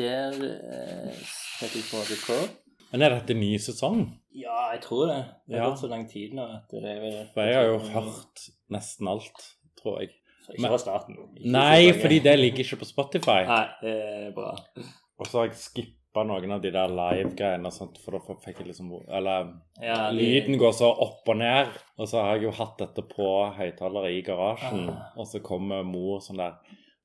der 0.00 0.40
eh, 0.48 1.20
setter 1.60 1.78
jeg 1.80 1.86
på 1.90 2.02
rekord. 2.10 2.56
Men 2.92 3.02
er 3.06 3.14
dette 3.14 3.36
ny 3.38 3.52
sesong? 3.62 4.00
Ja, 4.34 4.70
jeg 4.74 4.80
tror 4.82 5.06
det. 5.06 5.18
Det 5.46 5.58
har 5.58 5.68
Ja. 5.68 5.70
gått 5.70 5.82
så 5.84 5.90
lang 5.92 6.08
tid 6.10 6.32
nå 6.34 6.42
at 6.56 6.70
det 6.72 6.82
er 6.90 7.00
vel 7.04 7.20
For 7.34 7.46
jeg 7.46 7.54
har 7.54 7.68
jo 7.68 7.78
hørt 7.92 8.48
nesten 8.70 9.08
alt, 9.12 9.44
tror 9.80 10.00
jeg. 10.00 10.10
Så 10.46 10.54
Ikke 10.56 10.68
fra 10.72 10.78
starten. 10.82 11.16
Ikke 11.36 11.52
Nei, 11.54 11.92
fordi 11.92 12.18
det 12.24 12.38
ligger 12.40 12.64
ikke 12.64 12.80
på 12.82 12.88
Spotify. 12.88 13.44
Nei, 13.46 13.66
det 13.82 13.94
er 13.94 14.30
bra. 14.34 14.56
Og 15.20 15.26
så 15.28 15.38
har 15.38 15.48
jeg 15.50 15.58
skippa 15.60 16.24
noen 16.26 16.50
av 16.56 16.62
de 16.64 16.70
der 16.74 16.88
live-greiene, 16.88 17.66
og 17.70 17.72
sånt, 17.76 17.98
for 18.02 18.16
da 18.16 18.18
fikk 18.42 18.58
jeg 18.64 18.66
liksom 18.72 18.90
Eller 19.08 19.52
Ja, 19.80 20.10
de- 20.10 20.16
lyden 20.18 20.58
går 20.58 20.72
så 20.74 20.90
opp 20.90 21.28
og 21.28 21.36
ned. 21.36 21.68
Og 21.98 22.08
så 22.08 22.22
har 22.24 22.34
jeg 22.34 22.42
jo 22.48 22.50
hatt 22.50 22.78
dette 22.78 23.02
på 23.06 23.28
høyttaler 23.54 24.08
i 24.10 24.22
garasjen, 24.22 24.88
Ah. 24.90 25.12
og 25.16 25.26
så 25.26 25.40
kommer 25.40 25.84
mor 25.84 26.18
sånn 26.20 26.38
der 26.38 26.54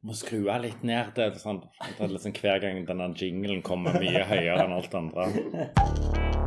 må 0.06 0.14
skru 0.18 0.46
av 0.54 0.62
litt 0.66 0.84
ned. 0.86 1.14
Det 1.18 1.26
er 1.26 1.38
sånn, 1.42 1.64
det 1.82 1.98
er 2.06 2.14
liksom 2.14 2.36
Hver 2.38 2.62
gang 2.64 2.84
denne 2.88 3.12
jinglen 3.18 3.64
kommer 3.66 3.98
mye 4.02 4.26
høyere 4.30 4.68
enn 4.68 4.78
alt 4.78 5.00
andre. 5.02 5.30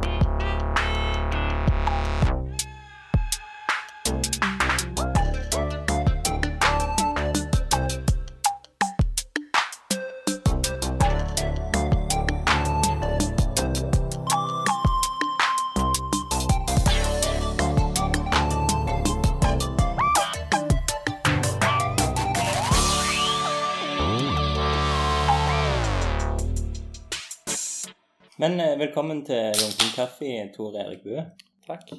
Men 28.49 28.61
eh, 28.61 28.79
velkommen 28.79 29.19
til 29.27 29.51
Lunken 29.61 29.91
kaffe, 29.93 30.29
Tor 30.55 30.77
Erik 30.81 31.03
Bøe. 31.05 31.25
Takk. 31.67 31.91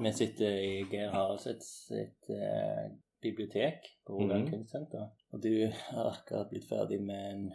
Vi 0.00 0.12
sitter 0.14 0.52
i 0.62 0.74
Geir 0.90 1.08
Haraldsets 1.10 1.70
sitt 1.88 2.28
eh, 2.30 2.84
bibliotek 3.24 3.88
på 4.06 4.14
Rogaland 4.14 4.44
Mhm. 4.44 4.52
kunstsenter. 4.52 5.08
Og 5.34 5.42
du 5.42 5.50
har 5.88 6.12
akkurat 6.12 6.50
blitt 6.52 6.68
ferdig 6.68 7.00
med 7.02 7.32
en 7.32 7.50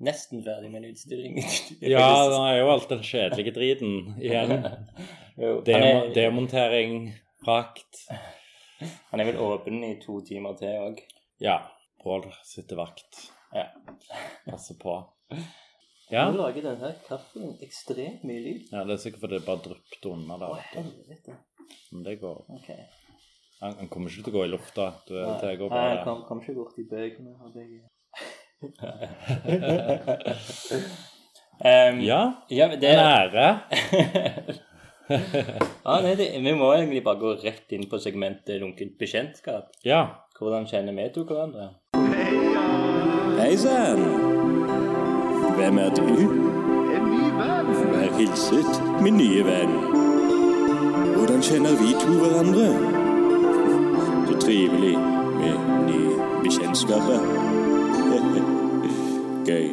Nesten 0.00 0.42
ferdig 0.44 0.70
med 0.70 0.84
en 0.84 0.90
utstilling. 0.92 1.36
Ja, 1.80 2.06
det 2.28 2.40
er 2.40 2.58
jo 2.62 2.70
alt 2.72 2.88
den 2.88 3.02
kjedelige 3.04 3.52
driten 3.56 3.94
igjen. 4.20 4.56
Er, 5.36 6.14
demontering, 6.16 7.10
frakt. 7.44 8.06
han 9.10 9.20
er 9.20 9.28
vel 9.28 9.36
åpen 9.40 9.82
i 9.84 9.98
to 10.00 10.20
timer 10.24 10.56
til 10.56 10.80
òg. 10.80 11.02
Ja. 11.44 11.58
Pål 12.00 12.24
sitter 12.44 12.76
vakt. 12.80 13.26
Ja. 13.52 13.66
Passer 14.48 14.78
på. 14.80 14.96
Ja. 16.10 16.28
Nå 16.30 16.38
lager 16.38 16.62
denne 16.68 16.92
kaffen 17.08 17.56
ekstremt 17.64 18.22
mye 18.26 18.38
lyd. 18.44 18.68
ja, 18.70 18.84
det 18.86 18.94
er 18.94 19.00
sikkert 19.02 19.24
fordi 19.24 19.40
det 19.40 19.46
bare 19.46 19.62
dryppet 19.64 20.06
unna 20.06 20.36
Å, 20.46 20.54
helvete. 20.70 21.34
Men 21.90 22.04
det 22.06 22.14
går. 22.20 22.44
Ok. 22.54 22.68
Han, 23.60 23.72
han 23.80 23.88
kommer 23.90 24.12
ikke 24.12 24.22
til 24.28 24.34
å 24.34 24.36
gå 24.36 24.44
i 24.46 24.52
lufta. 24.52 24.86
Du, 25.08 25.14
det 25.16 25.56
går 25.58 25.72
Nei, 25.72 25.82
jeg 25.88 25.96
bare 25.96 26.04
kom, 26.04 26.22
kom 26.28 26.38
ikke 26.44 26.52
i 26.82 26.86
bøkene. 26.92 27.32
hadde 27.40 27.58
jeg... 27.64 27.70
um, 31.66 32.00
Ja. 32.04 32.20
ja, 32.50 32.68
men 32.68 32.80
det 32.80 32.92
En 32.92 32.98
ære. 33.06 33.48
ja, 35.86 36.00
nei, 36.04 36.14
det, 36.20 36.28
Vi 36.44 36.54
må 36.58 36.70
egentlig 36.74 37.02
bare 37.06 37.22
gå 37.22 37.34
rett 37.42 37.72
inn 37.74 37.88
på 37.90 37.98
segmentet 38.02 38.60
lunkent 38.62 38.94
bekjentskap. 39.00 39.74
Ja. 39.86 40.04
Hvordan 40.38 40.68
kjenner 40.70 40.92
vi 40.94 41.08
to 41.14 41.24
hverandre? 41.26 41.72
Hei 43.40 43.56
sann! 43.60 44.55
Hvem 45.56 45.78
er 45.78 45.90
du? 45.96 46.02
En 46.96 47.04
ny 47.10 47.26
venn. 47.38 47.68
Vær 47.92 48.10
hilset, 48.18 48.72
min 49.02 49.16
nye 49.16 49.44
venn. 49.44 49.72
Hvordan 51.16 51.40
kjenner 51.46 51.78
vi 51.80 51.94
to 52.02 52.12
hverandre? 52.20 52.66
Så 54.28 54.36
trivelig 54.42 54.92
med 55.40 55.56
nye 55.88 56.28
bekjentskaper. 56.44 57.24
Gøy. 59.48 59.66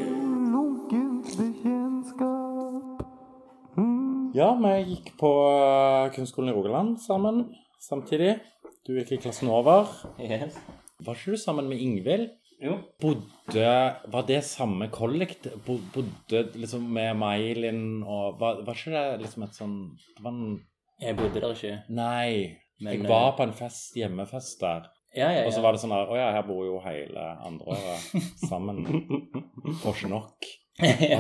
Ja, 4.34 4.54
vi 4.58 4.72
gikk 4.94 5.12
på 5.20 5.34
eh, 5.52 6.08
Kunstskolen 6.16 6.50
i 6.50 6.56
Rogaland 6.56 6.96
sammen 7.04 7.44
samtidig. 7.84 8.38
Du 8.88 8.96
gikk 8.96 9.12
i 9.18 9.20
klassen 9.28 9.52
over. 9.52 9.92
Yes. 10.16 10.56
Var 11.04 11.20
ikke 11.20 11.36
du 11.36 11.44
sammen 11.44 11.68
med 11.70 11.84
Ingvild? 11.84 12.32
Jo. 12.64 12.78
Bodde 13.02 13.72
Var 14.08 14.28
det 14.28 14.40
samme 14.48 14.88
kollekt? 14.94 15.50
Bodde 15.66 16.46
liksom 16.56 16.86
med 16.96 17.18
May-Linn 17.20 18.04
og 18.04 18.40
var, 18.40 18.62
var 18.64 18.78
ikke 18.78 18.94
det 18.96 19.26
liksom 19.26 19.46
et 19.48 19.58
sånn 19.60 19.78
var 20.24 20.32
en 20.32 20.60
Jeg 21.04 21.18
bodde 21.20 21.42
der 21.44 21.56
ikke. 21.58 21.78
Nei. 21.92 22.60
Men, 22.80 22.96
jeg 22.96 23.10
var 23.10 23.34
på 23.38 23.46
en 23.46 23.56
fest, 23.56 23.96
hjemmefest 24.00 24.62
der. 24.64 24.88
Ja, 25.14 25.28
ja, 25.28 25.44
ja. 25.44 25.48
Og 25.48 25.54
så 25.54 25.62
var 25.62 25.76
det 25.76 25.82
sånn 25.84 25.94
der 25.94 26.10
Å 26.10 26.18
ja, 26.18 26.30
her 26.38 26.46
bor 26.48 26.64
jo 26.66 26.80
hele 26.84 27.26
andre 27.46 27.78
sammen. 28.48 28.82
Får 29.84 30.00
ikke 30.00 30.14
nok. 30.14 30.50
ja. 30.82 31.20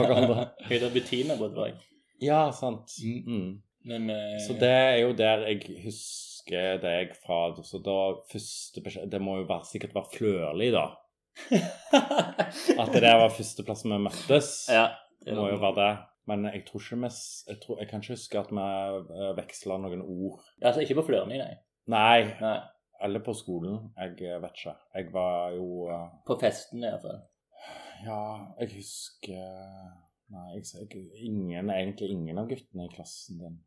der 0.71 0.89
Bettina 0.95 1.37
bodde 1.39 1.59
der. 1.59 1.83
Ja, 2.23 2.47
sant. 2.55 2.95
Mm. 3.03 3.59
Men 3.83 4.09
uh, 4.09 4.39
Så 4.47 4.55
det 4.57 4.71
er 4.71 4.97
jo 5.03 5.13
der 5.17 5.45
jeg 5.51 5.83
husker 5.83 6.79
deg 6.81 7.13
fra. 7.19 7.45
Så 7.63 7.83
da 7.83 7.99
første 8.31 8.83
beskjed 8.83 9.11
Det 9.11 9.21
må 9.21 9.41
jo 9.41 9.47
være, 9.49 9.67
sikkert 9.69 9.95
være 9.97 10.15
Flørli, 10.15 10.71
da. 10.73 10.87
At 12.81 12.91
det 12.93 13.01
der 13.03 13.19
var 13.19 13.31
førsteplass 13.33 13.85
vi 13.85 13.97
møttes. 13.97 14.51
Ja. 14.71 14.89
Det 15.23 15.35
må 15.37 15.47
jo 15.49 15.61
være 15.61 15.79
det. 15.79 15.93
Men 16.29 16.45
jeg 16.47 16.63
tror 16.67 16.79
ikke 16.79 16.99
vi 17.01 17.09
Jeg, 17.51 17.57
tror, 17.63 17.79
jeg 17.79 17.89
kan 17.89 18.01
ikke 18.01 18.13
huske 18.13 18.39
at 18.39 18.51
vi 18.51 18.67
veksla 19.41 19.77
noen 19.77 20.01
ord. 20.01 20.39
Altså 20.61 20.81
ikke 20.81 21.01
på 21.01 21.07
Flørni, 21.09 21.41
nei. 21.41 21.57
Nei. 21.91 22.23
nei. 22.39 22.59
Eller 23.03 23.23
på 23.23 23.33
skolen. 23.35 23.91
Jeg 23.97 24.15
eh, 24.21 24.39
vet 24.41 24.61
ikke. 24.61 24.75
Jeg 24.95 25.13
var 25.13 25.51
jo 25.57 25.89
uh... 25.91 26.07
På 26.27 26.37
festene 26.39 26.87
iallfall. 26.87 27.19
Ja, 28.03 28.21
jeg 28.59 28.73
husker 28.77 29.43
Nei, 30.33 30.47
jeg, 30.55 30.63
jeg, 30.73 31.03
ingen, 31.27 31.69
egentlig 31.69 32.07
ingen 32.09 32.39
av 32.41 32.47
guttene 32.49 32.87
i 32.87 32.93
klassen 32.93 33.41
din. 33.43 33.59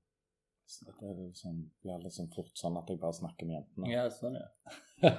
Så 0.66 0.84
Det 0.84 1.06
er 1.06 1.15
liksom, 1.15 1.59
blir 1.82 2.00
litt 2.03 2.15
sånn 2.16 2.31
fort 2.34 2.59
sånn 2.59 2.77
at 2.81 2.88
jeg 2.91 2.99
bare 2.99 3.15
snakker 3.15 3.47
med 3.47 3.60
jentene. 3.60 3.91
Ja, 3.93 4.06
sånn, 4.10 4.34
ja. 4.34 5.12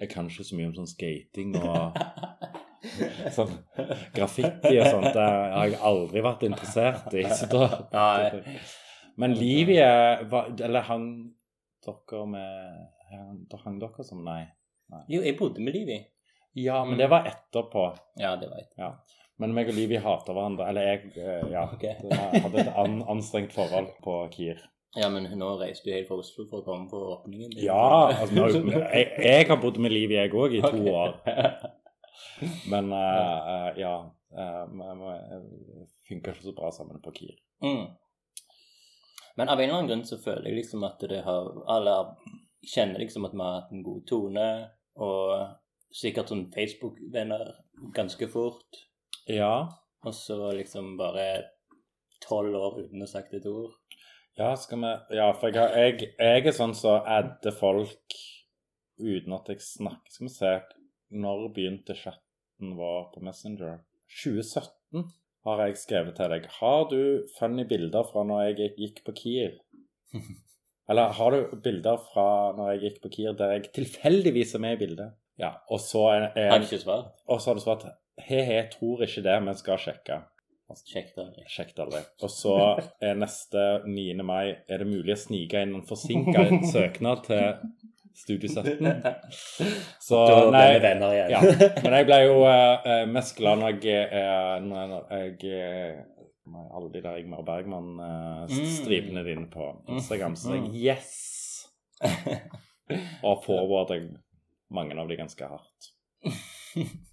jeg 0.00 0.08
kan 0.12 0.30
ikke 0.30 0.46
så 0.48 0.56
mye 0.56 0.70
om 0.70 0.76
sånn 0.78 0.88
skating 0.88 1.52
og 1.60 1.98
sånn 3.36 3.52
graffiti 4.16 4.72
og 4.78 4.88
sånt. 4.88 5.10
Det 5.12 5.26
har 5.26 5.68
jeg 5.68 5.82
aldri 5.90 6.24
vært 6.24 6.46
interessert 6.48 7.12
i. 7.20 7.26
Så 7.28 7.50
da, 7.52 7.68
Nei. 7.92 8.56
Men 9.20 9.36
Livie 9.36 9.84
Eller 9.84 10.86
hang 10.88 11.06
dere 11.84 12.22
med 12.32 13.44
Da 13.52 13.60
hang 13.66 13.76
dere 13.82 14.06
som 14.08 14.24
Nei. 14.24 14.46
Jo, 15.08 15.20
jeg 15.20 15.36
bodde 15.38 15.60
med 15.64 15.76
Livi. 15.76 16.00
Ja, 16.56 16.82
men 16.84 16.98
det 17.00 17.06
var 17.08 17.24
etterpå. 17.28 17.86
Ja, 18.20 18.34
det 18.36 18.48
var 18.50 18.60
etterpå. 18.60 18.82
Ja. 18.82 19.21
Men 19.42 19.54
meg 19.56 19.70
og 19.72 19.76
Livi 19.76 19.98
hater 20.02 20.36
hverandre. 20.36 20.68
Eller 20.70 20.86
jeg 20.86 21.12
eh, 21.18 21.48
ja, 21.52 21.66
jeg 21.82 21.98
hadde 22.44 22.62
et 22.62 22.76
an, 22.84 23.00
anstrengt 23.10 23.54
forhold 23.56 23.90
på 24.04 24.18
Kier. 24.34 24.62
Ja, 24.94 25.08
men 25.08 25.24
nå 25.40 25.54
reiste 25.56 25.88
du 25.88 25.94
helt 25.94 26.08
fra 26.10 26.18
Oslo 26.20 26.44
for 26.50 26.60
å 26.60 26.66
komme 26.66 26.90
på 26.90 27.00
åpningen. 27.14 27.54
din. 27.54 27.64
Ja, 27.64 28.12
altså, 28.12 28.34
nå, 28.36 28.48
jeg, 28.98 29.06
jeg 29.24 29.48
har 29.48 29.60
bodd 29.62 29.80
med 29.80 29.94
Livi 29.94 30.18
jeg 30.18 30.34
òg, 30.36 30.58
i 30.58 30.60
to 30.64 30.74
okay. 30.76 30.92
år. 30.92 31.16
Men 32.72 32.90
uh, 32.90 33.70
ja 33.78 33.92
Vi 34.32 35.84
funker 36.08 36.34
ikke 36.34 36.44
så 36.44 36.54
bra 36.56 36.70
sammen 36.74 37.00
på 37.04 37.12
Kier. 37.16 37.36
Mm. 37.64 37.86
Men 39.36 39.48
av 39.48 39.60
en 39.60 39.64
eller 39.64 39.78
annen 39.78 39.90
grunn 39.90 40.06
så 40.08 40.18
føler 40.20 40.50
jeg 40.50 40.58
liksom 40.60 40.84
at 40.84 41.00
det 41.08 41.22
har 41.24 41.48
Alle 41.72 41.96
kjenner 42.68 43.00
liksom 43.00 43.24
at 43.26 43.34
vi 43.34 43.42
har 43.42 43.60
hatt 43.60 43.72
en 43.74 43.84
god 43.86 44.02
tone, 44.06 44.48
og 45.02 45.94
sikkert 45.98 46.30
sånn 46.30 46.44
Facebook-venner 46.54 47.48
ganske 47.96 48.28
fort. 48.30 48.82
Ja. 49.30 49.68
Og 50.04 50.14
så 50.14 50.36
liksom 50.56 50.96
bare 50.98 51.26
tolv 52.22 52.54
år 52.58 52.80
uten 52.84 53.02
å 53.02 53.06
ha 53.06 53.10
sagt 53.10 53.34
et 53.34 53.46
ord. 53.46 53.74
Ja, 54.38 54.54
skal 54.56 54.80
vi 54.80 54.92
Ja, 55.18 55.28
for 55.36 55.50
jeg, 55.52 55.60
har, 55.60 55.74
jeg, 55.76 56.12
jeg 56.18 56.46
er 56.46 56.54
sånn 56.56 56.72
som 56.74 56.80
så 56.80 56.92
adder 57.18 57.52
folk 57.54 58.16
uten 59.02 59.34
at 59.36 59.50
jeg 59.52 59.60
snakker. 59.64 60.10
Skal 60.14 60.26
vi 60.28 60.32
se 60.34 60.52
Når 61.12 61.48
begynte 61.52 61.94
chatten 61.98 62.76
vår 62.78 63.10
på 63.14 63.20
Messenger? 63.26 63.82
2017 64.22 65.04
har 65.44 65.60
jeg 65.66 65.76
skrevet 65.82 66.16
til 66.16 66.30
deg. 66.32 66.46
Har 66.60 66.86
du 66.90 67.26
funny 67.38 67.64
bilder 67.68 68.06
fra 68.08 68.22
når 68.24 68.44
jeg 68.56 68.72
gikk- 68.78 69.02
på 69.06 69.14
Kiel? 69.18 69.58
Eller 70.90 71.12
har 71.18 71.30
du 71.36 71.56
bilder 71.62 71.98
fra 72.12 72.26
når 72.56 72.72
jeg 72.74 72.80
gikk 72.86 73.02
på 73.04 73.10
Kiel 73.16 73.36
der 73.38 73.52
jeg 73.56 73.70
tilfeldigvis 73.76 74.54
er 74.56 74.62
med 74.64 74.76
i 74.76 74.80
bildet? 74.86 75.14
Ja, 75.40 75.54
og 75.72 75.80
så 75.80 76.06
er, 76.12 76.26
Har 76.36 76.56
er, 76.56 76.58
du 76.62 76.66
ikke 76.68 76.82
svart? 76.82 77.12
og 77.26 77.40
så 77.40 77.50
har 77.50 77.58
du 77.58 77.62
svart 77.64 77.86
he-he, 78.20 78.60
tror 78.72 79.02
ikke 79.06 79.24
det, 79.24 79.38
men 79.44 79.56
skal 79.58 79.80
sjekke. 79.80 80.22
Sjekk 80.72 81.10
det. 81.16 81.24
Sjekk 81.52 81.74
det 81.76 81.82
aldri. 81.84 82.00
Og 82.24 82.30
så 82.32 82.54
er 83.04 83.18
neste 83.20 83.62
9. 83.84 84.04
mai 84.24 84.54
er 84.54 84.80
det 84.80 84.86
mulig 84.88 85.12
å 85.12 85.20
snike 85.20 85.60
inn 85.66 85.74
en 85.76 85.84
forsinka 85.88 86.46
søknad 86.72 87.26
til 87.26 87.44
Studio 88.16 88.48
17. 88.48 88.88
Så 90.08 90.22
nei, 90.52 90.78
venner 90.84 91.12
igjen. 91.16 91.30
ja. 91.34 91.40
Men 91.84 91.96
jeg 91.98 92.08
ble 92.08 92.18
jo 92.24 92.38
eh, 92.48 92.88
eh, 92.88 93.04
mest 93.08 93.36
glad 93.38 93.60
når 93.60 93.84
jeg, 93.84 94.08
eh, 94.16 94.56
når 94.64 94.96
jeg 95.12 95.52
eh, 95.60 96.00
med 96.52 96.72
alle 96.74 96.90
de 96.92 97.04
der 97.04 97.20
Ingmar 97.20 97.44
Bergman-stripene 97.46 99.22
dine 99.28 99.46
på 99.52 99.68
Instagram. 99.92 100.36
Så 100.36 100.56
jeg 100.56 100.72
yes! 100.88 101.12
Og 103.22 103.44
forberedte 103.44 104.00
mange 104.72 104.96
av 104.98 105.08
de 105.08 105.20
ganske 105.20 105.48
hardt. 105.52 105.92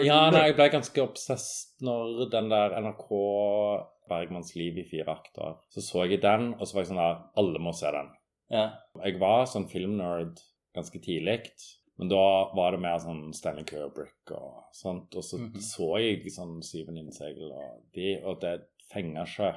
Ja, 0.00 0.30
nei, 0.32 0.46
jeg 0.48 0.56
ble 0.56 0.66
ganske 0.72 1.02
obsess 1.04 1.46
når 1.84 2.30
den 2.32 2.48
der 2.50 2.72
NRK 2.80 3.04
Bergmanns 4.10 4.54
liv 4.58 4.78
i 4.80 4.86
fire 4.88 5.12
akter 5.12 5.58
Så 5.70 5.82
så 5.84 6.06
jeg 6.08 6.22
den, 6.24 6.54
og 6.56 6.66
så 6.66 6.74
var 6.76 6.82
jeg 6.84 6.90
sånn 6.90 7.02
der 7.02 7.20
Alle 7.42 7.60
må 7.62 7.72
se 7.76 7.90
den. 7.94 8.08
Ja. 8.50 8.64
Jeg 9.04 9.20
var 9.20 9.44
sånn 9.46 9.68
filmnerd 9.70 10.40
ganske 10.74 10.98
tidlig, 11.02 11.52
men 12.00 12.10
da 12.10 12.22
var 12.56 12.74
det 12.74 12.80
mer 12.82 12.98
sånn 13.02 13.28
Stanley 13.36 13.66
Kubrick 13.68 14.32
og 14.34 14.64
sånt. 14.74 15.14
Og 15.14 15.22
så 15.26 15.38
Mhm. 15.38 15.60
så 15.62 15.90
jeg 16.00 16.32
sånn 16.32 16.62
Syven 16.64 16.98
innsegl 16.98 17.52
og 17.52 17.82
de, 17.94 18.16
og 18.24 18.40
det 18.40 18.56
fenga 18.90 19.22
ikke. 19.28 19.54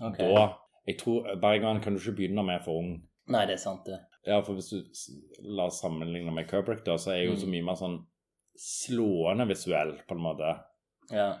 Okay. 0.00 0.32
Da 0.32 0.56
Jeg 0.86 0.98
tror 0.98 1.26
Bergman 1.40 1.80
kan 1.82 1.94
du 1.94 1.98
ikke 2.00 2.16
begynne 2.16 2.44
med 2.44 2.62
for 2.64 2.78
ung. 2.80 3.02
Nei, 3.28 3.46
det 3.46 3.54
er 3.54 3.62
sant, 3.62 3.84
det. 3.86 3.98
Ja, 4.26 4.40
for 4.40 4.54
hvis 4.54 4.70
du 4.70 4.82
la 5.42 5.66
oss 5.66 5.80
sammenligne 5.80 6.32
med 6.34 6.48
Kubrick, 6.48 6.84
da, 6.84 6.96
så 6.96 7.12
er 7.14 7.24
jo 7.26 7.36
så 7.36 7.46
Mm. 7.46 7.50
mye 7.52 7.64
mer 7.64 7.74
sånn 7.74 8.06
slående 8.58 9.46
visuell, 9.48 9.94
på 10.08 10.14
en 10.16 10.22
måte. 10.24 10.50
Ja. 11.10 11.38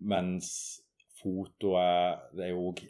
Mens 0.00 0.80
fotoet 1.22 2.20
Det 2.36 2.44
er 2.46 2.50
jo 2.54 2.70
òg 2.72 2.80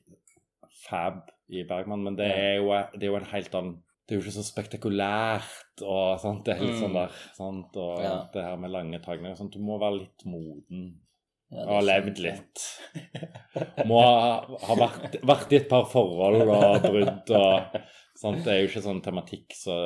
fab 0.89 1.31
i 1.49 1.63
Bergman, 1.69 2.03
men 2.05 2.17
det 2.17 2.27
er, 2.31 2.55
jo, 2.61 2.71
det 2.95 3.03
er 3.03 3.13
jo 3.13 3.17
en 3.17 3.33
helt 3.33 3.55
annen 3.55 3.83
Det 4.07 4.15
er 4.15 4.21
jo 4.21 4.25
ikke 4.27 4.37
så 4.37 4.43
spektakulært 4.45 5.81
og 5.83 6.19
sånt. 6.21 6.45
Det 6.45 6.55
er 6.55 6.61
litt 6.61 6.75
Mm. 6.75 6.81
sånn 6.83 6.93
der 6.93 7.09
sant? 7.33 7.77
Og 7.77 8.03
Ja. 8.03 8.29
det 8.35 8.43
her 8.45 8.57
med 8.57 8.71
lange 8.71 8.99
tagninger 9.01 9.31
og 9.31 9.39
sånt. 9.39 9.53
Du 9.53 9.59
må 9.61 9.79
være 9.81 10.01
litt 10.01 10.25
moden 10.27 11.01
ja 11.55 11.65
og 11.71 11.85
levd 11.87 12.19
litt. 12.25 12.65
Må 13.87 14.01
ha, 14.03 14.35
ha 14.67 14.77
vært, 14.79 15.19
vært 15.23 15.53
i 15.55 15.61
et 15.61 15.69
par 15.71 15.87
forhold 15.91 16.43
og 16.45 16.83
brudd 16.89 17.31
og 17.39 17.79
sånt. 18.19 18.43
Det 18.45 18.53
er 18.53 18.61
jo 18.63 18.69
ikke 18.71 18.83
sånn 18.85 19.03
tematikk 19.05 19.55
så 19.59 19.77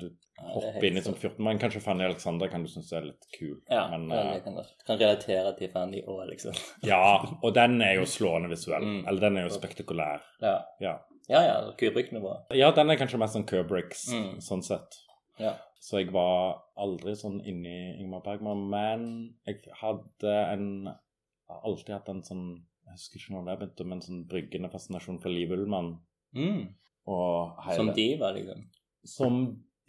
du 0.00 0.06
er 0.40 0.54
hopper 0.54 0.86
inn 0.88 0.96
i 0.96 1.02
som 1.04 1.12
sant. 1.14 1.22
14 1.36 1.44
Men 1.44 1.60
kanskje 1.60 1.82
Fanny 1.84 2.06
Alexander 2.06 2.48
kan 2.52 2.64
du 2.64 2.70
synes 2.72 2.92
er 2.96 3.04
litt 3.10 3.26
kul. 3.36 3.58
Ja, 3.68 3.82
men, 3.92 4.08
ja, 4.12 4.22
eh, 4.36 4.42
kan. 4.44 4.56
Kan 4.86 5.00
relatere 5.00 5.52
til 5.58 5.72
Fanny 5.72 6.00
òg, 6.06 6.22
liksom. 6.30 6.56
Ja, 6.86 7.02
og 7.42 7.54
den 7.56 7.80
er 7.84 7.98
jo 8.00 8.06
slående 8.08 8.48
visuell. 8.52 8.86
Mm. 8.86 9.02
Eller 9.06 9.26
den 9.26 9.36
er 9.40 9.48
jo 9.48 9.54
spektakulær. 9.56 10.24
Ja, 10.40 10.56
Ja. 10.80 10.96
ja. 11.28 11.42
ja 11.46 11.58
Kubrick-nivå. 11.78 12.36
ja, 12.56 12.70
den 12.76 12.90
er 12.90 12.96
kanskje 13.00 13.20
mest 13.20 13.36
sånn 13.36 13.46
Kubricks, 13.48 14.08
Mm. 14.14 14.38
sånn 14.40 14.64
sett. 14.64 14.96
Ja. 15.38 15.56
Så 15.80 16.00
jeg 16.00 16.10
var 16.12 16.58
aldri 16.76 17.14
sånn 17.16 17.40
inni 17.44 17.98
Ingmar 18.00 18.20
Bergman, 18.24 18.66
men 18.68 19.34
jeg 19.46 19.62
hadde 19.80 20.34
en 20.52 20.66
jeg 20.84 20.96
har 21.50 21.64
alltid 21.70 21.94
hatt 21.96 22.08
en 22.12 22.22
sånn 22.26 22.44
Jeg 22.86 22.96
husker 22.96 23.20
ikke 23.20 23.34
når 23.36 23.44
det 23.46 23.58
begynte, 23.60 23.86
men 23.86 24.00
sånn 24.02 24.22
bryggende 24.26 24.70
fascinasjon 24.72 25.20
for 25.22 25.30
Liv 25.30 25.52
Ullmann. 25.54 25.92
Mm. 26.34 26.62
Og 27.06 27.60
hele, 27.64 27.76
Som 27.76 27.90
diva, 27.94 28.32
liksom. 28.34 28.64
Som 29.06 29.36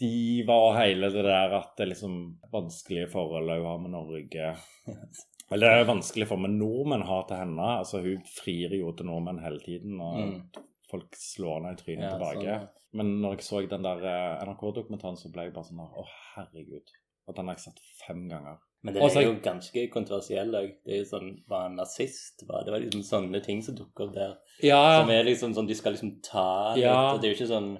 diva 0.02 0.54
og 0.68 0.76
hele 0.78 1.10
det 1.14 1.24
der 1.26 1.56
at 1.58 1.72
det 1.78 1.88
liksom 1.92 2.16
vanskelige 2.54 3.10
forhold 3.10 3.50
hun 3.50 3.66
har 3.66 3.80
med 3.82 3.92
Norge. 3.96 4.52
Eller 5.52 5.68
det 5.68 5.82
er 5.82 5.90
vanskelig 5.90 6.28
for 6.30 6.40
meg 6.40 6.54
nordmenn 6.56 7.04
har 7.10 7.26
til 7.28 7.38
henne. 7.42 7.66
altså 7.82 8.00
Hun 8.06 8.22
frir 8.38 8.72
jo 8.78 8.92
til 8.96 9.10
nordmenn 9.10 9.42
hele 9.44 9.60
tiden, 9.66 9.98
og 10.00 10.18
Mm. 10.22 10.64
folk 10.92 11.16
slår 11.16 11.58
henne 11.60 11.74
i 11.74 11.82
trynet 11.82 12.06
Ja, 12.06 12.12
tilbake. 12.18 12.60
sånn. 12.60 12.70
Men 12.94 13.22
når 13.22 13.32
jeg 13.38 13.44
så 13.48 13.62
den 13.70 13.84
der 13.84 13.98
eh, 14.06 14.46
NRK-dokumentaren, 14.46 15.18
så 15.18 15.32
ble 15.32 15.44
jeg 15.48 15.54
bare 15.54 15.64
sånn 15.66 15.80
Å, 15.80 16.06
herregud. 16.36 16.88
Og 17.28 17.36
den 17.36 17.48
har 17.48 17.56
jeg 17.56 17.66
sett 17.66 17.80
fem 18.08 18.28
ganger. 18.30 18.58
Men 18.82 18.96
den 18.96 19.04
Også, 19.06 19.20
er 19.22 19.28
jo 19.28 19.36
ganske 19.46 19.84
kontroversiell 19.94 20.56
òg. 20.58 20.72
Det 20.86 20.96
er 20.96 21.00
jo 21.04 21.10
sånn 21.12 21.28
Var 21.50 21.68
han 21.68 21.76
nazist? 21.78 22.42
Var, 22.48 22.64
det 22.66 22.74
var 22.74 22.82
liksom 22.82 23.04
sånne 23.06 23.42
ting 23.46 23.60
som 23.62 23.76
dukker 23.78 24.08
opp 24.08 24.16
der. 24.16 24.32
Ja, 24.66 24.80
Som 25.02 25.12
er 25.14 25.28
liksom 25.28 25.54
sånn 25.54 25.70
De 25.70 25.78
skal 25.78 25.94
liksom 25.94 26.16
ta 26.26 26.74
litt. 26.74 26.82
Ja. 26.88 27.14
Og 27.14 27.22
det 27.22 27.30
er 27.30 27.36
jo 27.36 27.38
ikke 27.38 27.52
sånn 27.54 27.72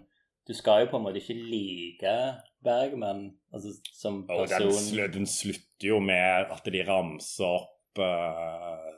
Du 0.46 0.54
skal 0.58 0.84
jo 0.84 0.92
på 0.92 1.00
en 1.00 1.06
måte 1.08 1.22
ikke 1.24 1.38
like 1.40 2.16
Bergman 2.62 3.24
altså, 3.50 3.74
som 3.98 4.20
og 4.30 4.46
den, 4.46 4.68
person. 4.68 5.12
den 5.16 5.26
slutter 5.26 5.88
jo 5.88 5.98
med 6.06 6.52
at 6.54 6.68
de 6.70 6.84
ramser 6.86 7.48
opp 7.50 7.98
uh, 7.98 8.92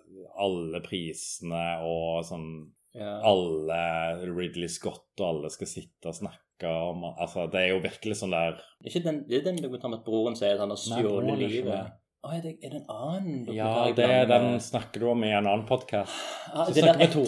alle 0.43 0.81
prisene 0.83 1.65
og 1.87 2.25
sånn 2.27 2.49
Ja. 2.93 3.15
alle 3.25 3.79
Ridley 4.27 4.69
Scott 4.69 5.15
og 5.23 5.25
alle 5.25 5.49
skal 5.49 5.65
sitte 5.71 6.11
og 6.11 6.13
snakke 6.19 6.42
om 6.63 7.03
Altså, 7.17 7.47
det 7.51 7.59
er 7.61 7.67
jo 7.73 7.79
virkelig 7.83 8.15
sånn 8.19 8.31
der 8.31 8.59
Ikke 8.85 9.01
den, 9.03 9.23
det 9.27 9.39
er 9.41 9.43
den 9.49 9.57
dokumentaren 9.63 9.97
at 9.97 10.05
broren 10.05 10.35
sier 10.35 10.53
at 10.53 10.59
han 10.59 10.69
har 10.69 10.77
stjålet 10.79 11.33
er 11.33 11.41
livet. 11.41 11.91
Å, 12.23 12.29
er, 12.31 12.41
det, 12.45 12.53
er 12.63 12.69
det 12.71 12.77
en 12.79 12.91
annen 12.93 13.39
dokumentar? 13.43 13.87
Ja, 13.89 13.95
det, 13.97 14.05
er 14.07 14.29
den 14.31 14.59
snakker 14.63 14.99
du 15.03 15.09
om 15.11 15.23
i 15.27 15.31
en 15.35 15.43
annen 15.49 15.65
podkast. 15.67 16.13
Ah, 16.53 16.69
det 16.71 16.83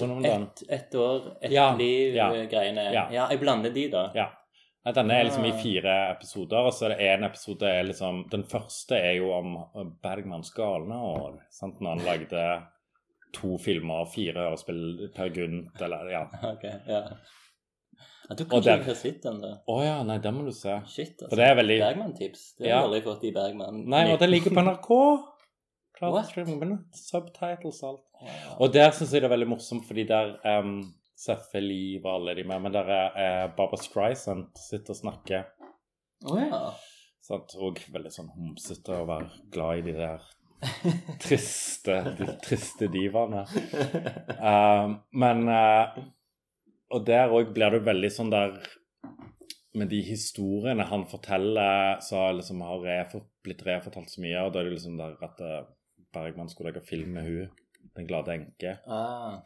om 0.05 0.21
den. 0.23 0.45
ett 0.47 0.63
et 0.69 0.95
år, 0.95 1.25
ett 1.41 1.51
Ja, 1.51 1.65
ja, 1.71 1.75
liv-greiene. 1.75 2.85
ja. 2.93 3.07
Ja. 3.11 3.25
jeg 3.31 3.41
blander 3.41 3.73
de, 3.75 3.89
da. 3.91 4.05
Ja. 4.15 4.29
Nei, 4.85 4.93
Denne 4.93 5.17
er 5.19 5.23
liksom 5.25 5.45
i 5.45 5.51
Ah. 5.51 5.57
fire 5.59 5.93
episoder, 6.13 6.67
og 6.69 6.73
så 6.77 6.85
er 6.85 6.89
det 6.95 7.09
én 7.09 7.25
episode 7.25 7.63
er 7.67 7.83
liksom 7.89 8.29
Den 8.31 8.43
første 8.43 8.95
er 8.95 9.15
jo 9.17 9.31
om 9.33 9.57
Bergmans 10.03 10.51
galne 10.53 10.95
år. 10.95 11.39
Sant? 11.51 11.81
Når 11.81 11.89
han 11.97 12.05
lagde 12.05 12.45
to 13.33 13.57
filmer, 13.57 14.05
fire 14.05 14.45
hørespill 14.47 15.09
per 15.15 15.27
Gunt, 15.29 15.81
eller 15.81 16.07
ja. 16.13 16.23
Ok, 16.53 16.63
ja. 16.87 17.01
Jeg 18.29 18.37
du 18.37 18.45
kan 18.45 18.59
ikke 18.59 18.65
den- 18.71 18.83
har 18.87 18.95
sett 18.95 19.21
den, 19.23 19.41
da. 19.41 19.51
Å 19.69 19.83
ja, 19.83 19.95
nei, 20.03 20.17
den 20.17 20.33
må 20.33 20.45
du 20.45 20.51
se. 20.51 20.79
Shit, 20.87 21.13
altså. 21.21 21.29
For 21.29 21.35
det 21.35 21.45
er 21.45 21.55
veldig 21.59 21.79
Bergman-tips. 21.83 22.43
Det 22.57 22.67
Ja. 22.67 22.79
har 22.81 22.81
jeg 22.81 22.89
aldri 22.89 23.01
fått 23.11 23.23
i 23.23 23.31
Bergman. 23.31 23.83
Nei, 23.89 24.11
og 24.11 24.19
det 24.19 24.29
ligger 24.29 24.51
på 24.51 24.63
NRK. 24.65 24.91
Klart 25.95 26.33
subtitles 26.91 27.83
og 27.83 27.89
alt. 27.89 28.03
Ja. 28.21 28.55
Og 28.59 28.73
der 28.73 28.91
syns 28.91 29.13
jeg 29.13 29.21
det 29.21 29.29
er 29.31 29.35
veldig 29.37 29.47
morsomt, 29.47 29.85
fordi 29.87 30.03
der 30.07 30.33
um, 30.59 30.93
Liv 31.53 32.03
og 32.05 32.11
alle 32.15 32.35
de 32.35 32.43
med, 32.43 32.61
men 32.61 32.73
der 32.73 32.89
er 32.91 33.45
uh, 33.45 33.55
Barbara 33.55 33.77
Streisand 33.79 34.47
sitter 34.59 34.91
og 34.91 34.99
snakker. 34.99 35.45
Å 36.25 36.39
ja. 36.41 36.73
Sant? 37.21 37.55
Og 37.57 37.79
veldig 37.93 38.11
sånn 38.11 38.27
homsete 38.35 38.91
å 38.99 39.05
være 39.07 39.29
glad 39.51 39.77
i 39.77 39.81
de 39.81 39.93
der 39.93 40.21
triste, 41.23 41.95
de 42.17 42.27
triste 42.43 42.89
divaene. 42.91 43.45
Uh, 44.45 44.97
men 45.17 45.47
eh, 45.49 45.95
Og 46.93 47.05
der 47.07 47.33
òg 47.33 47.53
blir 47.55 47.73
det 47.73 47.85
veldig 47.85 48.11
sånn 48.13 48.33
der 48.33 48.57
Med 49.75 49.89
de 49.91 49.99
historiene 50.07 50.85
han 50.87 51.03
forteller, 51.11 51.97
så 51.99 52.29
liksom 52.31 52.61
har 52.63 52.83
refor, 52.85 53.25
blitt 53.43 53.65
refortalt 53.67 54.07
så 54.07 54.21
mye, 54.23 54.45
og 54.45 54.53
da 54.53 54.61
er 54.61 54.69
det 54.69 54.77
liksom 54.77 54.93
der 54.95 55.17
at 55.25 55.41
eh, 55.43 55.65
Bergman 56.15 56.47
skulle 56.47 56.71
lage 56.71 56.85
film 56.87 57.17
med 57.17 57.27
hun, 57.27 57.49
Den 57.97 58.07
glade 58.07 58.31
enke. 58.31 58.77
Ah. 58.87 59.41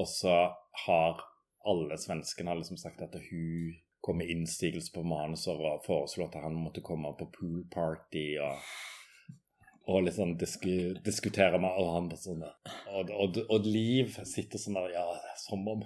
Og 0.00 0.08
så 0.08 0.38
har 0.86 1.20
alle 1.68 1.98
svenskene 2.00 2.56
liksom 2.56 2.80
sagt 2.80 3.04
at 3.04 3.20
hun 3.28 3.76
kom 4.00 4.22
med 4.22 4.32
innsigelse 4.32 4.92
på 4.94 5.04
manuser 5.04 5.60
og 5.60 5.84
foreslo 5.84 6.24
at 6.24 6.40
han 6.40 6.56
måtte 6.56 6.80
komme 6.80 7.12
på 7.18 7.28
poolparty 7.34 8.26
og, 8.40 8.64
og 9.88 10.04
liksom 10.04 10.34
disku, 10.38 10.94
diskutere 11.04 11.58
med 11.60 11.76
og 11.80 11.88
han 11.94 12.08
bare 12.10 12.20
sånn 12.20 12.42
og, 12.44 13.12
og, 13.12 13.38
og 13.48 13.66
Liv 13.68 14.18
sitter 14.28 14.60
sånn 14.60 14.76
der 14.76 14.92
Ja, 14.92 15.04
som 15.40 15.64
om 15.70 15.84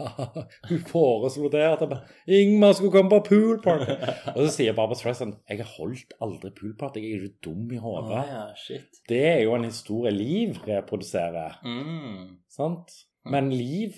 Hun 0.68 0.82
foreslo 0.88 1.48
det 1.52 1.64
at 1.64 1.84
Ingmar 2.28 2.76
skulle 2.76 2.92
komme 2.92 3.12
på 3.14 3.22
poolparty. 3.30 3.96
og 4.34 4.40
så 4.42 4.48
sier 4.52 4.76
Barbara 4.76 4.98
Streisand 5.00 5.38
Jeg 5.48 5.62
har 5.62 5.74
holdt 5.78 6.12
aldri 6.24 6.52
poolparty. 6.60 7.02
Jeg 7.04 7.16
er 7.16 7.26
jo 7.26 7.34
dum 7.48 7.72
i 7.72 7.80
hodet. 7.80 8.20
hodet. 8.20 8.72
ja. 8.76 8.80
Det 9.08 9.22
er 9.32 9.42
jo 9.46 9.54
en 9.56 9.68
historie 9.68 10.12
Liv 10.12 10.58
reproduserer. 10.66 11.60
Mm. 11.64 12.38
Sant? 12.52 12.92
Men 13.28 13.50
Liv 13.52 13.96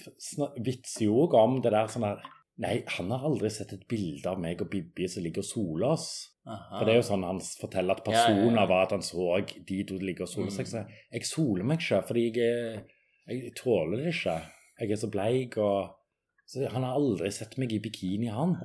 vitser 0.62 1.08
jo 1.08 1.24
òg 1.24 1.36
om 1.38 1.58
det 1.64 1.74
der 1.74 1.90
sånn 1.90 2.06
her 2.06 2.22
Nei, 2.60 2.74
han 2.96 3.12
har 3.14 3.24
aldri 3.24 3.48
sett 3.52 3.72
et 3.72 3.86
bilde 3.88 4.28
av 4.28 4.40
meg 4.40 4.60
og 4.60 4.68
Bibbi 4.72 5.08
som 5.08 5.24
ligger 5.24 5.44
og 5.44 5.48
soler 5.48 5.94
oss. 5.94 6.10
For 6.44 6.84
det 6.84 6.94
er 6.94 6.98
jo 6.98 7.06
sånn 7.06 7.24
han 7.24 7.40
forteller 7.40 7.96
at 7.96 8.02
Ja, 8.04 8.12
ja, 8.12 8.24
personer 8.26 8.62
ja. 8.62 8.68
var 8.68 8.86
at 8.86 8.94
han 8.96 9.04
så 9.04 9.28
de 9.68 9.78
to 9.88 9.96
ligge 10.00 10.26
og 10.26 10.32
sole 10.32 10.52
seg. 10.52 10.66
Mm. 10.66 10.72
Så 10.72 11.16
jeg, 11.16 11.28
soler 11.28 11.68
meg 11.68 11.80
ikke, 11.80 12.02
fordi 12.08 12.26
jeg, 12.36 12.84
jeg 13.30 13.54
tåler 13.56 14.02
det 14.02 14.12
ikke. 14.14 14.36
Jeg 14.80 14.94
er 14.96 15.00
så 15.00 15.10
bleik 15.12 15.58
og 15.60 15.96
Så 16.50 16.66
han 16.66 16.82
har 16.82 16.96
aldri 16.98 17.28
sett 17.30 17.52
meg 17.62 17.70
i 17.72 17.78
bikini, 17.78 18.26
han. 18.34 18.56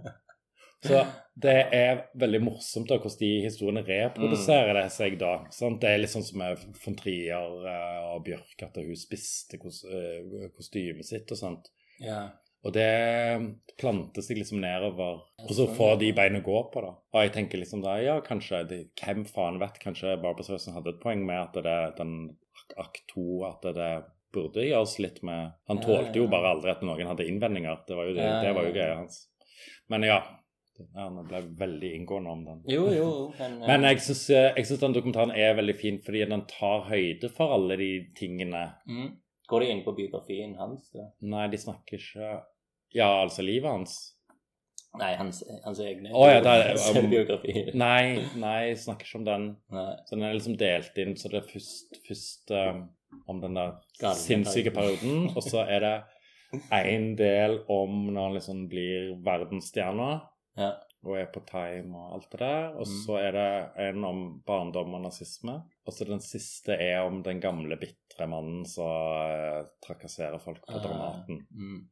Så 0.86 1.04
det 1.38 1.58
er 1.76 2.00
veldig 2.18 2.40
morsomt 2.42 2.90
da, 2.90 2.98
hvordan 2.98 3.20
de 3.20 3.30
historiene 3.44 3.84
reproduserer 3.86 4.74
det 4.80 4.88
seg 4.94 5.20
da. 5.22 5.36
Sant? 5.54 5.78
Det 5.84 5.92
er 5.92 6.02
litt 6.02 6.14
sånn 6.14 6.26
som 6.26 6.42
med 6.42 6.62
von 6.82 6.98
Trier 6.98 7.68
eh, 7.70 8.00
og 8.10 8.24
Bjørk, 8.26 8.56
at 8.66 8.80
hun 8.82 8.98
spiste 8.98 9.60
eh, 9.62 10.50
kostymet 10.56 11.08
sitt 11.08 11.32
og 11.36 11.42
sånt. 11.42 11.70
Ja. 12.02 12.24
Og 12.66 12.74
det 12.74 12.90
planter 13.78 14.24
seg 14.26 14.40
liksom 14.40 14.62
nedover, 14.64 15.20
og 15.44 15.52
så 15.52 15.66
sånn, 15.66 15.76
får 15.78 16.00
de 16.02 16.10
bein 16.18 16.40
å 16.40 16.44
gå 16.46 16.62
på, 16.72 16.82
da. 16.82 16.94
Og 17.14 17.26
jeg 17.26 17.34
tenker 17.36 17.62
liksom 17.62 17.84
da, 17.84 17.98
ja, 18.02 18.16
kanskje 18.26 18.64
de, 18.70 18.80
Hvem 18.98 19.26
faen 19.30 19.60
vet? 19.62 19.78
Kanskje 19.84 20.16
Barbara 20.16 20.48
Sørensen 20.48 20.74
hadde 20.78 20.96
et 20.96 21.02
poeng 21.04 21.26
med 21.28 21.42
at 21.42 21.60
det, 21.66 21.76
den 22.00 22.16
akt 22.82 23.04
to 23.12 23.44
at 23.46 23.68
det 23.76 23.92
burde 24.36 24.66
gjøres 24.66 24.96
litt 25.00 25.22
med 25.24 25.54
Han 25.70 25.84
tålte 25.84 26.18
jo 26.20 26.26
bare 26.32 26.56
aldri 26.56 26.74
at 26.74 26.82
noen 26.84 27.12
hadde 27.12 27.28
innvendinger. 27.30 27.84
Det 27.88 28.00
var 28.00 28.10
jo, 28.10 28.16
det, 28.18 28.26
det 28.44 28.56
var 28.58 28.68
jo 28.68 28.74
greia 28.76 28.98
hans. 28.98 29.20
Men 29.92 30.08
ja. 30.08 30.18
ja 30.82 31.06
Nå 31.14 31.28
ble 31.28 31.44
jeg 31.44 31.54
veldig 31.60 31.92
inngående 32.00 32.34
om 32.34 32.42
den. 32.48 32.64
Jo, 32.72 32.88
jo, 32.96 33.12
men, 33.38 33.60
ja. 33.62 33.68
Men 33.70 33.88
jeg 33.92 34.02
syns, 34.08 34.26
jeg 34.34 34.66
syns 34.66 34.82
den 34.88 34.98
dokumentaren 34.98 35.36
er 35.36 35.54
veldig 35.60 35.78
fin 35.78 36.02
fordi 36.04 36.26
den 36.34 36.48
tar 36.50 36.90
høyde 36.90 37.30
for 37.36 37.56
alle 37.60 37.78
de 37.84 37.92
tingene. 38.18 38.66
mm. 38.90 39.14
Går 39.46 39.62
de 39.62 39.68
inn 39.70 39.84
på 39.86 39.94
biografien 39.94 40.56
hans? 40.58 40.88
Da? 40.90 41.04
Nei, 41.30 41.44
de 41.52 41.60
snakker 41.62 42.02
ikke 42.02 42.30
Ja, 42.96 43.10
altså 43.26 43.44
livet 43.46 43.70
hans. 43.72 43.96
Nei, 44.96 45.10
hans, 45.20 45.42
hans 45.66 45.80
egne 45.84 46.14
oh, 46.16 46.30
ja, 46.32 46.40
det 46.40 46.78
um, 46.96 47.10
biografi. 47.12 47.66
Nei, 47.76 48.22
nei, 48.40 48.54
jeg 48.70 48.78
snakker 48.86 49.10
ikke 49.10 49.20
om 49.20 49.26
den. 49.28 49.48
Nei. 49.76 49.90
Så 50.08 50.16
den 50.16 50.24
er 50.24 50.38
liksom 50.38 50.56
delt 50.62 51.02
inn, 51.04 51.16
så 51.20 51.32
det 51.34 51.42
er 51.42 51.50
først, 51.50 51.98
først 52.08 52.54
um, 52.56 52.86
om 53.28 53.42
den 53.44 53.58
der 53.60 53.74
Galne 54.00 54.16
sinnssyke 54.22 54.72
perioden. 54.76 55.26
og 55.36 55.44
så 55.44 55.66
er 55.68 55.84
det 55.84 55.96
en 56.72 57.10
del 57.20 57.58
om 57.68 58.06
når 58.14 58.22
han 58.30 58.38
liksom 58.38 58.62
blir 58.72 59.10
verdensstjerne 59.26 60.10
Ja. 60.56 60.70
og 61.04 61.18
er 61.20 61.28
på 61.34 61.42
time 61.50 61.92
og 62.00 62.14
alt 62.16 62.30
det 62.32 62.40
der, 62.40 62.70
og 62.80 62.86
Mm. 62.88 62.94
så 63.04 63.18
er 63.20 63.32
det 63.36 63.90
en 63.90 64.06
om 64.08 64.22
barndom 64.48 64.94
og 64.96 65.02
nazisme, 65.04 65.58
og 65.86 65.94
så 65.94 66.08
den 66.08 66.24
siste 66.24 66.72
er 66.80 67.02
om 67.04 67.20
den 67.26 67.42
gamle 67.44 67.76
bitre 67.78 68.28
mannen 68.32 68.64
som 68.66 68.88
eh, 68.88 69.66
trakasserer 69.84 70.40
folk 70.40 70.64
på 70.66 70.80
Dramaten. 70.80 70.88
Dramaten. 70.88 71.44
Mm. 71.52 71.84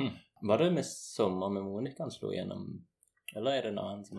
Hm. 0.00 0.14
Var 0.48 0.58
det 0.58 0.70
med 0.74 0.84
'Sommer 0.84 1.48
med 1.50 1.62
Monica' 1.62 2.00
han 2.02 2.10
slo 2.10 2.32
gjennom, 2.32 2.84
eller 3.36 3.50
er 3.58 3.62
det 3.62 3.68
en 3.72 3.78
annen 3.78 4.04
som 4.04 4.18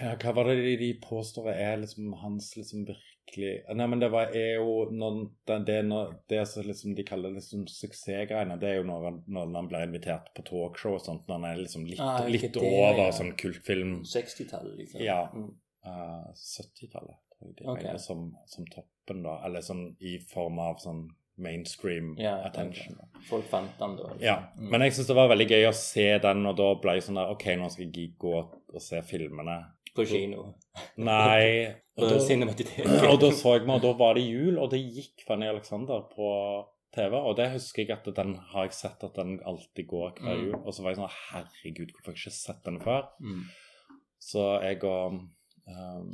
Ja, 0.00 0.14
hva 0.16 0.32
var 0.34 0.44
det 0.44 0.76
de- 0.78 1.00
påstår 1.02 1.48
er 1.52 1.76
liksom 1.76 2.12
hans 2.12 2.56
liksom 2.56 2.84
virkelig 2.86 3.74
Nei, 3.74 3.86
men 3.86 3.98
det 3.98 4.08
var, 4.12 4.30
er 4.36 4.54
jo 4.60 4.86
når, 4.90 5.30
det, 5.46 5.58
det, 5.66 5.84
når, 5.84 6.14
det 6.28 6.46
som 6.48 6.62
liksom 6.62 6.94
de 6.94 7.02
kaller 7.04 7.30
liksom 7.34 7.66
suksessgreiene, 7.66 8.56
det 8.60 8.68
er 8.70 8.74
jo 8.76 8.84
når 8.86 9.04
han, 9.04 9.24
når 9.26 9.54
han 9.56 9.68
blir 9.68 9.82
invitert 9.82 10.30
på 10.36 10.42
talkshow 10.46 10.94
og 10.94 11.00
sånt, 11.00 11.26
når 11.26 11.34
han 11.40 11.44
er 11.50 11.62
liksom 11.64 11.84
litt, 11.86 12.00
Ah, 12.00 12.22
litt 12.28 12.52
det, 12.54 12.62
over 12.62 13.02
ja. 13.08 13.10
sånn 13.12 13.34
kultfilm 13.36 14.02
60-tallet, 14.04 14.76
liksom? 14.78 15.00
Ja. 15.02 15.26
Mm. 15.34 15.50
Uh, 15.86 16.30
70-tallet, 16.34 17.18
tror 17.34 17.48
jeg 17.50 17.56
de 17.58 17.66
Ok. 17.68 17.78
regner 17.82 17.98
som, 17.98 18.36
som 18.46 18.66
toppen, 18.66 19.22
da. 19.22 19.40
Eller 19.46 19.60
sånn 19.60 19.96
i 20.00 20.18
form 20.18 20.58
av 20.62 20.78
sånn 20.82 21.08
mainstream 21.38 22.14
Ja, 22.18 22.36
attention. 22.46 22.96
Folk 23.28 23.44
fant 23.50 23.78
den 23.78 23.96
da? 23.96 24.02
liksom. 24.02 24.22
Ja, 24.22 24.36
Mm. 24.58 24.70
men 24.70 24.80
jeg 24.80 24.92
syns 24.92 25.06
det 25.06 25.16
var 25.16 25.28
veldig 25.28 25.48
gøy 25.50 25.68
å 25.68 25.74
se 25.74 26.18
den, 26.18 26.46
og 26.46 26.56
da 26.56 26.74
ble 26.74 26.92
jeg 26.94 27.02
sånn 27.02 27.14
der 27.20 27.30
OK, 27.32 27.44
nå 27.56 27.70
skal 27.70 27.90
jeg 27.92 28.12
gå 28.18 28.34
og 28.38 28.80
se 28.82 29.02
filmene. 29.02 29.58
På 29.94 30.04
kino? 30.06 30.54
Nei. 30.96 31.74
Og 31.96 32.10
da, 32.10 32.16
og 33.10 33.20
da 33.20 33.30
så 33.32 33.54
jeg 33.56 33.66
meg, 33.66 33.76
og 33.76 33.82
da 33.82 33.92
var 33.96 34.14
det 34.18 34.26
jul, 34.28 34.58
og 34.60 34.68
det 34.70 34.82
gikk 34.84 35.22
Fanny 35.26 35.46
Alexander 35.48 36.02
på 36.12 36.66
TV. 36.92 37.14
Og 37.16 37.36
det 37.38 37.46
husker 37.54 37.86
jeg 37.86 37.90
at 37.96 38.10
den 38.14 38.34
har 38.52 38.66
jeg 38.66 38.74
sett 38.76 39.02
at 39.04 39.14
den 39.16 39.38
alltid 39.48 39.86
går 39.88 40.12
hver 40.20 40.36
Mm. 40.36 40.44
jul. 40.44 40.54
Og 40.66 40.74
så 40.74 40.82
var 40.82 40.90
jeg 40.92 40.98
sånn 41.00 41.14
Herregud, 41.30 41.92
hvorfor 41.94 42.12
har 42.12 42.18
jeg 42.18 42.26
ikke 42.26 42.36
sett 42.36 42.62
den 42.64 42.78
før? 42.80 43.08
Mm. 43.20 43.42
Så 44.20 44.44
jeg 44.62 44.84
og 44.84 45.12
um, 45.14 46.12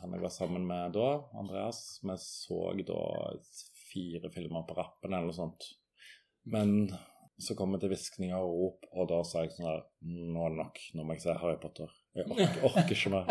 han 0.00 0.12
jeg 0.14 0.22
var 0.22 0.28
sammen 0.30 0.64
med 0.66 0.92
da, 0.94 1.08
Andreas, 1.34 1.98
vi 2.04 2.14
så 2.16 2.60
da 2.86 3.02
fire 3.90 4.30
filmer 4.34 4.66
på 4.68 4.76
rappen 4.78 5.12
eller 5.12 5.30
noe 5.30 5.36
sånt. 5.36 5.70
Men 6.50 6.90
så 7.40 7.56
kom 7.56 7.72
jeg 7.74 7.82
til 7.82 7.92
hviskninger 7.94 8.36
og 8.36 8.52
rop, 8.60 8.86
og 8.92 9.08
da 9.08 9.20
sa 9.24 9.44
jeg 9.44 9.54
sånn 9.54 9.68
her 9.70 9.80
Nå 10.04 10.44
er 10.44 10.52
det 10.52 10.60
nok. 10.60 10.80
Nå 10.96 11.06
må 11.06 11.16
jeg 11.16 11.24
se 11.24 11.36
Harry 11.40 11.56
Potter. 11.62 11.90
Jeg 12.16 12.26
orker, 12.26 12.62
orker 12.68 12.96
ikke 12.96 13.12
mer. 13.14 13.26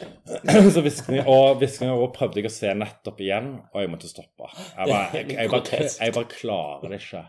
så 0.74 0.84
hviskninger 0.84 1.30
og 1.30 1.60
hviskninger 1.60 1.94
og 1.94 2.06
rop 2.06 2.18
prøvde 2.18 2.40
jeg 2.40 2.50
å 2.50 2.56
se 2.56 2.74
nettopp 2.78 3.24
igjen, 3.24 3.54
og 3.72 3.80
jeg 3.82 3.92
måtte 3.92 4.10
stoppe. 4.10 4.50
Jeg 4.54 4.92
bare, 4.92 5.08
jeg, 5.18 5.32
jeg, 5.36 5.52
bare, 5.52 5.88
jeg 5.98 6.16
bare 6.18 6.30
klarer 6.32 6.94
det 6.94 7.02
ikke. 7.02 7.24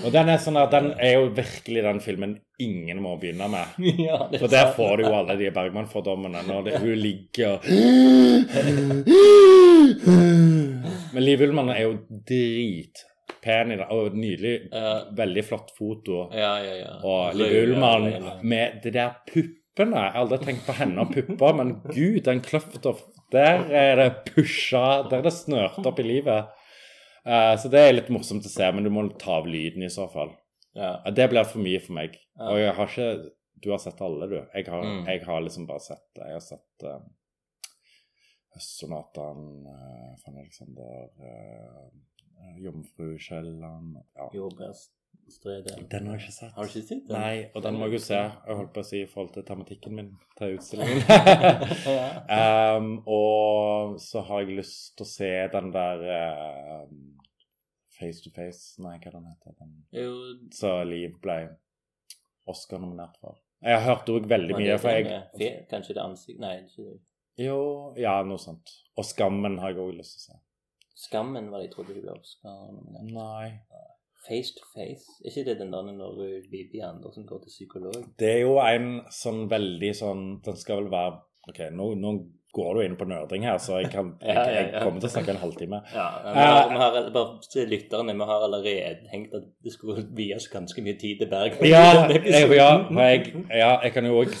Og 0.00 0.08
den 0.14 0.30
er 0.32 0.38
sånn 0.40 0.56
den 0.72 0.86
er 0.96 1.18
jo 1.18 1.26
virkelig 1.36 1.82
den 1.84 1.98
filmen 2.00 2.30
ingen 2.62 3.02
må 3.04 3.18
begynne 3.20 3.48
med. 3.52 3.76
ja, 4.06 4.24
For 4.38 4.48
der 4.50 4.72
får 4.76 4.96
du 4.96 5.04
jo 5.06 5.14
alle 5.18 5.36
de 5.40 5.50
Bergman-fordommene 5.52 6.44
når 6.48 6.68
det, 6.68 6.78
hun 6.82 6.96
ligger 6.96 7.60
Men 11.12 11.24
Liv 11.24 11.42
Ullmann 11.46 11.70
er 11.74 11.82
jo 11.84 11.94
dritpen 12.28 13.72
i 13.74 13.78
det, 13.80 13.88
og 13.90 14.14
nydelig. 14.16 14.54
Veldig 15.18 15.44
flott 15.48 15.72
foto. 15.76 16.24
Ja, 16.36 16.54
ja, 16.64 16.76
ja. 16.82 16.92
Og 17.08 17.34
Liv 17.38 17.56
Ullmann 17.66 18.08
med 18.46 18.80
de 18.84 18.92
der 18.94 19.16
puppene. 19.28 19.56
Jeg 20.04 20.12
har 20.14 20.18
aldri 20.22 20.38
tenkt 20.44 20.66
på 20.68 20.74
henne 20.76 21.04
og 21.06 21.14
pupper, 21.14 21.54
men 21.58 21.74
gud, 21.88 22.20
den 22.26 22.42
kløfta 22.44 22.92
Der 23.32 23.62
er 23.72 23.96
det 23.96 24.08
pusha 24.28 25.02
Der 25.08 25.18
er 25.22 25.22
det 25.24 25.32
snørt 25.32 25.78
opp 25.88 25.98
i 26.02 26.04
livet. 26.06 26.50
Uh, 27.24 27.54
så 27.56 27.70
det 27.70 27.78
er 27.80 27.92
litt 27.94 28.08
morsomt 28.10 28.44
å 28.44 28.50
se, 28.50 28.66
men 28.74 28.82
du 28.84 28.90
må 28.90 29.04
ta 29.20 29.36
av 29.38 29.46
lyden 29.46 29.84
i 29.86 29.90
så 29.94 30.08
fall. 30.10 30.32
Ja. 30.74 30.96
Det 31.14 31.28
blir 31.30 31.46
for 31.46 31.62
mye 31.62 31.78
for 31.80 31.94
meg. 31.94 32.16
Og 32.40 32.58
jeg 32.58 32.74
har 32.74 32.88
ikke 32.90 33.30
Du 33.62 33.68
har 33.70 33.78
sett 33.78 34.00
alle, 34.02 34.26
du. 34.26 34.38
Jeg 34.56 34.64
har, 34.66 34.82
Mm. 34.82 35.04
jeg 35.06 35.20
har 35.24 35.40
liksom 35.44 35.66
bare 35.68 35.78
sett. 35.80 36.02
Jeg 36.18 36.32
har 36.34 36.40
sett 36.42 36.82
uh, 36.84 36.98
Høstsonataen, 38.52 39.44
uh, 39.66 40.08
van 40.24 40.40
Alexander, 40.42 41.06
uh, 41.18 41.86
Jomfru 42.60 43.16
Kielland 43.18 43.96
ja. 44.14 44.28
Jordbærstredet. 44.34 45.90
Den 45.90 46.06
har 46.06 46.18
jeg 46.18 46.26
ikke 46.26 46.34
sett. 46.34 46.52
Har 46.56 46.66
du 46.66 46.68
ikke 46.68 46.86
sett 46.88 47.06
den? 47.08 47.16
Nei, 47.16 47.44
og 47.54 47.64
den 47.64 47.78
må 47.78 47.88
jeg 47.88 47.96
jo 47.96 48.02
se. 48.04 48.20
Jeg 48.20 48.58
holdt 48.58 48.72
på 48.74 48.82
å 48.82 48.88
si 48.88 49.02
i 49.02 49.08
forhold 49.08 49.32
til 49.36 49.46
tematikken 49.48 49.96
min 49.98 50.10
til 50.38 50.58
utstillingen. 50.58 51.02
um, 52.42 52.92
og 53.06 53.96
så 54.02 54.24
har 54.28 54.44
jeg 54.44 54.58
lyst 54.60 54.96
til 54.98 55.06
å 55.06 55.12
se 55.12 55.32
den 55.54 55.72
der 55.74 56.06
uh, 56.10 56.86
Face 57.98 58.24
to 58.24 58.32
Face 58.34 58.82
Nei, 58.82 58.96
hva 58.98 59.14
den 59.14 59.30
heter 59.30 59.56
den? 59.60 59.72
Jo, 59.94 60.12
Så 60.54 60.74
Liv 60.88 61.16
ble 61.22 61.38
Oscar-nominert 62.50 63.16
for. 63.22 63.38
Jeg 63.62 63.78
har 63.78 63.84
hørt 63.86 64.10
òg 64.10 64.26
veldig 64.26 64.56
mye, 64.58 64.72
det 64.72 64.78
for 64.82 64.90
jeg 64.90 65.66
Kanskje 65.70 65.94
det 65.94 66.00
er 66.00 66.08
ansikt 66.08 66.40
Nei, 66.42 66.56
ikke 66.66 66.96
Jo, 67.40 67.92
ja, 67.96 68.18
noe 68.26 68.40
sånt. 68.40 68.74
Og 68.98 69.06
Skammen 69.08 69.58
har 69.62 69.72
jeg 69.72 69.80
òg 69.80 69.94
lyst 69.96 70.18
til 70.18 70.22
å 70.22 70.26
se. 70.32 70.40
Skammen 71.06 71.48
var 71.50 71.62
det 71.62 71.70
jeg 71.70 71.74
trodde 71.76 71.96
du 71.96 72.02
ble 72.04 72.14
Oscar-nominert. 72.14 73.08
Nei. 73.16 73.88
Face 74.22 74.54
to 74.54 74.66
face? 74.70 75.16
Er 75.24 75.32
ikke 75.32 75.46
det 75.48 75.56
den 75.58 75.72
der 75.74 75.88
når 75.96 76.20
Bibi 76.50 76.82
Andersen 76.86 77.26
går 77.26 77.40
til 77.42 77.54
psykolog? 77.54 78.04
Det 78.20 78.28
er 78.36 78.44
jo 78.44 78.58
en 78.62 79.00
sånn 79.10 79.48
veldig 79.50 79.90
sånn 79.98 80.22
Den 80.46 80.60
skal 80.60 80.84
vel 80.84 80.92
være 80.92 81.16
OK, 81.50 81.58
nå, 81.74 81.88
nå 81.98 82.12
går 82.52 82.74
du 82.74 82.80
inn 82.84 82.96
på 83.00 83.06
nerding 83.08 83.46
her, 83.48 83.56
så 83.62 83.78
jeg, 83.80 83.88
kan, 83.94 84.12
jeg, 84.28 84.36
jeg 84.58 84.82
kommer 84.82 85.00
til 85.00 85.08
å 85.08 85.12
snakke 85.14 85.32
en 85.34 85.40
halvtime. 85.42 85.80
Ja, 85.92 86.08
vi 86.24 86.42
har, 86.42 86.68
vi 86.68 86.78
har, 86.80 87.08
bare 87.14 87.64
lytterne, 87.70 88.14
vi 88.18 88.28
har 88.28 88.44
allerede 88.46 89.08
tenkt 89.10 89.34
at 89.36 89.48
det 89.64 89.72
skulle 89.74 90.04
vies 90.16 90.48
ganske 90.52 90.84
mye 90.84 90.96
tid 91.00 91.22
til 91.22 91.30
Berg. 91.32 91.58
Ja, 91.66 91.82
jeg, 92.12 92.48
ja, 92.56 92.70
ja, 93.48 93.72
jeg 93.84 93.94
kan 93.94 94.08
jo 94.08 94.22
òg 94.22 94.36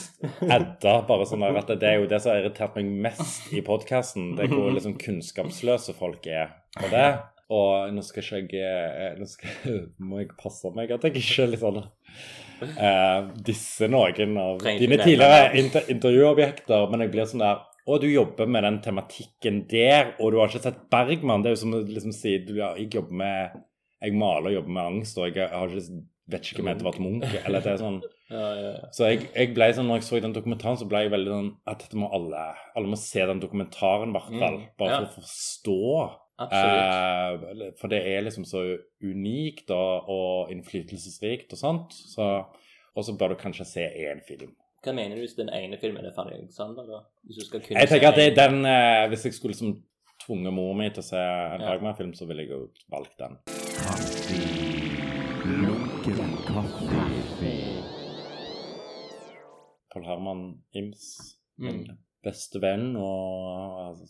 adde 0.48 0.96
bare 1.08 1.28
sånn 1.28 1.44
at 1.48 1.72
det 1.72 1.88
er 1.88 2.00
jo 2.02 2.08
det 2.10 2.22
som 2.22 2.34
har 2.34 2.42
irritert 2.42 2.78
meg 2.78 2.92
mest 3.08 3.52
i 3.54 3.64
podkasten. 3.64 4.34
Det 4.36 4.46
er 4.46 4.54
hvor 4.54 4.72
liksom 4.74 4.98
kunnskapsløse 5.00 5.96
folk 5.98 6.26
er 6.28 6.52
på 6.78 6.92
det. 6.92 7.10
Og 7.52 7.92
nå 7.92 8.04
skal 8.06 8.24
ikke 8.44 8.56
jeg 8.56 8.92
eh, 8.96 9.16
Nå 9.20 9.26
skal, 9.28 9.82
må 10.00 10.22
jeg 10.22 10.30
passe 10.40 10.70
meg 10.76 10.92
at 10.94 11.02
jeg 11.04 11.18
ikke 11.20 11.50
liksom 11.52 11.82
uh, 11.82 13.28
disse 13.44 13.88
noen 13.90 14.38
av 14.40 14.62
dine 14.62 14.98
tidligere 15.00 15.50
inter 15.60 15.90
intervjuobjekter, 15.92 16.86
men 16.92 17.04
jeg 17.04 17.12
blir 17.12 17.28
sånn 17.28 17.44
der 17.44 17.60
å, 17.86 17.98
du 17.98 18.06
jobber 18.06 18.46
med 18.46 18.62
den 18.66 18.80
tematikken 18.84 19.62
der, 19.70 20.14
og 20.20 20.32
du 20.32 20.38
har 20.38 20.50
ikke 20.52 20.62
sett 20.68 20.84
Bergman. 20.92 21.42
Det 21.42 21.50
er 21.50 21.56
jo 21.56 21.62
som 21.64 21.76
å 21.76 21.82
liksom 21.82 22.14
si 22.14 22.36
du, 22.46 22.56
ja, 22.60 22.72
jeg 22.78 22.92
jobber 22.94 23.20
med 23.24 23.60
Jeg 24.02 24.16
maler 24.18 24.50
og 24.50 24.56
jobber 24.56 24.74
med 24.74 24.88
angst, 24.96 25.18
og 25.18 25.28
jeg 25.30 25.46
har 25.50 25.70
ikke, 25.70 26.00
vet 26.32 26.48
ikke 26.50 26.62
om 26.64 26.70
Edvard 26.72 26.98
Munch. 27.02 27.36
Eller 27.44 27.62
det 27.62 27.74
er 27.74 27.80
sånn 27.82 28.00
Ja, 28.32 28.46
ja, 28.56 28.68
så 28.96 29.10
jeg, 29.10 29.26
jeg 29.34 29.50
ble 29.52 29.66
sånn, 29.76 29.90
når 29.90 29.98
jeg 30.00 30.06
så 30.06 30.18
den 30.24 30.32
dokumentaren, 30.32 30.78
så 30.80 30.86
ble 30.88 31.02
jeg 31.04 31.12
veldig 31.12 31.32
sånn 31.34 31.50
at 31.68 31.82
dette 31.82 31.98
må 32.00 32.08
alle 32.16 32.46
Alle 32.72 32.88
må 32.88 32.96
se 32.96 33.26
den 33.28 33.42
dokumentaren, 33.42 34.08
i 34.08 34.16
hvert 34.16 34.30
fall. 34.40 34.56
Mm, 34.62 34.70
Bare 34.80 34.94
for 35.02 35.08
å 35.10 35.14
forstå. 35.18 35.76
Eh, 36.46 37.66
for 37.78 37.92
det 37.92 38.00
er 38.08 38.24
liksom 38.24 38.46
så 38.48 38.62
unikt 39.04 39.70
og, 39.74 40.08
og 40.10 40.54
innflytelsesrikt 40.54 41.52
og 41.52 41.60
sånt. 41.60 41.92
Så, 42.14 42.28
og 42.96 43.06
så 43.06 43.14
bør 43.20 43.34
du 43.34 43.42
kanskje 43.42 43.68
se 43.68 43.84
én 44.06 44.22
film. 44.26 44.54
Hva 44.82 44.92
mener 44.92 45.14
du 45.14 45.20
hvis 45.22 45.36
den 45.38 45.48
ene 45.54 45.78
filmen 45.78 46.04
er 46.08 46.14
Fanny 46.16 46.32
Alexander, 46.34 46.82
da? 46.88 46.98
Hvis 47.22 47.36
du 47.38 47.44
skal 47.46 47.60
kunne 47.62 47.78
Jeg 47.78 47.88
tenker 47.88 48.08
at 48.08 48.16
det 48.18 48.24
er 48.32 48.48
den 48.48 48.64
eh, 48.66 49.08
Hvis 49.12 49.24
jeg 49.28 49.34
skulle 49.36 49.52
liksom 49.54 49.76
tvunget 50.24 50.52
mor 50.54 50.72
mi 50.78 50.88
til 50.90 51.02
å 51.02 51.06
se 51.06 51.18
en 51.22 51.60
Ja. 51.62 51.68
Bergman-film, 51.70 52.14
så 52.14 52.26
ville 52.26 52.42
jeg 52.42 52.50
jo 52.50 52.68
valgt 52.90 53.14
den. 53.18 53.38
Kaffe. 53.46 54.38
Lunken 55.62 56.34
kaffe. 56.46 57.52
Paul 59.92 60.04
Herman 60.06 60.42
Ims, 60.74 61.38
Mm. 61.58 61.84
Beste 62.22 62.60
venn 62.62 62.92
og 63.00 64.02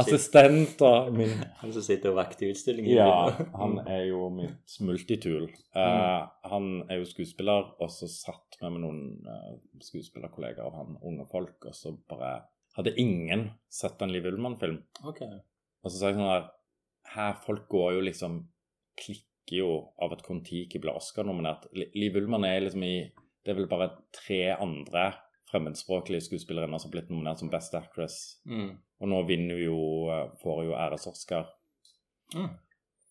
assistent 0.00 0.80
og 0.82 1.10
min 1.14 1.34
han 1.60 1.72
som 1.74 1.84
sitter 1.84 2.12
og 2.12 2.18
vakter 2.18 2.50
utstillingen. 2.50 2.96
Ja, 2.96 3.28
han 3.60 3.78
er 3.84 4.06
jo 4.08 4.28
mitt 4.34 4.78
multitool. 4.84 5.48
Uh, 5.76 6.26
han 6.48 6.70
er 6.88 7.02
jo 7.02 7.08
skuespiller, 7.10 7.72
og 7.78 7.92
så 7.94 8.08
satt 8.10 8.58
vi 8.60 8.72
med 8.72 8.84
noen 8.86 9.02
uh, 9.28 9.56
skuespillerkollegaer 9.84 10.66
av 10.66 10.78
han, 10.80 11.00
unge 11.06 11.28
folk, 11.30 11.58
og 11.68 11.76
så 11.76 11.94
bare 12.10 12.38
hadde 12.78 12.96
ingen 13.00 13.50
sett 13.72 14.00
en 14.02 14.12
Liv 14.14 14.26
Ullmann-film. 14.30 14.80
Okay. 15.12 15.40
Og 15.82 15.92
så 15.92 15.98
sa 15.98 16.10
jeg 16.10 16.18
sånn 16.18 16.30
her 16.30 16.48
her 17.14 17.36
folk 17.44 17.68
går 17.72 17.98
jo 17.98 18.06
liksom 18.08 18.42
Klikker 18.98 19.60
jo 19.60 19.70
av 20.02 20.12
at 20.16 20.24
Kon-Tiki 20.26 20.80
blir 20.82 20.96
Oscar-nominert. 20.98 21.68
Liv 21.72 22.16
Ullmann 22.18 22.44
er 22.48 22.64
liksom 22.64 22.82
i 22.82 23.06
Det 23.06 23.52
er 23.52 23.58
vel 23.60 23.68
bare 23.70 23.92
tre 24.12 24.40
andre 24.58 25.04
fremmedspråklige 25.50 26.26
skuespillerinne 26.26 26.78
som 26.78 26.90
har 26.90 26.96
blitt 26.98 27.10
nominert 27.12 27.40
som 27.42 27.50
Best 27.52 27.74
Actress. 27.74 28.38
Mm. 28.48 28.70
Og 29.00 29.08
nå 29.12 29.20
vinner 29.28 29.58
hun 29.58 29.64
jo 29.64 29.82
eh, 30.12 30.24
Får 30.42 30.64
jo 30.68 30.76
æres-Oscar. 30.76 31.50
Mm. 32.34 32.50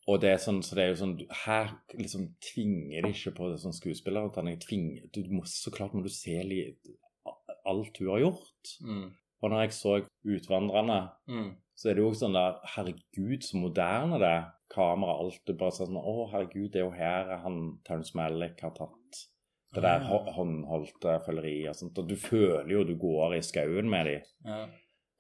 Og 0.08 0.22
det 0.24 0.30
er 0.32 0.40
sånn, 0.40 0.62
så 0.64 0.78
det 0.78 0.84
er 0.86 0.92
jo 0.94 1.00
sånn 1.02 1.16
Her 1.44 1.72
liksom 1.98 2.30
tvinger 2.44 3.04
de 3.04 3.12
ikke 3.12 3.34
på 3.36 3.50
det 3.52 3.60
sånn 3.64 3.76
skuespillerutdanning. 3.76 4.60
Du 5.12 5.22
må, 5.34 5.44
så 5.50 5.74
klart 5.74 5.96
må 5.98 6.04
du 6.06 6.12
se 6.14 6.38
litt, 6.48 6.92
alt 7.68 7.98
hun 8.00 8.12
har 8.14 8.22
gjort. 8.24 8.76
Mm. 8.82 9.08
Og 9.44 9.52
når 9.52 9.66
jeg 9.66 9.74
så 9.78 9.96
'Utvandrerne', 10.26 11.10
Mm. 11.28 11.50
så 11.76 11.90
er 11.90 11.94
det 11.94 12.02
jo 12.02 12.10
også 12.10 12.26
sånn 12.26 12.38
der 12.40 12.60
Herregud, 12.76 13.44
så 13.44 13.58
moderne 13.58 14.20
det 14.20 14.30
er. 14.30 14.46
Kamera, 14.70 15.14
alt. 15.20 15.40
Du 15.48 15.54
bare 15.54 15.72
sånn 15.72 15.96
Å, 15.96 16.30
herregud, 16.32 16.72
det 16.74 16.82
er 16.82 16.86
jo 16.86 16.92
her 16.92 17.38
han 17.40 17.80
Terence 17.86 18.12
Malick 18.16 18.60
har 18.62 18.72
tatt 18.76 19.22
det 19.76 19.84
der 19.84 20.00
Ah. 20.00 20.34
håndholdte 20.34 21.20
følgeriet 21.26 21.70
og 21.70 21.76
sånt. 21.76 21.98
Og 21.98 22.08
du 22.10 22.16
føler 22.16 22.72
jo 22.72 22.84
du 22.84 22.96
går 22.98 23.36
i 23.38 23.42
skauen 23.42 23.90
med 23.90 24.06
dem. 24.06 24.22
Ja. 24.46 24.66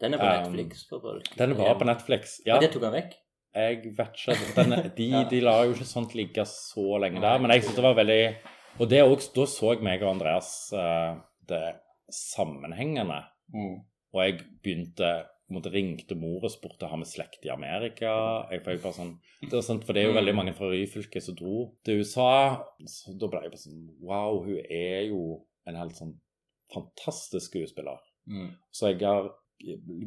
Den 0.02 0.14
er 0.14 0.18
på 0.18 0.26
Um, 0.26 0.54
Netflix 0.54 0.84
for 0.90 1.00
folk. 1.02 1.30
Den 1.38 1.56
var 1.58 1.74
på 1.80 1.86
Netflix. 1.86 2.40
Ja. 2.46 2.56
Og 2.56 2.62
Det 2.62 2.72
tok 2.72 2.84
han 2.84 2.94
vekk? 2.94 3.14
Jeg 3.56 3.78
vet 3.98 4.28
ikke 4.28 4.56
den, 4.56 4.92
de, 4.98 5.06
Ja. 5.16 5.24
de 5.30 5.40
lar 5.42 5.64
jo 5.66 5.72
ikke 5.74 5.86
sånt 5.86 6.14
ligge 6.16 6.46
så 6.46 7.00
lenge 7.02 7.22
der. 7.22 7.40
Men 7.40 7.52
jeg 7.52 7.64
synes 7.64 7.76
det 7.76 7.84
var 7.84 7.96
veldig 7.96 8.36
Og 8.80 8.90
det 8.90 9.02
også, 9.04 9.32
da 9.36 9.46
så 9.46 9.82
meg 9.82 10.04
og 10.04 10.12
Andreas 10.16 10.72
eh, 10.74 11.16
det 11.50 11.76
sammenhengende. 12.14 13.24
Mm. 13.54 13.80
Og 14.14 14.22
jeg 14.24 14.40
begynte 14.64 15.10
måte 15.56 15.72
ringte 15.72 16.18
mor 16.20 16.44
og 16.44 16.52
spurte 16.52 16.90
har 16.92 17.00
vi 17.00 17.08
slekt 17.08 17.46
i 17.48 17.52
Amerika. 17.54 18.12
Jeg, 18.52 18.64
jeg 18.66 18.82
bare 18.84 18.96
sånn, 18.98 19.14
det 19.44 19.54
var 19.54 19.66
sånn, 19.66 19.82
for 19.86 19.96
det 19.96 20.04
er 20.04 20.10
jo 20.10 20.18
veldig 20.18 20.36
mange 20.36 20.54
fra 20.58 20.70
Ryfylke 20.72 21.22
som 21.24 21.38
dro 21.40 21.62
til 21.88 22.04
USA. 22.04 22.32
Så 22.84 23.16
da 23.16 23.32
ble 23.32 23.46
jeg 23.46 23.54
bare 23.54 23.64
sånn 23.64 23.84
Wow, 24.04 24.42
hun 24.46 24.60
er 24.64 25.08
jo 25.08 25.22
en 25.68 25.80
helt 25.80 26.00
sånn 26.00 26.18
fantastisk 26.74 27.54
skuespiller. 27.54 28.02
Mm. 28.28 28.52
Så 28.76 28.92
jeg 28.92 29.04
har 29.06 29.32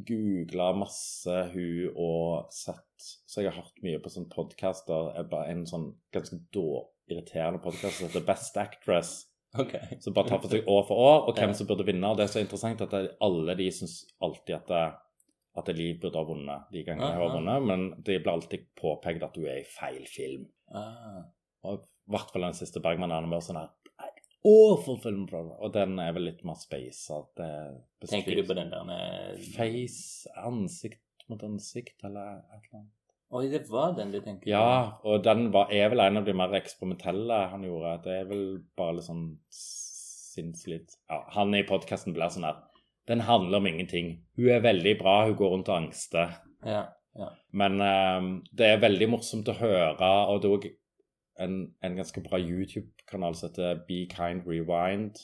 googla 0.07 0.71
masse 0.79 1.37
hun 1.51 1.97
og 1.99 2.53
sett 2.55 2.87
Så 3.01 3.41
jeg 3.41 3.51
har 3.51 3.65
hørt 3.65 3.81
mye 3.83 3.99
på 3.99 4.13
sånne 4.13 4.31
podcaster. 4.31 5.11
Jeg 5.17 5.31
bare 5.33 5.51
En 5.51 5.65
sånn 5.67 5.89
ganske 6.15 6.37
da 6.55 6.85
irriterende 7.11 7.59
podkast 7.65 7.99
som 7.99 8.07
heter 8.07 8.27
Best 8.29 8.59
Actress. 8.61 9.15
Okay. 9.59 9.97
Som 9.99 10.15
bare 10.15 10.31
tar 10.31 10.43
for 10.43 10.53
seg 10.53 10.69
år 10.71 10.85
for 10.87 11.03
år, 11.03 11.25
og 11.27 11.39
hvem 11.41 11.55
som 11.59 11.67
burde 11.67 11.87
vinne. 11.89 12.07
Og 12.07 12.19
det 12.21 12.29
er 12.29 12.31
så 12.31 12.43
interessant 12.43 12.85
at 12.85 12.95
alle 12.95 13.57
de 13.59 13.67
syns 13.75 14.05
alltid 14.23 14.61
at 14.61 14.69
det, 14.71 14.85
at 15.59 15.67
det 15.67 15.77
Liv 15.79 15.99
burde 16.03 16.21
ha 16.21 16.27
vunnet 16.29 16.71
de 16.71 16.85
gangene 16.87 17.11
jeg 17.11 17.21
har 17.21 17.35
vunnet, 17.35 17.67
men 17.67 17.87
det 17.99 18.21
blir 18.23 18.33
alltid 18.37 18.69
påpekt 18.79 19.25
at 19.27 19.35
du 19.35 19.45
er 19.47 19.63
i 19.63 19.67
feil 19.67 20.05
film. 20.09 20.47
Ah. 20.71 21.25
Og 21.67 21.83
i 21.83 22.15
hvert 22.15 22.31
fall 22.33 22.47
den 22.47 22.57
siste 22.59 22.83
Bergman 22.83 23.13
er 23.15 23.27
mer 23.29 23.43
sånn 23.45 23.61
her 23.61 23.75
Awful 24.41 24.97
film, 25.03 25.27
bro. 25.29 25.43
Og 25.61 25.73
den 25.75 25.99
er 26.01 26.15
vel 26.17 26.25
litt 26.31 26.39
mer 26.49 26.57
space. 26.57 27.13
Tenker 28.09 28.39
du 28.39 28.47
på 28.49 28.57
den 28.57 28.71
der 28.73 28.87
med 28.89 29.43
Face, 29.53 30.31
ansikt 30.41 31.27
mot 31.29 31.43
ansikt, 31.45 31.99
eller 32.09 32.41
et 32.41 32.65
eller 32.65 32.79
annet. 32.81 32.95
Oi, 33.31 33.45
det 33.53 33.61
var 33.71 33.93
den 33.95 34.11
du 34.11 34.19
tenker 34.19 34.43
på? 34.43 34.51
Ja, 34.51 34.97
og 35.07 35.21
den 35.23 35.53
var, 35.55 35.69
er 35.71 35.93
vel 35.93 36.03
en 36.03 36.19
av 36.19 36.25
de 36.27 36.33
mer 36.35 36.57
eksperimentelle 36.59 37.37
han 37.53 37.67
gjorde. 37.69 37.93
Det 38.09 38.17
er 38.17 38.25
vel 38.33 38.43
bare 38.81 38.97
litt 38.97 39.07
sånn 39.07 39.27
sinnslitt 39.55 40.97
Ja, 41.11 41.21
han 41.37 41.55
i 41.55 41.63
podkasten 41.67 42.15
blir 42.17 42.33
sånn 42.33 42.49
her 42.49 42.59
Den 43.11 43.25
handler 43.27 43.59
om 43.59 43.67
ingenting. 43.67 44.13
Hun 44.39 44.49
er 44.55 44.63
veldig 44.63 44.95
bra, 45.01 45.15
hun 45.27 45.37
går 45.39 45.55
rundt 45.55 45.71
og 45.73 45.81
angster. 45.83 46.37
Ja. 46.63 46.85
Men 47.51 47.81
um, 47.83 48.29
det 48.55 48.69
er 48.71 48.85
veldig 48.85 49.09
morsomt 49.11 49.51
å 49.51 49.57
høre, 49.59 50.11
og 50.31 50.39
det 50.43 50.49
er 50.49 50.55
òg 50.55 50.69
en, 51.41 51.57
en 51.83 51.99
ganske 51.99 52.23
bra 52.23 52.39
YouTube-kanal 52.39 53.35
som 53.35 53.51
heter 53.51 53.83
Be 53.89 54.05
Kind 54.13 54.47
Rewind, 54.47 55.19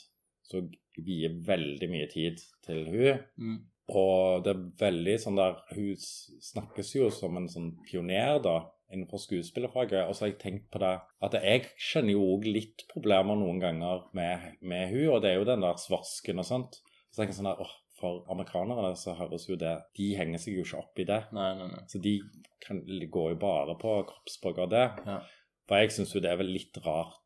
som 0.47 0.71
vier 0.97 1.37
veldig 1.47 1.88
mye 1.93 2.09
tid 2.11 2.43
til 2.66 2.87
hun. 2.90 3.25
Mm. 3.37 3.59
Og 3.95 4.43
det 4.43 4.50
er 4.50 4.62
veldig 4.81 5.12
sånn 5.23 5.37
der 5.38 5.61
Hun 5.71 5.93
snakkes 6.42 6.88
jo 6.96 7.11
som 7.14 7.37
en 7.38 7.46
sånn 7.51 7.68
pioner, 7.87 8.40
da, 8.42 8.57
innenfor 8.90 9.22
skuespillerfaget. 9.22 10.09
Og 10.09 10.16
så 10.16 10.27
har 10.27 10.33
jeg 10.33 10.40
tenkt 10.42 10.66
på 10.75 10.83
det 10.83 10.96
at 11.27 11.38
jeg 11.38 11.68
kjenner 11.79 12.16
jo 12.16 12.27
òg 12.35 12.49
litt 12.51 12.87
problemer 12.90 13.38
noen 13.38 13.62
ganger 13.62 14.09
med, 14.16 14.51
med 14.61 14.90
hun, 14.90 15.07
og 15.14 15.22
det 15.22 15.33
er 15.33 15.40
jo 15.40 15.49
den 15.49 15.62
der 15.62 15.79
svarsken 15.81 16.42
og 16.42 16.49
sånt. 16.49 16.81
Så 17.11 17.21
tenker 17.23 17.33
jeg 17.35 17.38
sånn 17.40 17.51
der, 17.53 17.61
åh, 17.64 17.75
For 17.97 18.27
amerikanere 18.29 18.90
så 19.01 19.14
høres 19.16 19.47
jo 19.49 19.57
det 19.57 19.71
De 19.97 20.11
henger 20.19 20.38
seg 20.42 20.59
jo 20.59 20.64
ikke 20.66 20.79
opp 20.83 20.99
i 21.01 21.05
det. 21.09 21.23
Nei, 21.33 21.47
nei, 21.57 21.69
nei. 21.73 21.85
Så 21.88 21.97
de 22.05 22.19
kan, 22.61 22.83
går 22.85 23.31
jo 23.33 23.38
bare 23.40 23.77
på 23.81 23.95
kroppsspråk 24.11 24.59
og 24.66 24.71
det. 24.75 24.83
Ja. 25.07 25.21
For 25.66 25.81
jeg 25.81 25.95
syns 25.97 26.12
jo 26.14 26.21
det 26.21 26.31
er 26.31 26.37
vel 26.42 26.53
litt 26.53 26.77
rart 26.85 27.16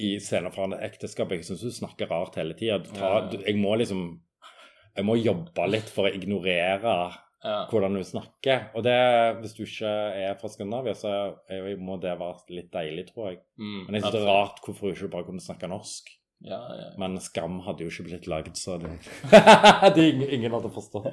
i 0.00 0.10
scener 0.20 0.52
fra 0.52 0.66
ekteskapet. 0.68 0.84
ekteskap. 0.90 1.32
Jeg 1.32 1.44
syns 1.48 1.64
du 1.64 1.70
snakker 1.72 2.08
rart 2.12 2.36
hele 2.36 2.54
tida. 2.56 2.78
Jeg 3.46 3.56
må 3.60 3.72
liksom 3.80 4.20
Jeg 4.96 5.04
må 5.04 5.16
jobbe 5.20 5.66
litt 5.68 5.88
for 5.92 6.08
å 6.08 6.12
ignorere 6.14 6.92
Ja. 7.44 7.66
hvordan 7.70 7.94
du 7.94 8.02
snakker. 8.04 8.70
Og 8.74 8.82
det, 8.82 8.94
hvis 9.42 9.52
du 9.54 9.64
ikke 9.64 9.90
er 10.28 10.34
fra 10.40 10.48
Skandinavia, 10.48 10.94
så 10.96 11.36
er, 11.52 11.76
må 11.76 11.98
det 12.00 12.18
være 12.18 12.48
litt 12.56 12.70
deilig, 12.72 13.04
tror 13.12 13.28
jeg. 13.30 13.40
Mm, 13.58 13.84
Men 13.86 13.94
jeg 13.94 14.02
syns 14.02 14.12
det 14.16 14.22
er 14.22 14.26
rart 14.30 14.60
hvorfor 14.64 14.88
du 14.88 14.94
ikke 14.96 15.10
bare 15.12 15.24
kunne 15.28 15.44
snakke 15.44 15.68
norsk. 15.68 16.08
Ja, 16.38 16.76
ja. 16.76 16.90
Men 16.98 17.16
Skam 17.20 17.60
hadde 17.64 17.86
jo 17.86 17.90
ikke 17.90 18.06
blitt 18.10 18.26
laget, 18.28 18.58
så 18.60 18.76
det, 18.78 18.92
det 19.96 20.04
ingen, 20.10 20.28
ingen 20.28 20.52
hadde 20.52 20.70
forstått. 20.74 21.08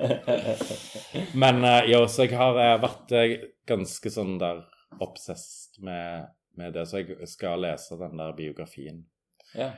Men 1.43 1.63
uh, 1.63 1.79
ja, 1.89 2.01
så 2.11 2.27
jeg 2.27 2.35
har 2.37 2.59
eh, 2.59 2.75
vært 2.83 3.15
eh, 3.15 3.35
ganske 3.69 4.11
sånn 4.13 4.35
der 4.41 4.65
obsessed 5.01 5.79
med, 5.83 6.29
med 6.59 6.75
det, 6.75 6.85
så 6.89 7.01
jeg 7.01 7.29
skal 7.31 7.63
lese 7.63 7.97
den 8.01 8.19
der 8.19 8.35
biografien. 8.37 9.05
ja. 9.55 9.73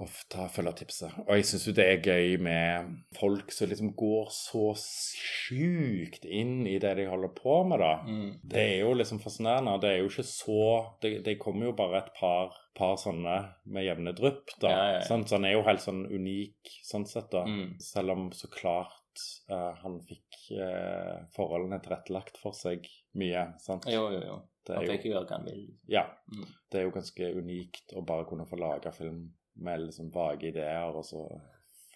Og 0.00 0.08
ta 0.32 0.46
følge 0.50 0.72
tipset. 0.80 1.12
Og 1.28 1.34
jeg 1.36 1.44
syns 1.46 1.66
jo 1.68 1.72
det 1.76 1.84
er 1.86 1.98
gøy 2.02 2.38
med 2.42 2.94
folk 3.18 3.52
som 3.54 3.68
liksom 3.68 3.92
går 3.94 4.30
så 4.34 4.72
sjukt 4.78 6.24
inn 6.24 6.66
i 6.66 6.78
det 6.82 6.94
de 6.98 7.04
holder 7.10 7.32
på 7.36 7.58
med, 7.68 7.82
da. 7.82 7.90
Mm. 8.06 8.30
Det 8.42 8.62
er 8.62 8.78
jo 8.82 8.94
liksom 8.98 9.20
fascinerende. 9.22 9.76
Det 9.82 9.90
er 9.92 10.00
jo 10.02 10.08
ikke 10.10 10.24
så 10.26 10.64
Det, 11.02 11.12
det 11.26 11.36
kommer 11.42 11.68
jo 11.68 11.74
bare 11.78 12.00
et 12.02 12.10
par, 12.18 12.54
par 12.78 12.96
sånne 13.00 13.36
med 13.64 13.86
jevne 13.86 14.14
drypp, 14.16 14.54
da. 14.62 14.70
Ja, 14.72 14.78
ja, 14.78 14.94
ja. 15.00 15.04
Sånn, 15.08 15.26
Så 15.28 15.36
han 15.38 15.46
er 15.48 15.56
jo 15.56 15.64
helt 15.66 15.84
sånn 15.84 16.04
unik 16.08 16.72
sånn 16.88 17.06
sett, 17.10 17.30
da. 17.34 17.44
Mm. 17.48 17.76
Selv 17.82 18.14
om 18.16 18.30
så 18.36 18.50
klart 18.52 19.26
uh, 19.52 19.74
han 19.84 20.00
fikk 20.08 20.40
uh, 20.56 21.20
forholdene 21.36 21.78
tilrettelagt 21.84 22.40
for 22.40 22.56
seg 22.56 22.88
mye. 23.20 23.50
Sant? 23.62 23.86
Jo, 23.92 24.08
jo, 24.14 24.22
jo. 24.24 24.40
Det 24.62 24.76
Han 24.78 24.84
er 24.86 24.92
fikk 24.94 25.06
jo, 25.08 25.12
gjøre 25.16 25.26
hva 25.26 25.36
han 25.40 25.46
vil. 25.50 25.62
ja, 25.90 26.04
Mm. 26.32 26.44
det 26.70 26.78
er 26.80 26.84
jo 26.86 26.92
ganske 26.94 27.30
unikt 27.34 27.92
å 27.98 28.02
bare 28.06 28.24
kunne 28.30 28.46
få 28.48 28.56
lage 28.60 28.92
film 28.94 29.24
med 29.54 29.80
liksom 29.86 30.10
vage 30.14 30.48
ideer, 30.48 30.94
og 30.96 31.04
så 31.04 31.26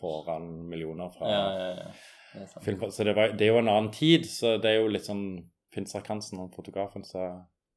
får 0.01 0.31
han 0.31 0.49
millioner 0.69 1.09
fra 1.15 1.31
Ja, 1.31 1.43
ja, 1.57 1.69
ja. 1.81 1.91
Det 2.37 2.65
film. 2.65 2.91
Så 2.91 3.05
det, 3.05 3.15
var, 3.17 3.33
det 3.33 3.47
er 3.47 3.53
jo 3.55 3.59
en 3.63 3.69
annen 3.73 3.93
tid, 3.95 4.27
så 4.29 4.57
det 4.61 4.75
er 4.75 4.83
jo 4.83 4.89
litt 4.93 5.07
sånn 5.09 5.27
Finn 5.73 5.87
Sarkansen, 5.89 6.39
han 6.43 6.51
fotografen, 6.53 7.05
så 7.05 7.23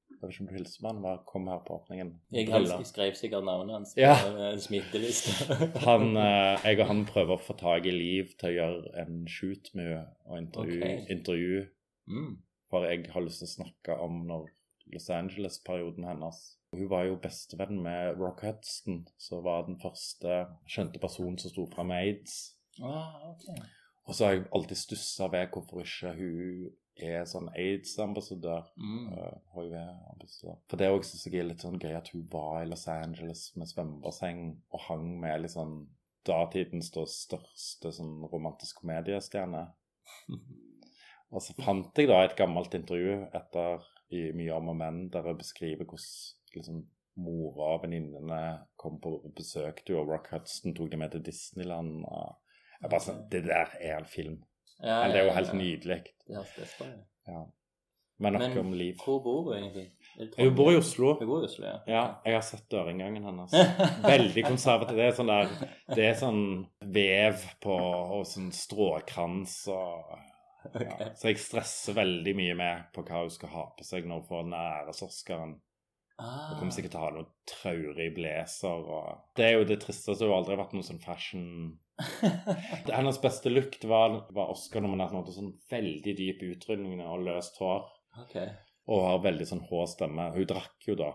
jeg 0.10 0.20
vet 0.28 0.34
ikke 0.34 0.44
om 0.44 0.50
du 0.50 0.56
hilser 0.58 0.82
på 0.84 0.90
han, 0.90 1.00
bare 1.04 1.22
kom 1.28 1.48
her 1.48 1.62
på 1.64 1.78
åpningen. 1.78 2.10
Jeg, 2.36 2.50
jeg 2.52 2.88
skrev 2.90 3.14
sikkert 3.16 3.46
navnet 3.48 3.78
hans 3.78 3.94
på 3.96 4.02
Ja. 4.04 4.18
en 4.50 4.60
smitteliste. 4.60 5.56
Han, 5.88 6.10
eh, 6.20 6.66
jeg 6.66 6.80
og 6.82 6.88
han 6.92 7.06
prøver 7.08 7.38
å 7.38 7.40
få 7.40 7.56
tak 7.60 7.88
i 7.88 7.94
Liv 7.96 8.34
til 8.40 8.50
å 8.50 8.56
gjøre 8.58 9.04
en 9.06 9.22
shoot 9.32 9.72
med 9.80 9.88
henne 9.94 10.06
og 10.28 10.42
intervju, 10.42 10.80
Okay. 10.82 11.06
intervju, 11.16 11.62
mm. 12.12 12.34
for 12.70 12.88
jeg 12.90 13.08
har 13.14 13.24
lyst 13.24 13.46
til 13.46 13.48
å 13.48 13.54
snakke 13.54 13.96
om 14.04 14.26
når 14.28 14.50
Los 14.92 15.08
Angeles-perioden 15.14 16.04
hennes. 16.10 16.42
Hun 16.72 16.90
var 16.90 17.08
jo 17.08 17.18
bestevenn 17.22 17.82
med 17.82 18.20
Rock 18.22 18.44
Hudson, 18.46 19.08
som 19.18 19.44
var 19.44 19.66
den 19.66 19.80
første 19.82 20.44
skjønte 20.70 21.02
personen 21.02 21.40
som 21.42 21.54
sto 21.54 21.66
fram 21.72 21.90
med 21.90 22.04
aids. 22.06 22.36
ah, 22.82 23.32
ok. 23.32 23.48
Og 24.10 24.16
så 24.16 24.26
har 24.26 24.34
jeg 24.34 24.46
alltid 24.56 24.78
stussa 24.78 25.28
ved 25.30 25.52
hvorfor 25.54 25.84
ikke 25.84 26.14
hun 26.18 26.70
er 27.00 27.26
sånn 27.30 27.50
aids-ambassadør. 27.54 28.70
Mm. 28.78 29.04
eh, 29.14 29.36
For 30.70 30.80
det 30.80 30.88
er 30.88 30.96
også 30.96 31.20
jeg 31.30 31.44
er 31.44 31.50
litt 31.52 31.66
sånn 31.66 31.78
gøy 31.82 31.94
at 31.98 32.10
hun 32.14 32.26
var 32.32 32.64
i 32.64 32.70
Los 32.70 32.88
Angeles 32.92 33.50
med 33.56 33.70
svømmebasseng 33.70 34.42
og 34.74 34.86
hang 34.88 35.12
med 35.22 35.44
litt 35.44 35.54
sånn 35.54 35.84
datidens 36.28 36.92
da 36.94 37.06
største 37.10 37.94
sånn 37.96 38.18
romantisk 38.32 38.82
komediestjerne. 38.82 39.68
Og 41.30 41.44
så 41.46 41.54
fant 41.62 41.98
jeg 41.98 42.10
da 42.10 42.24
et 42.26 42.38
gammelt 42.38 42.74
intervju 42.74 43.20
etter 43.38 43.86
i 44.10 44.32
Mye 44.34 44.56
om 44.58 44.72
og 44.72 44.78
menn, 44.80 45.04
der 45.14 45.28
jeg 45.30 45.38
beskriver 45.38 45.86
hvordan 45.86 46.39
liksom, 46.56 46.84
mora 47.20 47.74
og 47.76 47.84
venninnene 47.84 48.42
kom 48.80 49.00
på 49.04 49.18
besøk 49.36 49.84
til 49.86 50.00
Rock 50.08 50.30
Hudson 50.32 50.76
tok 50.78 50.92
dem 50.92 51.02
med 51.04 51.12
til 51.12 51.24
Disneyland. 51.26 52.06
Jeg 52.80 52.92
bare 52.92 53.04
sånn, 53.04 53.26
Det 53.32 53.44
der 53.48 53.74
er 53.82 53.98
en 54.00 54.10
film. 54.10 54.38
Ja, 54.80 55.04
Eller, 55.04 55.14
det 55.14 55.22
er 55.22 55.26
jo 55.28 55.36
helt 55.36 55.54
ja. 55.54 55.60
nydelig. 55.60 55.98
Det 56.28 56.38
høres 56.38 56.54
best 56.56 56.82
ut. 56.86 57.02
Ja. 57.28 57.42
Men 58.20 58.34
nok 58.36 58.42
Men 58.42 58.58
om 58.58 58.74
liv. 58.74 58.96
hvor 59.00 59.20
bor 59.24 59.46
du 59.48 59.54
egentlig? 59.56 59.86
Hun 60.38 60.56
bor 60.56 60.72
i 60.72 60.76
Oslo. 60.80 61.14
Hun 61.20 61.28
bor 61.28 61.44
i 61.44 61.48
Oslo, 61.48 61.66
ja. 61.68 61.78
Ja, 61.88 62.02
jeg 62.26 62.36
har 62.36 62.42
sett 62.44 62.66
dørinngangen 62.72 63.24
hennes. 63.24 63.54
Veldig 64.14 64.44
konservativ. 64.44 64.98
Det 65.00 65.06
er 65.06 65.16
sånn 65.16 65.32
der 65.32 65.54
Det 65.96 66.08
er 66.08 66.18
sånn 66.20 66.42
vev 66.96 67.46
på 67.64 67.78
og 67.80 68.26
sånn 68.28 68.52
stråkrans 68.56 69.62
og 69.72 70.18
Ja. 70.76 71.14
Så 71.16 71.30
jeg 71.30 71.40
stresser 71.40 71.96
veldig 71.96 72.34
mye 72.36 72.56
med 72.60 72.90
på 72.94 73.06
hva 73.08 73.22
hun 73.24 73.32
skal 73.32 73.50
ha 73.54 73.62
på 73.78 73.86
seg 73.88 74.04
når 74.06 74.20
hun 74.20 74.26
får 74.28 74.42
den 74.44 74.56
æresoscaren. 74.60 75.54
Ah. 76.20 76.50
Hun 76.52 76.60
kommer 76.60 76.76
sikkert 76.76 76.92
til 76.92 77.00
å 77.00 77.04
ha 77.06 77.12
noe 77.16 77.30
traurig 77.48 78.10
blazer 78.18 78.82
og 78.92 79.22
Det 79.40 79.46
er 79.48 79.54
jo 79.58 79.68
det 79.70 79.80
tristeste. 79.86 80.26
Hun 80.26 80.34
har 80.34 80.42
aldri 80.42 80.58
vært 80.60 80.74
noen 80.76 80.88
sånn 80.90 81.00
fashion 81.04 81.46
Det 82.86 82.96
Hennes 82.96 83.22
beste 83.24 83.52
look 83.52 83.78
var, 83.88 84.20
var 84.36 84.52
Oscar-nominert. 84.54 85.14
Hun 85.14 85.22
hadde 85.24 85.36
sånn 85.36 85.54
veldig 85.72 86.16
dyp 86.20 86.44
utrydning 86.52 87.02
og 87.06 87.24
løst 87.28 87.58
hår. 87.64 87.88
Okay. 88.26 88.52
Og 88.90 89.04
har 89.06 89.24
veldig 89.24 89.48
sånn 89.48 89.64
hå 89.70 89.86
stemme. 89.88 90.30
Hun 90.36 90.48
drakk 90.50 90.88
jo 90.88 90.96
da. 91.00 91.10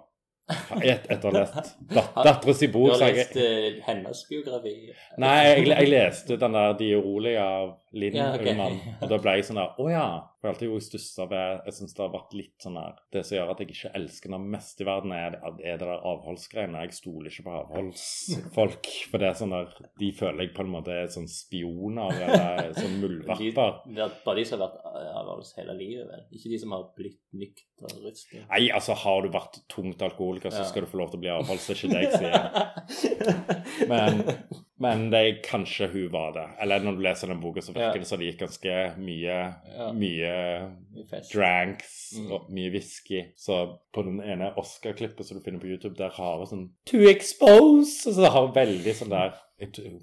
Et, 0.85 1.07
etter 1.09 1.25
å 1.25 1.31
ha 1.33 1.39
lest 1.41 1.71
dat 1.89 2.19
dattera 2.21 2.53
si 2.53 2.67
Du 2.69 2.75
har 2.83 3.01
lest 3.01 3.33
jeg- 3.33 3.77
eh, 3.79 3.79
hennes 3.87 4.19
biografi? 4.29 4.75
Nei, 5.17 5.37
jeg, 5.47 5.63
jeg 5.71 5.89
leste 5.89 6.37
den 6.37 6.53
der 6.53 6.75
De 6.77 6.91
urolige 6.99 7.41
av 7.41 7.71
Linn 7.97 8.19
Ja, 8.19 8.27
okay. 8.35 8.53
Ullmann. 8.53 8.77
Og 9.01 9.09
da 9.09 9.19
ble 9.25 9.39
jeg 9.39 9.47
sånn 9.49 9.61
der 9.63 9.81
Å 9.81 9.87
ja. 9.89 10.05
For 10.45 10.51
alltid 10.53 10.69
jo 10.69 10.79
stussa 10.85 11.25
ved 11.25 11.63
Jeg 11.65 11.75
syns 11.79 11.95
det 11.97 12.03
har 12.05 12.11
vært 12.13 12.35
litt 12.37 12.61
sånn 12.61 12.75
der 12.77 12.99
Det 13.15 13.23
som 13.25 13.39
gjør 13.39 13.53
at 13.55 13.61
jeg 13.63 13.71
ikke 13.73 13.93
elsker 13.97 14.29
henne 14.29 14.53
mest 14.53 14.83
i 14.83 14.85
verden, 14.85 15.15
er, 15.17 15.39
er 15.41 15.79
det 15.81 15.87
der 15.87 16.03
avholdsgreiene. 16.11 16.83
Jeg 16.85 16.97
stoler 16.99 17.31
ikke 17.31 17.47
på 17.47 17.55
avholdsfolk. 17.63 18.91
For 19.09 19.23
det 19.23 19.31
er 19.31 19.39
sånn 19.39 19.55
der 19.55 19.71
De 20.03 20.11
føler 20.13 20.45
jeg 20.45 20.53
på 20.59 20.67
en 20.67 20.75
måte 20.75 20.93
er 20.93 21.09
sånn 21.15 21.31
spioner 21.33 22.13
eller 22.27 22.77
sånn 22.77 22.99
muldvarper. 23.01 23.81
De, 23.89 23.95
det 23.97 24.05
er 24.05 24.19
bare 24.27 24.43
de 24.43 24.45
som 24.51 24.61
har 24.61 24.69
vært 24.69 25.17
avholds 25.23 25.55
hele 25.57 25.79
livet, 25.79 26.05
vel? 26.11 26.27
Ikke 26.37 26.53
de 26.53 26.61
som 26.61 26.75
har 26.77 26.85
blitt 26.99 27.23
nykterist. 27.33 28.37
Nei, 28.51 28.61
altså 28.77 28.99
har 29.01 29.25
du 29.25 29.31
vært 29.33 29.63
tungt 29.73 30.05
alkoholiker, 30.05 30.53
så 30.53 30.67
skal 30.69 30.85
du 30.85 30.93
få 30.93 31.01
lov 31.01 31.15
til 31.15 31.23
å 31.23 31.25
bli 31.25 31.33
avholds. 31.33 31.71
Det 31.71 31.75
er 31.75 31.81
ikke 31.81 31.95
det 31.95 32.05
jeg 32.05 32.21
sier. 32.21 33.89
Men, 33.93 34.21
men 34.81 35.11
det 35.11 35.43
kanskje 35.45 35.87
hun 35.93 36.09
var 36.13 36.33
det. 36.33 36.47
Eller 36.61 36.81
når 36.83 36.97
du 36.97 37.03
leser 37.03 37.29
den 37.29 37.41
boka, 37.41 37.61
så 37.63 37.73
virker 37.73 37.95
Ja. 37.95 37.99
det 37.99 38.07
som 38.07 38.19
det 38.19 38.27
gikk 38.33 38.41
ganske 38.41 38.97
mye, 38.99 39.55
Ja. 39.77 39.93
mye 39.93 41.07
fest. 41.11 41.33
dranks 41.33 42.13
Mm. 42.19 42.33
og 42.33 42.51
mye 42.51 42.71
whisky. 42.71 43.23
Så 43.37 43.79
på 43.93 44.03
den 44.03 44.21
ene 44.21 44.53
Oscar-klippet 44.57 45.25
som 45.25 45.39
du 45.39 45.45
finner 45.45 45.61
på 45.61 45.67
YouTube, 45.71 45.97
der 45.97 46.11
har 46.11 46.37
hun 46.39 46.47
sånn 46.47 46.71
To 46.87 46.99
expose! 47.09 48.13
Så 48.13 48.21
det 48.23 48.31
har 48.33 48.53
veldig 48.53 48.95
sånn 48.95 49.11
der 49.11 49.35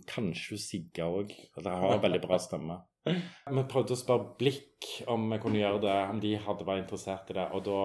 Kanskje 0.07 0.49
hun 0.49 0.57
sigger 0.57 1.03
òg. 1.05 1.27
Det 1.55 1.65
har 1.65 1.99
veldig 2.05 2.21
bra 2.21 2.37
stemme. 2.37 2.81
Vi 3.05 3.63
prøvde 3.71 3.95
å 3.95 3.97
spørre 3.97 4.35
Blikk 4.37 4.89
om 5.09 5.23
vi 5.31 5.37
kunne 5.41 5.57
gjøre 5.61 5.79
det, 5.81 5.95
om 6.11 6.19
de 6.21 6.35
hadde 6.43 6.65
vært 6.67 6.83
interessert 6.83 7.31
i 7.33 7.37
det. 7.37 7.47
Og 7.57 7.63
da, 7.65 7.77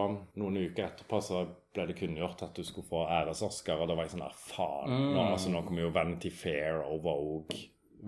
noen 0.43 0.59
uker 0.67 0.85
etterpå, 0.91 1.21
så 1.25 1.45
ble 1.77 1.87
det 1.89 1.97
kunngjort 1.99 2.43
at 2.45 2.57
du 2.57 2.63
skulle 2.65 2.89
få 2.89 3.07
æres-Oscar, 3.09 3.81
og 3.81 3.89
da 3.89 3.97
var 3.97 4.05
jeg 4.07 4.13
sånn 4.17 4.25
der, 4.27 4.37
faen. 4.37 4.93
Nå, 4.93 5.23
Mm. 5.23 5.33
altså, 5.33 5.51
nå 5.53 5.63
kommer 5.65 5.87
jo 5.87 5.91
Vanity 5.95 6.31
Fair 6.31 6.83
og 6.85 7.01
Vogue, 7.05 7.57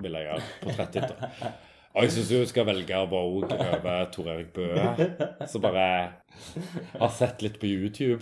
vil 0.05 0.13
jeg 0.19 0.29
gjøre 0.29 0.43
portrettitter. 0.63 1.17
Og 1.97 2.05
jeg 2.05 2.13
syns 2.13 2.29
du 2.31 2.47
skal 2.47 2.67
velge 2.69 2.99
Vogue 3.11 3.49
over 3.57 4.05
Tor 4.13 4.29
Erik 4.35 4.53
Bøe, 4.55 5.47
som 5.49 5.65
bare 5.65 5.87
har 7.01 7.09
sett 7.17 7.41
litt 7.43 7.57
på 7.59 7.67
YouTube. 7.67 8.21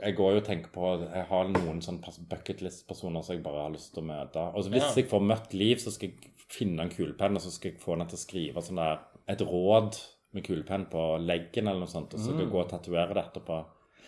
Jeg 0.00 0.16
går 0.16 0.32
jo 0.32 0.40
og 0.40 0.46
tenker 0.46 0.70
på 0.72 0.90
Jeg 1.12 1.24
har 1.28 1.48
noen 1.52 1.80
sånn 1.84 1.98
bucketlist-personer 2.30 3.22
som 3.24 3.34
jeg 3.36 3.42
bare 3.44 3.64
har 3.66 3.74
lyst 3.74 3.92
til 3.94 4.02
å 4.02 4.06
møte. 4.08 4.44
Og 4.54 4.64
så 4.64 4.70
hvis 4.72 4.82
Ja. 4.86 4.94
jeg 5.02 5.08
får 5.10 5.20
møtt 5.26 5.52
Liv, 5.54 5.76
så 5.82 5.90
skal 5.92 6.08
jeg 6.10 6.32
finne 6.48 6.82
en 6.82 6.90
kulepenn, 6.90 7.36
og 7.36 7.42
så 7.42 7.50
skal 7.52 7.72
jeg 7.72 7.80
få 7.80 7.92
henne 7.96 8.08
til 8.08 8.16
å 8.16 8.24
skrive 8.24 8.62
sånn 8.64 8.76
der 8.80 8.98
et 9.28 9.38
råd 9.40 9.98
med 10.32 10.44
kulepenn 10.44 10.86
på 10.90 11.04
leggen 11.24 11.68
eller 11.68 11.80
noe 11.80 11.90
sånt, 11.90 12.14
og 12.14 12.20
så 12.20 12.30
skal 12.32 12.44
jeg 12.44 12.50
gå 12.50 12.60
og 12.60 12.68
tatovere 12.70 13.14
det 13.14 13.24
etterpå. 13.24 13.64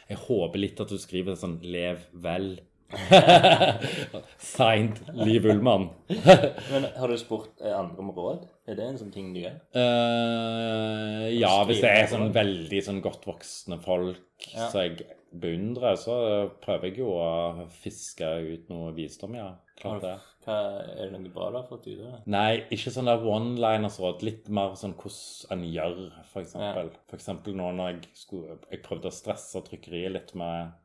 Jeg 0.08 0.18
håper 0.18 0.58
litt 0.58 0.80
at 0.80 0.88
du 0.88 0.98
skriver 0.98 1.34
sånn 1.36 1.60
'Lev 1.62 2.06
vel'. 2.14 2.58
Signed 4.38 4.98
Liv 5.14 5.46
Ullmann. 5.46 5.88
Men 6.08 6.84
har 6.96 7.08
du 7.08 7.16
spurt 7.16 7.60
eh, 7.64 7.72
andre 7.78 7.98
om 7.98 8.10
råd? 8.12 8.46
Er 8.68 8.76
det 8.76 8.84
en 8.84 8.98
sånn 9.00 9.12
ting 9.14 9.32
du 9.34 9.40
gjør? 9.40 9.56
Uh, 9.74 11.26
ja, 11.32 11.54
hvis 11.68 11.80
det 11.80 11.90
er 11.90 12.06
sånn 12.10 12.32
veldig 12.34 12.82
sånn 12.84 13.00
godt 13.04 13.24
voksne 13.28 13.80
folk 13.82 14.20
Ja. 14.52 14.68
så 14.68 14.84
jeg 14.86 15.06
beundrer, 15.32 15.96
så 16.00 16.14
prøver 16.62 16.90
jeg 16.90 17.00
jo 17.02 17.12
å 17.16 17.66
fiske 17.82 18.28
ut 18.46 18.68
noe 18.72 18.92
visdom, 18.96 19.36
ja. 19.38 19.48
Klart 19.78 20.04
det. 20.04 20.12
Hva, 20.44 20.56
er 20.94 21.08
det 21.08 21.14
noe 21.14 21.32
bra 21.32 21.48
du 21.50 21.58
har 21.58 21.66
fått 21.68 21.88
ut 21.88 21.96
av 21.96 22.04
det? 22.10 22.20
Nei, 22.34 22.62
ikke 22.74 22.92
sånn 22.94 23.08
der 23.10 23.24
one-liners-råd. 23.26 24.22
Litt 24.26 24.50
mer 24.52 24.76
sånn 24.78 24.94
hvordan 24.98 25.56
en 25.56 25.64
gjør, 25.70 25.98
for 26.30 26.42
eksempel. 26.44 26.92
For 27.10 27.18
eksempel 27.18 27.56
nå 27.58 27.70
når 27.78 27.92
jeg 27.92 28.12
skulle 28.18 28.58
Jeg 28.70 28.82
prøvde 28.84 29.10
å 29.10 29.14
stresse 29.14 29.62
trykkeriet 29.66 30.14
litt 30.16 30.34
med 30.38 30.78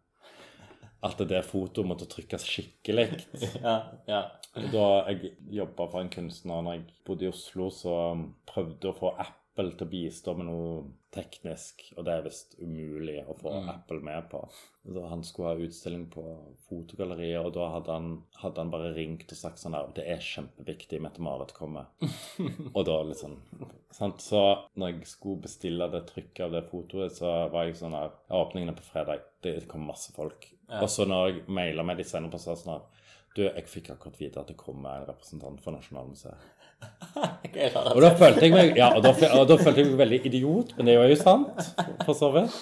at 1.06 1.20
det 1.30 1.44
fotoet 1.46 1.86
måtte 1.88 2.10
trykkes 2.10 2.46
skikkelig. 2.48 3.10
Ja, 3.66 3.78
ja. 4.10 4.22
Da 4.58 4.86
jeg 5.12 5.36
jobba 5.54 5.86
for 5.92 6.02
en 6.02 6.10
kunstner 6.10 6.64
når 6.66 6.80
jeg 6.80 6.86
bodde 7.06 7.28
i 7.28 7.30
Oslo, 7.30 7.68
så 7.70 7.94
prøvde 8.50 8.90
å 8.90 8.98
få 8.98 9.12
Apple 9.58 9.74
til 9.74 9.88
å 9.88 9.90
bistå 9.90 10.34
med 10.38 10.46
noe 10.46 10.74
teknisk, 11.14 11.82
og 11.98 12.06
det 12.06 12.14
er 12.14 12.26
visst 12.28 12.54
umulig 12.62 13.24
å 13.26 13.34
få 13.34 13.56
Mm. 13.58 13.70
Apple 13.70 14.00
med 14.06 14.30
på. 14.30 14.48
Så 14.86 15.08
han 15.10 15.24
skulle 15.24 15.48
ha 15.48 15.56
utstilling 15.66 16.06
på 16.12 16.24
Fotogalleriet, 16.70 17.44
og 17.44 17.54
da 17.54 17.72
hadde 17.72 17.92
han, 17.92 18.24
hadde 18.36 18.62
han 18.62 18.70
bare 18.70 18.94
ringt 18.94 19.32
og 19.32 19.38
sagt 19.38 19.58
sånn 19.58 19.72
der 19.72 19.88
Det 19.96 20.06
er 20.06 20.20
kjempeviktig, 20.20 21.02
Mette-Marit 21.02 21.54
kommer. 21.54 21.88
og 22.76 22.86
da 22.86 23.14
sånn 23.14 23.42
sant? 23.90 24.22
Så 24.22 24.68
når 24.76 24.94
jeg 24.94 25.08
skulle 25.08 25.42
bestille 25.42 25.90
det 25.90 26.06
trykket 26.06 26.46
av 26.46 26.52
det 26.52 26.70
fotoet, 26.70 27.12
så 27.18 27.50
var 27.50 27.66
jeg 27.66 27.78
sånn 27.78 27.98
her 27.98 28.14
Åpningen 28.30 28.70
er 28.70 28.78
på 28.78 28.84
fredag. 28.84 29.26
Det 29.42 29.68
kom 29.68 29.88
masse 29.88 30.14
folk. 30.14 30.54
Ja. 30.70 30.84
Og 30.84 30.90
så 30.90 31.06
når 31.06 31.28
jeg 31.30 31.44
maila 31.48 31.84
med 31.84 31.98
de 31.98 32.04
senere 32.04 32.32
på 32.32 32.38
sånn 32.38 32.76
her 32.76 32.86
du, 33.38 33.44
jeg 33.44 33.70
fikk 33.70 33.92
akkurat 33.94 34.18
vite 34.18 34.42
at 34.42 34.50
det 34.50 34.58
kommer 34.58 34.98
en 34.98 35.10
representant 35.12 35.60
for 35.62 35.76
Nasjonalmuseet. 35.76 36.38
Og 37.58 37.98
da 38.04 38.10
følte 38.20 38.44
jeg 38.46 38.54
meg 38.54 38.76
ja, 38.78 38.92
og 38.94 39.02
da, 39.02 39.10
og 39.40 39.48
da 39.50 39.56
følte 39.58 39.82
jeg 39.82 39.88
meg 39.90 39.98
veldig 40.04 40.18
idiot, 40.30 40.74
men 40.78 40.86
det 40.90 40.94
er 40.94 41.10
jo 41.10 41.16
sant, 41.18 41.62
for 42.06 42.14
så 42.18 42.30
vidt. 42.36 42.58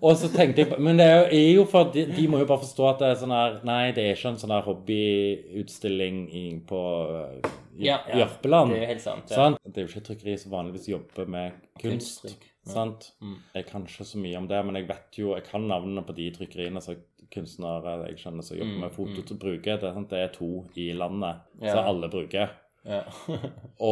Og 0.00 0.14
så 0.16 0.30
tenkte 0.32 0.64
jeg 0.64 0.78
Men 0.80 0.96
det 1.02 1.08
er 1.12 1.34
jo, 1.52 1.66
for 1.68 1.90
de, 1.92 2.06
de 2.16 2.24
må 2.32 2.40
jo 2.40 2.46
bare 2.48 2.62
forstå 2.62 2.86
at 2.88 3.02
det 3.02 3.10
er 3.10 3.18
sånn 3.20 3.34
her 3.36 3.58
Nei, 3.68 3.82
det 3.92 4.06
er 4.06 4.16
ikke 4.16 4.32
en 4.32 4.40
sånn 4.40 4.54
her 4.54 4.64
hobbyutstilling 4.64 6.22
i- 6.32 6.62
på 6.68 6.80
uh, 7.10 7.50
Ja, 7.76 7.98
ja. 8.08 8.22
Jørpeland. 8.22 8.72
Det 8.72 8.78
er 8.78 8.82
jo 8.86 8.90
helt 8.94 9.04
sant. 9.04 9.30
Ja. 9.32 9.50
Det 9.64 9.76
er 9.80 9.86
jo 9.86 9.90
ikke 9.92 10.00
et 10.02 10.08
trykkeri 10.10 10.38
som 10.40 10.52
vanligvis 10.52 10.88
jobber 10.92 11.28
med 11.36 11.54
kunst. 11.80 12.22
Kunsttrykk. 12.24 12.48
Sant? 12.68 13.08
Mm. 13.20 13.36
Jeg 13.56 13.66
kan 13.70 13.86
ikke 13.88 14.04
så 14.06 14.20
mye 14.22 14.36
om 14.38 14.48
det, 14.48 14.58
men 14.68 14.76
jeg 14.78 14.88
vet 14.90 15.18
jo, 15.18 15.32
jeg 15.34 15.44
kan 15.48 15.64
navnene 15.68 16.04
på 16.06 16.14
de 16.16 16.28
trykkeriene 16.36 16.82
som 16.84 17.00
kunstnere 17.32 17.94
jeg 18.10 18.18
kjenner 18.20 18.44
som 18.44 18.58
jobber 18.58 18.76
Mm, 18.76 18.80
med 18.84 18.92
foto 18.92 19.24
mm. 19.24 19.38
bruker. 19.40 19.78
Det 19.80 19.94
sant? 19.96 20.10
det 20.12 20.18
er 20.20 20.28
to 20.36 20.50
i 20.76 20.90
landet, 20.92 21.40
Ja. 21.62 21.72
så 21.72 21.86
alle 21.88 22.08
bruker. 22.12 22.52
Ja. 22.88 23.04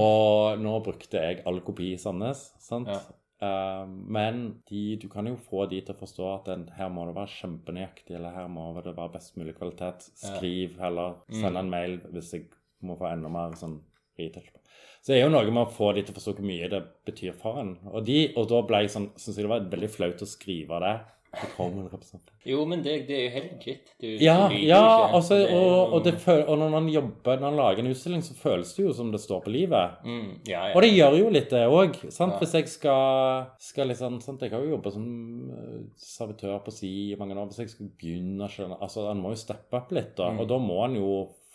Og 0.01 0.61
nå 0.61 0.75
brukte 0.85 1.23
jeg 1.23 1.43
all 1.49 1.63
kopi 1.67 1.93
i 1.95 2.01
Sandnes, 2.01 2.51
sant? 2.63 2.91
Ja. 2.91 3.01
Uh, 3.41 3.87
men 3.89 4.41
de, 4.69 4.99
du 5.01 5.07
kan 5.09 5.25
jo 5.25 5.39
få 5.41 5.65
de 5.71 5.79
til 5.81 5.95
å 5.95 6.01
forstå 6.01 6.27
at 6.29 6.49
den, 6.51 6.67
her 6.77 6.91
må 6.93 7.07
det 7.09 7.15
være 7.17 7.33
kjempenøyaktig, 7.39 8.13
eller 8.19 8.35
her 8.37 8.51
må 8.53 8.67
det 8.77 8.93
være 8.93 9.15
best 9.15 9.39
mulig 9.41 9.55
kvalitet. 9.57 10.11
Skriv 10.21 10.77
heller, 10.83 11.23
send 11.33 11.57
en 11.57 11.73
mail 11.73 12.01
hvis 12.13 12.35
jeg 12.37 12.51
må 12.85 12.99
få 13.01 13.09
enda 13.09 13.31
mer 13.33 13.57
sånn 13.57 13.79
retouch. 14.21 14.51
på. 14.53 14.61
Så 15.01 15.15
det 15.15 15.21
er 15.21 15.25
jo 15.25 15.33
noe 15.33 15.49
med 15.49 15.63
å 15.63 15.73
få 15.73 15.95
de 15.97 16.05
til 16.05 16.13
å 16.13 16.19
forstå 16.19 16.35
hvor 16.37 16.49
mye 16.51 16.69
det 16.69 16.83
betyr 17.09 17.37
for 17.41 17.63
en. 17.63 17.73
Og, 17.89 18.03
de, 18.05 18.19
og 18.37 18.51
da 18.51 18.61
ble 18.69 18.83
jeg 18.85 18.93
sånn, 18.93 19.09
synes 19.17 19.39
jeg 19.39 19.47
det 19.47 19.53
var 19.55 19.71
veldig 19.73 19.91
flaut 19.95 20.25
å 20.25 20.29
skrive 20.29 20.81
det. 20.85 20.95
En. 21.31 22.23
Jo, 22.43 22.65
men 22.67 22.81
det, 22.83 22.95
det 23.07 23.15
er 23.15 23.21
jo 23.23 23.31
helt 23.37 23.53
legit. 23.53 23.93
Du, 24.01 24.07
Ja, 24.19 24.49
du 24.51 24.57
ja 24.59 24.81
altså, 25.15 25.39
og, 25.47 25.93
og, 25.95 26.01
det 26.05 26.17
føl, 26.19 26.43
og 26.43 26.59
når 26.59 26.73
man 26.75 26.89
jobber, 26.91 27.39
når 27.39 27.53
man 27.53 27.61
lager 27.61 27.85
en 27.85 27.91
utstilling, 27.93 28.25
så 28.27 28.35
føles 28.35 28.73
det 28.75 28.83
jo 28.83 28.95
som 28.97 29.13
det 29.15 29.21
står 29.23 29.45
på 29.45 29.53
livet. 29.55 30.01
mm, 30.05 30.29
ja, 30.49 30.65
ja. 30.71 30.75
Og 30.75 30.83
det 30.83 30.91
gjør 30.91 31.19
jo 31.21 31.31
litt 31.37 31.55
det 31.55 31.63
òg. 31.71 32.01
Hvis 32.03 32.55
jeg 32.59 32.69
skal, 32.73 33.47
skal 33.63 33.93
liksom 33.93 34.19
sant? 34.25 34.43
Jeg 34.43 34.57
har 34.57 34.65
jo 34.65 34.75
jobba 34.75 34.95
som 34.97 35.07
eh, 35.55 35.81
servitør 36.03 36.59
på 36.67 36.75
si 36.75 36.93
i 37.13 37.19
mange 37.21 37.39
år. 37.39 37.51
Hvis 37.53 37.63
jeg 37.63 37.75
skal 37.77 37.93
begynne 38.01 38.51
altså 38.81 39.07
Han 39.09 39.23
må 39.23 39.35
jo 39.35 39.43
steppe 39.45 39.79
opp 39.79 39.95
litt, 39.95 40.17
da. 40.19 40.33
Mm. 40.33 40.43
Og 40.43 40.51
da 40.51 40.59
må 40.59 40.83
han 40.83 40.99
jo 40.99 41.11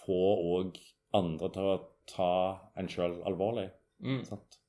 få 0.06 0.22
òg 0.56 0.80
andre 1.16 1.52
til 1.52 1.74
å 1.74 1.80
ta 2.10 2.34
en 2.80 2.88
sjøl 2.92 3.20
alvorlig. 3.28 3.70
Mm. 4.00 4.24
Sant? 4.28 4.62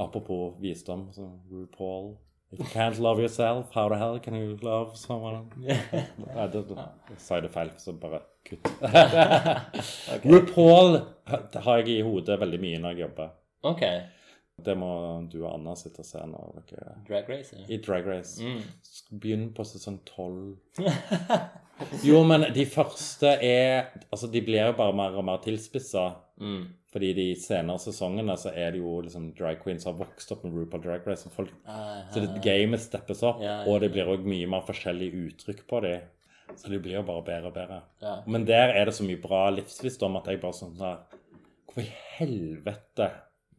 Apropos 0.00 0.56
visdom, 0.60 1.10
som 1.16 1.42
RuPaul 1.50 2.14
If 2.52 2.60
you 2.60 2.66
can't 2.66 2.98
love 2.98 3.18
yourself, 3.18 3.72
how 3.74 3.88
the 3.88 3.96
hell 3.96 4.20
can 4.20 4.34
you 4.34 4.56
love 4.62 4.96
someone? 4.96 5.50
Nei, 5.56 6.46
det, 6.52 6.62
det, 6.68 6.76
jeg 7.10 7.18
sa 7.18 7.40
det 7.42 7.50
feil, 7.50 7.72
så 7.82 7.92
bare 7.98 8.20
kutt. 8.46 8.68
RuPaul 10.30 11.00
har 11.26 11.80
jeg 11.82 11.88
i 11.96 12.04
hodet 12.06 12.38
veldig 12.40 12.60
mye 12.62 12.78
når 12.84 12.94
jeg 12.94 13.02
jobber. 13.08 13.32
OK. 13.66 13.82
Det 14.64 14.72
må 14.78 14.86
du 15.28 15.42
og 15.44 15.50
Anna 15.52 15.74
sitte 15.76 16.00
og 16.00 16.06
se 16.08 16.22
når 16.24 16.62
dere 16.70 16.94
Drag 17.08 17.26
race. 17.28 17.52
ja. 17.58 17.66
I 17.68 17.76
Drag 17.84 18.06
Race. 18.08 18.40
Mm. 18.40 18.62
Begynn 19.20 19.50
på 19.54 19.64
sesong 19.68 20.00
tolv. 20.08 20.56
Jo, 22.08 22.22
men 22.24 22.40
de 22.56 22.62
første 22.72 23.28
er 23.44 23.90
Altså, 24.08 24.30
de 24.32 24.40
blir 24.40 24.62
jo 24.64 24.72
bare 24.78 24.94
mer 24.96 25.12
og 25.20 25.26
mer 25.28 25.42
tilspissa. 25.44 26.06
Mm. 26.40 26.62
Fordi 26.88 27.10
de 27.18 27.26
senere 27.36 27.76
sesongene 27.82 28.32
så 28.40 28.48
er 28.56 28.72
det 28.72 28.80
jo 28.80 28.94
liksom 29.04 29.26
drag 29.36 29.58
queens 29.60 29.84
som 29.84 29.92
har 29.92 30.06
vokst 30.06 30.32
opp 30.32 30.46
med 30.46 30.56
RuPaul 30.56 30.80
Drag 30.86 31.04
Race. 31.06 31.28
Folk, 31.34 31.52
Ah, 31.68 32.06
så 32.14 32.22
det 32.24 32.40
gamet 32.46 32.80
steppes 32.80 33.20
opp, 33.28 33.42
Ja, 33.44 33.58
ja, 33.58 33.68
og 33.68 33.82
det 33.84 33.90
blir 33.92 34.08
òg 34.08 34.24
mye 34.24 34.48
mer 34.48 34.64
forskjellige 34.64 35.20
uttrykk 35.28 35.66
på 35.68 35.82
dem. 35.84 36.00
Så 36.56 36.72
de 36.72 36.78
blir 36.80 36.96
jo 36.96 37.02
bare 37.04 37.26
bedre 37.28 37.50
og 37.52 37.54
bedre. 37.58 37.82
ja. 38.00 38.14
Men 38.26 38.46
der 38.48 38.72
er 38.72 38.88
det 38.88 38.94
så 38.96 39.04
mye 39.04 39.20
bra 39.20 39.50
livsvisdom 39.52 40.16
at 40.16 40.32
jeg 40.32 40.40
bare 40.40 40.56
sånn 40.56 40.78
der 40.80 41.04
Hvorfor 41.66 41.84
i 41.84 41.92
helvete 42.16 43.10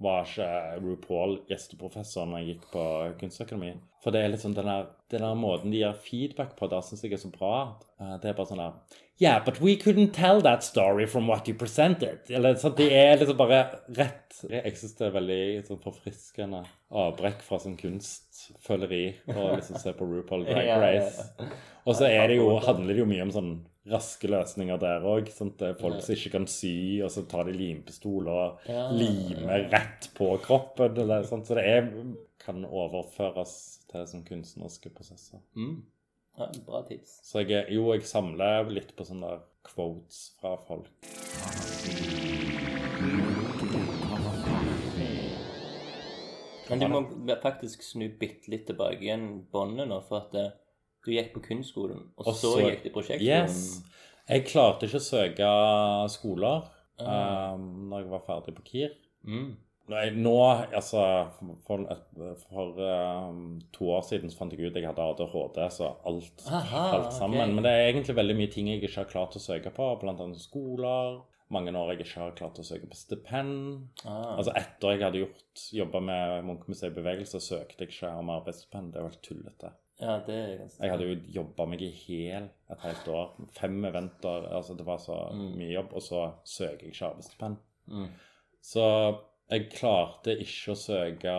var 0.04 0.26
ikke 0.28 0.48
RuPaul 0.84 1.38
gjesteprofessor 1.50 2.28
når 2.30 2.44
jeg 2.44 2.48
gikk 2.52 2.66
på 2.74 2.84
Kunstakademi. 3.22 3.72
For 4.04 4.14
det 4.14 4.22
er 4.24 4.30
litt 4.34 4.44
sånn 4.44 4.54
den 4.58 4.70
der, 4.70 5.34
måten 5.40 5.72
de 5.74 5.82
gir 5.82 5.98
feedback 6.06 6.56
på, 6.60 6.70
der 6.70 6.84
syns 6.86 7.02
jeg 7.04 7.16
er 7.18 7.24
så 7.24 7.32
bra. 7.34 7.54
Eh, 8.00 8.18
Det 8.22 8.30
er 8.30 8.38
bare 8.38 8.52
sånn 8.52 8.62
der 8.62 9.00
Yeah, 9.20 9.40
but 9.44 9.60
we 9.60 9.76
couldn't 9.76 10.14
tell 10.14 10.42
that 10.42 10.64
story 10.64 11.08
from 11.08 11.28
what 11.28 11.48
you 11.48 11.56
presented. 11.58 12.20
Eller 12.30 12.58
sånn, 12.62 12.76
De 12.78 12.86
er 12.94 13.16
liksom 13.18 13.38
bare 13.40 13.64
rett 13.98 14.44
Jeg 14.46 14.76
syns 14.78 14.94
det 15.00 15.08
er 15.08 15.16
veldig 15.16 15.40
sånn 15.66 15.80
forfriskende 15.82 16.60
avbrekk 16.94 17.42
fra 17.42 17.58
sånn 17.64 17.80
kunstføleri 17.80 19.06
å 19.34 19.56
liksom 19.56 19.80
se 19.82 19.96
på 19.98 20.06
RuPaul 20.06 20.46
Drag 20.46 20.62
Ja, 20.62 20.78
ja, 20.78 20.78
ja. 20.78 21.02
Race. 21.02 21.50
Og 21.88 21.98
så 21.98 22.06
er 22.12 22.30
det 22.30 22.38
jo, 22.38 22.52
handler 22.62 22.94
det 22.94 23.02
jo 23.02 23.10
mye 23.10 23.26
om 23.26 23.34
sånn 23.34 23.52
raske 23.90 24.30
løsninger 24.30 24.80
der 24.82 25.06
òg. 25.08 25.32
Det 25.32 25.70
er 25.72 25.78
folk 25.80 26.02
som 26.04 26.14
ikke 26.18 26.34
kan 26.36 26.48
sy, 26.52 26.76
og 27.02 27.12
så 27.14 27.24
tar 27.32 27.48
de 27.48 27.58
limpistol 27.58 28.28
og 28.30 28.66
limer 29.00 29.70
rett 29.72 30.10
på 30.18 30.34
kroppen. 30.44 30.98
Eller, 31.06 31.26
sånt. 31.26 31.48
Så 31.48 31.58
det 31.58 31.66
er, 31.72 31.88
kan 32.44 32.66
overføres 32.68 33.54
til 33.90 34.10
sånn 34.12 34.26
kunstneriske 34.28 34.92
prosesser. 34.94 35.42
Mm. 35.58 35.80
Ja, 36.38 36.50
bra 36.68 36.84
tips. 36.86 37.16
Så 37.26 37.42
jeg, 37.48 37.66
jo, 37.74 37.88
jeg 37.96 38.06
samler 38.06 38.70
litt 38.70 38.94
på 38.98 39.06
sånne 39.08 39.40
quotes 39.68 40.20
fra 40.40 40.56
folk. 40.68 40.94
Men 46.70 46.80
du 46.82 46.88
må 46.92 47.02
faktisk 47.42 47.84
snu 47.86 48.08
bitte 48.20 48.52
litt 48.52 48.66
tilbake 48.68 49.00
igjen 49.06 49.28
båndet 49.54 49.88
nå, 49.88 50.02
for 50.08 50.26
at 50.26 50.34
eh, 50.36 50.50
du 51.06 51.14
gikk 51.14 51.30
på 51.38 51.44
kunstskolen, 51.46 52.02
og, 52.18 52.26
Og 52.28 52.34
så, 52.36 52.52
så- 52.58 52.66
gikk 52.66 52.84
du 52.84 52.90
prosjektskolen. 52.96 53.48
Yes. 53.48 53.84
Jeg 54.28 54.44
klarte 54.50 54.90
ikke 54.90 55.00
å 55.00 55.06
søke 55.06 55.50
skoler 56.12 56.66
um, 57.00 57.62
når 57.88 58.02
jeg 58.02 58.10
var 58.12 58.26
ferdig 58.26 58.56
på 58.58 58.66
KIR. 58.68 58.98
Mm. 59.24 59.54
Nei, 59.88 60.10
nå, 60.20 60.36
altså 60.76 61.02
For, 61.64 61.86
et, 61.94 62.04
for 62.50 62.82
um, 62.84 63.56
to 63.76 63.88
år 63.96 64.04
siden 64.04 64.32
så 64.32 64.42
fant 64.42 64.52
jeg 64.54 64.68
ut 64.68 64.76
at 64.76 64.82
jeg 64.82 64.90
hadde 64.90 65.06
ADHD, 65.14 65.62
så 65.72 65.94
alt 66.10 66.44
Aha, 66.52 66.84
falt 66.92 67.16
sammen. 67.16 67.40
Okay. 67.40 67.56
Men 67.56 67.64
det 67.64 67.72
er 67.72 67.88
egentlig 67.88 68.18
veldig 68.18 68.36
mye 68.42 68.52
ting 68.52 68.68
jeg 68.72 68.84
ikke 68.84 69.00
har 69.00 69.10
klart 69.14 69.40
å 69.40 69.44
søke 69.44 69.72
på, 69.74 69.90
annet 70.12 70.44
skoler. 70.44 71.22
Mange 71.56 71.72
år 71.80 71.94
jeg 71.94 72.04
ikke 72.04 72.20
har 72.20 72.36
klart 72.36 72.60
å 72.60 72.66
søke 72.68 72.90
på 72.92 73.00
stipend. 73.00 73.88
Ah. 74.04 74.36
Altså 74.36 74.52
Etter 74.60 74.98
jeg 74.98 75.06
hadde 75.06 75.22
gjort 75.22 75.68
jobba 75.80 76.02
med 76.04 76.48
Munch-museet 76.50 76.92
i 76.92 76.98
bevegelse, 76.98 77.40
søkte 77.44 77.86
jeg 77.86 77.94
ikke 77.94 78.12
om 78.20 78.34
arbeidsstipend. 78.36 78.92
Det 78.92 79.06
var 79.06 79.14
helt 79.14 79.24
tullete. 79.24 79.72
ja, 80.02 80.18
det 80.28 80.36
er 80.36 80.52
ganske 80.60 80.84
Jeg 80.84 80.92
hadde 80.94 81.08
jo 81.08 81.16
jobba 81.40 81.70
meg 81.72 81.86
i 81.88 81.94
hæl 82.02 82.50
et 82.76 82.84
helt 82.84 83.08
år. 83.16 83.32
Fem 83.56 83.80
eventer. 83.88 84.52
altså 84.52 84.76
Det 84.76 84.86
var 84.86 85.00
så 85.00 85.16
mye 85.32 85.72
jobb. 85.72 85.96
Og 85.96 86.04
så 86.04 86.26
søker 86.44 86.84
jeg 86.90 86.98
ikke 86.98 87.14
arbeidsstipend. 87.14 87.64
Mm. 87.88 88.12
Så 88.60 88.84
jeg 89.50 89.70
klarte 89.72 90.34
ikke 90.44 90.74
å 90.74 90.80
søke 90.80 91.34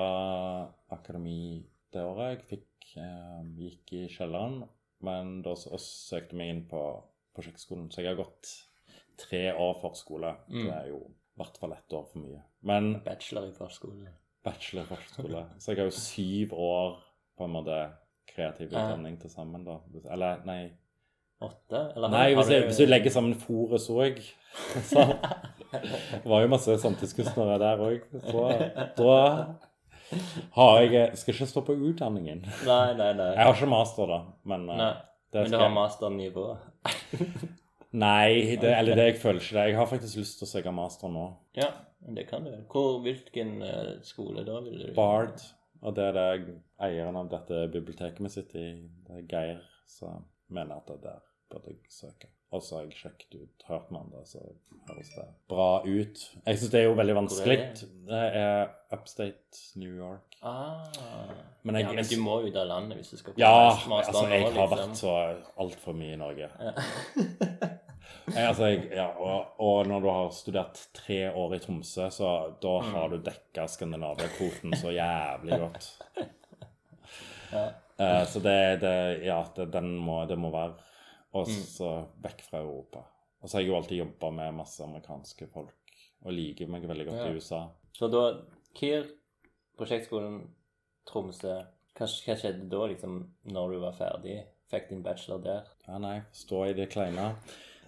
akademi 0.94 1.64
det 1.92 2.02
året. 2.04 2.38
Jeg 2.38 2.46
fikk, 2.52 2.88
eh, 2.96 3.42
gikk 3.58 3.92
i 3.92 4.08
kjelleren, 4.12 4.62
men 5.02 5.42
da 5.42 5.54
søkte 5.54 5.70
jeg 5.76 5.84
søkte 5.84 6.34
meg 6.36 6.48
inn 6.54 6.64
på 6.70 6.82
prosjektskolen. 7.36 7.90
Så 7.92 8.02
jeg 8.02 8.06
har 8.14 8.24
gått 8.24 8.54
tre 9.18 9.52
år 9.52 9.78
forskole. 9.82 10.34
Det 10.48 10.72
er 10.72 10.88
jo 10.88 11.02
i 11.06 11.38
hvert 11.42 11.56
fall 11.60 11.72
ett 11.72 11.92
år 11.92 12.06
for 12.12 12.18
mye. 12.24 12.42
Men 12.62 13.00
Bachelor 13.04 13.48
i 13.48 13.52
forskole. 13.52 14.08
bachelor 14.44 14.82
i 14.82 14.86
forskole. 14.94 15.44
Så 15.58 15.66
jeg 15.72 15.78
har 15.78 15.84
jo 15.90 15.90
syv 15.90 16.52
år 16.54 16.98
på 17.38 17.44
en 17.44 17.52
måte 17.52 17.78
kreativ 18.26 18.72
Ja. 18.72 18.88
utdanning 18.88 19.20
til 19.20 19.30
sammen, 19.30 19.64
da. 19.64 19.78
Eller 20.10 20.44
nei. 20.44 20.72
Åtte? 21.40 21.94
Eller 21.96 22.08
Nei, 22.10 22.34
hvis 22.34 22.48
jeg, 22.48 22.64
hvis 22.64 22.76
du 22.78 22.86
legger 22.86 23.10
sammen 23.10 23.34
Forus 23.34 23.88
òg, 23.90 24.18
så 24.82 25.04
Det 25.70 26.24
var 26.28 26.42
jo 26.42 26.50
masse 26.52 26.76
samtidskunstnere 26.82 27.58
der 27.60 27.82
òg. 27.84 28.06
Da 28.98 29.18
har 30.56 30.78
jeg 30.80 31.16
Skal 31.20 31.34
ikke 31.34 31.48
stå 31.50 31.62
på 31.66 31.76
utdanningen. 31.90 32.40
Nei, 32.66 32.94
nei, 32.96 33.12
nei. 33.18 33.32
Jeg 33.34 33.44
har 33.44 33.54
ikke 33.54 33.70
master, 33.70 34.08
da, 34.08 34.20
men 34.48 34.68
eh, 34.70 34.80
nei. 34.80 34.92
det 35.32 35.44
Men 35.44 35.52
du 35.52 35.58
har 35.62 35.74
masternivå? 35.74 36.46
Nei, 37.98 38.56
det, 38.60 38.68
eller 38.68 38.98
det 38.98 39.04
jeg 39.06 39.20
føler 39.22 39.40
ikke 39.40 39.54
det. 39.56 39.62
Jeg 39.70 39.76
har 39.78 39.86
faktisk 39.88 40.18
lyst 40.20 40.34
til 40.40 40.44
å 40.44 40.50
søke 40.50 40.72
master 40.76 41.08
nå. 41.12 41.22
Ja, 41.56 41.70
det 42.16 42.26
kan 42.28 42.44
du. 42.44 42.50
Hvor, 42.68 42.98
hvilken 43.04 43.62
eh, 43.64 43.94
skole 44.04 44.44
da 44.44 44.58
vil 44.66 44.82
du? 44.82 44.90
Bard. 44.96 45.40
Og 45.80 45.94
det 45.96 46.10
er 46.10 46.16
det 46.18 46.58
eieren 46.84 47.16
av 47.16 47.30
dette 47.32 47.62
biblioteket 47.72 48.20
vi 48.20 48.32
sitter 48.34 48.60
i, 48.60 48.72
det 49.06 49.22
er 49.22 49.26
Geir, 49.30 49.62
som 49.88 50.26
mener 50.52 50.82
at 50.82 50.90
det 50.90 50.98
er 50.98 51.04
der 51.06 51.24
burde 51.48 51.72
jeg 51.72 51.80
søke. 51.92 52.28
Og 52.50 52.62
så 52.62 52.76
har 52.78 52.84
jeg 52.86 52.92
sjekket 52.96 53.34
ut, 53.42 53.64
hørt 53.68 53.90
med 53.92 54.00
andre, 54.00 54.22
så 54.24 54.38
høres 54.88 55.08
det 55.14 55.24
bra 55.52 55.82
ut. 55.84 56.22
Jeg 56.46 56.58
syns 56.58 56.70
det 56.72 56.80
er 56.80 56.84
jo 56.86 56.94
veldig 56.96 57.14
vanskelig. 57.18 57.56
Det 58.08 58.20
er 58.40 58.70
upstate 58.96 59.60
New 59.76 59.92
York. 59.98 60.38
Ah. 60.42 60.86
Men 61.62 61.74
jeg- 61.76 61.84
ja, 61.84 61.92
men 61.92 62.04
du 62.08 62.16
må 62.22 62.38
ut 62.46 62.56
av 62.56 62.66
landet 62.70 62.96
hvis 62.96 63.10
du 63.10 63.16
skal 63.18 63.34
på 63.34 63.38
Ja, 63.42 63.50
altså, 63.74 64.24
jeg 64.30 64.42
har 64.44 64.50
liksom. 64.52 64.78
vært 64.78 64.96
så 64.96 65.12
altfor 65.60 65.92
mye 65.92 66.12
i 66.12 66.16
Norge. 66.16 66.48
Jeg, 68.28 68.44
altså, 68.44 68.66
jeg, 68.68 68.90
ja, 68.92 69.06
og, 69.16 69.46
og 69.58 69.86
når 69.88 70.00
du 70.04 70.08
har 70.10 70.26
studert 70.36 70.80
tre 70.94 71.30
år 71.32 71.54
i 71.54 71.58
Tromsø, 71.64 72.10
så 72.12 72.52
da 72.60 72.74
Mm. 72.80 72.90
har 72.94 73.08
du 73.08 73.16
dekka 73.24 73.64
Skandinavia-kvoten 73.66 74.74
så 74.76 74.92
jævlig 74.92 75.58
godt. 75.58 75.88
Eh, 77.98 78.24
så 78.28 78.38
det, 78.40 78.80
det 78.80 79.24
Ja, 79.24 79.40
det, 79.56 79.72
den 79.72 79.96
må, 79.96 80.20
det 80.28 80.36
må 80.38 80.50
være. 80.52 80.74
Og 81.38 81.48
Mm. 81.48 81.62
så 81.64 81.88
vekk 82.22 82.40
fra 82.42 82.58
Europa. 82.62 83.04
Og 83.42 83.48
så 83.48 83.56
har 83.56 83.62
jeg 83.62 83.68
jo 83.70 83.76
alltid 83.76 83.98
jobba 83.98 84.30
med 84.34 84.54
masse 84.54 84.80
amerikanske 84.84 85.46
folk, 85.52 85.74
og 86.24 86.32
liker 86.32 86.66
meg 86.68 86.82
veldig 86.88 87.06
godt 87.06 87.18
Ja. 87.18 87.26
i 87.30 87.34
USA. 87.36 87.68
Så 87.94 88.08
da 88.10 88.40
KIR, 88.74 89.06
prosjektskolen, 89.76 90.48
Tromsø 91.06 91.54
hva, 91.98 92.06
hva 92.06 92.36
skjedde 92.36 92.68
da, 92.68 92.86
liksom, 92.86 93.14
når 93.44 93.70
du 93.72 93.78
var 93.80 93.92
ferdig? 93.92 94.44
Fikk 94.70 94.88
din 94.90 95.02
bachelor 95.02 95.38
der? 95.42 95.62
Ja, 95.88 95.98
nei, 95.98 96.20
stå 96.32 96.64
i 96.68 96.74
det 96.74 96.90
kleine. 96.90 97.36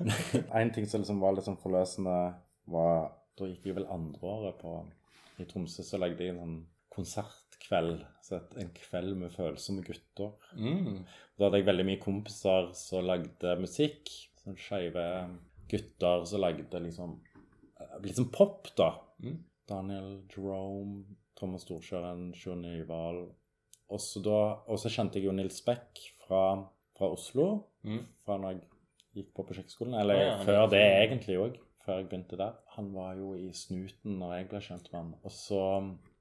en 0.55 0.71
ting 0.73 0.87
som 0.89 1.03
liksom 1.03 1.21
var 1.21 1.33
litt 1.37 1.45
sånn 1.45 1.59
forløsende, 1.61 2.35
var 2.69 3.13
Da 3.39 3.47
gikk 3.47 3.65
jeg 3.65 3.75
vel 3.75 3.87
andreåret 3.87 4.59
på 4.61 4.87
I 5.39 5.45
Tromsø 5.45 5.83
så 5.83 5.99
lagde 5.99 6.19
jeg 6.21 6.35
en 6.35 6.41
sånn 6.41 6.67
konsertkveld. 6.93 7.40
Et, 8.31 8.57
en 8.63 8.69
kveld 8.77 9.17
med 9.19 9.33
følsomme 9.35 9.83
gutter. 9.87 10.33
Mm. 10.55 11.05
Da 11.39 11.47
hadde 11.49 11.59
jeg 11.63 11.67
veldig 11.67 11.87
mye 11.89 12.01
kompiser 12.03 12.69
som 12.79 13.07
lagde 13.09 13.55
musikk. 13.59 14.11
Sånn 14.43 14.57
skeive 14.61 15.05
gutter 15.71 16.25
som 16.27 16.41
lagde 16.45 16.81
liksom 16.85 17.19
Litt 18.05 18.17
sånn 18.19 18.31
pop, 18.33 18.69
da. 18.77 18.91
Mm. 19.25 19.39
Daniel 19.71 20.11
Jerome, 20.31 21.05
Thomas 21.39 21.63
Storkjøren, 21.65 22.31
Sjur 22.37 22.59
Nyvald. 22.61 23.31
Og 23.91 23.99
så 24.03 24.91
kjente 24.93 25.19
jeg 25.19 25.27
jo 25.27 25.33
Nils 25.35 25.63
Beck 25.67 25.99
fra, 26.27 26.43
fra 26.99 27.09
Oslo, 27.15 27.65
Mm. 27.83 28.03
fra 28.27 28.37
når 28.37 28.51
jeg 28.53 28.61
gikk 29.17 29.29
på 29.35 29.47
prosjektskolen. 29.49 29.95
Eller 29.99 30.19
ja, 30.21 30.33
før 30.45 30.67
det 30.69 30.83
egentlig 30.85 31.39
òg, 31.41 31.55
før 31.81 31.97
jeg 31.97 32.09
begynte 32.11 32.37
der. 32.37 32.59
Han 32.77 32.93
var 32.93 33.15
jo 33.17 33.33
i 33.35 33.49
Snuten 33.57 34.19
når 34.21 34.35
jeg 34.37 34.49
ble 34.51 34.61
kjent 34.61 34.93
med 34.93 34.99
han. 35.01 35.15
Og 35.25 35.33
så, 35.33 35.63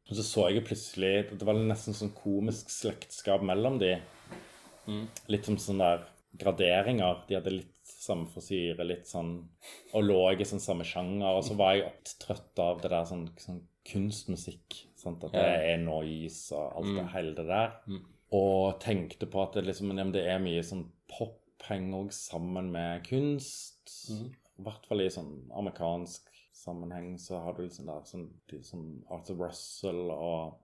og 0.10 0.16
så 0.18 0.24
så 0.26 0.46
jeg 0.50 0.66
plutselig 0.66 1.30
Det 1.38 1.46
var 1.46 1.54
nesten 1.60 1.94
sånn 1.94 2.14
komisk 2.18 2.72
slektskap 2.74 3.44
mellom 3.46 3.78
de. 3.82 3.96
Mm. 4.88 5.08
Litt 5.30 5.46
som 5.46 5.58
sånne 5.62 5.90
der 5.92 6.08
graderinger. 6.40 7.24
De 7.28 7.38
hadde 7.38 7.54
litt 7.54 7.76
samme 7.90 8.26
frisyre, 8.32 8.86
litt 8.88 9.10
sånn 9.10 9.36
Og 9.94 10.04
lå 10.06 10.20
i 10.34 10.48
sånn 10.48 10.64
samme 10.64 10.88
sjanger. 10.88 11.38
Og 11.38 11.44
så 11.46 11.58
var 11.60 11.76
jeg 11.78 12.16
trøtt 12.24 12.62
av 12.64 12.82
det 12.82 12.90
der 12.94 13.06
sånn, 13.10 13.28
sånn 13.38 13.62
kunstmusikk. 13.90 14.84
Sant? 15.00 15.24
At 15.24 15.34
det 15.38 15.46
er 15.74 15.78
noise 15.84 16.52
og 16.56 16.80
alt 16.82 16.96
det 16.96 17.04
Mm. 17.06 17.14
hele 17.14 17.36
det 17.36 17.48
der. 17.48 17.72
Mm. 17.88 18.06
Og 18.32 18.80
tenkte 18.80 19.26
på 19.26 19.42
at 19.44 19.54
det, 19.54 19.66
liksom, 19.66 20.12
det 20.14 20.26
er 20.28 20.40
mye 20.40 20.62
sånn 20.64 20.86
pop 21.08 21.38
henger 21.64 22.06
òg 22.06 22.12
sammen 22.14 22.72
med 22.72 23.04
kunst. 23.08 23.90
Mm. 24.10 24.30
I 24.60 24.64
hvert 24.64 24.86
fall 24.86 25.02
i 25.02 25.10
sånn 25.10 25.50
amerikansk 25.56 26.29
sammenheng 26.60 27.14
så 27.22 27.40
har 27.44 27.56
du 27.56 27.64
liksom 27.64 27.90
der 27.90 28.08
sånn, 28.08 28.26
de, 28.52 28.62
sånn 28.66 28.88
Arthur 29.14 29.40
Russell 29.46 30.10
og 30.14 30.58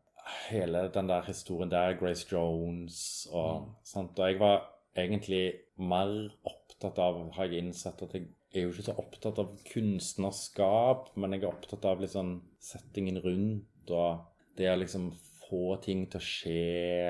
hele 0.48 0.88
den 0.94 1.10
der 1.12 1.26
historien 1.28 1.72
der, 1.72 1.98
Grace 2.00 2.26
Jones 2.30 2.98
og 3.32 3.70
sant. 3.86 4.18
Og 4.20 4.32
jeg 4.32 4.40
var 4.42 4.64
egentlig 4.98 5.44
mer 5.78 6.16
opptatt 6.48 7.00
av, 7.04 7.20
har 7.36 7.52
jeg 7.52 7.66
innsett, 7.66 8.02
at 8.02 8.16
jeg 8.16 8.30
er 8.56 8.66
jo 8.66 8.74
ikke 8.74 8.88
så 8.88 8.98
opptatt 9.02 9.42
av 9.44 9.54
kunstnerskap, 9.68 11.12
men 11.20 11.36
jeg 11.36 11.44
er 11.44 11.52
opptatt 11.52 11.86
av 11.90 12.04
liksom 12.04 12.38
settingen 12.64 13.20
rundt 13.24 13.94
og 13.94 14.24
det 14.58 14.72
å 14.72 14.78
liksom 14.80 15.12
få 15.46 15.76
ting 15.84 16.06
til 16.10 16.22
å 16.22 16.26
skje, 16.26 16.62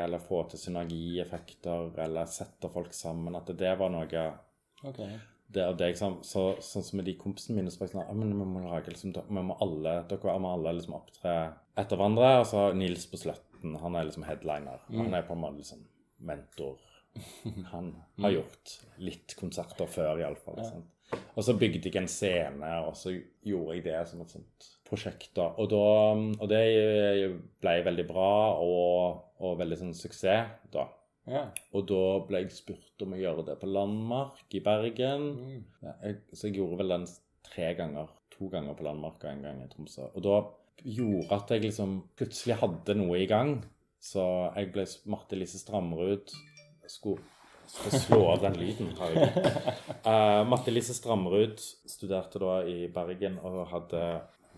eller 0.02 0.24
få 0.24 0.42
til 0.50 0.60
synergieffekter, 0.60 1.94
eller 2.04 2.28
sette 2.28 2.72
folk 2.74 2.92
sammen. 2.98 3.38
At 3.38 3.54
det 3.58 3.78
var 3.80 3.94
noe 3.94 4.26
Ok. 4.86 5.00
Det, 5.54 5.66
og 5.70 5.78
det 5.80 5.92
liksom, 5.94 6.18
så, 6.26 6.48
sånn 6.64 6.84
som 6.84 7.00
med 7.00 7.08
de 7.08 7.16
kompisene 7.20 7.60
mine 7.60 7.72
så 7.72 7.82
var 7.82 7.88
jeg 7.88 7.94
sånn, 7.94 8.08
ja, 8.08 8.16
men 8.18 8.34
vi 8.34 8.48
må 8.50 8.64
lage 8.66 8.92
liksom, 8.92 9.14
vi 9.14 9.44
må 9.46 9.58
alle, 9.64 10.00
dere 10.10 10.40
må 10.42 10.56
alle 10.56 10.74
liksom 10.78 10.98
opptre 10.98 11.36
etter 11.78 12.00
hverandre, 12.00 12.32
og 12.42 12.48
så 12.50 12.66
Nils 12.78 13.06
på 13.12 13.20
Sløtten, 13.22 13.78
han 13.82 13.96
er 13.96 14.08
liksom 14.10 14.26
headliner, 14.28 14.84
han 14.92 15.14
er 15.14 15.28
på 15.28 15.38
en 15.38 15.44
måte 15.44 15.62
liksom 15.62 15.86
mentor. 16.26 16.82
Han 17.72 17.94
har 18.20 18.34
gjort 18.34 18.74
litt 19.00 19.38
konserter 19.40 19.88
før 19.88 20.20
i 20.20 20.26
alle 20.28 20.42
fall, 20.42 20.60
sant? 20.66 20.92
Og 21.38 21.46
så 21.46 21.54
bygde 21.56 21.88
jeg 21.88 22.02
en 22.02 22.10
scene, 22.12 22.72
og 22.88 22.96
så 22.98 23.14
gjorde 23.46 23.78
jeg 23.78 23.86
det 23.86 24.02
som 24.10 24.24
et 24.24 24.34
sånt 24.34 24.68
prosjekt. 24.88 25.30
da. 25.38 25.52
Og, 25.62 25.70
da, 25.72 25.86
og 26.42 26.50
det 26.52 26.62
ble 27.64 27.76
veldig 27.86 28.06
bra 28.10 28.32
og, 28.60 29.22
og 29.40 29.58
veldig 29.62 29.80
sånn 29.80 29.96
suksess, 29.98 30.58
da. 30.74 30.88
Ja. 31.30 31.46
Og 31.74 31.88
da 31.90 32.02
ble 32.28 32.44
jeg 32.44 32.54
spurt 32.54 33.06
om 33.06 33.16
å 33.16 33.20
gjøre 33.20 33.46
det 33.48 33.58
på 33.62 33.70
Landmark 33.70 34.58
i 34.58 34.62
Bergen. 34.66 35.30
Mm. 35.40 35.64
Ja, 35.86 35.96
jeg, 36.04 36.20
så 36.34 36.50
jeg 36.50 36.60
gjorde 36.60 36.82
vel 36.84 36.94
den 36.94 37.08
tre 37.46 37.72
ganger. 37.78 38.12
To 38.36 38.50
ganger 38.52 38.76
på 38.78 38.86
Landmark 38.86 39.24
og 39.24 39.32
en 39.32 39.46
gang 39.46 39.62
i 39.64 39.70
Tromsø. 39.72 40.10
Og 40.14 40.26
da 40.26 40.40
gjorde 40.86 41.38
at 41.40 41.54
jeg 41.56 41.64
liksom 41.66 41.96
plutselig 42.20 42.60
hadde 42.62 42.98
noe 43.00 43.22
i 43.22 43.30
gang. 43.30 43.58
Så 44.04 44.22
jeg 44.54 44.70
ble 44.76 44.86
Marte 45.10 45.38
Lise 45.40 45.58
Strammerud 45.58 46.34
skulle, 46.92 47.24
skulle 47.72 48.02
slå 48.04 48.20
av 48.36 48.44
den 48.46 48.60
lyden. 48.62 48.94
herregud. 49.00 49.42
Uh, 50.06 50.44
Marte 50.46 50.70
Lise 50.70 50.94
Strammerud 50.94 51.58
studerte 51.90 52.38
da 52.38 52.60
i 52.70 52.86
Bergen 52.94 53.40
og 53.42 53.64
hadde 53.72 54.02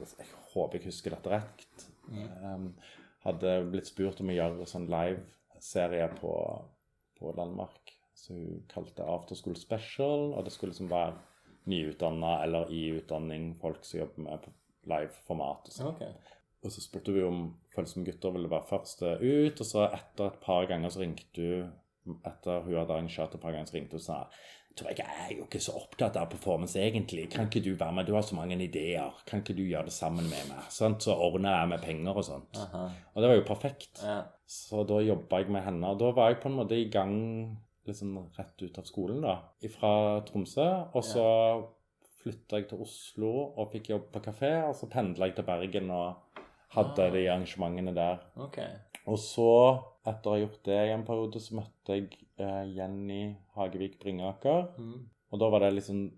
Jeg 0.01 0.27
håper 0.51 0.81
jeg 0.81 0.89
husker 0.89 1.15
dette 1.15 1.31
rett. 1.31 1.85
Um, 2.11 2.73
hadde 3.23 3.53
blitt 3.71 3.87
spurt 3.87 4.19
om 4.19 4.33
å 4.33 4.35
gjøre 4.35 4.67
sånn 4.67 4.89
live-serie 5.57 6.07
på, 6.07 6.65
på 7.19 7.33
Landmark. 7.37 7.93
Så 8.13 8.33
hun 8.33 8.63
kalte 8.69 9.01
det 9.01 9.09
Afterskool 9.09 9.55
Special, 9.55 10.33
og 10.33 10.45
det 10.45 10.53
skulle 10.53 10.71
liksom 10.71 10.89
være 10.89 11.17
nyutdanna 11.67 12.43
eller 12.43 12.71
i 12.71 12.97
utdanning 12.97 13.55
folk 13.61 13.85
som 13.85 13.99
jobber 13.99 14.23
med 14.23 14.47
live-format. 14.87 15.69
og 15.79 15.87
okay. 15.93 16.13
Og 16.63 16.71
så 16.71 16.81
spurte 16.81 17.13
vi 17.13 17.23
om 17.23 17.53
Følsomme 17.75 18.05
gutter 18.05 18.31
ville 18.33 18.49
være 18.49 18.69
første 18.69 19.17
ut, 19.21 19.59
og 19.59 19.65
så 19.65 19.89
etter 19.91 20.31
et 20.31 20.39
par 20.41 20.65
ganger 20.65 20.89
så 20.89 21.03
ringte 21.03 21.41
hun 21.41 21.73
Etter 22.23 22.61
hun 22.63 22.71
hadde 22.77 22.93
arrangert 22.95 23.33
et 23.35 23.41
par 23.41 23.51
ganger, 23.51 23.67
så 23.67 23.75
ringte 23.75 23.97
hun 23.97 23.99
og 23.99 24.05
sa 24.05 24.21
tror 24.77 24.89
jeg 24.93 25.03
er 25.05 25.31
jo 25.35 25.43
ikke 25.45 25.59
så 25.63 25.73
opptatt 25.79 26.15
av 26.21 26.29
performance 26.31 26.79
egentlig. 26.79 27.27
Kan 27.33 27.47
ikke 27.49 27.63
du 27.65 27.71
være 27.75 27.95
med? 27.97 28.05
Du 28.07 28.13
har 28.15 28.25
så 28.25 28.35
mange 28.37 28.57
ideer. 28.63 29.13
Kan 29.25 29.41
ikke 29.43 29.55
du 29.57 29.63
gjøre 29.65 29.85
det 29.89 29.93
sammen 29.95 30.27
med 30.29 30.49
meg? 30.51 30.65
Sånn, 30.73 30.95
så 31.03 31.15
ordner 31.15 31.57
jeg 31.59 31.71
med 31.73 31.81
penger 31.85 32.19
og 32.21 32.25
sånt. 32.27 32.59
Aha. 32.63 32.83
Og 33.13 33.21
det 33.23 33.31
var 33.31 33.39
jo 33.39 33.45
perfekt. 33.47 34.03
Ja. 34.03 34.19
Så 34.47 34.83
da 34.87 34.99
jobba 35.03 35.41
jeg 35.41 35.49
med 35.51 35.65
henne. 35.65 35.89
Og 35.93 35.99
da 35.99 36.11
var 36.15 36.29
jeg 36.31 36.39
på 36.43 36.51
en 36.51 36.59
måte 36.59 36.77
i 36.77 36.89
gang 36.93 37.15
liksom 37.87 38.17
rett 38.37 38.61
ut 38.61 38.77
av 38.79 38.85
skolen, 38.87 39.21
da. 39.23 39.37
Fra 39.79 39.91
Tromsø. 40.27 40.67
Og 40.93 41.03
så 41.07 41.25
flytta 42.21 42.59
jeg 42.59 42.69
til 42.71 42.81
Oslo 42.83 43.31
og 43.57 43.71
fikk 43.73 43.91
jobb 43.93 44.09
på 44.13 44.23
kafé. 44.27 44.53
Og 44.67 44.75
så 44.75 44.89
pendla 44.91 45.29
jeg 45.29 45.37
til 45.37 45.47
Bergen 45.47 45.91
og 45.95 46.43
hadde 46.75 47.05
Ah. 47.07 47.11
de 47.13 47.25
arrangementene 47.31 47.93
der. 47.95 48.19
Okay. 48.35 48.73
Og 49.07 49.17
så, 49.23 49.49
etter 50.05 50.29
å 50.29 50.33
ha 50.35 50.39
gjort 50.41 50.63
det 50.67 50.79
i 50.89 50.91
en 50.93 51.05
periode, 51.07 51.39
så 51.39 51.55
møtte 51.55 51.95
jeg 51.95 52.09
Jenny 52.75 53.35
Hagevik 53.55 53.99
Bringaker. 53.99 54.67
Mm. 54.77 55.09
Og 55.31 55.39
da 55.39 55.49
var 55.49 55.59
det 55.65 55.73
liksom 55.73 56.11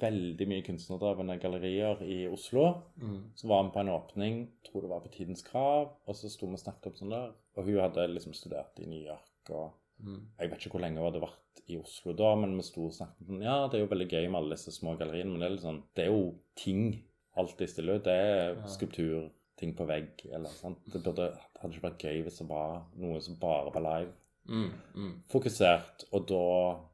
veldig 0.00 0.46
mye 0.50 0.64
kunstnerdrevne 0.66 1.36
gallerier 1.38 2.00
i 2.02 2.26
Oslo. 2.26 2.64
Mm. 2.98 3.18
Så 3.38 3.48
var 3.48 3.62
vi 3.64 3.70
på 3.76 3.80
en 3.84 3.92
åpning, 3.94 4.40
tror 4.66 4.82
det 4.82 4.90
var 4.90 5.00
på 5.04 5.12
Tidens 5.14 5.44
Krav, 5.46 5.92
og 6.06 6.16
så 6.18 6.30
sto 6.32 6.48
vi 6.50 6.58
og 6.58 6.62
snakket 6.64 6.90
om 6.90 6.96
sånn 7.00 7.14
der. 7.14 7.34
Og 7.56 7.64
hun 7.68 7.78
hadde 7.80 8.08
liksom 8.10 8.34
studert 8.34 8.78
i 8.82 8.86
New 8.90 9.02
York, 9.02 9.50
og 9.50 9.72
Mm. 9.96 10.26
jeg 10.38 10.50
vet 10.50 10.58
ikke 10.60 10.70
hvor 10.76 10.80
lenge 10.82 10.98
hun 11.00 11.06
hadde 11.08 11.22
vært 11.22 11.60
i 11.72 11.78
Oslo 11.80 12.12
da, 12.12 12.34
men 12.36 12.50
vi 12.58 12.62
sto 12.66 12.82
og 12.84 12.92
snakket 12.92 13.30
om 13.32 13.40
ja, 13.40 13.66
det 13.66 13.78
er 13.78 13.86
jo 13.86 13.88
veldig 13.94 14.08
gøy 14.10 14.26
med 14.28 14.36
alle 14.42 14.50
disse 14.58 14.74
små 14.74 14.92
galleriene, 15.00 15.30
men 15.32 15.40
det 15.40 15.48
er 15.48 15.56
sånn, 15.62 15.78
det 15.96 16.04
er 16.04 16.10
jo 16.12 16.34
ting 16.54 17.02
Alt 17.36 17.56
de 17.58 17.66
stiller 17.66 17.96
ut. 17.96 18.04
Det 18.04 18.12
er 18.12 18.54
skulptur, 18.68 19.30
ting 19.56 19.74
på 19.76 19.84
vegg, 19.86 20.22
eller 20.32 20.48
sånt. 20.48 20.78
Det 20.88 21.02
burde, 21.04 21.26
det 21.36 21.60
hadde 21.60 21.74
ikke 21.74 21.84
vært 21.90 22.04
gøy 22.04 22.22
hvis 22.24 22.38
det 22.38 22.46
var 22.48 22.86
noe 22.96 23.20
som 23.20 23.34
bare 23.36 23.72
var 23.74 23.84
live. 23.84 24.12
Mm. 24.48 24.72
Mm. 24.94 25.12
Fokusert, 25.32 26.04
og 26.12 26.26
da, 26.28 26.40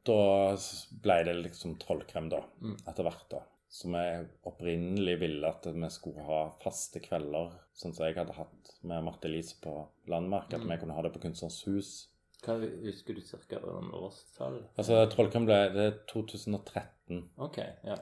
da 0.05 0.55
ble 1.03 1.17
det 1.27 1.35
liksom 1.43 1.75
trollkrem, 1.81 2.29
da, 2.29 2.41
Mm. 2.61 2.77
etter 2.87 3.03
hvert, 3.03 3.27
da. 3.29 3.41
Som 3.73 3.93
jeg 3.97 4.27
opprinnelig 4.45 5.19
ville 5.19 5.47
at 5.49 5.65
vi 5.65 5.89
skulle 5.89 6.21
ha 6.27 6.51
faste 6.61 6.99
kvelder, 7.01 7.51
sånn 7.73 7.93
som 7.95 8.05
jeg 8.05 8.15
hadde 8.15 8.33
hatt 8.37 8.73
med 8.83 9.03
Marte 9.03 9.25
Elise 9.25 9.55
på 9.61 9.87
Landmark, 10.07 10.53
at 10.53 10.61
Mm. 10.61 10.69
vi 10.69 10.77
kunne 10.77 10.93
ha 10.93 11.01
det 11.01 11.13
på 11.13 11.19
Kunstnerens 11.21 11.63
hus. 11.65 12.07
Hva 12.43 12.59
husker 12.83 13.15
du 13.15 13.21
cirka 13.21 13.57
om 13.63 13.91
årstall? 13.93 14.63
Altså, 14.77 15.07
Trollkrem 15.09 15.45
ble 15.45 15.69
det 15.73 15.85
er 15.93 15.99
2013. 16.07 17.29
Ok, 17.39 17.57
ja. 17.85 17.95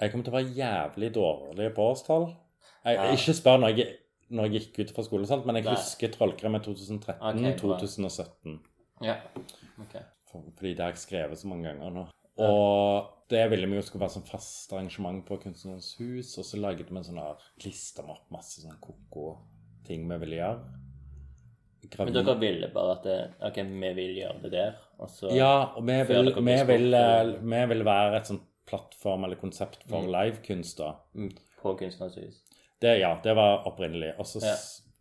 Jeg 0.00 0.10
kommer 0.10 0.24
til 0.24 0.32
å 0.32 0.36
være 0.36 0.54
jævlig 0.56 1.12
dårlig 1.14 1.74
på 1.74 1.84
årstall. 1.92 2.36
Jeg, 2.84 2.96
Ja. 2.96 3.12
Ikke 3.12 3.32
spør 3.34 3.58
når 3.60 3.76
jeg, 3.76 3.96
når 4.30 4.50
jeg 4.50 4.52
gikk 4.72 4.78
ut 4.80 4.90
fra 4.94 5.02
skolen, 5.02 5.46
men 5.46 5.54
jeg 5.56 5.64
Nei. 5.64 5.74
husker 5.74 6.08
Trollkrem 6.08 6.54
i 6.56 6.58
2013, 6.58 7.46
Ok, 7.54 7.62
bra. 7.62 7.78
2017. 7.78 8.60
Ja. 9.04 9.16
Ok. 9.80 9.96
For, 10.30 10.42
fordi 10.56 10.74
det 10.74 10.80
har 10.84 10.90
jeg 10.94 11.02
skrevet 11.04 11.38
så 11.38 11.48
mange 11.48 11.68
ganger 11.68 11.90
nå. 11.94 12.06
Og 12.38 13.06
det 13.30 13.50
ville 13.50 13.66
vi 13.70 13.76
jo 13.78 13.82
skulle 13.82 14.04
være 14.04 14.16
sånn 14.18 14.26
fast 14.28 14.72
arrangement 14.72 15.22
på 15.26 15.38
Kunstnerens 15.42 15.94
hus, 16.00 16.34
og 16.38 16.44
så 16.44 16.58
laget 16.60 16.90
vi 16.90 16.96
en 17.00 17.04
sånn 17.06 17.20
her 17.20 17.36
med 18.02 18.10
opp 18.16 18.26
masse 18.30 18.60
sånn 18.62 18.76
koko-ting 18.80 20.08
vi 20.10 20.18
ville 20.24 20.36
gjøre. 20.42 20.82
Men 21.98 22.12
dere 22.16 22.34
ville 22.40 22.68
bare 22.74 22.92
at 22.96 23.04
det, 23.06 23.16
Ok, 23.46 23.56
vi 23.62 23.90
vil 23.94 24.16
gjøre 24.18 24.40
det 24.42 24.50
der, 24.56 24.72
og 24.98 25.08
så 25.12 25.30
Ja, 25.36 25.72
og 25.76 25.84
vi 25.86 25.96
vil, 26.08 26.32
vi 26.34 26.56
vil, 26.66 26.96
vi 27.46 27.60
vil 27.72 27.84
være 27.86 28.16
et 28.16 28.26
sånt 28.26 28.42
plattform 28.66 29.24
eller 29.24 29.36
konsept 29.38 29.84
for 29.88 30.02
Mm. 30.02 30.10
livekunst, 30.10 30.78
da. 30.78 30.94
mm, 31.14 31.30
På 31.62 31.76
Kunstnerens 31.78 32.16
hus. 32.16 32.42
Det, 32.82 32.98
ja, 33.00 33.14
det 33.22 33.34
var 33.36 33.62
opprinnelig. 33.66 34.14
Og 34.18 34.26
så 34.26 34.42
Ja. 34.42 34.56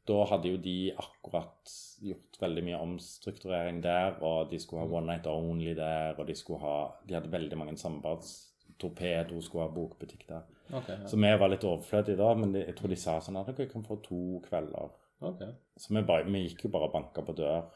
Da 0.06 0.26
hadde 0.30 0.52
jo 0.52 0.58
de 0.62 0.94
akkurat 1.02 1.76
gjort 2.06 2.38
veldig 2.42 2.64
mye 2.68 2.82
omstrukturering 2.86 3.80
der, 3.84 4.20
og 4.22 4.52
de 4.52 4.60
skulle 4.62 4.84
ha 4.84 4.98
One 5.00 5.10
Night 5.10 5.30
Only 5.30 5.74
der, 5.78 6.20
og 6.20 6.28
de 6.28 6.36
skulle 6.38 6.62
ha 6.62 6.76
De 7.08 7.18
hadde 7.18 7.32
veldig 7.32 7.58
mange 7.62 7.78
samarbeids... 7.82 8.36
Torpedo 8.76 9.40
skulle 9.40 9.64
ha 9.64 9.72
bokbutikk 9.72 10.26
der. 10.28 10.42
Okay, 10.68 10.98
ja. 11.00 11.08
Så 11.08 11.16
vi 11.16 11.30
var 11.40 11.48
litt 11.48 11.64
overflødige 11.64 12.18
da, 12.20 12.34
men 12.36 12.56
jeg 12.58 12.74
tror 12.76 12.92
de 12.92 12.98
sa 13.00 13.14
sånn 13.24 13.38
at 13.40 13.48
dere 13.54 13.70
kan 13.72 13.86
få 13.88 13.96
to 14.04 14.42
kvelder. 14.50 14.90
Okay. 15.24 15.54
Så 15.80 15.94
vi, 15.96 16.02
bare, 16.04 16.26
vi 16.28 16.42
gikk 16.44 16.66
jo 16.66 16.72
bare 16.74 16.90
og 16.90 16.96
banka 16.98 17.24
på 17.24 17.36
dør. 17.38 17.70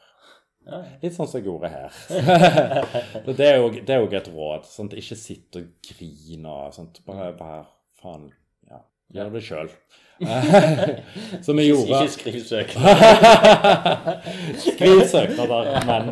Ja. 0.67 0.81
Litt 0.99 1.15
sånn 1.15 1.29
som 1.29 1.39
jeg 1.39 1.47
gjorde 1.47 1.71
her. 1.71 2.01
Det 3.39 3.47
er 3.47 3.61
jo 3.61 3.69
det 3.71 3.95
er 3.95 4.03
jo 4.03 4.09
et 4.11 4.27
råd. 4.33 4.67
Sant? 4.67 4.97
Ikke 4.99 5.17
sitt 5.17 5.55
og 5.55 5.71
grin 5.87 6.49
og 6.49 6.75
sånt. 6.75 6.99
Bare, 7.07 7.31
bare 7.39 7.61
faen 8.01 8.27
ja, 8.27 8.38
gjør 9.15 9.29
det 9.33 9.41
sjøl. 9.45 9.69
Som 11.45 11.55
vi 11.61 11.69
gjorde 11.69 12.01
Ikke 12.03 12.11
skriv 12.11 12.41
søknader. 12.43 12.99
Skriv 14.59 14.99
søknader, 15.07 15.63
men, 15.87 16.03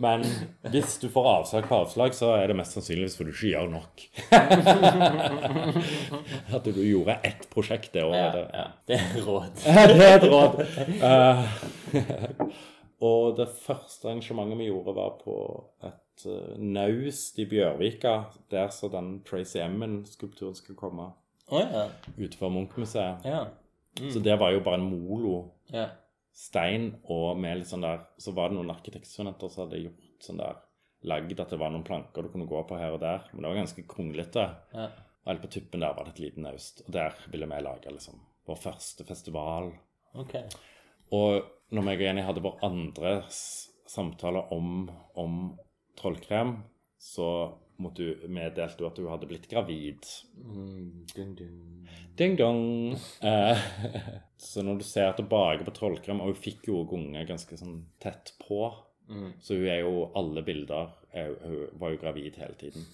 men 0.00 0.24
hvis 0.72 0.96
du 1.02 1.08
får 1.12 1.28
avslag 1.34 1.68
på 1.68 1.76
avslag, 1.82 2.14
så 2.16 2.32
er 2.38 2.44
det 2.48 2.56
mest 2.56 2.72
sannsynligvis 2.78 3.16
fordi 3.18 3.30
du 3.30 3.34
ikke 3.36 3.52
gjør 3.52 3.68
nok. 3.74 3.92
At 6.56 6.64
du 6.64 6.80
gjorde 6.80 7.18
ett 7.28 7.44
prosjekt 7.52 7.92
det 7.92 8.00
Ja, 8.06 8.08
året. 8.08 8.48
ja. 8.56 8.66
Det 8.88 8.96
er 8.96 9.20
råd. 9.26 9.52
det 9.92 10.04
er 10.08 10.16
et 10.16 10.24
råd. 10.32 10.52
Eh, 11.10 11.44
og 13.00 13.36
det 13.38 13.48
første 13.66 14.08
arrangementet 14.10 14.58
vi 14.60 14.66
gjorde, 14.68 14.92
var 14.96 15.14
på 15.22 15.34
et 15.88 16.24
uh, 16.28 16.52
naust 16.60 17.38
i 17.40 17.46
Bjørvika, 17.48 18.12
der 18.52 18.68
så 18.74 18.90
den 18.92 19.22
Tracy 19.24 19.58
Emmen-skulpturen 19.64 20.54
skulle 20.58 20.76
komme, 20.80 21.06
Å 21.50 21.60
ja. 21.60 21.84
utenfor 22.16 22.52
Munch-museet. 22.54 23.26
Mm. 23.98 24.10
Så 24.14 24.22
det 24.22 24.36
var 24.38 24.52
jo 24.54 24.62
bare 24.64 24.78
en 24.78 24.86
molo 24.86 25.50
Ja. 25.72 25.88
stein, 26.32 26.92
og 27.10 27.36
med 27.38 27.58
litt 27.58 27.66
sånn 27.68 27.82
der 27.82 28.06
Så 28.18 28.32
var 28.32 28.48
det 28.48 28.56
noen 28.56 28.70
arkitektstudenter 28.70 29.50
som 29.50 29.64
hadde 29.66 29.82
gjort 29.82 30.22
sånn 30.22 30.38
der 30.38 30.60
Lagd 31.02 31.40
at 31.40 31.48
det 31.48 31.58
var 31.58 31.70
noen 31.72 31.84
planker 31.84 32.22
du 32.22 32.28
kunne 32.28 32.46
gå 32.46 32.60
på 32.68 32.76
her 32.76 32.92
og 32.92 33.00
der, 33.00 33.22
men 33.32 33.40
det 33.42 33.48
var 33.48 33.56
ganske 33.56 33.84
kronglete. 33.88 34.42
Ja. 34.74 34.90
Og 35.24 35.30
helt 35.30 35.42
på 35.46 35.48
tuppen 35.54 35.80
der 35.80 35.94
var 35.96 36.04
det 36.04 36.12
et 36.12 36.20
liten 36.26 36.44
naust, 36.44 36.82
og 36.84 36.92
der 36.92 37.16
ville 37.32 37.48
vi 37.48 37.60
lage 37.64 37.94
liksom 37.94 38.20
vår 38.46 38.58
første 38.60 39.06
festival. 39.08 39.70
Ok. 40.20 40.34
Og 41.16 41.48
når 41.72 41.86
meg 41.86 42.02
og 42.02 42.04
Jenny 42.04 42.24
hadde 42.26 42.44
vår 42.44 42.60
andre 42.66 43.14
samtale 43.30 44.42
om, 44.52 44.90
om 45.16 45.40
trollkrem, 45.96 46.58
så 47.00 47.30
måtte 47.80 48.04
hun 48.22 48.34
meddelte 48.36 48.86
at 48.86 48.98
hun 49.00 49.08
hadde 49.10 49.28
blitt 49.30 49.48
gravid. 49.50 50.06
Mm, 50.36 51.06
ding, 51.14 51.32
dun. 51.38 51.88
Ding 52.20 52.36
dong. 52.38 52.92
Eh, 53.24 53.64
så 54.50 54.62
når 54.66 54.78
du 54.80 54.84
ser 54.84 55.12
tilbake 55.18 55.64
på 55.66 55.74
trollkrem, 55.76 56.20
og 56.20 56.32
hun 56.34 56.40
fikk 56.44 56.68
jo 56.68 56.84
unge 56.84 57.24
ganske 57.28 57.58
sånn 57.60 57.82
tett 58.02 58.34
på, 58.46 58.68
Mm. 59.10 59.32
så 59.42 59.56
hun 59.58 59.66
er 59.66 59.80
jo 59.80 60.04
alle 60.14 60.42
bilder 60.46 60.92
er, 61.10 61.32
Hun 61.42 61.80
var 61.80 61.90
jo 61.90 61.96
gravid 61.98 62.36
hele 62.38 62.54
tiden. 62.60 62.84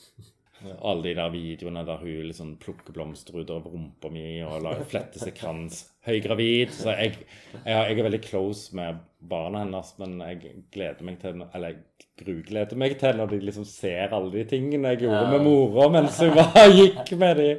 Alle 0.64 1.02
de 1.04 1.12
der 1.18 1.32
videoene 1.34 1.82
der 1.84 2.00
hun 2.00 2.30
liksom 2.30 2.54
plukker 2.62 2.94
blomster 2.96 3.36
ut 3.36 3.50
av 3.52 3.66
rumpa 3.68 4.08
mi 4.12 4.40
og 4.44 4.62
lar 4.64 4.80
flette 4.88 5.20
seg 5.20 5.36
krans. 5.36 5.82
Høygravid. 6.06 6.72
Så 6.72 6.94
jeg, 6.94 7.26
jeg, 7.58 7.66
jeg 7.66 7.98
er 7.98 8.06
veldig 8.06 8.22
close 8.24 8.76
med 8.76 9.02
barna 9.26 9.64
hennes, 9.64 9.92
men 10.00 10.16
jeg 10.22 10.54
gleder 10.72 11.06
meg 11.06 11.18
til 11.20 11.42
Eller 11.44 11.74
jeg 11.74 12.06
grugleder 12.16 12.78
meg 12.80 12.94
til 13.00 13.18
når 13.18 13.32
de 13.34 13.40
liksom 13.44 13.66
ser 13.68 14.14
alle 14.16 14.30
de 14.32 14.44
tingene 14.48 14.94
jeg 14.94 15.02
gjorde 15.04 15.34
med 15.34 15.44
mora 15.44 15.90
mens 15.92 16.20
hun 16.22 16.32
var, 16.38 16.56
gikk 16.78 17.12
med 17.20 17.42
de. 17.42 17.50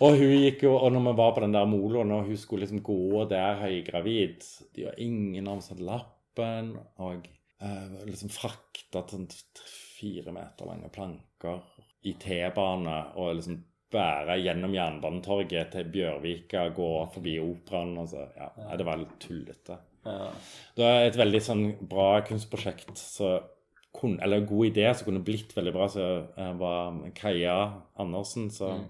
Og 0.00 0.16
hun 0.16 0.34
gikk 0.38 0.64
jo, 0.64 0.78
og 0.78 0.94
når 0.94 1.10
vi 1.10 1.16
var 1.20 1.36
på 1.36 1.44
den 1.44 1.56
der 1.58 1.68
moloen, 1.68 2.14
og 2.16 2.30
hun 2.30 2.40
skulle 2.40 2.64
liksom 2.64 2.80
gå 2.86 3.26
der 3.28 3.60
høygravid 3.60 4.48
De 4.72 4.88
var 4.88 4.96
ingen 5.02 5.50
av 5.50 5.60
oss 5.60 5.68
hadde 5.74 5.84
lappen, 5.84 6.72
og 7.04 7.28
eh, 7.60 8.00
liksom 8.08 8.32
frakta 8.32 9.04
sånn 9.10 9.28
fire 9.98 10.32
meter 10.32 10.70
lange 10.70 10.88
planker 10.94 11.33
i 12.04 12.12
T-bane 12.20 12.98
og 13.20 13.38
liksom 13.38 13.62
bære 13.94 14.38
gjennom 14.42 14.74
Jernbanetorget 14.74 15.72
til 15.72 15.90
Bjørvika, 15.94 16.68
gå 16.74 16.90
forbi 17.14 17.38
Operaen 17.42 17.96
og 18.02 18.08
så 18.10 18.26
Ja, 18.36 18.50
det 18.76 18.86
var 18.86 19.00
litt 19.00 19.14
tullete. 19.22 19.78
Ja. 20.04 20.30
Det 20.76 20.86
er 20.88 21.06
et 21.06 21.18
veldig 21.18 21.40
sånn 21.40 21.64
bra 21.88 22.08
kunstprosjekt 22.26 22.98
så 23.00 23.36
kun, 23.94 24.18
eller 24.20 24.42
god 24.48 24.72
idé 24.72 24.88
som 24.90 25.06
kunne 25.06 25.22
blitt 25.24 25.54
veldig 25.56 25.72
bra, 25.72 25.86
så 25.88 26.08
var 26.58 26.98
Kaja 27.14 27.56
Andersen 28.02 28.50
som 28.50 28.88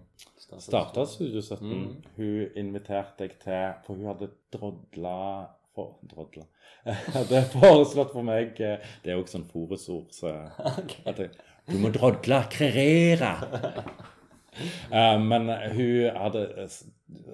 starta 0.59 1.05
Studio 1.07 1.43
17. 1.43 2.05
Hun 2.17 2.57
inviterte 2.57 3.29
jeg 3.29 3.39
til 3.43 3.85
For 3.85 3.99
hun 3.99 4.09
hadde 4.09 4.31
drodla 4.53 5.19
for, 5.75 5.99
Drodla 6.11 6.47
Hadde 7.17 7.43
foreslått 7.55 8.13
for 8.13 8.27
meg 8.27 8.61
eh, 8.63 8.83
Det 9.03 9.13
er 9.13 9.19
jo 9.19 9.25
ikke 9.25 9.37
sånn 9.39 9.49
foresord, 9.51 10.13
så 10.15 10.33
okay. 10.81 11.29
Du 11.71 11.79
må 11.81 11.89
drodle, 11.95 12.43
krerere. 12.53 13.31
Uh, 14.93 15.17
men 15.31 15.49
hun 15.75 16.15
hadde 16.15 16.43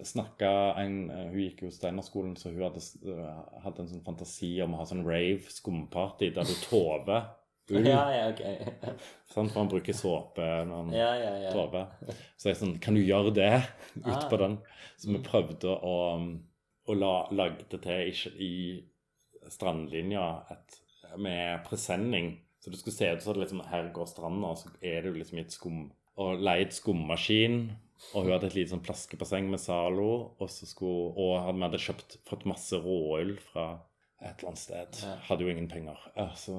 snakka 0.06 0.50
Hun 0.78 0.94
gikk 1.36 1.64
jo 1.66 1.70
Steinerskolen, 1.74 2.36
så 2.38 2.52
hun 2.52 2.62
hadde, 2.64 2.80
s- 2.80 2.96
hadde 3.64 3.82
en 3.84 3.90
sånn 3.90 4.04
fantasi 4.06 4.54
om 4.64 4.74
å 4.76 4.80
ha 4.80 4.86
sånn 4.88 5.04
rave 5.06 5.50
skumparty 5.52 6.30
der 6.36 6.48
du 6.48 6.54
tover 6.64 7.28
ull. 7.70 7.86
Ja, 7.86 8.02
ja, 8.10 8.22
ok. 8.32 8.40
sånn, 9.32 9.50
For 9.52 9.60
han 9.60 9.68
bruker 9.70 9.94
såpe 9.94 10.46
når 10.66 10.80
han 10.84 10.94
Ja, 10.96 11.10
ja, 11.20 11.34
ja. 11.44 11.52
tover. 11.54 11.90
Så 12.40 12.50
jeg 12.50 12.58
sånn 12.58 12.78
Kan 12.82 12.96
du 12.98 13.02
gjøre 13.04 13.30
det 13.36 13.50
Ah. 14.04 14.14
utpå 14.16 14.38
den? 14.40 14.56
Så 14.98 15.12
vi 15.12 15.20
prøvde 15.26 15.74
å, 15.76 15.96
å 16.90 16.96
la, 16.98 17.12
lage 17.30 17.66
det 17.70 17.82
til 17.84 18.10
i, 18.10 18.50
i 18.50 19.50
strandlinja 19.50 20.24
et, 20.52 20.80
med 21.18 21.62
presenning. 21.66 22.32
Så 22.60 22.70
du 22.70 22.76
skulle 22.76 22.96
se 22.96 23.08
ut 23.08 23.22
som 23.24 23.38
liksom, 23.40 23.62
her 23.70 23.88
går 23.94 24.08
stranda, 24.10 24.52
og 24.52 24.58
så 24.60 24.72
er 24.84 25.06
du 25.06 25.14
liksom 25.16 25.40
i 25.40 25.46
et 25.46 25.54
skum 25.54 25.88
Og 26.20 26.42
leid 26.42 26.74
skummaskin. 26.76 27.70
Og 28.12 28.24
hun 28.24 28.32
hadde 28.34 28.48
et 28.50 28.56
lite 28.58 28.72
sånn 28.74 28.82
plaskebasseng 28.84 29.46
med 29.48 29.60
Zalo. 29.62 30.10
Og 30.36 30.50
så 30.52 30.66
skulle, 30.68 31.14
og 31.16 31.54
vi 31.54 31.64
hadde 31.64 31.80
kjøpt, 31.80 32.18
fått 32.28 32.44
masse 32.48 32.76
råøl 32.76 33.38
fra 33.40 33.70
et 34.20 34.34
eller 34.34 34.50
annet 34.50 34.60
sted. 34.60 35.00
Hadde 35.28 35.46
jo 35.46 35.52
ingen 35.52 35.68
penger. 35.70 36.00
Ja, 36.16 36.28
så, 36.36 36.58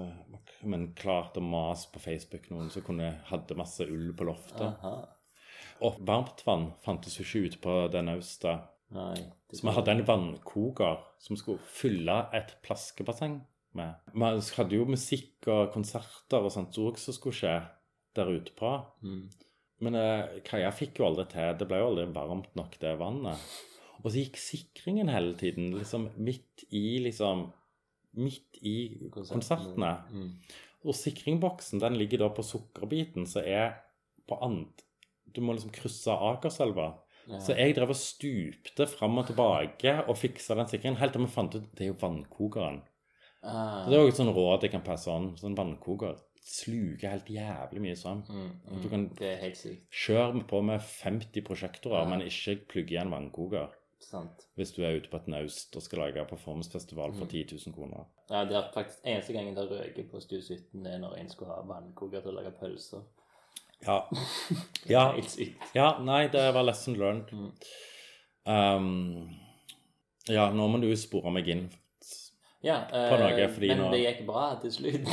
men 0.66 0.88
klarte 0.98 1.42
å 1.42 1.46
mase 1.46 1.92
på 1.94 2.02
Facebook 2.02 2.50
noen 2.50 2.72
som 2.74 3.02
hadde 3.30 3.60
masse 3.60 3.86
ull 3.86 4.10
på 4.18 4.26
loftet. 4.32 4.66
Aha. 4.72 4.96
Og 5.86 6.02
varmtvann 6.06 6.72
fantes 6.86 7.20
jo 7.20 7.26
ikke 7.26 7.46
ute 7.46 7.62
på 7.62 7.78
den 7.94 8.10
austa. 8.16 8.58
Så 8.92 9.62
vi 9.62 9.76
hadde 9.76 9.94
en 9.94 10.06
vannkoker 10.08 11.06
som 11.22 11.38
skulle 11.40 11.62
fylle 11.70 12.18
et 12.38 12.58
plaskebasseng 12.66 13.40
med. 13.78 14.12
Vi 14.14 14.32
hadde 14.58 14.78
jo 14.78 14.88
musikk 14.90 15.48
og 15.52 15.72
konserter 15.76 16.44
og 16.44 16.54
sånt 16.54 16.76
som 16.76 16.90
også 16.92 17.16
skulle 17.16 17.38
skje 17.38 17.56
der 18.18 18.32
ute 18.32 18.54
på. 18.58 18.72
Mm. 19.06 19.24
Men 19.82 19.98
eh, 19.98 20.40
Kaja 20.46 20.72
fikk 20.76 21.02
jo 21.02 21.08
aldri 21.08 21.28
til. 21.32 21.54
Det 21.58 21.68
ble 21.70 21.82
jo 21.82 21.90
aldri 21.92 22.08
varmt 22.14 22.54
nok, 22.60 22.78
det 22.82 22.98
vannet. 23.00 23.48
Og 24.02 24.10
så 24.10 24.18
gikk 24.18 24.40
sikringen 24.42 25.12
hele 25.14 25.34
tiden, 25.38 25.72
liksom 25.78 26.10
midt 26.18 26.66
i 26.70 27.00
liksom 27.06 27.50
Midt 28.12 28.58
i 28.68 29.08
konsertene. 29.08 29.94
Mm. 30.12 30.32
Og 30.84 30.98
sikringboksen 31.00 31.80
den 31.80 31.96
ligger 31.96 32.26
da 32.26 32.28
på 32.36 32.44
sukkerbiten, 32.44 33.24
som 33.24 33.46
er 33.48 33.78
på 34.28 34.36
and... 34.44 34.84
Du 35.32 35.40
må 35.40 35.56
liksom 35.56 35.72
krysse 35.72 36.12
Akerselva. 36.12 36.90
Ja. 37.30 37.40
Så 37.40 37.56
jeg 37.56 37.78
drev 37.78 37.94
og 37.94 37.96
stupte 37.96 38.88
fram 38.92 39.22
og 39.22 39.30
tilbake 39.30 39.94
og 40.02 40.18
fiksa 40.20 40.58
den 40.60 40.68
sikringen, 40.68 41.00
helt 41.00 41.16
til 41.16 41.24
vi 41.24 41.32
fant 41.32 41.56
ut 41.56 41.70
det 41.78 41.86
er 41.86 41.94
jo 41.94 42.00
vannkokeren. 42.02 42.82
Ah. 43.44 43.84
Så 43.84 43.90
det 43.90 43.98
er 43.98 44.04
jo 44.04 44.12
et 44.12 44.20
sånn 44.20 44.34
råd 44.36 44.66
jeg 44.68 44.72
kan 44.76 44.84
passe 44.86 45.12
an. 45.12 45.32
Sånn 45.40 45.58
vannkoker 45.58 46.20
sluker 46.52 47.14
helt 47.14 47.30
jævlig 47.32 47.82
mye 47.82 47.98
strøm. 47.98 48.24
Mm, 48.30 48.50
Du 48.82 48.88
mm. 48.88 48.90
kan 48.90 49.06
Det 49.18 49.28
er 49.34 49.38
helt 49.42 49.58
sykt. 49.58 49.86
kjøre 49.92 50.48
på 50.48 50.62
med 50.64 50.82
50 50.82 51.42
prosjektorer, 51.46 52.04
Ja. 52.04 52.10
men 52.10 52.22
ikke 52.22 52.68
plugge 52.68 52.92
i 52.92 52.98
en 53.02 53.12
vannkoker. 53.12 53.70
Sant. 54.00 54.48
Hvis 54.58 54.72
du 54.74 54.84
er 54.84 54.98
ute 54.98 55.10
på 55.10 55.18
et 55.18 55.28
naust 55.28 55.76
og 55.76 55.82
skal 55.82 56.00
lage 56.00 56.26
performancefestival 56.26 57.14
for 57.14 57.26
10 57.26 57.46
000 57.68 57.74
kroner. 57.74 58.06
Ja, 58.30 58.44
det 58.46 58.56
er 58.58 58.72
faktisk 58.74 59.00
eneste 59.06 59.34
gangen 59.34 59.56
det 59.56 59.70
røker 59.70 60.10
på 60.12 60.20
Stu 60.20 60.42
17, 60.42 60.86
er 60.88 60.98
når 60.98 61.18
en 61.20 61.30
skulle 61.30 61.54
ha 61.54 61.62
vannkoker 61.62 62.22
til 62.22 62.32
å 62.32 62.42
lage 62.42 62.52
pølser. 62.60 63.04
Ja. 63.86 64.00
ja. 64.90 65.12
Helt 65.14 65.30
sykt. 65.30 65.62
Ja, 65.76 66.00
nei, 66.00 66.28
det 66.28 66.54
var 66.54 66.64
lesson 66.64 66.96
learned. 66.96 67.32
Mm. 67.32 67.52
Um, 68.46 69.30
ja, 70.28 70.50
nå 70.52 70.68
må 70.68 70.82
du 70.82 70.90
spore 70.98 71.32
meg 71.32 71.48
inn. 71.48 71.70
Ja, 72.64 72.76
På 72.92 73.18
noe, 73.18 73.32
eh, 73.34 73.56
men 73.58 73.80
nå- 73.80 73.90
det 73.92 74.00
gikk 74.04 74.20
bra 74.28 74.44
til 74.62 74.72
slutt. 74.76 75.08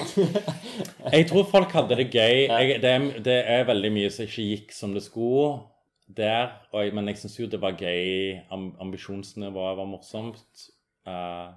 Jeg 1.14 1.28
tror 1.30 1.46
folk 1.48 1.72
hadde 1.72 1.96
det 1.96 2.10
gøy. 2.12 2.42
Jeg, 2.50 2.80
det, 2.82 2.92
det 3.24 3.36
er 3.48 3.64
veldig 3.64 3.90
mye 3.94 4.10
som 4.12 4.26
ikke 4.28 4.44
gikk 4.50 4.74
som 4.76 4.92
det 4.92 5.02
skulle 5.06 5.62
der. 6.08 6.50
Jeg- 6.76 6.92
men 6.94 7.08
jeg 7.08 7.16
syns 7.22 7.38
jo 7.40 7.46
det 7.48 7.60
var 7.62 7.72
gøy. 7.80 8.42
Ambisjonsnivået 8.52 9.78
var 9.80 9.88
morsomt. 9.88 10.66
Uh, 11.08 11.54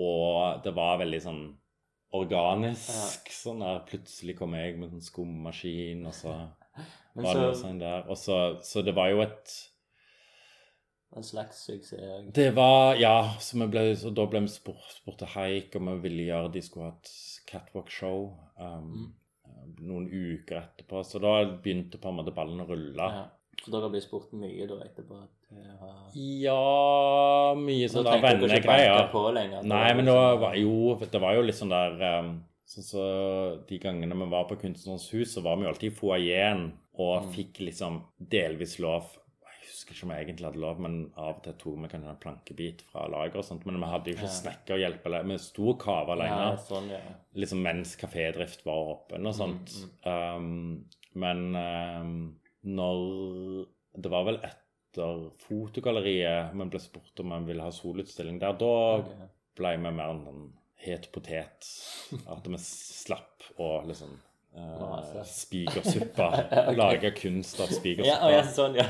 og 0.00 0.62
det 0.64 0.72
var 0.74 0.96
veldig 1.02 1.20
sånn 1.20 1.42
organisk. 2.16 3.28
Sånn 3.32 3.60
der 3.64 3.82
plutselig 3.88 4.36
kom 4.38 4.54
jeg 4.56 4.78
med 4.80 4.94
en 4.96 5.04
skummaskin, 5.04 6.06
og 6.08 6.16
så 6.16 6.32
var 7.20 7.34
så... 7.36 7.44
det 7.50 7.58
sånn 7.60 7.80
der. 7.84 8.08
Og 8.08 8.16
så, 8.16 8.38
så 8.64 8.80
det 8.86 8.96
var 8.96 9.12
jo 9.12 9.20
et 9.24 9.58
en 11.16 11.22
slags 11.24 11.64
suksess. 11.66 12.32
Det 12.34 12.50
var 12.56 12.94
Ja, 12.96 13.34
så, 13.40 13.66
ble, 13.68 13.96
så 13.96 14.10
da 14.14 14.24
ble 14.26 14.40
vi 14.46 14.48
spurt, 14.48 14.86
spurt 14.96 15.18
til 15.20 15.28
haik 15.34 15.76
om 15.76 15.90
vi 15.92 15.98
ville 16.08 16.28
gjøre 16.30 16.52
De 16.54 16.62
skulle 16.64 16.86
ha 16.88 16.94
et 16.96 17.12
catwalk-show 17.50 18.30
um, 18.58 19.12
noen 19.80 20.06
uker 20.08 20.56
etterpå. 20.62 21.02
Så 21.04 21.20
da 21.22 21.44
begynte 21.62 21.98
på 22.00 22.08
en 22.08 22.16
måte 22.20 22.34
ballen 22.34 22.60
å 22.64 22.68
rulle. 22.68 23.08
Ja. 23.18 23.26
Så 23.62 23.70
dere 23.70 23.90
blir 23.92 24.02
spurt 24.02 24.32
mye 24.34 24.66
da 24.66 24.78
etterpå? 24.86 25.18
Eh, 25.52 25.90
Ja, 26.42 27.52
mye 27.58 27.88
sånn 27.92 28.06
der 28.08 28.22
vennegreier. 28.24 29.10
Nei, 29.68 29.92
men 29.94 30.08
da 30.08 30.16
det 30.32 30.40
var 30.40 30.56
jo 30.56 30.96
Det 31.12 31.20
var 31.20 31.34
jo 31.36 31.42
litt 31.44 31.58
sånn 31.60 31.70
der 31.74 31.98
um, 32.22 32.32
Sånn 32.72 32.86
så 32.88 33.02
De 33.68 33.78
gangene 33.78 34.16
vi 34.16 34.30
var 34.32 34.46
på 34.48 34.56
Kunstnerens 34.56 35.10
hus, 35.12 35.34
så 35.34 35.42
var 35.44 35.58
vi 35.58 35.66
jo 35.66 35.72
alltid 35.74 35.92
i 35.92 35.96
foajeen 35.96 36.70
og 36.94 37.22
Mm. 37.24 37.32
fikk 37.32 37.60
liksom 37.60 38.02
delvis 38.18 38.78
lov 38.78 39.04
husker 39.92 39.98
ikke 40.00 40.08
om 40.08 40.12
jeg 40.16 40.24
egentlig 40.26 40.46
hadde 40.48 40.62
lov, 40.64 40.80
men 40.82 40.96
av 41.16 41.36
og 41.36 41.42
til 41.44 41.54
tok 41.60 41.76
vi 41.82 41.90
kanskje 41.92 42.10
en 42.12 42.20
plankebit 42.22 42.82
fra 42.90 43.04
lager 43.12 43.38
og 43.42 43.44
sånt. 43.46 43.66
Men 43.68 43.78
vi 43.82 43.90
hadde 43.92 44.10
jo 44.10 44.16
ikke 44.16 44.30
Ja. 44.30 44.38
snekkerhjelp. 44.40 45.06
Vi 45.30 45.38
sto 45.38 45.68
og 45.70 45.78
kava 45.82 46.16
alene 46.16 46.40
Ja, 46.42 46.56
sånn, 46.56 46.88
ja. 46.90 47.00
liksom 47.34 47.62
mens 47.62 47.94
kafédrift 48.00 48.64
var 48.64 48.94
åpen 48.96 49.26
og 49.26 49.34
sånt. 49.34 49.76
Mm, 49.76 49.90
Um, 50.12 50.84
men 51.14 51.54
um, 51.56 52.36
når 52.64 53.66
Det 54.00 54.10
var 54.10 54.24
vel 54.24 54.40
etter 54.42 55.30
Fotogalleriet 55.38 56.52
vi 56.54 56.64
ble 56.64 56.80
spurt 56.80 57.20
om 57.20 57.32
vi 57.34 57.52
ville 57.52 57.62
ha 57.62 57.70
solutstilling 57.70 58.38
der. 58.40 58.52
Da 58.56 58.98
okay. 58.98 59.28
ble 59.56 59.76
vi 59.76 59.90
mer 59.92 60.10
en 60.10 60.24
sånn 60.24 60.52
het 60.82 61.10
potet. 61.12 61.68
At 62.26 62.46
vi 62.48 62.58
slapp 62.58 63.42
å 63.60 63.82
liksom 63.86 64.16
uh, 64.56 64.80
Mase. 64.80 65.22
okay. 65.52 66.76
Lage 66.76 67.10
kunst 67.18 67.60
av 67.60 67.70
Ja, 67.70 67.76
spigersuppa. 67.78 68.26
å, 68.26 68.32
ja, 68.32 68.42
sånn, 68.48 68.76
ja. 68.76 68.86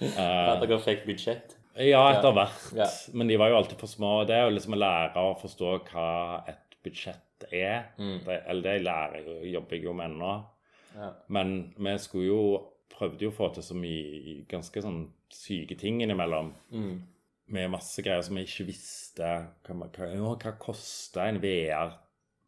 Eh, 0.00 0.48
At 0.52 0.62
dere 0.64 0.78
fikk 0.84 1.04
budsjett? 1.08 1.58
ja, 1.76 2.02
etter 2.12 2.34
hvert. 2.36 2.64
Ja. 2.76 2.86
Men 3.16 3.30
de 3.32 3.36
var 3.40 3.48
jo 3.52 3.56
alltid 3.62 3.78
for 3.80 3.88
små. 3.88 4.10
Det 4.28 4.34
er 4.36 4.44
jo 4.44 4.56
liksom 4.56 4.74
å 4.76 4.80
lære 4.82 5.22
å 5.24 5.30
forstå 5.40 5.70
hva 5.88 6.08
et 6.52 6.76
budsjett 6.84 7.46
er. 7.48 7.86
Mm. 7.96 8.18
Det, 8.26 8.36
eller 8.46 8.62
det 8.66 8.74
lærer 8.84 9.16
jeg, 9.20 9.24
jo- 9.30 9.52
jobber 9.56 9.76
jeg 9.78 9.86
jo 9.86 9.94
med 9.96 10.10
ennå. 10.10 10.34
Ja. 10.98 11.08
Men 11.32 11.54
vi 11.80 11.94
skulle 12.02 12.28
jo 12.28 12.42
prøvde 12.92 13.24
jo 13.24 13.30
å 13.32 13.36
få 13.38 13.48
til 13.56 13.64
så 13.64 13.74
mye 13.78 14.42
ganske 14.50 14.82
sånn 14.84 15.06
syke 15.32 15.78
ting 15.80 16.02
innimellom. 16.04 16.52
Mm. 16.76 16.92
Med 17.56 17.70
masse 17.72 18.04
greier 18.04 18.20
som 18.22 18.36
vi 18.36 18.44
ikke 18.44 18.68
visste. 18.68 19.30
Hva, 19.64 19.74
hva, 19.96 20.10
hva 20.44 20.52
kosta 20.60 21.24
en 21.30 21.40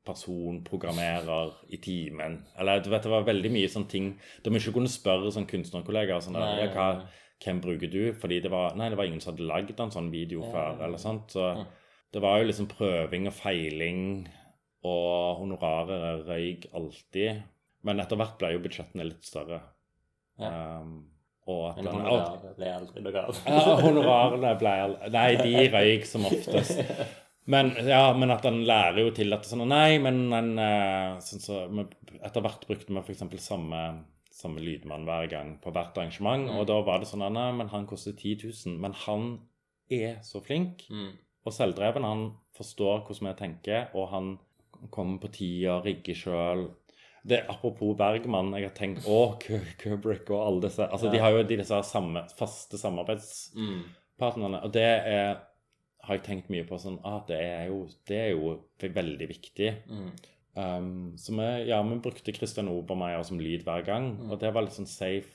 VR-personprogrammerer 0.05 1.53
i 1.69 1.77
timen? 1.77 2.45
Eller 2.59 2.81
du 2.81 2.91
vet, 2.91 3.03
det 3.03 3.11
var 3.13 3.27
veldig 3.27 3.51
mye 3.53 3.69
sånne 3.69 3.91
ting 3.91 4.11
da 4.43 4.51
vi 4.51 4.61
ikke 4.61 4.77
kunne 4.79 4.93
spørre 4.93 5.33
sånn 5.33 5.49
kunstnerkollegaer 5.51 6.21
sånn 6.25 6.37
Nei, 6.39 6.67
ja, 6.67 6.71
hva, 6.75 7.07
hvem 7.45 7.61
bruker 7.65 7.91
du? 7.93 8.13
Fordi 8.19 8.41
det 8.45 8.51
var, 8.53 8.77
nei, 8.77 8.91
det 8.93 8.99
var 9.01 9.09
ingen 9.09 9.21
som 9.23 9.35
hadde 9.35 9.49
lagd 9.49 9.81
en 9.81 9.95
sånn 9.95 10.11
video 10.13 10.45
før. 10.53 10.83
eller 10.85 11.01
sant? 11.01 11.35
Så 11.35 11.67
det 12.15 12.23
var 12.23 12.39
jo 12.39 12.51
liksom 12.51 12.69
prøving 12.71 13.27
og 13.27 13.35
feiling, 13.35 14.29
og 14.85 15.41
honorarer 15.41 16.23
røyk 16.29 16.69
alltid. 16.77 17.43
Men 17.85 18.01
etter 18.01 18.17
hvert 18.21 18.39
ble 18.41 18.55
jo 18.55 18.63
budsjettene 18.65 19.07
litt 19.09 19.25
større. 19.27 19.61
Ja. 20.41 20.81
Um, 20.81 21.11
og 21.47 21.67
at 21.71 21.77
Men 21.83 21.91
honoraret 21.93 22.55
ble 22.57 22.71
aldri 22.73 23.03
noe 23.05 23.21
av. 23.21 23.41
ja, 23.45 23.75
honorarene 23.83 24.55
ble 24.59 24.71
aldri 24.87 25.11
Nei, 25.13 25.29
de 25.37 25.67
røyk 25.75 26.07
som 26.09 26.25
oftest. 26.31 26.81
Men, 27.47 27.75
ja, 27.87 28.13
men 28.17 28.31
at 28.33 28.45
han 28.49 28.63
lærer 28.65 29.03
jo 29.03 29.11
til 29.13 29.33
at 29.37 29.45
sånn 29.45 29.67
Nei, 29.69 29.99
men 30.01 30.33
en, 30.33 30.59
eh, 30.59 31.19
sånn 31.21 31.43
så, 31.45 31.59
Etter 32.25 32.41
hvert 32.41 32.63
brukte 32.67 32.89
vi 32.95 33.01
f.eks. 33.03 33.25
samme, 33.45 33.81
samme 34.33 34.61
lydmann 34.65 35.05
hver 35.05 35.29
gang 35.29 35.59
på 35.61 35.71
hvert 35.75 35.99
arrangement. 35.99 36.49
Og 36.57 36.67
da 36.67 36.79
var 36.83 36.99
det 37.03 37.09
sånn 37.11 37.27
Nei, 37.33 37.51
men 37.53 37.69
han 37.69 37.85
koster 37.87 38.13
10 38.17 38.47
000. 38.67 38.79
Men 38.81 38.93
han 39.05 39.27
er 39.91 40.17
så 40.23 40.41
flink 40.43 40.87
Mm. 40.91 41.13
og 41.45 41.53
selvdreven. 41.53 42.03
Han 42.09 42.25
forstår 42.57 43.05
hvordan 43.07 43.29
vi 43.29 43.35
tenker, 43.43 43.89
og 43.95 44.09
han 44.09 44.39
kommer 44.91 45.19
på 45.21 45.29
tida, 45.33 45.83
rigger 45.85 46.15
sjøl. 46.15 46.71
det, 47.27 47.43
Apropos 47.49 47.95
Bergman, 47.97 48.53
jeg 48.53 48.65
har 48.69 48.75
tenkt 48.77 49.07
Å, 49.09 49.39
Kubrick 49.79 50.29
og 50.31 50.47
alle 50.47 50.61
disse 50.67 50.85
Altså, 50.91 51.11
de 51.11 51.19
har 51.19 51.31
jo 51.33 51.43
disse 51.43 51.83
samme, 51.89 52.25
faste 52.37 52.77
samarbeidspartnerne, 52.79 54.59
Mm. 54.61 54.65
og 54.65 54.73
det 54.73 54.83
er 55.07 55.37
har 56.07 56.19
jeg 56.19 56.25
tenkt 56.27 56.51
mye 56.53 56.67
på 56.69 56.79
sånn 56.81 57.01
ah, 57.07 57.21
det 57.29 57.39
er 57.41 57.69
jo, 57.71 57.85
det 58.09 58.21
er 58.21 58.31
jo 58.35 58.55
veldig 58.95 59.29
viktig. 59.31 59.71
Mm. 59.89 60.11
Um, 60.55 60.91
så 61.19 61.35
vi, 61.35 61.47
ja, 61.71 61.81
vi 61.83 61.97
brukte 62.05 62.35
Christian 62.37 62.69
Obermeier 62.71 63.25
som 63.27 63.41
lyd 63.43 63.65
hver 63.67 63.83
gang, 63.87 64.13
Mm. 64.19 64.31
og 64.31 64.39
det 64.43 64.53
var 64.55 64.63
litt 64.67 64.77
sånn 64.77 64.91
safe 64.91 65.33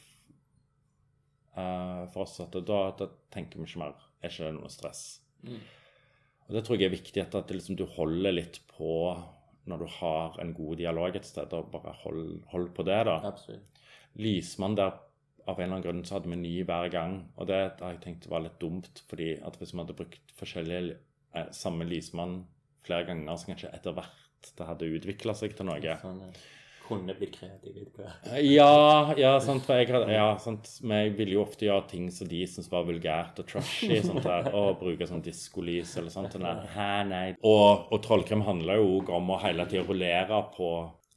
uh, 1.57 2.05
for 2.13 2.24
oss 2.24 2.39
at 2.43 2.55
da, 2.55 2.80
da 2.95 3.09
tenker 3.34 3.59
vi 3.59 3.67
ikke 3.67 3.82
mer. 3.84 3.97
Er 4.22 4.32
ikke 4.32 4.47
det 4.47 4.55
noe 4.59 4.72
stress? 4.72 5.03
Mm. 5.43 5.59
Og 6.47 6.55
det 6.55 6.63
tror 6.65 6.80
jeg 6.80 6.89
er 6.89 6.95
viktig 6.95 7.22
at, 7.22 7.36
at 7.36 7.49
det 7.49 7.59
liksom, 7.59 7.78
du 7.78 7.86
holder 7.86 8.34
litt 8.34 8.61
på 8.72 8.93
når 9.70 9.84
du 9.84 9.91
har 9.99 10.39
en 10.41 10.53
god 10.57 10.80
dialog 10.80 11.15
et 11.15 11.28
sted, 11.28 11.51
og 11.53 11.70
bare 11.74 11.93
hold, 12.01 12.39
hold 12.49 12.72
på 12.74 12.86
det, 12.88 13.03
da. 13.05 13.20
Absolutt. 13.30 13.84
Lysmann 14.17 14.78
der 14.80 14.95
av 15.49 15.57
en 15.57 15.65
eller 15.65 15.79
annen 15.79 15.85
grunn 15.87 16.05
så 16.05 16.17
hadde 16.17 16.31
vi 16.31 16.39
ny 16.39 16.53
hver 16.67 16.91
gang. 16.93 17.17
Og 17.37 17.49
det 17.49 17.59
har 17.81 17.95
jeg 17.95 18.03
tenkt 18.05 18.29
var 18.31 18.45
litt 18.45 18.59
dumt, 18.61 19.03
fordi 19.09 19.33
at 19.45 19.57
hvis 19.59 19.73
vi 19.73 19.81
hadde 19.81 19.97
brukt 19.97 20.37
forskjellige 20.39 20.95
eh, 20.95 21.49
samme 21.55 21.87
lysmann 21.89 22.43
flere 22.85 23.09
ganger, 23.09 23.35
så 23.35 23.51
kanskje 23.51 23.73
etter 23.75 23.97
hvert 23.97 24.53
det 24.55 24.69
hadde 24.69 24.93
utvikla 24.95 25.35
seg 25.35 25.57
til 25.57 25.67
noe. 25.67 25.97
Sånn, 25.99 26.21
kunne 26.89 27.13
blitt 27.17 27.35
kreativ. 27.37 27.89
Ja, 28.57 29.13
ja, 29.19 29.33
sant, 29.43 29.65
for 29.67 29.77
jeg 29.77 29.89
ja, 30.13 30.29
sant, 30.41 30.69
men 30.81 31.03
jeg 31.03 31.15
ville 31.19 31.37
jo 31.37 31.43
ofte 31.43 31.67
gjøre 31.67 31.85
ting 31.91 32.07
som 32.13 32.29
de 32.29 32.41
syntes 32.49 32.71
var 32.71 32.87
vulgært 32.87 33.41
og 33.41 33.49
trashy, 33.49 33.99
sånt 34.05 34.25
der, 34.25 34.49
og 34.57 34.79
bruke 34.81 35.07
sånn 35.09 35.23
diskolys 35.25 35.95
eller 35.99 36.13
sånt. 36.13 36.37
Eller, 36.39 36.63
hæ, 36.73 36.91
nei. 37.09 37.25
Og, 37.45 37.89
og 37.91 38.01
Trollkrem 38.05 38.45
handler 38.47 38.81
jo 38.81 38.95
også 38.99 39.19
om 39.19 39.35
å 39.35 39.41
hele 39.43 39.67
tida 39.69 39.85
rullere 39.85 40.41
på 40.55 40.71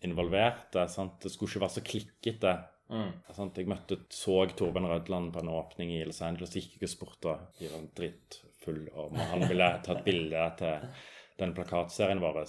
involverte. 0.06 0.86
sant, 0.90 1.20
Det 1.22 1.32
skulle 1.32 1.54
ikke 1.54 1.64
være 1.64 1.76
så 1.78 1.86
klikkete. 1.86 2.54
Mm. 2.90 3.12
Sant? 3.32 3.58
Jeg 3.58 3.70
møtte, 3.70 3.98
så 4.12 4.42
Torben 4.56 4.88
Rødland 4.88 5.32
på 5.32 5.42
en 5.42 5.52
åpning 5.52 5.94
i 5.94 6.02
Los 6.04 6.22
Angeles, 6.24 6.54
gikk 6.56 6.76
ikke 6.76 6.90
spurte. 6.90 7.36
De 7.58 7.70
var 7.72 7.86
drittfull, 7.96 8.84
og 8.92 9.16
han 9.16 9.46
ville 9.48 9.68
ta 9.84 9.96
et 9.96 10.04
bilde 10.06 10.46
til 10.58 10.88
den 11.40 11.54
plakatserien 11.56 12.22
vår. 12.22 12.42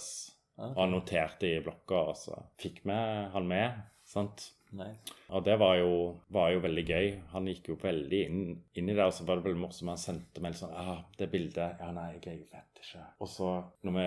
Og 0.64 0.80
han 0.82 0.92
noterte 0.94 1.50
i 1.50 1.62
blokka, 1.64 2.02
og 2.12 2.18
så 2.18 2.42
fikk 2.60 2.84
vi 2.88 2.98
han 3.34 3.48
med. 3.50 3.80
sant? 4.04 4.50
Nice. 4.74 5.14
Og 5.34 5.44
det 5.46 5.54
var 5.60 5.76
jo, 5.78 5.90
var 6.34 6.50
jo 6.52 6.62
veldig 6.64 6.84
gøy. 6.84 7.08
Han 7.32 7.48
gikk 7.50 7.70
jo 7.72 7.76
veldig 7.80 8.20
inn, 8.26 8.40
inn 8.74 8.90
i 8.90 8.94
det, 8.96 9.04
og 9.06 9.14
så 9.14 9.26
var 9.26 9.38
det 9.38 9.46
veldig 9.48 9.62
morsomt. 9.62 9.92
Han 9.92 10.00
sendte 10.00 10.42
meg 10.42 10.54
litt 10.54 10.62
sånn 10.62 10.74
ah, 10.78 11.04
'Det 11.16 11.28
bildet 11.30 11.82
Ja, 11.82 11.90
nei, 11.94 12.08
jeg 12.16 12.44
vet 12.50 12.80
ikke.' 12.82 13.04
Og 13.24 13.30
så, 13.30 13.50
når 13.86 13.94
vi 13.96 14.06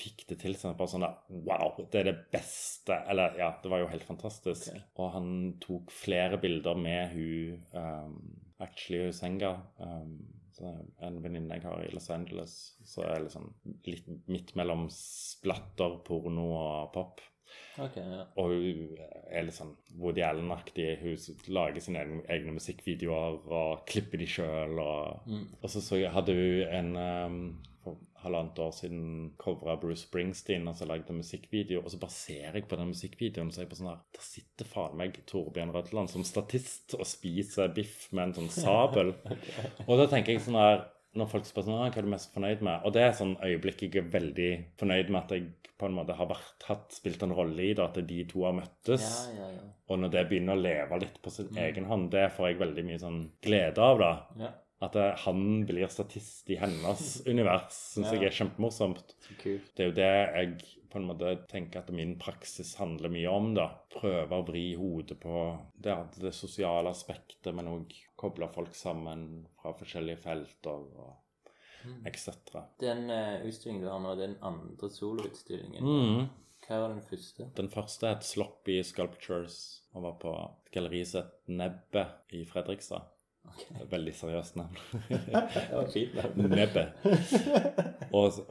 fikk 0.00 0.24
det 0.30 0.38
til, 0.40 0.54
så 0.56 0.68
var 0.68 0.74
det 0.74 0.80
bare 0.80 0.92
sånn 0.94 1.08
Wow, 1.48 1.82
det 1.92 2.00
er 2.00 2.08
det 2.08 2.16
beste 2.32 2.96
Eller, 3.10 3.36
ja, 3.38 3.50
det 3.62 3.72
var 3.72 3.82
jo 3.82 3.90
helt 3.90 4.06
fantastisk. 4.06 4.70
Okay. 4.70 4.86
Og 4.96 5.12
han 5.16 5.28
tok 5.60 5.92
flere 5.92 6.40
bilder 6.40 6.78
med 6.78 7.12
hun 7.12 7.60
um, 7.74 8.16
Actually 8.64 9.10
Husenga. 9.10 9.56
Um, 9.78 10.16
så 10.54 10.70
en 11.02 11.16
venninne 11.22 11.56
jeg 11.56 11.66
har 11.66 11.82
i 11.82 11.92
Los 11.92 12.10
Angeles. 12.14 12.56
Så 12.86 13.02
er 13.02 13.16
jeg 13.16 13.26
liksom 13.26 13.48
litt 13.88 14.10
midt 14.30 14.54
mellom 14.58 14.86
splatter, 14.94 15.98
porno 16.06 16.52
og 16.54 16.92
pop. 16.94 17.22
Ok, 17.82 17.96
ja. 17.98 18.24
Og 18.38 18.52
hun 18.54 18.96
er 19.30 19.42
litt 19.48 19.56
sånn 19.56 19.74
Woody 19.98 20.22
Allen-aktig. 20.22 20.88
Hun 21.02 21.16
lager 21.54 21.82
sine 21.82 22.02
egne, 22.04 22.22
egne 22.30 22.54
musikkvideoer 22.56 23.40
og 23.50 23.84
klipper 23.90 24.18
de 24.22 24.26
sjøl. 24.30 24.78
Og, 24.78 25.20
Mm. 25.26 25.46
og 25.60 25.70
så, 25.70 25.80
så 25.82 25.98
hadde 26.14 26.34
hun 26.38 26.74
en 26.78 26.96
um, 26.96 27.38
for 27.84 27.98
halvannet 28.22 28.58
år 28.64 28.70
siden 28.72 29.32
covra 29.36 29.74
Bruce 29.76 30.06
Springsteen 30.06 30.68
og 30.70 30.76
så 30.78 30.86
lagde 30.88 31.10
en 31.12 31.18
musikkvideo. 31.20 31.82
Og 31.84 31.90
så 31.92 31.98
bare 32.00 32.14
ser 32.14 32.54
jeg 32.56 32.68
på 32.70 32.78
den 32.80 32.92
musikkvideoen 32.94 33.50
så 33.52 33.60
er 33.60 33.66
jeg 33.66 33.72
på 33.74 33.80
sånn 33.82 33.90
her 33.92 34.00
Der 34.16 34.24
sitter 34.24 34.64
faen 34.70 34.96
meg 34.96 35.18
Torbjørn 35.28 35.74
Rødland 35.74 36.08
som 36.14 36.24
statist 36.24 36.94
og 36.96 37.04
spiser 37.10 37.68
biff 37.76 38.06
med 38.12 38.28
en 38.30 38.34
sånn 38.38 38.52
sabel. 38.64 39.12
Og 39.88 39.98
da 40.00 40.06
tenker 40.14 40.32
jeg 40.38 40.46
sånn 40.46 40.56
her 40.62 40.86
når 41.14 41.28
folk 41.30 41.46
spør 41.46 41.66
sånn, 41.68 41.76
«Ah, 41.80 41.90
hva 41.90 42.00
er 42.00 42.06
du 42.08 42.10
mest 42.14 42.32
fornøyd 42.34 42.62
med, 42.66 42.80
og 42.84 42.92
det 42.96 43.02
er 43.02 43.12
sånn 43.18 43.36
øyeblikk 43.44 43.84
jeg 43.86 43.96
er 44.02 44.08
veldig 44.10 44.50
fornøyd 44.80 45.10
med 45.14 45.20
at 45.22 45.30
jeg 45.36 45.46
på 45.78 45.86
en 45.88 45.94
måte 45.96 46.14
har 46.14 46.28
vært, 46.30 46.66
hatt, 46.68 46.92
spilt 46.94 47.22
en 47.26 47.34
rolle 47.34 47.62
i 47.62 47.72
det, 47.74 47.82
at 47.82 47.96
de 48.06 48.24
to 48.30 48.44
har 48.46 48.54
møttes. 48.54 49.06
Ja, 49.34 49.40
ja, 49.42 49.48
ja. 49.56 49.64
Og 49.90 49.98
når 49.98 50.12
det 50.14 50.26
begynner 50.30 50.54
å 50.54 50.62
leve 50.62 50.98
litt 51.02 51.16
på 51.22 51.30
sin 51.34 51.48
Mm. 51.50 51.58
egen 51.66 51.84
hånd, 51.90 52.10
det 52.14 52.28
får 52.32 52.48
jeg 52.52 52.58
veldig 52.62 52.84
mye 52.86 52.98
sånn 53.02 53.18
glede 53.42 53.78
av, 53.82 53.98
da. 53.98 54.12
ja. 54.44 54.52
At 54.82 54.92
det, 54.92 55.18
han 55.24 55.64
blir 55.64 55.86
statist 55.88 56.50
i 56.50 56.56
hennes 56.60 57.22
univers, 57.30 57.72
syns 57.94 58.10
jeg 58.12 58.24
er 58.26 58.34
kjempemorsomt. 58.36 59.14
Det 59.74 59.80
er 59.80 59.86
jo 59.88 59.94
det 59.96 60.08
jeg 60.10 60.56
på 60.90 60.98
en 61.00 61.06
måte 61.08 61.30
tenker 61.48 61.80
at 61.80 61.90
min 61.90 62.16
praksis 62.20 62.74
handler 62.78 63.08
mye 63.10 63.30
om. 63.30 63.54
da. 63.54 63.68
Prøve 63.94 64.30
å 64.30 64.44
vri 64.46 64.74
hodet 64.76 65.18
på 65.22 65.58
det, 65.80 65.94
det 66.20 66.34
sosiale 66.36 66.90
aspektet, 66.92 67.54
men 67.54 67.66
òg 67.70 67.94
koble 68.24 68.48
folk 68.52 68.74
sammen 68.78 69.44
fra 69.60 69.74
forskjellige 69.78 70.22
felter 70.24 70.88
og 71.04 71.20
etc. 72.08 72.30
Den 72.80 73.06
uh, 73.12 73.44
utstillingen 73.44 73.84
du 73.84 73.90
har 73.92 74.00
nå, 74.00 74.14
den 74.16 74.38
andre 74.44 74.90
soloutstillingen, 74.90 75.84
Mm. 75.84 76.28
hva 76.66 76.78
var 76.80 76.94
den 76.94 77.02
første? 77.04 77.50
Den 77.58 77.68
første 77.68 78.08
het 78.08 78.24
Sloppy 78.24 78.78
Sculptures 78.82 79.58
og 79.92 80.06
var 80.06 80.14
på 80.22 80.32
galleriet 80.72 81.28
Nebbe 81.46 82.06
i 82.32 82.44
Fredrikstad. 82.48 83.10
Ok. 83.46 83.64
Veldig 83.90 84.12
seriøst 84.18 84.56
navn. 84.58 84.76
Det. 86.14 86.24
Nebbet. 86.36 86.88
Og 88.14 88.32
så- 88.32 88.44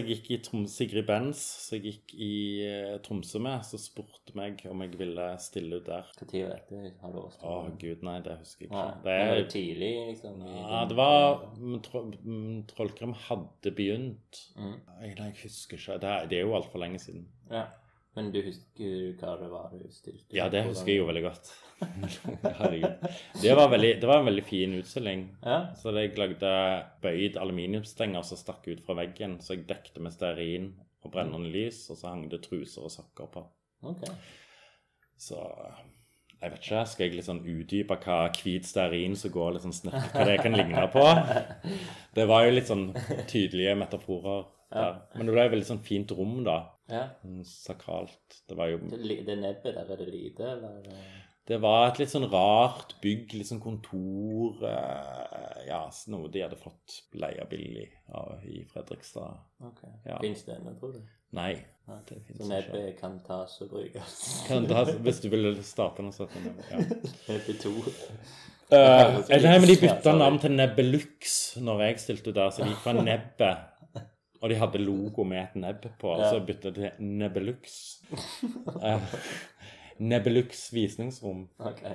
jeg 0.00 0.06
gikk 0.10 0.30
i 0.30 0.38
Troms, 0.44 0.72
Sigrid 0.76 1.06
Benz, 1.08 1.40
som 1.66 1.76
jeg 1.78 1.84
gikk 1.92 2.14
i 2.14 2.30
eh, 2.66 2.98
Tromsø 3.04 3.40
med, 3.42 3.64
så 3.68 3.78
spurte 3.80 4.34
meg 4.38 4.62
om 4.70 4.80
jeg 4.84 4.96
ville 5.00 5.26
stille 5.42 5.76
ut 5.80 5.86
der. 5.88 6.08
Når 6.20 6.30
var 6.46 6.54
dette? 6.56 6.92
Har 7.02 7.12
du 7.12 7.18
Å 7.20 7.24
årstall? 7.26 7.72
gud, 7.82 8.02
nei, 8.08 8.16
det 8.24 8.36
husker 8.40 8.66
jeg 8.66 8.70
ikke. 8.70 8.84
Det 9.04 9.16
var 9.16 9.32
er 9.32 9.40
det 9.40 9.48
tidlig, 9.52 9.92
liksom? 10.12 10.42
i 10.46 10.54
Ja, 10.60 10.84
det 10.90 10.96
var 10.96 11.42
Tro- 11.86 12.04
mm, 12.24 12.66
hadde 13.28 13.74
begynt. 13.76 14.44
Mm. 14.56 14.76
Jeg, 15.02 15.16
nei, 15.18 15.32
jeg 15.32 15.42
husker 15.42 15.76
ikke. 15.80 16.00
Det 16.00 16.14
er, 16.14 16.26
det 16.32 16.38
er 16.40 16.46
jo 16.48 16.54
altfor 16.56 16.78
lenge 16.82 16.98
siden. 17.02 17.26
Ja. 17.50 17.66
Men 18.16 18.30
du 18.32 18.38
husker 18.40 19.10
hva 19.20 19.34
det 19.36 19.48
var 19.52 19.72
du 19.76 19.82
stilte? 19.92 20.32
Ja, 20.32 20.46
det 20.52 20.62
husker 20.64 20.88
jeg 20.88 21.02
jo 21.02 21.08
veldig 21.10 21.22
godt. 21.26 21.50
Herregud. 22.60 23.02
Det 23.42 23.56
var, 23.58 23.68
veldig, 23.68 23.90
det 24.00 24.08
var 24.08 24.22
en 24.22 24.30
veldig 24.30 24.44
fin 24.48 24.76
utstilling. 24.78 25.26
Ja? 25.42 25.58
Så 25.76 25.92
jeg 25.98 26.14
lagde 26.16 26.52
bøyd 27.04 27.36
aluminiumsstenger 27.42 28.24
som 28.24 28.40
stakk 28.40 28.64
ut 28.70 28.80
fra 28.86 28.96
veggen, 29.02 29.36
så 29.44 29.52
jeg 29.52 29.66
dekte 29.68 30.00
med 30.00 30.16
stearin 30.16 30.70
og 31.04 31.12
brennende 31.12 31.52
lys, 31.52 31.82
og 31.92 32.00
så 32.00 32.14
hang 32.14 32.24
det 32.32 32.40
truser 32.46 32.88
og 32.88 32.94
sokker 32.94 33.28
på. 33.34 33.44
Okay. 33.92 34.16
Så 35.20 35.42
jeg 36.40 36.52
vet 36.52 36.64
ikke, 36.64 36.80
skal 36.88 37.14
jeg 37.18 37.24
sånn 37.26 37.42
utdype 37.48 37.96
hva 38.00 38.16
hvit 38.36 38.66
stearin 38.68 39.16
som 39.16 39.32
går 39.34 39.54
litt 39.54 39.64
sånn 39.64 39.76
snett, 39.76 40.10
hva 40.12 40.24
det 40.28 40.38
kan 40.44 40.56
ligne 40.56 40.88
på? 40.92 41.04
Det 42.16 42.24
var 42.28 42.46
jo 42.46 42.52
litt 42.56 42.68
sånn 42.70 42.86
tydelige 43.28 43.76
metaforer 43.76 44.46
der. 44.72 45.00
Men 45.12 45.28
det 45.28 45.34
ble 45.34 45.42
et 45.44 45.52
veldig 45.52 45.68
sånn 45.68 45.82
fint 45.84 46.12
rom, 46.16 46.38
da. 46.46 46.56
Ja. 46.88 47.08
Sånn 47.22 47.40
Sakralt. 47.44 48.42
Det 48.48 48.56
var 48.56 48.68
jo 48.70 48.78
Det, 48.90 49.00
det 49.26 49.38
nebbet 49.40 49.74
der, 49.74 49.90
er 49.92 49.96
det 49.96 50.08
lite, 50.12 50.42
eller? 50.56 50.76
er 50.78 50.82
det- 51.46 51.60
var 51.62 51.88
et 51.88 51.98
litt 52.00 52.10
sånn 52.10 52.28
rart 52.30 52.94
bygg, 53.02 53.34
litt 53.34 53.46
sånn 53.46 53.60
kontor 53.62 54.64
eh, 54.66 55.66
Ja, 55.68 55.84
noe 56.08 56.28
de 56.28 56.40
hadde 56.42 56.56
fått 56.58 57.02
leia 57.14 57.44
billig 57.50 57.88
av 58.14 58.40
i 58.44 58.64
Fredrikstad. 58.72 59.36
Ok. 59.62 59.82
Ja. 60.06 60.18
Fins 60.20 60.42
det 60.44 60.56
ennå, 60.56 60.74
tror 60.78 60.92
du? 60.94 61.00
Nei, 61.32 61.52
Ja, 61.88 62.00
det 62.08 62.16
Så 62.26 62.34
ikke. 62.34 62.48
nebbet 62.50 62.98
kan 63.00 63.20
tas 63.26 63.60
og 63.62 63.70
brukes? 63.70 64.44
Kan 64.48 64.66
tas, 64.66 64.88
hvis 65.06 65.20
du 65.22 65.28
ville 65.30 65.54
starte 65.62 66.02
noe 66.02 66.12
sånt. 66.14 66.30
Ja. 66.70 66.78
Nebbe 67.28 67.54
2. 67.62 67.70
Uh, 68.66 69.22
nei, 69.30 69.58
men 69.60 69.68
de 69.70 69.76
bytta 69.78 70.16
navn 70.18 70.40
til 70.42 70.50
Nebbelux 70.50 71.36
når 71.62 71.84
jeg 71.84 72.00
stilte 72.02 72.32
der, 72.34 72.50
så 72.50 72.64
de 72.64 72.72
gikk 72.72 72.82
fra 72.82 72.92
Nebbet. 73.06 73.58
Og 74.42 74.48
de 74.52 74.58
hadde 74.60 74.80
logo 74.84 75.24
med 75.24 75.42
et 75.42 75.56
nebb 75.62 75.86
på, 76.00 76.12
og 76.12 76.20
så 76.26 76.38
Ja. 76.38 76.44
bytta 76.44 76.70
de 76.74 76.90
til 76.90 77.04
Nebelux. 77.22 78.02
Nebelux 79.98 80.72
visningsrom. 80.72 81.46
Okay. 81.58 81.94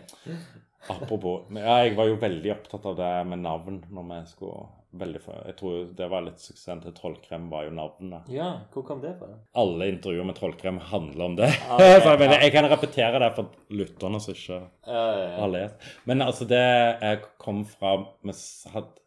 Apropos 0.90 1.44
ja, 1.54 1.84
Jeg 1.86 1.96
var 1.98 2.08
jo 2.10 2.16
veldig 2.22 2.52
opptatt 2.56 2.86
av 2.90 2.96
det 2.98 3.10
med 3.30 3.44
navn 3.44 3.84
når 3.94 4.08
vi 4.10 4.22
skulle 4.32 4.64
veldig 4.98 5.20
for, 5.24 5.38
Jeg 5.46 5.56
tror 5.60 5.76
det 5.96 6.08
var 6.12 6.24
litt 6.26 6.42
suksessen 6.42 6.82
til 6.84 6.92
Trollkrem, 6.98 7.46
var 7.52 7.68
jo 7.68 7.76
navnet. 7.78 8.26
Ja, 8.34 8.48
hvor 8.74 8.84
kom 8.88 9.00
det 9.04 9.14
fra? 9.20 9.30
Alle 9.62 9.88
intervjuer 9.94 10.26
med 10.28 10.36
Trollkrem 10.36 10.80
handler 10.90 11.26
om 11.30 11.36
det. 11.38 11.52
Ah, 11.70 11.78
så 12.04 12.10
jeg, 12.16 12.20
mener, 12.20 12.42
jeg 12.42 12.52
kan 12.58 12.68
repetere 12.72 13.22
det 13.24 13.30
for 13.38 13.54
lytterne 13.70 14.20
som 14.24 14.34
ikke 14.36 14.58
Ja, 14.88 15.06
ja, 15.06 15.22
ja. 15.22 15.38
har 15.38 15.54
lest. 15.54 15.88
Men 16.10 16.26
altså, 16.26 16.50
det 16.50 16.60
jeg 16.66 17.22
kom 17.40 17.64
fra 17.70 17.94
vi 18.26 18.36
hadde, 18.74 18.98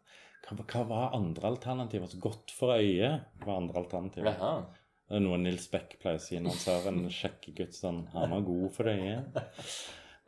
hva, 0.45 0.65
hva 0.71 0.81
var 0.89 1.15
andre 1.17 1.51
alternativer? 1.53 2.07
Altså, 2.07 2.21
godt 2.21 2.53
for 2.55 2.75
øyet 2.77 3.45
var 3.45 3.59
andre 3.59 3.81
alternativer. 3.81 4.33
Jaha. 4.33 4.65
Det 5.05 5.19
er 5.19 5.21
noe 5.21 5.37
Nils 5.37 5.67
Beck 5.69 5.99
pleier 6.01 6.17
å 6.17 6.23
si 6.23 6.39
når 6.41 6.55
han 6.55 6.61
ser 6.63 6.87
en 6.89 7.03
sjekkegutt 7.13 7.75
sånn 7.77 7.99
Han 8.15 8.31
var 8.33 8.45
god 8.47 8.71
for 8.73 8.89
øyet. 8.89 9.35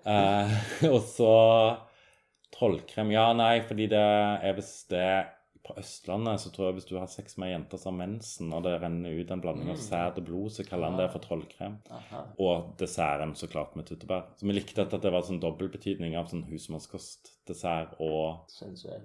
Eh, 0.06 0.58
og 0.94 1.00
så 1.02 1.32
trollkrem 2.54 3.10
Ja, 3.16 3.32
nei, 3.38 3.56
fordi 3.66 3.90
det 3.92 4.04
er 4.04 4.54
visst 4.58 4.92
det 4.94 5.08
på 5.68 5.76
Østlandet 5.82 6.42
så 6.42 6.52
tror 6.54 6.70
jeg 6.70 6.78
hvis 6.78 6.88
du 6.90 6.96
har 6.98 7.10
sex 7.12 7.36
med 7.38 7.50
ei 7.50 7.54
jente 7.54 7.80
som 7.80 7.94
har 7.94 8.08
mensen, 8.08 8.52
og 8.56 8.64
det 8.66 8.78
renner 8.82 9.18
ut 9.20 9.32
en 9.34 9.44
blanding 9.44 9.72
av 9.74 9.82
sæd 9.82 10.22
og 10.22 10.28
blod, 10.30 10.54
så 10.56 10.66
kaller 10.68 10.92
han 10.92 11.00
det 11.02 11.10
for 11.14 11.24
trollkrem. 11.24 11.78
Aha. 11.94 12.22
Og 12.44 12.72
desserten 12.80 13.36
så 13.38 13.50
klart 13.52 13.76
med 13.78 13.90
tyttebær. 13.90 14.30
Så 14.40 14.48
vi 14.48 14.56
likte 14.56 14.86
at 14.86 14.96
det 15.04 15.12
var 15.14 15.26
sånn 15.28 15.42
dobbeltbetydning 15.44 16.16
av 16.20 16.32
sånn 16.32 16.46
husmannskost, 16.50 17.34
dessert 17.48 17.94
og 18.04 18.48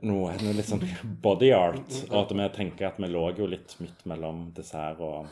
noe, 0.06 0.32
noe 0.42 0.56
litt 0.56 0.70
sånn 0.70 0.84
body 1.22 1.52
art. 1.56 1.98
Og 2.12 2.18
at 2.24 2.34
vi 2.38 2.48
tenker 2.56 2.90
at 2.90 2.98
vi 3.02 3.10
lå 3.10 3.26
jo 3.38 3.48
litt 3.50 3.76
midt 3.82 4.06
mellom 4.10 4.48
dessert 4.56 5.00
og, 5.02 5.28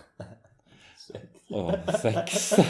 og 1.55 1.72
sex. 2.01 2.53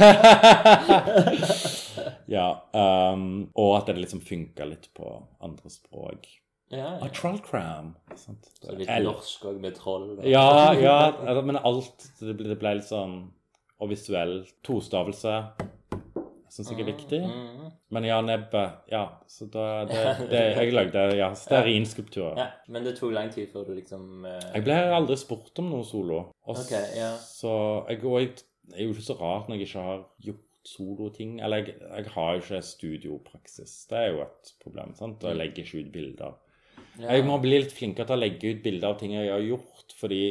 ja. 2.36 2.46
Um, 2.72 3.50
og 3.54 3.74
at 3.78 3.90
det 3.90 4.00
liksom 4.00 4.22
funka 4.24 4.68
litt 4.68 4.88
på 4.96 5.12
andre 5.44 5.72
språk. 5.72 6.28
Ja, 6.70 6.86
Ah, 7.00 7.04
ja. 7.04 7.08
trollcram. 7.14 7.94
Sant? 8.14 8.46
Så 8.62 8.76
litt 8.78 8.88
L. 8.88 9.02
norsk 9.08 9.42
òg 9.50 9.60
med 9.60 9.74
troll. 9.74 10.18
og- 10.18 10.24
Ja, 10.24 10.72
ja, 10.72 11.10
altså, 11.12 11.42
men 11.44 11.56
alt 11.56 12.10
det 12.20 12.36
ble, 12.36 12.48
det 12.48 12.58
ble 12.60 12.74
litt 12.78 12.84
sånn 12.86 13.30
Og 13.80 13.88
visuell 13.88 14.46
tostavelse 14.62 15.52
syns 16.50 16.70
jeg 16.70 16.80
er 16.82 16.88
viktig. 16.92 17.20
Mhm. 17.22 17.72
Men 17.90 18.04
ja, 18.04 18.20
nebbet 18.20 18.72
Ja, 18.90 19.04
så 19.26 19.46
da 19.50 19.84
det, 19.84 20.28
det, 20.30 20.56
Jeg 20.56 20.72
lagde 20.74 21.16
ja, 21.16 21.30
stearinskulpturer. 21.34 22.36
Ja, 22.36 22.46
men 22.68 22.84
det 22.84 22.96
tok 22.98 23.12
lang 23.12 23.30
tid 23.32 23.48
før 23.52 23.66
du 23.66 23.74
liksom 23.74 24.24
uh... 24.26 24.38
Jeg 24.54 24.64
ble 24.64 24.74
aldri 24.94 25.16
spurt 25.16 25.58
om 25.62 25.70
noe 25.70 25.84
solo. 25.84 26.20
Også, 26.46 26.66
okay, 26.66 26.86
ja. 26.98 27.12
Så 27.16 27.54
jeg, 27.88 28.04
og 28.04 28.20
jeg, 28.20 28.34
det 28.70 28.78
er 28.78 28.84
jo 28.84 28.94
ikke 28.94 29.06
så 29.08 29.18
rart 29.20 29.48
når 29.48 29.58
jeg 29.58 29.68
ikke 29.68 29.82
har 29.82 30.04
gjort 30.26 30.46
soloting. 30.64 31.40
Eller 31.42 31.56
jeg, 31.64 31.74
jeg 31.80 32.06
har 32.14 32.34
jo 32.36 32.40
ikke 32.44 32.62
studiopraksis. 32.62 33.86
Det 33.90 33.98
er 33.98 34.08
jo 34.12 34.22
et 34.22 34.52
problem. 34.62 34.94
sant? 34.94 35.22
Og 35.24 35.30
jeg 35.30 35.36
legger 35.40 35.64
ikke 35.64 35.80
ut 35.86 35.92
bilder. 35.92 36.34
Jeg 37.00 37.24
må 37.26 37.38
bli 37.42 37.58
litt 37.58 37.72
flinkere 37.72 38.06
til 38.06 38.16
å 38.16 38.20
legge 38.20 38.52
ut 38.54 38.62
bilder 38.64 38.92
av 38.92 38.98
ting 39.00 39.12
jeg 39.16 39.30
har 39.32 39.42
gjort, 39.44 39.94
fordi 40.00 40.22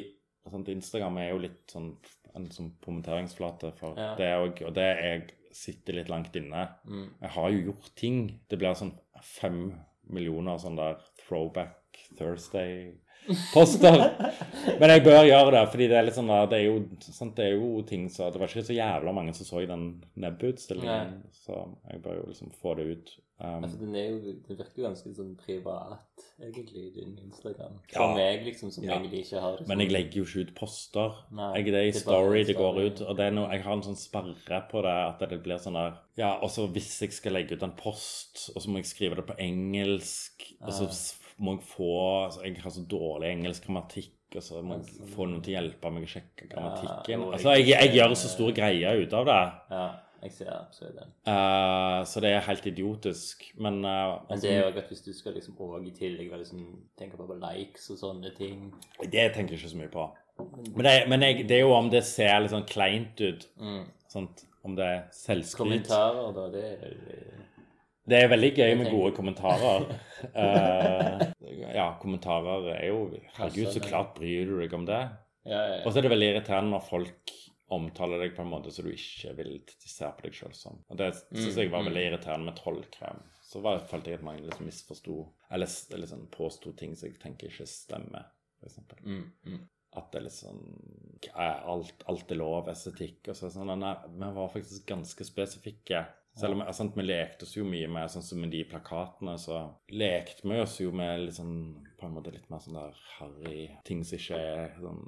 sånt, 0.49 0.69
Instagram 0.69 1.17
er 1.21 1.29
jo 1.31 1.43
litt 1.43 1.61
sånn 1.71 1.91
en 2.37 2.45
sånn 2.53 2.71
kommenteringsflate 2.85 3.71
for 3.79 3.97
Ja. 3.97 4.13
det 4.15 4.29
òg, 4.37 4.61
og 4.67 4.73
det 4.75 4.89
jeg 5.01 5.23
sitter 5.51 5.93
litt 5.97 6.09
langt 6.09 6.35
inne. 6.35 6.67
Mm. 6.85 7.07
Jeg 7.21 7.29
har 7.35 7.49
jo 7.51 7.71
gjort 7.71 7.95
ting. 7.95 8.39
Det 8.49 8.59
blir 8.59 8.75
sånn 8.77 8.93
fem 9.23 9.73
millioner 10.09 10.59
sånn 10.61 10.77
der 10.77 10.99
Throwback 11.23 11.75
Thursday-poster. 12.17 13.97
Men 14.79 14.93
jeg 14.93 15.03
bør 15.05 15.25
gjøre 15.27 15.51
det, 15.55 15.63
fordi 15.71 15.87
det 15.91 15.97
er 15.99 16.05
litt 16.07 16.17
sånn 16.17 16.29
der, 16.31 16.47
det 16.51 16.59
er 16.59 16.65
jo, 16.67 16.75
sant, 17.01 17.35
det 17.37 17.45
er 17.49 17.55
jo 17.57 17.81
ting 17.89 18.07
så 18.13 18.29
Det 18.31 18.39
var 18.41 18.51
ikke 18.51 18.67
så 18.69 18.77
jævla 18.77 19.13
mange 19.15 19.33
som 19.37 19.45
så 19.49 19.63
i 19.63 19.69
den 19.69 19.89
nebbutstillingen, 20.21 21.17
så 21.45 21.65
jeg 21.91 22.01
bør 22.05 22.21
jo 22.21 22.29
liksom 22.29 22.53
få 22.61 22.75
det 22.79 22.87
ut. 22.93 23.15
Um, 23.41 23.63
Altså, 23.63 23.77
den 23.79 23.93
jo, 23.95 24.17
den, 24.19 24.57
virker 24.57 24.81
jo 24.81 24.83
ganske 24.89 25.13
sånn 25.15 25.29
privat, 25.39 26.23
egentlig, 26.43 26.89
din 26.97 27.13
Instagram. 27.23 27.77
Ja. 27.87 27.97
For 28.01 28.15
meg, 28.17 28.41
liksom, 28.43 28.71
som 28.75 28.83
Ja. 28.83 28.97
egentlig 28.97 29.21
ikke 29.25 29.39
har 29.39 29.55
det 29.57 29.67
Men 29.69 29.79
jeg 29.79 29.91
legger 29.93 30.17
jo 30.19 30.23
ikke 30.25 30.41
ut 30.49 30.55
poster. 30.55 31.13
Nei, 31.31 31.53
jeg, 31.55 31.65
det 31.71 31.73
er 31.79 31.87
i 31.87 31.91
story 31.95 32.43
det 32.43 32.57
går 32.57 32.79
ut. 32.83 33.01
Og 33.07 33.15
det 33.15 33.25
er 33.29 33.31
noe, 33.31 33.47
jeg 33.53 33.63
har 33.63 33.73
en 33.77 33.81
sånn 33.85 33.95
sperre 33.95 34.59
på 34.69 34.81
det, 34.83 34.91
at 35.07 35.23
det 35.29 35.39
blir 35.43 35.55
sånn 35.57 35.73
der 35.79 35.95
Ja, 36.19 36.33
og 36.43 36.49
så 36.51 36.67
hvis 36.67 36.99
jeg 37.01 37.13
skal 37.15 37.31
legge 37.37 37.55
ut 37.55 37.63
en 37.63 37.71
post, 37.79 38.49
og 38.55 38.61
så 38.61 38.67
må 38.69 38.81
jeg 38.83 38.85
skrive 38.91 39.15
det 39.15 39.25
på 39.25 39.37
engelsk, 39.39 40.43
og 40.61 40.73
så 40.73 40.83
Ah. 40.89 41.25
må 41.39 41.55
jeg 41.55 41.63
få 41.63 42.25
altså, 42.25 42.43
Jeg 42.43 42.57
har 42.61 42.69
så 42.71 42.85
dårlig 42.87 43.31
engelsk 43.37 43.65
grammatikk, 43.65 44.11
og 44.35 44.41
så 44.43 44.61
må 44.61 44.75
jeg 44.83 45.07
få 45.15 45.25
noen 45.29 45.41
til 45.41 45.55
å 45.55 45.61
hjelpe 45.61 45.91
meg 45.91 46.03
å 46.03 46.11
sjekke 46.11 46.49
grammatikken. 46.51 47.21
og 47.23 47.33
Altså, 47.33 47.55
jeg, 47.55 47.67
jeg 47.69 47.95
gjør 47.95 48.15
så 48.15 48.27
stor 48.35 48.51
greie 48.51 49.01
ut 49.01 49.13
av 49.13 49.25
det. 49.25 49.41
Ja, 49.71 49.87
jeg 50.23 50.33
ser 50.35 50.49
absolutt 50.51 50.97
den. 50.99 51.11
Eh, 51.31 51.99
så 52.11 52.21
det 52.23 52.31
er 52.33 52.45
helt 52.47 52.65
idiotisk. 52.67 53.45
Men, 53.57 53.79
eh, 53.85 54.15
Men 54.29 54.41
det 54.41 54.51
er 54.51 54.59
jo 54.65 54.71
at 54.81 54.89
hvis 54.91 55.05
du 55.05 55.13
skal 55.15 55.37
liksom 55.37 55.55
òg 55.59 55.87
i 55.87 55.93
tillegg 55.95 56.31
være 56.31 56.43
liksom, 56.43 56.65
tenke 56.99 57.19
på 57.19 57.37
likes 57.39 57.89
og 57.93 58.01
sånne 58.01 58.33
ting 58.37 58.73
det 58.99 59.29
tenker 59.35 59.55
jeg 59.55 59.61
ikke 59.61 59.71
så 59.71 59.79
mye 59.79 59.93
på. 59.93 60.09
Men, 60.75 60.83
det, 60.85 60.93
men 61.11 61.23
jeg, 61.23 61.47
det 61.49 61.57
er 61.57 61.65
jo 61.65 61.73
om 61.75 61.89
det 61.91 62.03
ser 62.07 62.39
litt 62.39 62.53
sånn 62.53 62.67
kleint 62.67 63.19
ut. 63.21 63.47
mm. 63.59 63.87
Sånt, 64.09 64.45
Om 64.65 64.75
det 64.75 64.85
er 64.85 65.01
selvskryt. 65.13 65.61
Kommentarer, 65.61 66.31
da, 66.35 66.45
det 66.51 66.63
er 66.65 66.95
Det 68.09 68.17
er 68.17 68.31
veldig 68.31 68.49
gøy 68.57 68.71
med 68.79 68.89
gode 68.89 69.11
kommentarer. 69.15 69.85
uh, 70.33 71.21
ja, 71.77 71.91
kommentarer 72.01 72.71
er 72.73 72.87
jo 72.87 73.03
Herregud, 73.37 73.69
så 73.75 73.83
klart 73.83 74.15
bryr 74.17 74.49
du 74.49 74.57
deg 74.59 74.73
om 74.73 74.87
det. 74.89 75.03
Ja, 75.45 75.61
ja, 75.61 75.77
Og 75.85 75.93
så 75.93 75.99
er 75.99 76.07
det 76.07 76.11
veldig 76.15 76.31
irriterende 76.33 76.73
når 76.73 76.87
folk 76.89 77.35
omtaler 77.69 78.23
deg 78.23 78.35
på 78.35 78.43
en 78.43 78.51
måte 78.51 78.71
som 78.73 78.87
du 78.87 78.93
ikke 78.93 79.33
vil 79.37 79.57
se 79.77 80.09
på 80.09 80.25
deg 80.25 80.35
sjøl 80.35 80.55
som. 80.57 80.79
Og 80.89 80.99
det 80.99 81.11
syns 81.19 81.57
jeg 81.59 81.71
var 81.73 81.85
veldig 81.85 82.05
irriterende 82.07 82.49
med 82.49 82.57
trollkrem. 82.57 83.21
Så 83.45 83.61
var, 83.65 83.81
følte 83.89 84.11
jeg 84.11 84.19
at 84.19 84.25
mange 84.25 84.45
liksom 84.45 84.67
misforsto 84.69 85.17
eller, 85.49 85.71
eller 85.95 86.09
sånn 86.09 86.27
påsto 86.33 86.73
ting 86.77 86.95
som 86.97 87.09
jeg 87.09 87.17
tenker 87.21 87.49
ikke 87.49 87.65
stemmer, 87.69 88.29
f.eks. 88.61 88.79
mm, 89.01 89.25
mm. 89.49 89.59
At 89.97 90.11
det 90.13 90.19
er 90.19 90.25
litt 90.27 90.37
sånn 90.37 90.63
er 91.33 91.63
alt, 91.67 92.05
alt 92.11 92.31
er 92.31 92.37
lov, 92.37 92.69
estetikk 92.69 93.31
og 93.31 93.37
så 93.37 93.49
sånn. 93.53 93.73
Nei, 93.81 93.95
vi 94.13 94.31
var 94.37 94.51
faktisk 94.53 94.85
ganske 94.89 95.25
spesifikke. 95.25 96.03
Selv 96.39 96.55
om 96.55 96.63
sant, 96.77 96.95
vi 96.95 97.03
lekte 97.03 97.47
oss 97.47 97.55
jo 97.57 97.65
mye 97.67 97.89
med 97.91 98.11
sånn 98.13 98.23
som 98.23 98.39
med 98.39 98.53
de 98.53 98.61
plakatene, 98.69 99.33
så 99.41 99.63
lekte 99.91 100.47
vi 100.47 100.59
oss 100.61 100.77
jo 100.79 100.93
med 100.95 101.25
litt 101.25 101.39
sånn 101.39 101.57
på 101.99 102.07
en 102.07 102.15
måte 102.15 102.31
litt 102.31 102.47
mer 102.51 102.61
sånn 102.63 102.77
der 102.77 102.99
harry 103.17 103.63
ting 103.87 104.05
som 104.07 104.21
ikke 104.21 104.39
er 104.39 104.77
sånn 104.79 105.01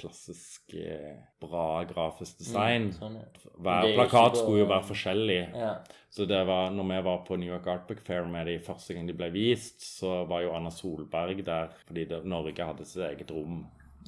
klassisk 0.00 0.74
eh, 0.74 1.16
bra 1.42 1.82
grafisk 1.88 2.40
design. 2.40 2.90
Sånn, 2.96 3.18
ja. 3.20 3.50
Hver 3.60 3.88
er 3.88 3.96
plakat 3.98 4.40
skulle 4.40 4.64
jo 4.64 4.70
være 4.70 4.88
forskjellig. 4.90 5.40
ja. 5.54 5.74
Så 6.10 6.24
det 6.26 6.40
var, 6.42 6.72
når 6.74 6.88
vi 6.88 6.96
var 7.06 7.20
på 7.22 7.36
New 7.38 7.52
York 7.52 7.68
Art 7.70 7.84
Book 7.86 8.00
Fair 8.02 8.24
med 8.26 8.48
de 8.50 8.56
første 8.66 8.96
gang 8.96 9.06
de 9.06 9.14
ble 9.14 9.28
vist, 9.30 9.78
så 10.00 10.24
var 10.26 10.42
jo 10.42 10.56
Anna 10.56 10.72
Solberg 10.74 11.44
der 11.46 11.70
fordi 11.84 12.08
det, 12.10 12.24
Norge 12.26 12.66
hadde 12.66 12.86
sitt 12.88 13.04
eget 13.06 13.30
rom. 13.30 13.60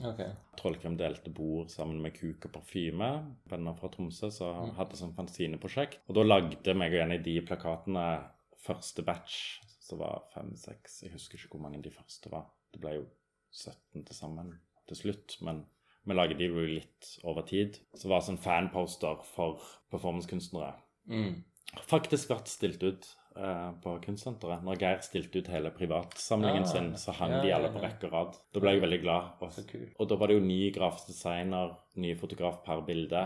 Okay. 0.03 0.33
Trollkrem 0.59 0.97
delte 0.99 1.31
bord 1.31 1.71
sammen 1.71 2.01
med 2.03 2.17
Kuk 2.17 2.49
og 2.49 2.55
Parfyme, 2.57 3.11
venner 3.51 3.77
fra 3.79 3.91
Tromsø, 3.93 4.33
som 4.35 4.73
hadde 4.79 4.99
sånn 4.99 5.15
fanzineprosjekt. 5.15 6.01
Og 6.09 6.19
da 6.19 6.25
lagde 6.27 6.75
meg 6.75 6.95
og 6.95 7.03
Jenny 7.03 7.21
de 7.23 7.37
plakatene 7.47 8.07
første 8.65 9.05
batch, 9.07 9.61
som 9.83 10.01
var 10.03 10.25
fem-seks. 10.35 11.03
Jeg 11.05 11.15
husker 11.15 11.39
ikke 11.39 11.55
hvor 11.55 11.67
mange 11.69 11.83
de 11.85 11.95
første 11.95 12.33
var. 12.33 12.49
Det 12.73 12.83
ble 12.83 12.97
jo 12.99 13.07
17 13.53 14.03
til 14.09 14.17
sammen 14.17 14.55
til 14.89 14.99
slutt, 15.05 15.37
men 15.45 15.63
vi 16.05 16.17
lagde 16.17 16.37
de 16.39 16.51
jo 16.51 16.67
litt 16.67 17.15
over 17.23 17.47
tid. 17.47 17.79
Så 17.95 18.07
det 18.07 18.13
var 18.13 18.25
sånn 18.27 18.41
fanposter 18.43 19.23
for 19.35 19.63
performancekunstnere. 19.93 20.75
Mm. 21.11 21.43
Faktisk 21.89 22.33
vært 22.33 22.51
stilt 22.51 22.83
ut 22.83 23.07
eh, 23.37 23.71
på 23.85 23.95
Kunstsenteret. 24.05 24.65
Når 24.67 24.81
Geir 24.83 25.01
stilte 25.07 25.41
ut 25.41 25.51
hele 25.53 25.73
privatsamlingen 25.75 26.67
ja, 26.67 26.71
sin, 26.73 26.91
så 27.01 27.15
hang 27.17 27.39
ja, 27.39 27.41
de 27.45 27.55
alle 27.57 27.71
ja, 27.71 27.75
på 27.77 27.85
rekke 27.85 28.11
og 28.11 28.17
rad. 28.17 28.39
Da 28.53 28.63
ble 28.65 28.75
jeg 28.75 28.85
veldig 28.85 29.01
glad. 29.05 29.31
Og, 29.47 29.75
og 29.97 30.11
da 30.11 30.19
var 30.21 30.31
det 30.31 30.39
jo 30.39 30.45
ny 30.47 30.61
grafisk 30.75 31.13
designer, 31.15 31.77
ny 32.03 32.15
fotograf 32.19 32.61
per 32.67 32.85
bilde. 32.89 33.23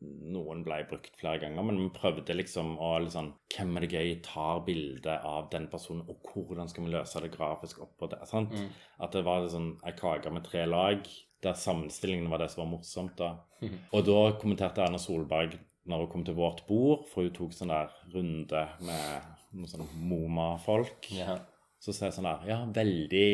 Noen 0.00 0.62
ble 0.64 0.78
brukt 0.88 1.16
flere 1.20 1.42
ganger, 1.42 1.64
men 1.66 1.76
vi 1.76 1.88
prøvde 1.92 2.36
liksom 2.36 2.76
å 2.80 2.94
liksom 3.04 3.34
Hvem 3.52 3.76
er 3.76 3.84
det 3.84 3.90
gøy 3.92 4.12
tar 4.24 4.62
bilde 4.64 5.16
av 5.26 5.50
den 5.52 5.66
personen, 5.72 6.06
og 6.08 6.30
hvordan 6.30 6.70
skal 6.70 6.86
vi 6.86 6.94
løse 6.94 7.20
det 7.20 7.32
grafisk 7.34 7.82
oppå 7.84 8.08
det? 8.12 8.20
Sant? 8.30 8.54
Mm. 8.54 8.70
At 9.04 9.16
det 9.16 9.24
var 9.26 9.48
sånn 9.52 9.74
ei 9.84 9.92
kake 9.98 10.32
med 10.32 10.46
tre 10.46 10.64
lag, 10.68 11.04
der 11.44 11.56
sammenstillingen 11.56 12.30
var 12.32 12.40
det 12.40 12.50
som 12.52 12.64
var 12.64 12.70
morsomt. 12.76 13.16
da. 13.16 13.34
Mhm. 13.60 13.78
Og 13.92 14.06
da 14.06 14.20
kommenterte 14.40 14.84
Erna 14.84 14.98
Solberg 14.98 15.58
når 15.90 16.04
hun 16.04 16.10
kom 16.12 16.24
til 16.24 16.36
vårt 16.38 16.66
bord, 16.68 17.06
for 17.10 17.26
hun 17.26 17.32
tok 17.34 17.52
sånn 17.56 17.72
der 17.72 17.92
runde 18.14 18.64
med 18.84 19.30
noen 19.52 19.70
sånne 19.70 19.88
Moma-folk. 19.96 21.10
Ja. 21.16 21.38
Så 21.80 21.94
sa 21.96 22.06
jeg 22.10 22.16
sånn 22.18 22.26
der 22.28 22.42
Ja, 22.50 22.58
veldig, 22.76 23.28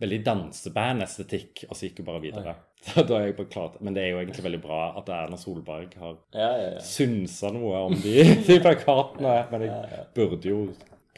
veldig 0.00 0.18
danseband-estetikk. 0.24 1.66
Og 1.68 1.76
så 1.76 1.86
gikk 1.88 2.00
hun 2.00 2.06
bare 2.10 2.22
videre. 2.24 2.54
Så 2.86 3.02
da 3.04 3.18
er 3.18 3.26
jeg 3.28 3.34
bare 3.36 3.50
klart, 3.52 3.74
Men 3.84 3.92
det 3.92 4.06
er 4.06 4.14
jo 4.14 4.20
egentlig 4.22 4.44
veldig 4.46 4.60
bra 4.64 4.78
at 4.96 5.10
Erna 5.12 5.36
Solberg 5.36 5.92
har 6.00 6.14
Ja, 6.32 6.46
ja, 6.56 6.70
ja. 6.78 6.80
synsa 6.80 7.50
noe 7.52 7.82
om 7.90 7.96
de, 8.00 8.14
de 8.46 8.56
plakatene. 8.64 9.34
Men 9.52 9.66
jeg 9.66 10.06
burde 10.16 10.48
jo 10.48 10.62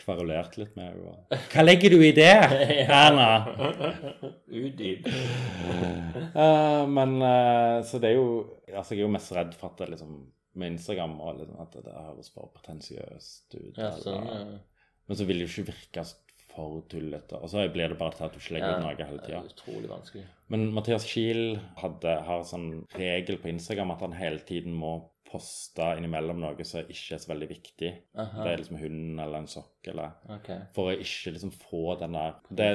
kverulert 0.02 0.56
litt 0.58 0.72
med 0.74 0.88
henne. 0.90 1.38
Hva 1.52 1.62
legger 1.62 1.94
du 1.94 2.00
i 2.02 2.10
det, 2.16 2.32
Erna? 3.04 3.28
Udyp. 4.50 5.06
uh, 6.34 6.82
men 6.90 7.14
uh, 7.22 7.78
Så 7.86 8.00
det 8.02 8.10
er 8.10 8.18
jo 8.18 8.26
Altså, 8.72 8.94
jeg 8.96 9.02
er 9.02 9.06
jo 9.06 9.12
mest 9.14 9.30
redd 9.36 9.54
for 9.58 9.70
at 9.70 9.82
det 9.84 9.92
liksom 9.94 10.16
med 10.58 10.74
Instagram 10.74 11.14
og 11.24 11.38
liksom, 11.38 11.60
at 11.62 11.72
det, 11.78 11.82
det 11.86 11.92
høres 11.96 12.28
bare 12.34 12.50
pretensiøst 12.58 13.54
ut. 13.56 13.78
Ja, 13.78 13.86
sånn. 14.02 14.26
ja. 14.28 14.42
Men 15.08 15.16
så 15.18 15.24
vil 15.28 15.38
det 15.40 15.46
jo 15.46 15.52
ikke 15.54 15.70
virke 15.70 16.02
for 16.52 16.82
tullete. 16.92 17.38
Og 17.40 17.48
så 17.50 17.64
blir 17.72 17.88
det 17.92 17.98
bare 18.00 18.16
til 18.16 18.26
at 18.26 18.34
du 18.34 18.38
ikke 18.40 18.54
legger 18.58 18.76
ut 18.76 18.84
noe 18.84 19.06
hele 19.08 19.22
tida. 19.24 19.40
utrolig 19.48 19.88
vanskelig. 19.90 20.24
Men 20.52 20.66
Mathias 20.76 21.06
Kiel 21.08 21.56
hadde, 21.80 22.16
har 22.26 22.44
sånn 22.44 22.68
regel 22.98 23.38
på 23.40 23.48
Instagram 23.52 23.94
at 23.96 24.04
han 24.04 24.12
hele 24.18 24.38
tiden 24.48 24.74
må 24.76 24.98
poste 25.32 25.86
innimellom 25.96 26.42
noe 26.42 26.64
som 26.68 26.84
ikke 26.92 27.14
er 27.16 27.22
så 27.22 27.30
veldig 27.32 27.48
viktig. 27.48 27.92
Aha. 28.20 28.42
Det 28.44 28.50
er 28.52 28.60
liksom 28.60 28.80
hunden 28.82 29.22
eller 29.24 29.38
en 29.40 29.48
sokk 29.48 29.88
eller 29.88 30.12
okay. 30.36 30.58
For 30.76 30.90
å 30.92 30.98
ikke 31.00 31.32
liksom 31.38 31.54
få 31.56 31.96
den 32.02 32.12
der 32.18 32.36
det. 32.52 32.74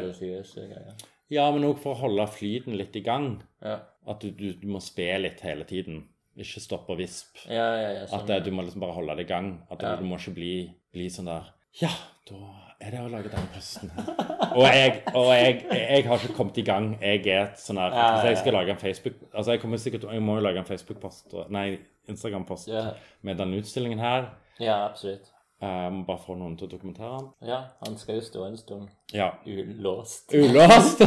Ja, 1.29 1.45
men 1.51 1.67
òg 1.67 1.77
for 1.83 1.93
å 1.93 2.01
holde 2.05 2.25
flyten 2.33 2.77
litt 2.79 2.95
i 2.97 3.03
gang. 3.05 3.35
Ja. 3.61 3.81
At 4.07 4.23
du, 4.23 4.31
du, 4.31 4.53
du 4.57 4.67
må 4.71 4.79
spe 4.81 5.09
litt 5.21 5.43
hele 5.45 5.67
tiden. 5.69 6.05
Ikke 6.37 6.61
stopp 6.63 6.89
og 6.93 6.99
visp. 7.01 7.39
Ja, 7.49 7.67
ja, 7.81 7.89
ja. 7.97 8.03
Sånn, 8.07 8.21
At 8.21 8.29
det, 8.29 8.37
du 8.45 8.51
må 8.55 8.63
liksom 8.65 8.83
bare 8.85 8.95
holde 8.95 9.15
det 9.19 9.25
i 9.25 9.31
gang. 9.31 9.51
At 9.73 9.81
Ja. 9.83 9.95
du 9.99 10.05
må 10.07 10.17
ikke 10.21 10.35
bli, 10.37 10.53
bli 10.93 11.07
sånn 11.13 11.29
der 11.29 11.51
Ja, 11.81 11.91
da 12.29 12.66
er 12.81 12.91
det 12.93 12.99
å 13.01 13.07
lage 13.09 13.29
denne 13.33 13.49
posten 13.53 13.89
her. 13.95 14.09
Og 14.57 14.63
jeg, 14.67 14.91
og 15.15 15.27
jeg, 15.33 15.55
jeg 15.71 16.03
har 16.07 16.19
ikke 16.21 16.35
kommet 16.37 16.57
i 16.61 16.65
gang. 16.67 16.89
Jeg 17.01 17.23
er 17.27 17.41
et 17.47 17.61
sånn 17.61 17.79
her 17.81 17.91
Ja, 17.93 17.97
ja, 18.03 18.11
Hvis 18.17 18.27
jeg 18.29 18.37
skal 18.43 18.53
lage 18.57 18.73
en 18.73 18.79
Facebook 18.81 19.15
Altså, 19.33 19.51
jeg 19.55 19.61
kommer 19.61 19.77
sikkert 19.81 20.05
Jeg 20.13 20.21
må 20.23 20.35
jo 20.37 20.43
lage 20.45 20.61
en 20.61 20.65
Facebook-post 20.69 21.33
Nei, 21.53 21.79
Instagram-post 22.09 22.69
Ja. 22.71 22.83
med 23.21 23.37
denne 23.41 23.57
utstillingen 23.61 23.99
her. 23.99 24.29
Ja, 24.59 24.77
absolutt. 24.87 25.27
Jeg 25.61 25.91
må 25.93 26.03
bare 26.05 26.21
få 26.21 26.35
noen 26.37 26.53
til 26.57 26.67
å 26.67 26.71
dokumentere 26.71 27.17
den. 27.17 27.27
Ja, 27.49 27.59
han 27.83 27.97
skal 27.97 28.19
jo 28.19 28.25
stå 28.27 28.45
en 28.47 28.57
stund 28.61 28.87
Ja. 29.13 29.31
ulåst. 29.45 30.33
Ulåst! 30.37 31.01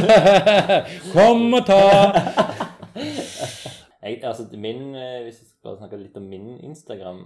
Kom 1.15 1.53
og 1.55 1.65
ta! 1.65 1.81
Jeg, 4.01 4.19
altså, 4.23 4.47
min, 4.57 4.95
eh, 4.95 5.21
hvis 5.23 5.37
jeg 5.39 5.47
skal 5.47 5.67
bare 5.69 5.77
snakke 5.77 5.99
litt 6.01 6.15
om 6.17 6.23
min 6.29 6.55
Instagram, 6.65 7.19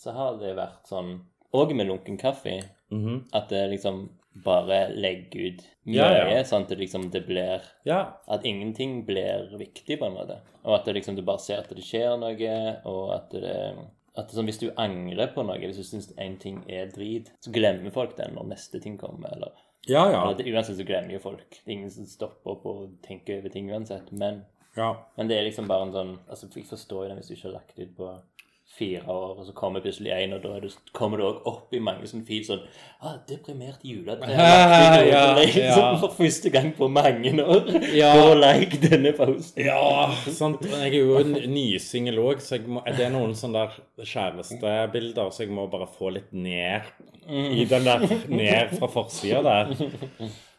så 0.00 0.14
har 0.16 0.38
det 0.40 0.54
vært 0.56 0.88
sånn 0.88 1.18
Òg 1.52 1.74
med 1.76 1.84
lunken 1.90 2.16
kaffe. 2.16 2.54
Mhm. 2.92 3.22
At 3.32 3.48
det 3.48 3.70
liksom 3.72 4.10
bare 4.44 4.88
legger 4.94 5.40
ut 5.50 5.64
mye, 5.84 5.96
Ja, 5.96 6.28
ja. 6.30 6.42
sånn 6.44 6.62
at 6.62 6.68
det 6.68 6.78
liksom 6.78 7.10
det 7.12 7.26
blir 7.26 7.60
Ja. 7.84 8.14
At 8.28 8.44
ingenting 8.44 9.04
blir 9.06 9.50
viktig, 9.58 9.98
på 9.98 10.06
en 10.06 10.14
måte. 10.14 10.38
Og 10.64 10.74
at 10.78 10.84
det 10.86 10.94
liksom 10.94 11.16
du 11.16 11.22
bare 11.22 11.38
ser 11.40 11.58
at 11.58 11.68
det 11.68 11.82
skjer 11.84 12.18
noe, 12.20 12.80
og 12.86 13.14
at 13.14 13.30
det 13.30 13.76
at 14.14 14.28
det, 14.28 14.34
sånn, 14.36 14.44
Hvis 14.46 14.60
du 14.60 14.70
angrer 14.76 15.32
på 15.34 15.42
noe, 15.44 15.56
hvis 15.58 15.76
du 15.76 15.82
syns 15.82 16.12
en 16.18 16.36
ting 16.36 16.62
er 16.68 16.86
drit, 16.92 17.30
så 17.40 17.50
glemmer 17.50 17.90
folk 17.90 18.14
den 18.16 18.34
når 18.34 18.44
neste 18.50 18.80
ting 18.80 18.98
kommer. 18.98 19.32
eller 19.32 19.52
Ja, 19.88 20.10
ja. 20.10 20.22
eller 20.30 20.34
det, 20.36 20.46
Uansett 20.52 20.76
så 20.76 20.84
glemmer 20.86 21.12
jo 21.12 21.18
folk. 21.18 21.48
Det 21.50 21.66
er 21.66 21.72
ingen 21.72 21.90
som 21.90 22.04
stopper 22.06 22.50
opp 22.52 22.66
og 22.66 22.90
tenker 23.02 23.38
over 23.38 23.48
ting 23.48 23.70
uansett. 23.70 24.12
Men, 24.12 24.44
ja. 24.76 24.96
men 25.16 25.28
det 25.28 25.38
er 25.38 25.44
liksom 25.44 25.66
bare 25.66 25.82
en 25.86 25.92
sånn 25.92 26.18
altså 26.28 26.48
Jeg 26.54 26.64
forstår 26.64 27.02
jo 27.04 27.08
det 27.08 27.16
hvis 27.18 27.28
du 27.28 27.34
ikke 27.34 27.48
har 27.52 27.60
lagt 27.60 27.78
ut 27.78 27.96
på 27.96 28.18
fire 28.72 29.02
år, 29.12 29.38
og 29.38 29.46
så 29.46 29.52
kommer 29.56 29.82
plutselig 29.84 30.12
en, 30.14 30.32
og 30.36 30.44
da 30.44 30.58
du, 30.62 30.68
kommer 30.96 31.20
du 31.20 31.26
òg 31.26 31.48
opp 31.50 31.74
i 31.76 31.80
mange 31.82 32.08
sånne 32.08 32.24
feed 32.24 32.46
sånn 32.46 32.62
ah, 33.04 33.18
'Deprimert 33.28 33.84
juletre'. 33.84 34.30
Ja, 35.12 35.42
ja. 35.44 35.88
For 36.00 36.14
første 36.16 36.50
gang 36.54 36.70
på 36.76 36.88
mange 36.88 37.34
år. 37.42 37.68
Ja. 37.92 38.12
Gå 38.16 38.30
og 38.32 38.40
like 38.40 38.80
denne 38.82 39.12
posten. 39.16 39.66
Ja, 39.66 40.08
sant. 40.24 40.64
Jeg 40.64 40.94
er 40.94 40.98
jo 40.98 41.18
en 41.20 41.36
nysingel 41.52 42.22
òg, 42.22 42.40
så 42.44 42.56
jeg 42.56 42.70
må, 42.72 42.84
det 42.88 43.06
er 43.08 43.12
noen 43.14 43.36
sånne 43.38 43.66
der 43.66 44.06
kjærestebilder, 44.14 45.32
så 45.34 45.44
jeg 45.44 45.52
må 45.52 45.66
bare 45.72 45.90
få 45.90 46.14
litt 46.16 46.32
ned 46.32 46.88
i 47.28 47.66
den 47.68 47.84
der 47.86 48.08
Ned 48.32 48.72
fra 48.78 48.88
forsida 48.90 49.42
der. 49.46 49.76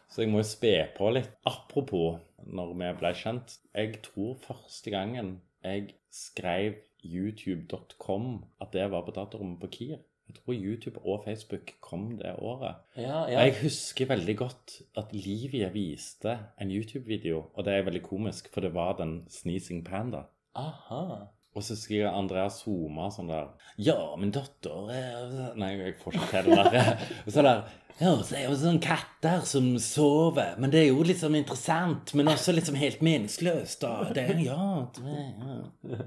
Så 0.08 0.22
jeg 0.22 0.30
må 0.30 0.40
jo 0.40 0.46
spe 0.46 0.76
på 0.94 1.10
litt. 1.16 1.32
Apropos 1.50 2.20
når 2.46 2.74
vi 2.78 2.90
ble 3.00 3.12
kjent. 3.18 3.58
Jeg 3.74 4.00
tror 4.04 4.36
første 4.44 4.92
gangen 4.94 5.38
jeg 5.64 5.94
skrev 6.12 6.76
youtube.com 7.04 8.44
at 8.60 8.72
det 8.72 8.90
var 8.90 9.04
på 9.06 9.14
datarommet 9.14 9.60
på 9.60 9.70
Kier. 9.76 10.02
Jeg 10.28 10.38
tror 10.38 10.54
YouTube 10.56 11.00
og 11.04 11.24
Facebook 11.24 11.74
kom 11.84 12.16
det 12.16 12.32
året. 12.38 12.74
Ja, 12.96 13.26
ja. 13.28 13.42
Jeg 13.44 13.58
husker 13.62 14.08
veldig 14.08 14.36
godt 14.36 14.78
at 14.96 15.12
Livia 15.12 15.68
viste 15.68 16.38
en 16.60 16.72
YouTube-video, 16.72 17.42
og 17.54 17.64
det 17.64 17.74
er 17.74 17.84
veldig 17.84 18.02
komisk, 18.02 18.48
for 18.52 18.64
det 18.64 18.72
var 18.74 18.96
den 18.96 19.26
Sneezing 19.28 19.84
Panda. 19.84 20.24
Aha. 20.54 21.26
Og 21.54 21.62
så 21.62 21.76
skriver 21.78 22.10
Andreas 22.10 22.62
Homa 22.66 23.08
sånn 23.14 23.28
der 23.30 23.52
Ja, 23.78 24.16
min 24.18 24.32
datter 24.34 24.88
er 24.90 25.52
Nei, 25.60 25.72
jeg 25.78 25.96
får 26.02 26.16
ikke 26.18 26.42
til 26.42 26.50
det 26.50 26.64
der. 26.74 26.88
Og 27.26 27.32
så 27.34 27.44
der 27.46 27.62
Ja, 28.00 28.10
så 28.26 28.34
er 28.34 28.40
det 28.40 28.48
jo 28.48 28.56
sånne 28.58 28.82
katter 28.82 29.44
som 29.46 29.68
sover, 29.78 30.56
men 30.58 30.72
det 30.72 30.80
er 30.80 30.88
jo 30.88 31.04
liksom 31.06 31.36
interessant, 31.38 32.10
men 32.18 32.26
også 32.32 32.50
liksom 32.56 32.74
helt 32.80 33.04
meningsløst, 33.06 33.84
da. 33.84 34.08
Det 34.10 34.24
er 34.24 34.40
Ja. 34.42 34.64
Det, 34.96 35.14
ja. 35.38 36.00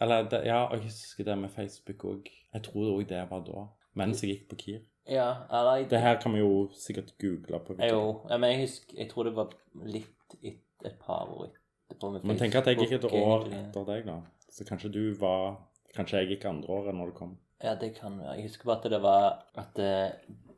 Eller 0.00 0.28
det, 0.30 0.40
Ja, 0.46 0.62
jeg 0.72 0.86
husker 0.86 1.24
det 1.28 1.36
med 1.38 1.52
Facebook 1.52 2.04
òg. 2.08 2.30
Jeg 2.54 2.62
tror 2.64 2.94
òg 2.94 3.06
det 3.12 3.20
var 3.30 3.44
da. 3.44 3.66
Mens 3.94 4.22
jeg 4.24 4.30
gikk 4.30 4.48
på 4.50 4.56
KIR. 4.62 4.80
Ja, 5.06 5.28
eller 5.52 5.84
Det 5.88 6.00
her 6.00 6.16
kan 6.20 6.32
vi 6.32 6.38
jo 6.40 6.70
sikkert 6.72 7.12
google 7.20 7.60
på. 7.60 7.76
Jo, 7.76 8.22
ja, 8.30 8.38
men 8.38 8.50
jeg 8.54 8.60
husker 8.64 8.96
Jeg 8.98 9.10
tror 9.10 9.24
det 9.28 9.34
var 9.36 9.52
litt 9.84 10.38
et, 10.42 10.62
et 10.84 10.96
par 10.98 11.28
år 11.28 11.50
etterpå. 11.92 12.24
Men 12.24 12.38
tenk 12.40 12.54
at 12.54 12.66
jeg 12.66 12.78
gikk 12.78 12.92
et 12.92 13.04
år 13.12 13.44
etter 13.52 13.84
deg, 13.84 14.06
da. 14.08 14.16
Så 14.54 14.64
kanskje 14.68 14.92
du 14.94 15.04
var 15.18 15.56
Kanskje 15.94 16.22
jeg 16.22 16.34
gikk 16.34 16.44
andre 16.50 16.70
året 16.74 16.96
når 16.96 17.10
du 17.10 17.14
kom. 17.14 17.34
Ja, 17.62 17.76
det 17.78 17.92
kan 17.94 18.16
være. 18.18 18.32
Jeg 18.34 18.48
husker 18.48 18.66
bare 18.66 18.80
at 18.80 18.90
det 18.90 19.02
var 19.02 19.26
At 19.54 19.76
det, 19.78 19.90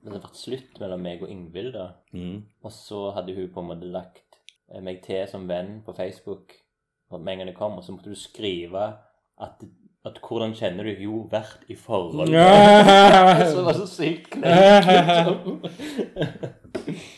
det 0.01 0.09
hadde 0.09 0.23
vært 0.25 0.41
slutt 0.41 0.79
mellom 0.81 1.03
meg 1.05 1.25
og 1.25 1.33
Ingvild, 1.33 1.73
da. 1.75 1.91
Mm. 2.17 2.39
Og 2.65 2.73
så 2.73 3.11
hadde 3.17 3.35
hun 3.37 3.51
på 3.53 3.65
en 3.65 3.69
måte 3.73 3.91
lagt 3.93 4.39
eh, 4.71 4.81
meg 4.85 5.03
til 5.05 5.27
som 5.29 5.49
venn 5.49 5.83
på 5.85 5.97
Facebook 5.97 6.57
med 7.11 7.33
en 7.33 7.39
gang 7.39 7.49
jeg 7.53 7.59
kom, 7.59 7.77
og 7.79 7.85
så 7.85 7.93
måtte 7.95 8.11
du 8.11 8.19
skrive 8.19 8.81
at, 9.39 9.61
at 10.09 10.17
hvordan 10.19 10.57
kjenner 10.59 10.89
du 10.89 11.05
jo 11.05 11.21
vært 11.31 11.63
i 11.71 11.77
forhold 11.79 12.27
Så 12.27 13.55
det 13.61 13.67
var 13.69 13.79
så 13.79 13.87
sykt 13.87 14.33
kleint. 14.35 15.69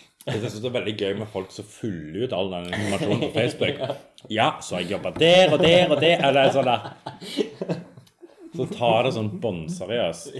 Jeg 0.28 0.40
synes 0.42 0.58
det 0.62 0.68
er 0.70 0.74
veldig 0.78 0.94
gøy 1.00 1.12
med 1.20 1.30
folk 1.32 1.52
som 1.54 1.66
fyller 1.68 2.26
ut 2.26 2.34
all 2.36 2.50
den 2.52 2.66
informasjonen 2.72 3.22
på 3.22 3.30
Facebook. 3.34 3.78
Ja, 4.32 4.48
så 4.64 4.80
jeg 4.82 4.92
jobba 4.96 5.12
der 5.16 5.54
og 5.54 5.62
der 5.62 5.94
og 5.94 6.02
der. 6.02 6.24
Eller 6.28 6.50
sånn 6.54 6.68
der. 6.68 7.78
Så 8.56 8.66
tar 8.72 9.06
det 9.06 9.14
sånn 9.16 9.30
bånnseriøst. 9.42 10.36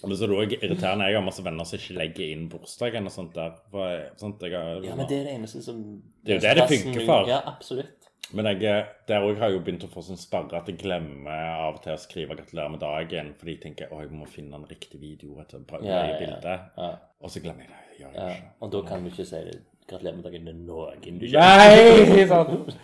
Men 0.00 0.16
så 0.16 0.24
er 0.24 0.30
det 0.32 0.36
også 0.38 0.58
irriterende. 0.64 1.08
Jeg 1.10 1.18
har 1.18 1.24
masse 1.26 1.42
venner 1.44 1.66
som 1.68 1.76
ikke 1.76 1.96
legger 1.98 2.30
inn 2.32 2.46
bursdagen 2.52 3.08
og 3.10 3.12
sånt 3.12 3.34
der. 3.36 3.56
For, 3.72 4.04
sånt, 4.20 4.44
jeg 4.46 4.56
har, 4.56 4.80
Ja, 4.86 4.96
men 4.96 5.08
det 5.10 5.18
er 5.18 5.26
det 5.28 5.34
eneste 5.36 5.60
som 5.64 5.82
Det 6.24 6.38
er 6.38 6.38
jo 6.38 6.44
det 6.46 6.54
det 6.56 6.68
funker 6.70 7.04
for. 7.04 7.28
Ja, 7.28 7.42
absolutt. 7.52 7.99
Men 8.36 8.46
jeg, 8.46 8.84
der 9.08 9.24
òg 9.26 9.40
har 9.40 9.50
jeg 9.50 9.58
jo 9.58 9.62
begynt 9.66 9.84
å 9.86 9.90
få 9.90 10.04
sånn 10.06 10.20
sperre 10.20 10.60
at 10.60 10.68
jeg 10.70 10.78
glemmer 10.78 11.48
av 11.50 11.78
og 11.78 11.80
til 11.82 11.96
å 11.96 12.00
skrive 12.00 12.36
'gratulerer 12.38 12.70
med 12.70 12.82
dagen', 12.82 13.32
fordi 13.38 13.56
jeg 13.56 13.62
tenker 13.64 13.90
å, 13.90 14.02
jeg 14.04 14.12
må 14.14 14.28
finne 14.30 14.56
en 14.56 14.68
riktig 14.70 15.00
video 15.02 15.40
et 15.42 15.56
bra 15.66 15.80
ja, 15.82 16.04
ja. 16.06 16.18
bilde. 16.20 16.54
Ja, 16.76 16.90
Og 17.20 17.30
så 17.30 17.42
glemmer 17.42 17.66
jeg 17.66 17.72
det. 17.74 18.04
Jeg 18.04 18.14
ja. 18.14 18.28
Og 18.60 18.72
da 18.72 18.82
kan 18.86 19.02
du 19.02 19.10
ikke 19.10 19.26
si 19.26 19.42
det. 19.48 19.58
Gratulerer 19.90 20.16
med 20.16 20.24
dagen 20.24 20.44
med 20.44 20.60
noen 20.68 21.18
du 21.18 21.26
Nei! 21.34 22.26
sant? 22.30 22.76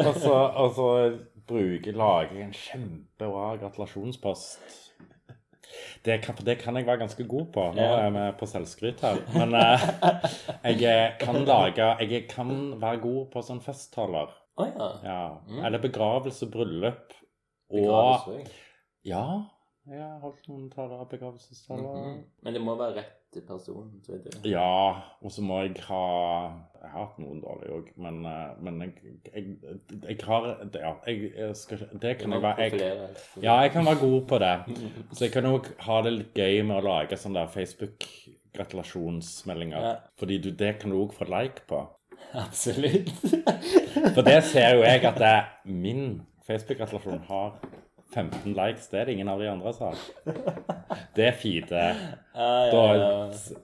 Og 0.00 0.14
så, 0.16 0.32
og 0.32 0.70
så 0.78 0.88
bruker, 1.46 1.92
lager 1.92 2.38
jeg 2.38 2.46
en 2.46 2.56
kjempebra 2.56 3.50
gratulasjonspost. 3.60 4.80
Det 6.04 6.16
kan, 6.22 6.36
det 6.46 6.58
kan 6.60 6.76
jeg 6.76 6.86
være 6.86 7.02
ganske 7.02 7.26
god 7.28 7.46
på. 7.52 7.66
Nå 7.76 7.84
er 7.98 8.10
vi 8.14 8.24
på 8.38 8.48
selvskryt 8.48 9.04
her. 9.04 9.20
Men 9.34 9.54
eh, 9.58 9.84
jeg 10.80 11.12
kan 11.20 11.44
lage 11.44 11.90
Jeg 12.00 12.24
kan 12.30 12.80
være 12.80 13.00
god 13.04 13.28
på 13.32 13.44
sånn 13.44 13.60
festtaler. 13.64 14.32
Å 14.54 14.68
ja. 14.70 14.88
Ja. 15.02 15.22
Eller 15.66 15.82
begravelse, 15.82 16.46
bryllup. 16.50 17.16
Og 17.72 17.80
Begravelse 17.80 18.38
også. 18.38 18.62
Ja, 19.04 19.26
jeg 19.90 20.00
har 20.00 20.20
holdt 20.22 20.46
noen 20.48 20.70
taler 20.72 21.02
av 21.02 21.10
begravelsestaler. 21.10 21.84
-hmm. 21.84 22.20
Men 22.42 22.54
det 22.54 22.62
må 22.62 22.76
være 22.78 23.02
rett 23.02 23.24
person. 23.42 24.02
Så 24.06 24.12
vet 24.12 24.24
jeg. 24.24 24.32
Ja, 24.52 24.94
og 25.20 25.32
så 25.32 25.42
må 25.42 25.60
jeg 25.62 25.74
ha 25.88 26.02
Jeg 26.82 26.90
har 26.92 27.00
hatt 27.06 27.18
noen 27.18 27.40
dårlige 27.40 27.72
òg, 27.72 27.86
men, 27.96 28.26
eh, 28.28 28.48
men 28.60 28.80
jeg, 28.82 28.92
jeg, 29.34 29.44
jeg 30.08 30.18
har 30.24 30.56
Ja, 30.74 30.94
jeg, 31.06 31.56
skal 31.56 31.78
Det 32.02 32.18
kan 32.18 32.32
jeg 32.32 32.42
være 32.42 32.62
jeg. 32.62 32.72
Ja, 33.42 33.60
jeg 33.60 33.70
kan 33.72 33.86
være 33.86 33.98
god 34.00 34.26
på 34.28 34.38
det. 34.38 34.60
Så 35.12 35.24
jeg 35.24 35.32
kan 35.32 35.44
òg 35.44 35.64
ha 35.78 36.02
det 36.02 36.12
litt 36.12 36.34
gøy 36.34 36.62
med 36.62 36.76
å 36.76 36.80
lage 36.84 37.16
sånne 37.16 37.38
der 37.40 37.46
Facebook-gratulasjonsmeldinger. 37.56 39.80
Ja. 39.80 39.94
Fordi 40.18 40.38
du, 40.38 40.50
det 40.50 40.78
kan 40.80 40.90
du 40.90 40.96
òg 41.02 41.12
få 41.12 41.24
like 41.24 41.62
på. 41.68 41.88
Absolutt. 42.44 43.10
For 44.14 44.22
det 44.26 44.40
ser 44.50 44.74
jo 44.76 44.82
jeg 44.82 45.04
at 45.04 45.18
det, 45.20 45.36
min 45.64 46.22
Facebook-gratulasjon 46.46 47.22
har 47.28 47.56
15 48.14 48.52
likes. 48.54 48.86
Det 48.86 49.00
er 49.00 49.04
det 49.04 49.12
ingen 49.12 49.28
av 49.28 49.40
de 49.40 49.48
andre 49.50 49.72
som 49.74 49.86
har. 49.86 49.96
Det 51.16 51.26
er. 51.26 51.94
Ja, 52.34 52.64
ja, 52.66 52.70
Da 52.74 52.82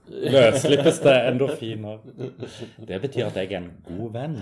løsslippes 0.07 0.99
det 1.03 1.15
endorfiner. 1.27 1.97
Det 2.87 3.01
betyr 3.01 3.25
at 3.27 3.37
jeg 3.39 3.51
er 3.51 3.57
en 3.57 3.71
god 3.87 4.11
venn. 4.15 4.37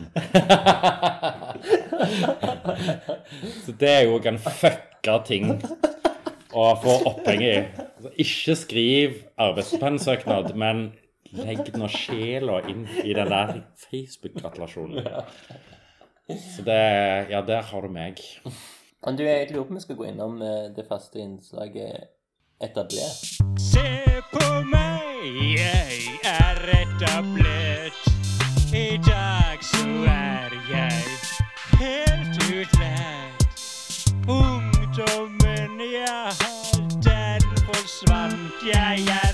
Så 3.65 3.75
det 3.79 3.89
er 3.89 4.01
jo 4.07 4.17
en 4.21 4.39
fucka 4.39 5.19
ting 5.25 5.51
å 6.53 6.75
få 6.81 6.95
oppheng 7.09 7.43
i. 7.45 7.55
Altså, 7.99 8.13
ikke 8.17 8.55
skriv 8.57 9.17
arbeidspensøknad, 9.37 10.55
men 10.57 10.91
legg 11.37 11.71
nå 11.77 11.87
sjela 11.91 12.61
inn 12.69 12.85
i 13.03 13.13
den 13.13 13.29
der 13.29 13.61
Facebook-gratulasjonen. 13.85 15.05
Så 16.29 16.61
det 16.65 16.79
Ja, 17.29 17.41
der 17.41 17.61
har 17.61 17.81
du 17.81 17.89
meg. 17.89 18.21
Men 19.05 19.15
du, 19.15 19.23
jeg 19.23 19.51
lurer 19.51 19.63
på 19.63 19.69
om 19.69 19.75
vi 19.75 19.81
skal 19.81 19.95
gå 19.95 20.03
innom 20.09 20.41
eh, 20.41 20.69
det 20.75 20.85
faste 20.89 21.19
innslaget 21.19 22.09
etablert. 22.61 23.39
Se 23.57 23.85
på 24.33 24.47
meg, 24.67 25.23
jeg 25.55 26.19
er 26.27 26.59
etablert. 26.81 28.01
I 28.75 28.99
dag 29.07 29.63
så 29.63 29.87
er 30.11 30.53
jeg 30.69 31.01
helt 31.79 32.35
utlært. 32.51 33.63
Ungdommen 34.27 35.79
jeg 35.81 36.35
har, 36.43 36.83
den 37.07 37.47
forsvant. 37.65 38.67
Jeg 38.73 39.07
er 39.23 39.28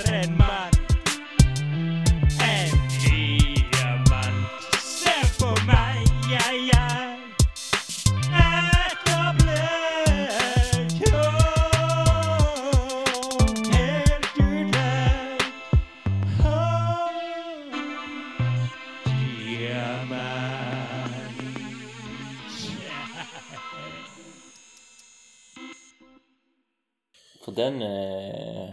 den 27.56 27.82
eh, 27.82 28.72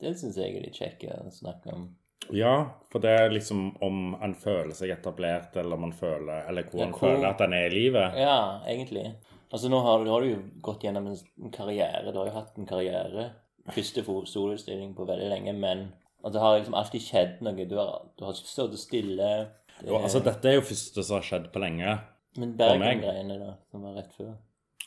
Den 0.00 0.14
syns 0.16 0.36
jeg 0.40 0.54
er 0.56 0.62
litt 0.64 0.78
kjekk 0.80 1.02
å 1.12 1.30
snakke 1.34 1.72
om. 1.74 1.88
Ja, 2.32 2.70
for 2.92 3.02
det 3.02 3.10
er 3.20 3.32
liksom 3.34 3.76
om 3.82 4.14
han 4.20 4.34
føler 4.38 4.72
seg 4.76 4.92
etablert, 4.94 5.56
eller 5.56 5.74
om 5.76 5.88
han 5.88 5.92
føler 5.96 6.46
Eller 6.48 6.62
hvor 6.70 6.78
Ja, 6.80 6.84
han 6.86 6.92
hvor- 6.94 7.08
føler 7.16 7.28
at 7.30 7.40
han 7.40 7.52
er 7.52 7.66
i 7.66 7.74
livet. 7.74 8.14
Ja, 8.16 8.60
egentlig. 8.66 9.14
Altså 9.52 9.68
Nå 9.68 9.80
har, 9.82 10.04
du- 10.04 10.10
har 10.10 10.20
du 10.20 10.28
jo 10.30 10.42
gått 10.62 10.82
gjennom 10.84 11.08
en 11.08 11.50
karriere. 11.50 12.12
Du 12.12 12.18
har 12.18 12.26
jo 12.26 12.32
hatt 12.38 12.56
en 12.58 12.66
karriere. 12.66 13.30
Første 13.70 14.04
solutstilling 14.26 14.94
på 14.94 15.06
veldig 15.06 15.28
lenge, 15.28 15.52
men 15.58 15.92
at 16.24 16.32
det 16.32 16.40
har 16.40 16.58
liksom 16.60 16.74
alltid 16.74 17.00
skjedd 17.00 17.40
noe. 17.42 17.64
Du 17.66 17.76
har, 17.76 18.06
du 18.16 18.24
har 18.24 18.32
ikke 18.32 18.46
stått 18.46 18.78
stille. 18.78 19.48
Det, 19.80 19.88
Jo, 19.88 19.96
altså, 19.98 20.20
dette 20.22 20.44
er 20.48 20.54
jo 20.54 20.60
første 20.60 21.02
som 21.04 21.14
har 21.16 21.22
skjedd 21.22 21.52
på 21.52 21.60
lenge. 21.60 21.98
men 22.36 22.56
Bergen-greiene, 22.56 23.38
da, 23.38 23.54
som 23.70 23.82
var 23.82 23.94
rett 23.94 24.12
før. 24.16 24.34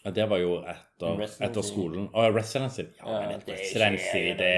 Ja, 0.03 0.11
det 0.11 0.25
var 0.27 0.39
jo 0.41 0.57
etter, 0.67 1.21
etter 1.47 1.65
skolen. 1.65 2.09
Å, 2.11 2.27
residency. 2.35 2.89
Ja, 2.99 3.19
men 3.23 3.37
et 3.37 3.51
residency, 3.53 4.23
det 4.39 4.53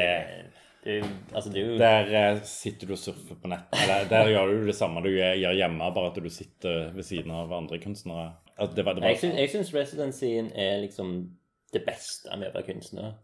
det, 0.86 1.04
Altså, 1.34 1.50
det 1.50 1.62
jo 1.64 1.78
Der 1.78 2.12
eh, 2.14 2.42
sitter 2.46 2.88
du 2.88 2.94
og 2.94 3.00
surfer 3.02 3.38
på 3.42 3.50
nett. 3.50 3.72
Eller 3.74 4.06
der 4.10 4.30
gjør 4.30 4.52
du 4.54 4.68
det 4.68 4.76
samme 4.78 5.02
du 5.02 5.10
gjør 5.10 5.56
hjemme, 5.58 5.88
bare 5.96 6.12
at 6.12 6.20
du 6.22 6.30
sitter 6.30 6.92
ved 6.94 7.08
siden 7.08 7.34
av 7.34 7.54
andre 7.58 7.80
kunstnere. 7.82 8.36
Altså, 8.56 8.76
det 8.76 8.86
var, 8.86 8.94
det 8.94 9.04
var, 9.04 9.16
Jeg 9.16 9.50
syns, 9.50 9.74
residencyen 9.74 10.52
er 10.54 10.84
liksom 10.84 11.16
det 11.74 11.82
beste 11.88 12.38
med 12.38 12.52
å 12.52 12.58
være 12.60 12.70
kunstner. 12.70 13.16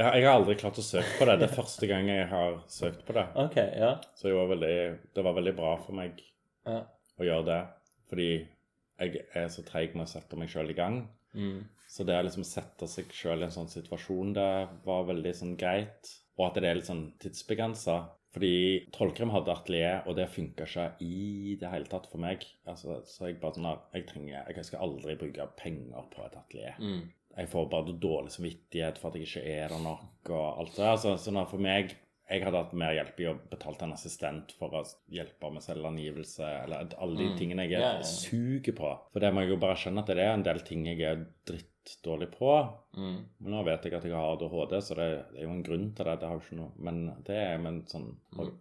Ja, 0.00 0.14
jeg 0.16 0.24
har 0.24 0.38
aldri 0.38 0.56
klart 0.56 0.80
å 0.80 0.84
søke 0.84 1.12
på 1.18 1.28
det. 1.28 1.36
Det 1.42 1.50
er 1.50 1.58
første 1.58 1.88
gang 1.90 2.08
jeg 2.08 2.24
har 2.30 2.62
søkt 2.72 3.04
på 3.04 3.14
det. 3.16 3.26
Okay, 3.44 3.68
ja. 3.76 3.92
Så 4.16 4.30
det 4.30 4.38
var 4.38 4.48
veldig, 4.54 4.76
det 5.16 5.24
var 5.26 5.36
veldig 5.36 5.54
bra 5.60 5.74
for 5.84 6.00
meg 6.00 6.22
ja. 6.64 6.80
å 7.20 7.26
gjøre 7.28 7.46
det. 7.50 7.60
Fordi 8.08 8.30
jeg 8.32 9.24
er 9.36 9.52
så 9.52 9.64
treig 9.66 9.92
med 9.92 10.06
å 10.06 10.10
sette 10.10 10.40
meg 10.40 10.48
sjøl 10.52 10.72
i 10.72 10.78
gang. 10.78 11.02
Mm. 11.34 11.66
Så 11.90 12.06
det 12.06 12.16
å 12.16 12.22
liksom 12.22 12.46
sette 12.46 12.86
seg 12.90 13.10
sjøl 13.14 13.42
i 13.42 13.48
en 13.48 13.54
sånn 13.54 13.70
situasjon, 13.70 14.34
det 14.36 14.48
var 14.86 15.08
veldig 15.08 15.34
sånn 15.36 15.56
greit. 15.58 16.12
Og 16.38 16.46
at 16.46 16.58
det 16.60 16.70
er 16.70 16.78
litt 16.78 16.88
sånn 16.88 17.08
tidsbegrensa. 17.22 17.98
Fordi 18.30 18.52
Trollkrim 18.94 19.32
hadde 19.34 19.50
atelier, 19.50 20.04
og 20.06 20.14
det 20.14 20.28
funka 20.30 20.66
ikke 20.68 20.84
i 21.02 21.56
det 21.58 21.70
hele 21.72 21.90
tatt 21.90 22.06
for 22.12 22.22
meg. 22.22 22.44
Altså, 22.70 23.00
så 23.10 23.26
jeg 23.26 23.40
bare 23.42 23.58
sånn 23.58 23.66
at 23.72 23.88
jeg 23.96 24.06
trenger 24.06 24.52
Jeg 24.54 24.68
skal 24.68 24.84
aldri 24.86 25.16
bruke 25.18 25.48
penger 25.58 26.06
på 26.12 26.22
et 26.26 26.36
atelier. 26.38 26.78
Mm. 26.78 27.08
Jeg 27.40 27.50
får 27.50 27.66
bare 27.72 27.96
dårlig 28.02 28.30
samvittighet 28.34 28.98
for 28.98 29.10
at 29.10 29.18
jeg 29.18 29.26
ikke 29.26 29.42
er 29.50 29.74
der 29.74 29.82
nok, 29.82 30.30
og 30.30 30.46
alt 30.62 30.76
det 30.76 30.86
der. 30.86 31.02
Så, 31.02 31.16
sånn 31.24 31.42
for 31.50 31.62
meg 31.62 31.96
Jeg 32.30 32.44
hadde 32.44 32.60
hatt 32.62 32.72
mer 32.78 32.92
hjelp 32.94 33.18
i 33.20 33.26
å 33.26 33.34
betale 33.50 33.82
en 33.82 33.92
assistent 33.96 34.52
for 34.58 34.70
å 34.78 34.84
hjelpe 35.10 35.50
med 35.52 35.62
selvangivelse, 35.64 36.46
eller 36.64 36.94
alle 37.02 37.16
de 37.18 37.24
Mm. 37.30 37.36
tingene 37.38 37.64
jeg 37.68 37.80
er 37.80 37.98
ja. 37.98 38.02
suger 38.06 38.72
på. 38.72 38.92
For 39.12 39.20
det 39.20 39.32
må 39.34 39.40
jeg 39.42 39.50
jo 39.50 39.56
bare 39.56 39.74
skjønne 39.76 39.98
at 40.04 40.06
det 40.06 40.18
er 40.18 40.32
en 40.34 40.42
del 40.46 40.60
ting 40.60 40.86
jeg 40.86 41.00
er 41.02 41.26
drittdårlig 41.50 42.30
på. 42.36 42.52
Mm. 42.96 43.18
Men 43.40 43.50
nå 43.56 43.64
vet 43.66 43.82
jeg 43.84 43.94
at 43.98 44.04
jeg 44.04 44.12
har 44.14 44.36
ADHD, 44.36 44.76
så 44.82 44.94
det, 44.94 45.08
det 45.32 45.40
er 45.40 45.48
jo 45.48 45.50
en 45.56 45.62
grunn 45.66 45.88
til 45.94 46.04
det. 46.06 46.20
Det 46.20 46.28
har 46.28 46.38
jo 46.38 46.44
ikke 46.44 46.60
noe 46.60 46.72
Men 46.78 47.02
det 47.26 47.36
er 47.36 47.58
med 47.58 47.72
en 47.72 47.82
sånn 47.86 48.08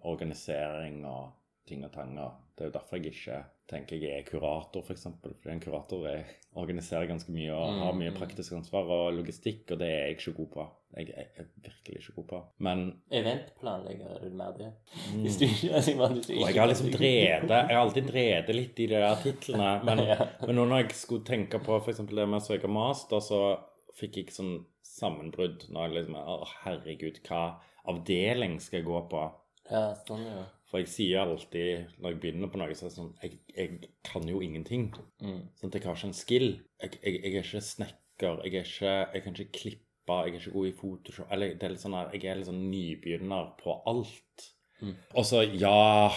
organisering 0.04 1.04
og 1.06 1.32
ting 1.70 1.84
og 1.86 1.92
tang. 1.94 2.18
og 2.18 2.32
Det 2.56 2.66
er 2.66 2.72
jo 2.72 2.78
derfor 2.80 2.98
jeg 2.98 3.14
ikke 3.14 3.44
tenker 3.70 4.02
jeg 4.02 4.18
er 4.20 4.24
kurator, 4.26 4.82
f.eks. 4.82 5.04
Fordi 5.22 5.52
en 5.54 5.60
kurator 5.62 6.08
er, 6.10 6.24
organiserer 6.58 7.06
ganske 7.08 7.32
mye 7.32 7.52
og 7.54 7.76
har 7.84 7.94
mye 7.94 8.10
Mm. 8.12 8.18
praktisk 8.18 8.54
ansvar 8.58 8.90
og 8.90 9.14
logistikk, 9.14 9.72
og 9.72 9.80
det 9.80 9.88
er 9.88 10.00
jeg 10.08 10.16
ikke 10.18 10.34
god 10.40 10.48
på. 10.56 10.66
Jeg 10.98 11.10
er, 11.14 11.28
er 11.38 11.46
virkelig 11.62 12.00
ikke 12.02 12.16
god 12.16 12.26
på. 12.32 12.40
Men 12.66 12.80
Eventplanlegger, 13.12 14.08
er 14.16 14.24
du 14.30 14.36
mer 14.36 14.56
det? 14.58 14.72
Hvis 15.22 15.38
du 15.38 15.46
ikke 15.46 15.74
altså, 15.76 15.94
hvis 15.94 16.26
du 16.28 16.34
ikke- 16.34 16.48
jeg 16.54 16.62
har 16.62 16.68
liksom 16.68 16.92
drevet 16.92 17.50
Jeg 17.50 17.68
har 17.76 17.84
alltid 17.86 18.08
drevet 18.10 18.50
litt 18.56 18.80
i 18.80 18.86
de 18.88 18.96
der 18.96 19.16
titlene. 19.24 19.84
Men, 19.86 20.00
Ja. 20.08 20.28
men 20.48 20.56
nå 20.56 20.66
når 20.68 20.78
jeg 20.82 20.92
skulle 20.92 21.24
tenke 21.26 21.60
på 21.60 21.78
f.eks. 21.86 21.98
det 21.98 22.10
med 22.28 22.42
å 22.42 22.48
søke 22.48 22.68
master, 22.68 23.18
så 23.22 23.60
fikk 24.00 24.16
jeg 24.18 24.26
sånn 24.34 24.66
sammenbrudd 24.82 25.70
når 25.70 25.88
jeg 25.88 25.94
liksom 25.94 26.16
Å, 26.16 26.48
herregud, 26.64 27.20
hva 27.28 27.60
avdeling 27.88 28.60
skal 28.60 28.80
jeg 28.80 28.88
gå 28.88 29.10
på? 29.10 29.32
Ja, 29.72 29.94
sånn, 30.08 30.26
ja. 30.26 30.46
For 30.70 30.82
jeg 30.82 30.92
sier 30.92 31.24
alltid 31.24 31.96
når 31.98 32.14
jeg 32.14 32.20
begynner 32.22 32.52
på 32.52 32.62
noe, 32.62 32.76
så 32.78 32.86
er 32.86 32.92
det 32.92 32.98
sånn 32.98 33.14
Jeg, 33.24 33.40
jeg 33.56 33.92
kan 34.06 34.28
jo 34.30 34.42
ingenting. 34.46 34.90
Mm. 35.24 35.42
Sånn 35.58 35.72
at 35.72 35.80
jeg 35.80 35.88
har 35.88 35.98
ikke 35.98 36.10
en 36.12 36.18
skill. 36.18 36.50
Jeg, 36.84 37.00
jeg, 37.02 37.16
jeg 37.24 37.34
er 37.34 37.48
ikke 37.48 37.66
snekker. 37.66 38.44
Jeg, 38.46 38.54
er 38.54 38.70
ikke, 38.70 38.94
jeg 39.16 39.26
kan 39.26 39.38
ikke 39.38 39.60
klippe. 39.60 39.86
Jeg 40.10 40.36
er 40.36 40.40
ikke 40.40 40.56
god 40.56 40.70
i 40.70 40.78
Photoshop. 40.78 41.34
Eller 41.34 41.58
det 41.58 41.66
er 41.68 41.74
litt 41.74 41.84
sånn 41.84 41.98
her, 41.98 42.14
jeg 42.14 42.30
er 42.30 42.40
litt 42.40 42.50
sånn 42.50 42.64
nybegynner 42.70 43.52
på 43.60 43.76
alt. 43.90 44.48
Mm. 44.80 44.96
Og 45.20 45.26
så, 45.28 45.44
ja 45.60 46.10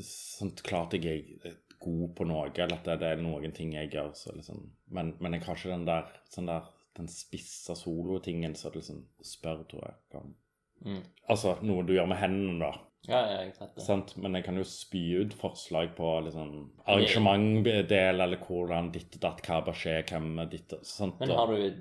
sånn, 0.00 0.54
Klart 0.64 0.96
jeg 0.96 1.36
er 1.44 1.58
god 1.82 2.14
på 2.16 2.24
noe, 2.26 2.48
eller 2.48 2.78
at 2.78 2.88
det, 2.88 3.10
er 3.10 3.20
noen 3.20 3.52
ting 3.54 3.74
jeg 3.76 3.90
gjør, 3.92 4.14
så 4.16 4.32
liksom 4.32 4.62
Men, 4.96 5.12
men 5.20 5.36
jeg 5.36 5.44
har 5.44 5.58
ikke 5.58 5.74
den 5.74 5.84
der, 5.88 6.08
sånn 6.32 6.48
der 6.48 6.70
den 6.96 7.08
spissa 7.12 7.74
solotingen 7.76 8.54
som 8.56 8.72
liksom 8.74 9.02
spør, 9.20 9.64
tror 9.68 9.82
jeg. 9.84 10.22
Mm. 10.86 11.02
Altså 11.28 11.56
noe 11.66 11.84
du 11.84 11.92
gjør 11.96 12.08
med 12.08 12.20
hendene, 12.20 12.56
da. 12.62 12.70
Ja, 13.06 13.20
ja, 13.30 13.40
jeg 13.44 13.52
det. 13.54 13.82
Sant? 13.84 14.16
Men 14.16 14.34
jeg 14.34 14.44
kan 14.44 14.56
jo 14.56 14.64
spy 14.66 15.02
ut 15.22 15.34
forslag 15.38 15.92
på 15.94 16.08
liksom, 16.26 16.70
arrangementdel, 16.88 18.20
eller 18.20 18.36
hvordan 18.42 18.90
ditt 18.94 19.14
og 19.18 19.22
datt, 19.22 19.42
hva 19.46 19.60
bør 19.66 19.76
skje, 19.78 20.00
hvem 20.10 20.40
ditt 20.50 20.72
og 20.74 20.82
sånt. 20.86 21.20
Men 21.20 21.30
har 21.30 21.46
du 21.46 21.76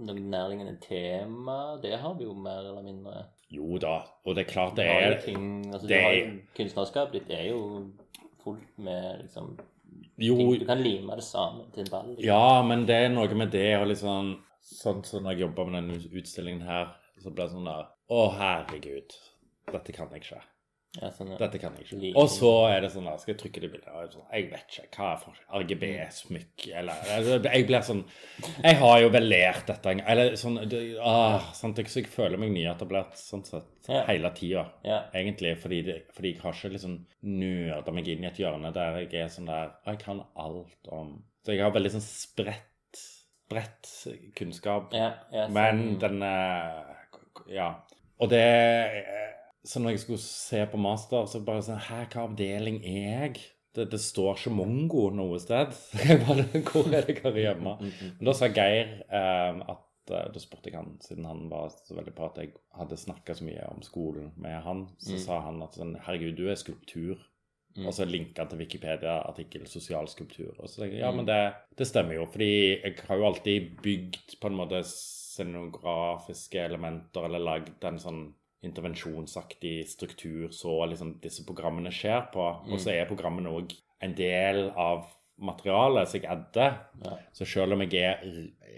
noen 0.00 0.30
nærliggende 0.32 0.76
tema? 0.82 1.76
Det 1.82 1.94
har 2.00 2.14
vi 2.18 2.24
jo 2.24 2.34
mer 2.34 2.64
eller 2.64 2.82
mindre. 2.82 3.24
Jo 3.50 3.78
da, 3.82 3.96
og 4.24 4.34
det 4.36 4.46
er 4.46 4.50
klart 4.52 4.76
det 4.78 4.86
er 4.86 5.18
ting, 5.24 5.66
altså, 5.72 5.86
det 5.90 5.96
er- 5.98 6.38
Kunstnerskapet 6.56 7.12
ditt 7.12 7.30
er 7.30 7.48
jo 7.50 7.90
fullt 8.44 8.78
med 8.78 9.22
liksom 9.24 9.56
Jo, 10.18 10.36
ting, 10.36 10.58
Du 10.60 10.66
kan 10.66 10.78
lime 10.82 11.16
det 11.16 11.24
sammen 11.24 11.70
til 11.72 11.80
en 11.82 11.90
ball. 11.90 12.06
liksom. 12.14 12.24
ja, 12.24 12.62
men 12.62 12.86
det 12.86 12.94
er 12.96 13.08
noe 13.08 13.34
med 13.34 13.50
det 13.50 13.76
og 13.80 13.88
liksom 13.88 14.36
Sånn 14.62 15.04
som 15.04 15.24
når 15.24 15.32
jeg 15.32 15.40
jobba 15.40 15.64
med 15.64 15.82
denne 15.82 16.20
utstillingen 16.20 16.62
her, 16.62 16.94
så 17.18 17.30
ble 17.34 17.44
det 17.44 17.52
sånn 17.52 17.64
der 17.64 17.86
Å, 18.10 18.30
herregud. 18.38 19.14
Dette 19.72 19.92
kan 19.92 20.08
jeg 20.12 20.22
ikke. 20.24 20.42
Ja, 21.00 21.06
sånn, 21.14 21.28
ja. 21.30 21.36
Dette 21.38 21.58
kan 21.62 21.76
jeg 21.78 21.84
ikke. 21.86 21.96
Like- 22.02 22.16
Og 22.18 22.26
så 22.28 22.48
er 22.68 22.80
det 22.82 22.88
sånn 22.90 23.04
der, 23.06 23.16
skal 23.22 23.34
jeg 23.34 23.38
trykke 23.44 23.60
det 23.62 23.68
bildet 23.70 23.88
er 23.94 24.08
sånn, 24.10 24.24
Jeg 24.32 24.48
vet 24.50 24.64
ikke. 24.74 24.88
Hva 24.96 25.12
er 25.12 25.20
for 25.22 25.36
RGB-smykk 25.60 26.64
eller 26.80 26.92
altså, 27.14 27.36
Jeg 27.44 27.66
blir 27.68 27.84
sånn 27.86 28.00
Jeg 28.64 28.76
har 28.80 28.96
jo 29.00 29.08
vel 29.14 29.28
lært 29.30 29.66
dette 29.70 29.86
en 29.92 29.98
gang. 30.00 30.08
Eller 30.10 30.32
sånn 30.40 30.58
det, 30.68 30.80
ah, 31.00 31.38
sant, 31.54 31.76
Så 31.86 32.00
jeg 32.02 32.08
føler 32.10 32.36
meg 32.42 32.50
nyetablert 32.50 33.14
sånn 33.14 33.44
sett 33.46 33.64
Ja. 33.88 34.04
hele 34.06 34.30
tida. 34.34 34.64
Ja. 34.84 35.04
Egentlig. 35.14 35.56
Fordi, 35.62 35.82
det, 35.86 35.96
fordi 36.12 36.32
jeg 36.34 36.42
har 36.42 36.52
ikke 36.52 36.72
liksom 36.74 37.06
nøda 37.22 37.92
meg 37.94 38.08
inn 38.08 38.24
i 38.24 38.26
et 38.26 38.36
hjørne 38.42 38.72
der 38.74 38.98
jeg 39.06 39.14
er 39.14 39.28
sånn 39.28 39.46
der 39.46 39.70
Jeg 39.86 39.98
kan 40.00 40.24
alt 40.36 40.88
om 40.90 41.22
Så 41.46 41.52
jeg 41.54 41.60
har 41.62 41.70
veldig 41.70 41.92
sånn 41.94 42.02
spredt 42.02 42.66
Spredt 43.50 44.34
kunnskap. 44.34 44.92
Ja, 44.92 45.14
ja, 45.32 45.46
sånn- 45.46 45.52
Men 45.52 45.98
den 45.98 46.22
eh, 46.22 46.96
Ja. 47.54 47.76
Og 48.20 48.28
det 48.28 49.29
Så 49.64 49.80
når 49.80 49.90
jeg 49.90 50.00
skulle 50.00 50.22
se 50.24 50.66
på 50.72 50.78
master, 50.80 51.26
så 51.28 51.40
bare 51.44 51.62
sånn 51.62 51.80
Hæ, 51.84 52.06
hva 52.14 52.22
avdeling 52.28 52.78
er 52.84 53.26
jeg? 53.28 53.40
Det, 53.76 53.84
det 53.92 54.00
står 54.00 54.36
ikke 54.38 54.50
mongo 54.56 55.10
noe 55.14 55.38
sted. 55.38 55.72
Så 55.76 56.00
jeg 56.08 56.22
bare, 56.26 56.46
Hvor 56.64 56.88
er 56.88 57.04
det 57.06 57.14
jeg 57.16 57.22
hører 57.22 57.42
hjemme? 57.44 57.74
Men 58.18 58.24
da 58.26 58.32
sa 58.34 58.48
Geir 58.48 58.96
eh, 59.06 59.60
at 59.68 59.86
Da 60.10 60.40
spurte 60.42 60.70
jeg 60.72 60.74
han, 60.80 60.96
siden 61.04 61.24
han 61.28 61.44
var 61.52 61.68
så 61.70 61.94
veldig 61.94 62.14
på 62.16 62.24
at 62.26 62.38
jeg 62.42 62.54
hadde 62.74 62.96
snakka 62.98 63.34
så 63.38 63.44
mye 63.46 63.66
om 63.70 63.82
skolen 63.86 64.32
med 64.42 64.56
han, 64.64 64.88
så 64.98 65.12
Mm. 65.12 65.20
sa 65.22 65.36
han 65.44 65.60
at 65.62 65.76
sånn 65.78 65.92
Herregud, 66.02 66.34
du 66.40 66.48
er 66.50 66.56
skulptur. 66.58 67.20
Mm. 67.76 67.86
Og 67.86 67.94
så 67.94 68.04
linka 68.08 68.44
til 68.50 68.58
Wikipedia-artikkel 68.58 69.68
'sosial 69.70 70.08
skulptur'. 70.10 70.58
Og 70.58 70.66
så 70.68 70.80
tenkte 70.80 70.96
jeg 70.96 71.04
ja, 71.04 71.10
Mm. 71.12 71.16
men 71.20 71.26
det, 71.26 71.54
det 71.78 71.86
stemmer 71.86 72.14
jo. 72.16 72.24
Fordi 72.26 72.50
jeg 72.82 72.96
har 73.06 73.16
jo 73.16 73.26
alltid 73.28 73.76
bygd 73.84 74.34
på 74.40 74.46
en 74.50 74.56
måte 74.58 74.82
scenografiske 74.82 76.58
elementer, 76.64 77.24
eller 77.28 77.38
lagd 77.44 77.84
en 77.86 77.98
sånn 78.02 78.22
intervensjonsaktig 78.66 79.88
struktur 79.88 80.50
så 80.52 80.74
liksom 80.90 81.14
disse 81.22 81.46
programmene 81.48 81.92
skjer 81.94 82.28
på. 82.34 82.44
Og 82.68 82.80
så 82.82 82.92
er 82.94 83.08
programmene 83.08 83.52
òg 83.52 83.72
en 84.04 84.14
del 84.16 84.68
av 84.76 85.08
materialet 85.40 86.08
som 86.08 86.20
jeg 86.20 86.28
adder. 86.30 86.74
Ja. 87.04 87.16
Så 87.36 87.48
selv 87.48 87.76
om 87.76 87.84
jeg 87.84 87.96
er 88.04 88.24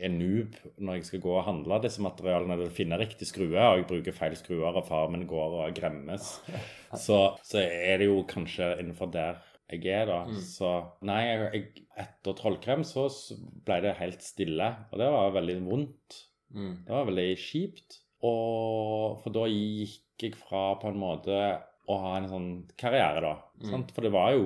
en 0.06 0.18
noob 0.20 0.56
når 0.78 0.98
jeg 0.98 1.08
skal 1.08 1.22
gå 1.24 1.32
og 1.34 1.46
handle 1.46 1.80
disse 1.82 2.02
materialene 2.04 2.56
eller 2.56 2.74
finne 2.74 2.98
riktig 3.00 3.28
skrue, 3.28 3.58
og 3.58 3.80
jeg 3.80 3.88
bruker 3.90 4.16
feil 4.16 4.36
skruer, 4.38 4.70
og 4.70 4.86
far 4.86 5.10
min 5.12 5.26
går 5.30 5.58
og 5.64 5.74
gremmes, 5.76 6.36
så, 7.06 7.22
så 7.42 7.64
er 7.64 8.02
det 8.02 8.10
jo 8.10 8.22
kanskje 8.30 8.76
innenfor 8.78 9.10
der 9.14 9.42
jeg 9.72 9.88
er, 9.88 10.10
da. 10.10 10.42
Så 10.44 10.68
nei, 11.08 11.22
jeg, 11.30 11.86
etter 11.96 12.36
Trollkrem 12.36 12.82
så 12.84 13.06
ble 13.64 13.78
det 13.86 13.96
helt 14.02 14.24
stille, 14.24 14.68
og 14.92 15.00
det 15.00 15.08
var 15.14 15.36
veldig 15.38 15.58
vondt. 15.64 16.18
Mm. 16.52 16.74
Det 16.84 16.92
var 16.92 17.08
veldig 17.08 17.28
kjipt. 17.40 18.02
Og 18.22 19.18
for 19.22 19.34
da 19.34 19.46
gikk 19.50 20.22
jeg 20.22 20.36
fra 20.38 20.76
på 20.80 20.90
en 20.92 21.00
måte 21.02 21.38
å 21.90 21.96
ha 22.04 22.12
en 22.20 22.28
sånn 22.30 22.50
karriere, 22.78 23.22
da. 23.24 23.32
Sant? 23.70 23.90
For 23.94 24.06
det 24.06 24.12
var 24.14 24.32
jo 24.36 24.44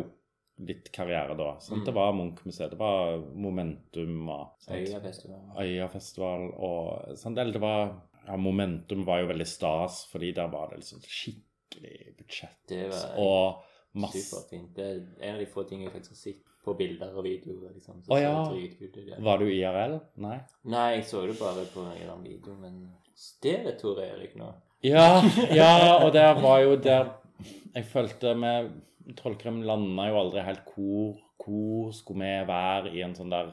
litt 0.64 0.88
karriere 0.94 1.36
da. 1.36 1.50
Sant? 1.60 1.84
Det 1.84 1.92
var 1.92 2.14
Munch-museet, 2.16 2.72
det 2.72 2.80
var 2.80 3.18
Momentum 3.36 4.30
og? 4.32 4.54
Øyafestival. 4.72 5.42
Øyafestival 5.60 6.46
og 6.56 7.18
sant? 7.20 7.36
Eller 7.38 7.52
det 7.52 7.60
var 7.60 7.90
ja, 8.26 8.36
Momentum 8.40 9.04
var 9.06 9.20
jo 9.22 9.28
veldig 9.30 9.46
stas, 9.46 10.04
fordi 10.10 10.32
der 10.34 10.48
var 10.50 10.72
det 10.72 10.80
liksom 10.80 11.04
skikkelig 11.04 12.16
budsjett. 12.18 12.58
Det 12.72 12.86
var 12.90 13.20
Og 13.20 13.62
Masse. 13.96 14.20
Superfint. 14.26 14.74
Det 14.76 14.84
er 14.84 14.98
en 15.24 15.34
av 15.36 15.40
de 15.40 15.46
få 15.48 15.62
tingene 15.68 15.88
jeg 15.88 15.94
faktisk 15.94 16.12
har 16.16 16.18
sett 16.20 16.42
på 16.66 16.74
bilder 16.76 17.14
og 17.16 17.24
videoer. 17.24 17.70
liksom. 17.76 18.02
Så 18.04 18.12
Å, 18.12 18.18
ja. 18.20 19.20
Var 19.24 19.38
du 19.40 19.46
IRL? 19.48 19.94
Nei? 20.20 20.36
Nei, 20.68 20.86
jeg 20.98 21.06
så 21.08 21.22
det 21.28 21.38
bare 21.38 21.64
på 21.72 21.84
en 21.84 21.94
eller 21.94 22.12
annen 22.16 22.26
video, 22.26 22.56
men 22.60 22.80
stedet 23.16 23.78
Tor 23.80 24.00
Erik 24.04 24.36
nå 24.38 24.52
Ja, 24.84 25.22
ja, 25.50 25.70
og 26.04 26.12
det 26.14 26.26
var 26.42 26.60
jo 26.62 26.76
der 26.76 27.14
Jeg 27.74 27.88
følte 27.90 28.34
med 28.38 28.74
Trollkrim 29.16 29.62
landa 29.66 30.08
jo 30.10 30.20
aldri 30.20 30.42
helt 30.42 30.68
hvor, 30.74 31.16
hvor 31.38 31.92
skulle 31.94 32.26
vi 32.26 32.48
være 32.48 32.92
i 32.96 33.02
en 33.06 33.14
sånn 33.14 33.30
der 33.30 33.52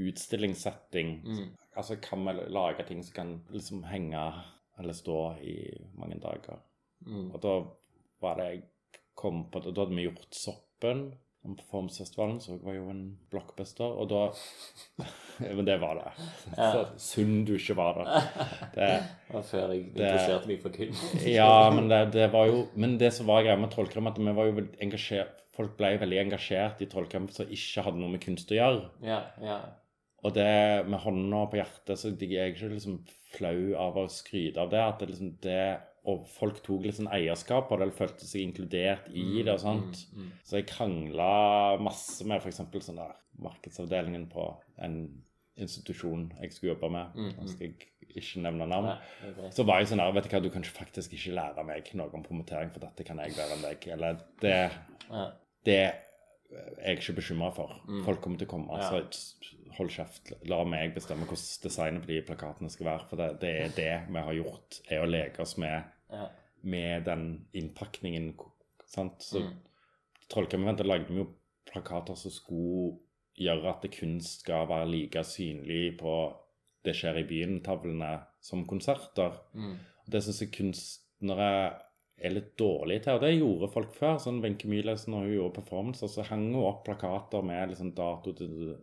utstillingssetting. 0.00 1.10
Mm. 1.22 1.50
Altså, 1.76 1.98
kan 2.02 2.24
vi 2.24 2.32
lage 2.54 2.86
ting 2.88 3.02
som 3.04 3.14
kan 3.14 3.34
liksom 3.52 3.82
henge 3.86 4.22
eller 4.80 4.96
stå 4.96 5.18
i 5.44 5.56
mange 5.98 6.16
dager? 6.22 6.62
Mm. 7.06 7.28
Og 7.34 7.36
da 7.42 7.54
var 8.24 8.40
det 8.40 8.46
jeg 8.48 8.62
kom 9.14 9.44
på 9.52 9.60
Da 9.60 9.74
hadde 9.74 9.94
vi 9.94 10.06
gjort 10.06 10.34
Soppen 10.34 11.04
om 11.44 11.56
Performancefestivalen, 11.58 12.38
så 12.40 12.56
var 12.62 12.76
jo 12.78 12.86
en 12.88 13.02
blockbuster, 13.32 13.84
og 13.84 14.08
da 14.08 14.22
Men 15.58 15.66
det 15.66 15.76
var 15.82 15.98
det. 15.98 16.10
Så 16.54 16.82
synd 17.02 17.48
du 17.48 17.56
ikke 17.56 17.74
var 17.76 17.98
der. 17.98 18.26
Det, 18.76 18.90
var 19.32 19.46
før 19.48 19.72
jeg 19.74 19.88
interesserte 19.88 20.50
meg 20.50 20.60
for 20.62 20.74
kunst. 20.74 21.16
ja, 21.26 21.70
men 21.74 21.90
det, 21.90 22.00
det 22.14 22.28
var 22.32 22.46
jo 22.46 22.60
Men 22.78 22.94
det 23.00 23.10
som 23.16 23.26
var 23.26 23.42
greia 23.42 23.58
med 23.58 23.72
Trollkram, 23.74 24.12
at 24.12 24.20
vi 24.20 24.36
var 24.36 24.50
jo 24.50 24.68
engasjert 24.84 25.40
Folk 25.54 25.76
ble 25.78 25.92
veldig 26.02 26.18
engasjert 26.18 26.80
i 26.82 26.88
Trollkrem 26.90 27.28
som 27.30 27.50
ikke 27.54 27.84
hadde 27.86 28.00
noe 28.00 28.10
med 28.10 28.22
kunst 28.24 28.50
å 28.50 28.56
gjøre. 28.56 28.88
Ja, 29.06 29.20
ja. 29.38 29.58
Og 30.26 30.32
det 30.34 30.48
med 30.88 30.98
hånda 31.04 31.44
på 31.52 31.60
hjertet, 31.60 32.00
så 32.00 32.10
jeg 32.10 32.32
er 32.40 32.50
ikke 32.50 32.72
liksom 32.72 32.96
flau 33.36 33.74
av 33.78 34.00
å 34.00 34.08
skryte 34.10 34.62
av 34.62 34.72
det. 34.72 34.80
At 34.82 35.02
det 35.02 35.10
liksom 35.12 35.30
det 35.44 35.60
Og 36.10 36.26
folk 36.28 36.58
tok 36.66 36.82
litt 36.84 36.98
sånn 36.98 37.08
eierskap 37.08 37.70
og 37.72 37.80
det, 37.80 37.90
følte 37.96 38.26
seg 38.28 38.42
inkludert 38.44 39.06
i 39.16 39.42
det 39.42 39.54
og 39.54 39.62
sånt. 39.62 40.02
Mm, 40.12 40.26
mm. 40.26 40.32
Så 40.44 40.58
jeg 40.58 40.66
krangla 40.68 41.28
masse 41.80 42.26
med 42.28 42.42
f.eks. 42.44 42.60
sånn 42.84 43.00
der 43.00 43.14
markedsavdelingen 43.40 44.26
på 44.32 44.44
en 44.84 44.98
institusjon 45.56 46.28
jeg 46.42 46.52
skulle 46.52 46.74
jobbe 46.74 46.90
med. 46.92 47.16
Mm, 47.16 47.32
Nå 47.38 47.48
skal 47.48 47.68
jeg 47.70 47.88
ikke 48.14 48.42
nevne 48.44 48.66
navn. 48.68 48.90
Nei. 48.92 49.50
Så 49.54 49.64
var 49.66 49.80
jeg 49.80 49.90
sånn 49.92 50.02
her, 50.02 50.12
vet 50.14 50.28
du 50.28 50.34
hva, 50.34 50.42
du 50.44 50.50
kan 50.52 50.66
faktisk 50.66 51.14
ikke 51.16 51.34
lære 51.38 51.64
meg 51.66 51.88
noe 51.98 52.12
om 52.14 52.24
promotering, 52.26 52.72
for 52.74 52.84
dette 52.84 53.06
kan 53.06 53.22
jeg 53.22 53.36
bedre 53.38 53.56
enn 53.56 53.64
deg. 53.68 53.88
Eller 53.96 54.20
det, 54.42 54.56
Ja. 55.08 55.24
det 55.64 55.78
er 55.80 56.90
jeg 56.90 57.00
ikke 57.00 57.16
bekymra 57.20 57.48
for. 57.54 57.78
Folk 58.04 58.20
kommer 58.22 58.38
til 58.38 58.46
å 58.48 58.50
komme. 58.50 58.76
Mm. 58.76 58.82
Ja. 58.82 58.90
Så 58.92 59.54
hold 59.78 59.90
kjeft. 59.90 60.32
La 60.46 60.60
meg 60.68 60.92
bestemme 60.94 61.26
hvordan 61.26 61.64
designet 61.64 62.04
på 62.04 62.12
de 62.12 62.20
plakatene 62.28 62.70
skal 62.70 62.86
være. 62.92 63.08
For 63.10 63.16
det, 63.18 63.30
det 63.42 63.54
er 63.64 63.74
det 63.74 63.92
vi 64.12 64.22
har 64.28 64.36
gjort, 64.38 64.80
er 64.90 65.02
å 65.02 65.08
leke 65.10 65.42
oss 65.42 65.56
med, 65.58 65.90
Ja. 66.14 66.28
med 66.62 67.04
den 67.04 67.24
innpakningen. 67.52 68.34
Sant? 68.86 69.22
Så 69.22 69.42
Mm. 69.42 69.56
Trollkriminventet 70.32 70.86
lagde 70.86 71.10
vi 71.12 71.20
jo 71.20 71.26
plakater 71.68 72.16
som 72.16 72.32
skulle 72.32 72.98
gjøre 73.36 73.68
at 73.68 73.82
det 73.82 73.90
kunst 73.98 74.40
skal 74.44 74.68
være 74.70 74.88
like 74.88 75.24
synlig 75.26 75.98
på 76.00 76.14
Det 76.84 76.92
skjer 76.92 77.16
i 77.22 77.24
byen-tavlene 77.24 78.26
som 78.44 78.66
konserter. 78.68 79.38
Mm. 79.54 79.78
Det 80.06 80.20
syns 80.22 80.40
jeg 80.42 80.50
kunstnere 80.52 81.80
er 82.20 82.34
litt 82.34 82.50
dårlige 82.60 83.06
til, 83.06 83.14
og 83.14 83.22
det 83.22 83.30
gjorde 83.38 83.70
folk 83.72 83.94
før. 83.96 84.18
sånn 84.20 84.42
Wenche 84.42 84.68
Myhlesen, 84.68 85.14
når 85.14 85.24
hun 85.24 85.32
gjorde 85.32 85.54
performancer, 85.62 86.10
så 86.12 86.26
hang 86.28 86.44
hun 86.52 86.64
opp 86.64 86.84
plakater 86.84 87.42
med 87.42 87.70
liksom 87.70 87.94
dato 87.96 88.34
til 88.36 88.76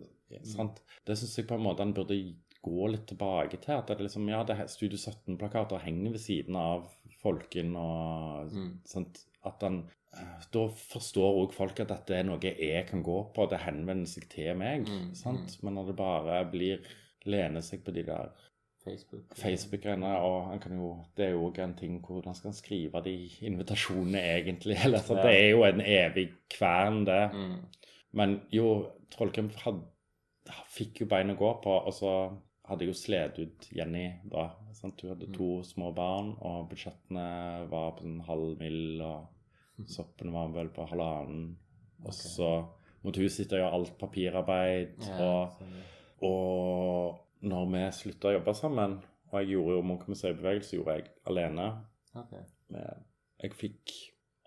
sant? 0.44 0.82
Det 1.06 1.18
syns 1.18 1.38
jeg 1.38 1.48
på 1.48 1.56
en 1.60 1.64
måte 1.64 1.86
han 1.86 1.94
burde 1.94 2.18
gå 2.64 2.88
litt 2.91 3.07
tilbake 3.09 3.57
til. 3.62 3.74
At 3.78 3.88
det 3.88 3.99
liksom, 4.05 4.28
ja, 4.30 4.43
det 4.43 4.57
Studio 4.70 4.97
17-plakater 4.97 5.82
henger 5.86 6.12
ved 6.16 6.22
siden 6.24 6.55
av 6.59 6.89
Folken 7.22 7.76
og 7.78 8.51
Mm. 8.53 8.80
sånt. 8.86 9.26
At 9.45 9.62
han 9.62 9.84
eh, 10.14 10.41
Da 10.51 10.68
forstår 10.68 11.38
òg 11.45 11.53
folk 11.53 11.80
at 11.80 11.88
dette 11.89 12.16
er 12.18 12.24
noe 12.24 12.39
jeg 12.41 12.86
kan 12.88 13.03
gå 13.03 13.18
på. 13.34 13.47
Det 13.49 13.59
henvender 13.59 14.07
seg 14.09 14.28
til 14.30 14.55
meg. 14.57 14.88
Mm, 14.89 15.14
sant? 15.16 15.57
Men 15.64 15.76
når 15.76 15.88
det 15.88 15.95
bare 15.95 16.45
blir 16.51 16.80
Lener 17.26 17.62
seg 17.62 17.84
på 17.86 17.93
de 17.93 18.01
der 18.03 18.32
Facebook. 18.84 19.36
Facebook-greiene, 19.38 20.09
og 20.26 20.47
han 20.49 20.59
kan 20.59 20.72
jo, 20.74 21.05
det 21.16 21.28
er 21.28 21.32
jo 21.36 21.43
òg 21.51 21.59
en 21.62 21.76
ting 21.78 21.99
hvordan 22.01 22.34
skal 22.34 22.49
han 22.49 22.57
skrive 22.57 23.01
de 23.05 23.30
invitasjonene 23.45 24.18
egentlig? 24.39 24.76
Eller, 24.86 24.97
så 25.05 25.16
Ja. 25.18 25.22
Det 25.28 25.36
er 25.38 25.49
jo 25.51 25.64
en 25.68 25.82
evig 25.82 26.32
kvern, 26.49 27.05
det. 27.05 27.30
Mm. 27.34 27.59
Men 28.14 28.41
jo, 28.51 28.88
Trollkrim 29.14 29.51
hadde, 29.62 29.84
fikk 30.74 31.01
jo 31.03 31.05
bein 31.05 31.30
å 31.30 31.38
gå 31.38 31.51
på, 31.62 31.76
og 31.86 31.93
så 31.93 32.16
hadde 32.72 32.88
jo 32.88 32.95
slet 32.97 33.39
ut 33.41 33.67
Jenny 33.76 34.07
da. 34.32 34.49
Sant? 34.78 35.01
Hun 35.03 35.13
hadde 35.13 35.30
to 35.36 35.49
små 35.67 35.91
barn, 35.95 36.34
og 36.39 36.69
budsjettene 36.72 37.67
var 37.72 37.95
på 37.97 38.07
en 38.07 38.22
halv 38.26 38.55
mill, 38.61 39.01
og 39.05 39.88
soppen 39.95 40.34
var 40.34 40.53
vel 40.55 40.72
på 40.74 40.88
halvannen. 40.89 41.51
Og 42.01 42.15
så 42.17 42.53
måtte 43.03 43.22
hun 43.22 43.34
sitte 43.34 43.57
og 43.57 43.63
gjøre 43.63 43.78
alt 43.78 43.97
papirarbeid, 43.99 44.95
og 45.19 45.57
sånn. 45.57 45.76
og 46.28 47.45
når 47.51 47.69
vi 47.74 47.84
slutta 47.97 48.30
å 48.30 48.36
jobbe 48.38 48.53
sammen, 48.57 48.99
og 49.32 49.38
jeg 49.39 49.53
gjorde 49.53 49.78
jo 49.78 49.84
Munch-museibevegelse, 49.89 50.76
gjorde 50.78 50.97
jeg 50.99 51.11
alene. 51.30 51.67
okay. 52.13 52.43
Jeg 53.41 53.55
fikk 53.57 53.93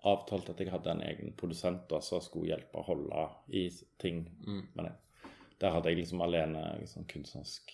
avtalt 0.05 0.51
at 0.51 0.61
jeg 0.61 0.71
hadde 0.71 0.93
en 0.93 1.03
egen 1.03 1.33
produsent 1.37 1.87
da, 1.89 1.99
som 2.05 2.21
skulle 2.23 2.51
hjelpe 2.53 2.79
å 2.79 2.85
holde 2.87 3.25
i 3.57 3.65
ting. 4.01 4.23
Mm. 4.45 4.61
Men 4.77 4.91
jeg, 4.91 5.31
der 5.61 5.73
hadde 5.75 5.91
jeg 5.91 6.03
liksom 6.03 6.21
alene 6.23 6.63
liksom, 6.81 7.07
kunstnerisk 7.09 7.73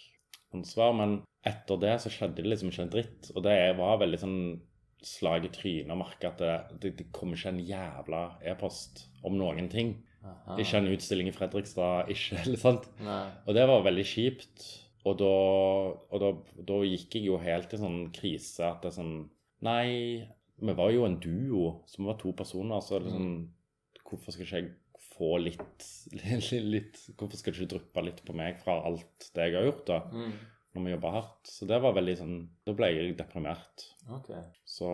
ansvar. 0.58 0.94
Men 0.98 1.18
etter 1.48 1.80
det 1.82 1.96
så 2.04 2.12
skjedde 2.14 2.42
det 2.42 2.52
liksom 2.52 2.72
ikke 2.72 2.86
en 2.86 2.94
dritt. 2.94 3.32
Og 3.36 3.46
det 3.46 3.58
var 3.80 4.02
veldig 4.02 4.22
sånn 4.22 4.42
slag 5.02 5.48
i 5.48 5.52
trynet 5.54 5.94
å 5.94 5.98
merke 5.98 6.30
at 6.30 6.42
det, 6.42 6.54
det, 6.84 6.92
det 7.00 7.08
kommer 7.16 7.40
ikke 7.40 7.56
en 7.56 7.64
jævla 7.66 8.22
e-post 8.52 9.08
om 9.26 9.38
noen 9.40 9.70
ting. 9.72 9.96
Aha. 10.22 10.60
Ikke 10.62 10.78
en 10.78 10.92
utstilling 10.94 11.32
i 11.32 11.34
Fredrikstad, 11.34 12.10
ikke 12.14 12.44
eller 12.44 12.62
sant. 12.62 12.86
Nei. 13.02 13.26
Og 13.48 13.58
det 13.58 13.66
var 13.70 13.88
veldig 13.88 14.06
kjipt. 14.06 14.68
Og 15.10 15.18
da, 15.18 15.32
og 16.14 16.22
da, 16.22 16.30
da 16.68 16.84
gikk 16.86 17.18
jeg 17.18 17.32
jo 17.32 17.40
helt 17.42 17.72
i 17.74 17.80
sånn 17.82 18.04
krise 18.14 18.68
at 18.68 18.84
det 18.84 18.92
er 18.92 19.00
sånn 19.00 19.16
Nei, 19.66 20.26
vi 20.62 20.74
var 20.74 20.90
jo 20.90 21.04
en 21.06 21.20
duo, 21.22 21.66
så 21.90 22.00
vi 22.00 22.08
var 22.08 22.16
to 22.22 22.32
personer, 22.38 22.82
så 22.82 22.98
liksom 23.02 23.34
Hvorfor 24.02 24.34
skal 24.34 24.46
ikke 24.46 24.60
jeg 24.60 24.70
få 25.22 25.36
litt, 25.48 25.90
litt 26.18 27.04
Hvorfor 27.18 27.38
skal 27.38 27.54
det 27.54 27.62
ikke 27.62 27.76
dryppe 27.76 28.08
litt 28.08 28.26
på 28.26 28.38
meg 28.38 28.58
fra 28.64 28.82
alt 28.88 29.30
det 29.36 29.52
jeg 29.52 29.60
har 29.60 29.70
gjort, 29.70 29.86
da? 29.90 30.02
Mm. 30.12 30.34
Når 30.72 30.86
vi 30.86 30.92
jobber 30.94 31.16
hardt. 31.18 31.50
Så 31.52 31.66
det 31.68 31.82
var 31.84 31.96
veldig 31.98 32.14
sånn 32.16 32.36
Da 32.64 32.74
ble 32.76 32.88
jeg 32.94 33.16
deprimert. 33.20 33.84
Ok. 34.16 34.30
Så 34.64 34.92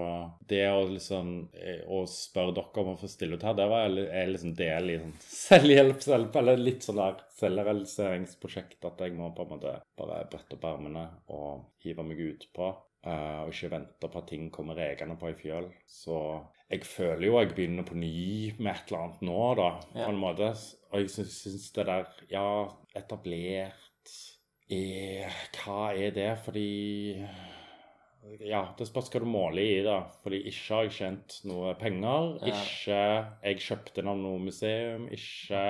det 0.49 0.63
å 0.71 0.79
liksom 0.89 1.29
eh, 1.53 1.83
Å 1.85 1.99
spørre 2.09 2.55
dere 2.57 2.81
om 2.81 2.95
å 2.95 2.97
få 2.97 3.09
stille 3.11 3.37
ut 3.37 3.45
her, 3.45 3.53
det 3.57 3.67
var 3.69 3.85
er 3.85 4.31
liksom 4.31 4.55
del 4.57 4.91
i 4.93 4.97
sånn 5.03 5.13
selvhjelpshjelp, 5.35 6.41
eller 6.41 6.59
litt 6.63 6.87
sånn 6.87 6.97
der 7.01 7.21
selvrealiseringsprosjekt. 7.37 8.81
At 8.89 9.05
jeg 9.05 9.15
må 9.19 9.29
på 9.37 9.45
en 9.45 9.53
måte 9.53 9.77
bare 9.99 10.25
brette 10.31 10.57
opp 10.57 10.67
ermene 10.71 11.07
og 11.29 11.67
hive 11.85 12.05
meg 12.09 12.25
ut 12.25 12.49
på. 12.57 12.73
Uh, 13.07 13.45
og 13.45 13.53
ikke 13.53 13.69
vente 13.71 14.09
på 14.09 14.19
at 14.19 14.25
ting 14.27 14.49
kommer 14.51 14.75
regende 14.75 15.15
på 15.21 15.29
i 15.31 15.37
fjøl. 15.37 15.69
Så 15.87 16.17
jeg 16.67 16.83
føler 16.83 17.27
jo 17.29 17.37
jeg 17.39 17.53
begynner 17.55 17.85
på 17.87 17.95
ny 17.95 18.53
med 18.59 18.73
et 18.73 18.89
eller 18.89 19.03
annet 19.05 19.21
nå, 19.23 19.41
da. 19.59 19.67
Ja. 19.95 20.05
På 20.05 20.11
en 20.11 20.19
måte. 20.19 20.49
Og 20.91 21.03
jeg 21.03 21.11
syns, 21.13 21.37
syns 21.43 21.69
det 21.75 21.85
der 21.87 22.09
Ja, 22.31 22.47
etablert 22.95 24.15
er, 24.67 25.31
Hva 25.55 25.93
er 25.95 26.11
det? 26.15 26.31
Fordi 26.43 26.67
ja, 28.43 28.65
det 28.75 28.87
spørs 28.89 29.07
hva 29.13 29.21
du 29.23 29.27
måler 29.29 29.63
i, 29.63 29.83
da. 29.85 30.01
Fordi 30.23 30.41
ikke 30.49 30.75
har 30.75 30.87
jeg 30.89 30.95
tjent 30.97 31.37
noe 31.47 31.71
penger. 31.79 32.33
Ja. 32.41 32.51
Ikke 32.51 32.99
Jeg 33.47 33.63
kjøpte 33.63 34.01
den 34.01 34.11
av 34.11 34.19
noe 34.19 34.41
museum. 34.43 35.07
Ikke 35.07 35.63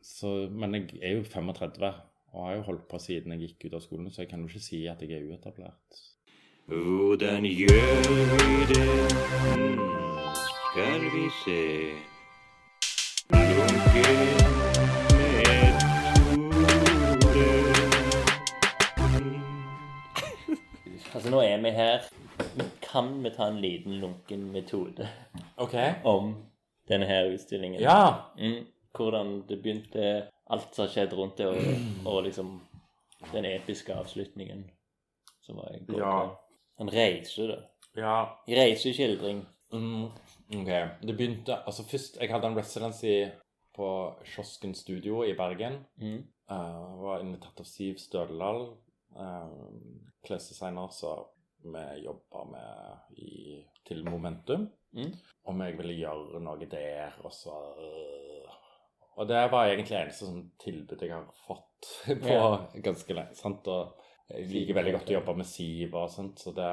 så, 0.00 0.48
Men 0.48 0.78
jeg 0.78 1.02
er 1.02 1.18
jo 1.18 1.26
35 1.28 1.92
og 2.30 2.44
har 2.46 2.56
jo 2.56 2.66
holdt 2.68 2.88
på 2.88 2.98
siden 3.02 3.34
jeg 3.34 3.50
gikk 3.50 3.66
ut 3.66 3.80
av 3.80 3.82
skolen, 3.82 4.10
så 4.14 4.22
jeg 4.22 4.30
kan 4.30 4.44
jo 4.44 4.48
ikke 4.48 4.62
si 4.62 4.84
at 4.86 5.02
jeg 5.02 5.18
er 5.18 5.26
uetablert. 5.26 6.02
Hvordan 6.70 7.48
gjør 7.50 8.04
vi 8.06 8.68
det? 8.70 9.99
Skal 10.70 11.00
vi 11.00 11.30
se. 11.44 11.92
Lunken 13.30 14.16
med. 15.10 15.74
Altså, 21.14 21.30
nå 21.30 21.40
er 21.40 21.58
vi 21.62 21.70
her. 21.70 22.06
Kan 22.92 23.24
vi 23.24 23.30
ta 23.30 23.48
en 23.48 23.60
liten 23.60 23.98
lunken 23.98 24.52
metode 24.52 25.08
OK. 25.56 25.74
om 26.04 26.36
denne 26.88 27.06
her 27.06 27.32
utstillingen? 27.34 27.80
Ja. 27.80 28.14
Mm. 28.38 28.66
Hvordan 28.94 29.42
det 29.48 29.62
begynte, 29.62 30.28
alt 30.50 30.74
som 30.74 30.86
har 30.86 30.94
skjedd 30.94 31.18
rundt 31.18 31.38
det, 31.38 31.46
og, 31.50 31.56
og 32.06 32.22
liksom 32.30 32.60
den 33.32 33.44
episke 33.44 33.94
avslutningen 33.94 34.68
som 35.42 35.56
var 35.56 35.74
i 35.74 35.84
går. 35.84 35.98
Ja. 35.98 36.36
En 36.78 36.94
reise, 36.94 37.50
da. 37.50 37.62
Ja. 37.98 38.18
Reiseskildring. 38.46 39.48
Mm, 39.72 40.10
ok. 40.50 40.70
Det 41.06 41.16
begynte 41.16 41.56
Altså, 41.66 41.84
først 41.86 42.16
Jeg 42.20 42.30
hadde 42.32 42.46
en 42.50 42.58
residency 42.58 43.30
på 43.76 43.88
Kiosken 44.24 44.74
Studio 44.74 45.22
i 45.24 45.34
Bergen. 45.38 45.84
Mm. 46.02 46.24
Uh, 46.50 47.02
var 47.04 47.20
invitert 47.22 47.60
av 47.62 47.66
Siv 47.68 47.96
Stødelal, 48.02 48.64
uh, 49.14 49.52
klesdesigner 50.26 50.90
som 50.90 51.28
vi 51.62 51.84
jobba 52.04 52.44
med 52.50 53.18
i, 53.22 53.60
til 53.86 54.02
Momentum. 54.08 54.66
Mm. 54.96 55.12
Om 55.46 55.60
jeg 55.62 55.76
ville 55.78 55.98
gjøre 56.00 56.40
noe 56.42 56.66
der, 56.66 57.14
og 57.22 57.32
så 57.32 57.54
Og 59.20 59.28
det 59.28 59.40
var 59.52 59.68
egentlig 59.68 59.98
eneste 59.98 60.26
sånn 60.26 60.46
tilbud 60.58 61.02
jeg 61.02 61.12
har 61.12 61.26
fått 61.46 61.90
på 62.24 62.30
Ja. 62.32 62.56
ganske 62.82 63.14
lenge. 63.14 63.34
sant? 63.36 63.66
Og 63.68 64.00
jeg 64.30 64.48
liker 64.50 64.78
veldig 64.78 64.94
godt 64.96 65.10
å 65.10 65.16
jobbe 65.18 65.34
med 65.42 65.46
siv 65.46 65.94
og 65.94 66.10
sånt, 66.10 66.40
så 66.40 66.54
det 66.56 66.70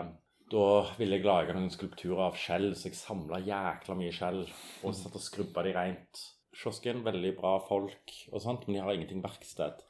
da 0.51 0.65
ville 0.97 1.17
jeg 1.17 1.25
lage 1.27 1.53
noen 1.55 1.71
skulpturer 1.73 2.21
av 2.29 2.37
skjell, 2.39 2.69
så 2.75 2.87
jeg 2.89 2.95
samla 2.99 3.39
jækla 3.43 3.95
mye 3.99 4.13
skjell 4.15 4.43
og 4.87 4.95
satt 4.95 5.15
og 5.17 5.23
skrubba 5.23 5.63
de 5.67 5.73
rent. 5.75 6.21
Kiosken, 6.57 7.03
veldig 7.05 7.33
bra 7.37 7.57
folk 7.67 8.13
og 8.31 8.41
sånt, 8.41 8.63
men 8.67 8.77
de 8.77 8.81
har 8.81 8.95
ingenting 8.95 9.21
verksted. 9.21 9.83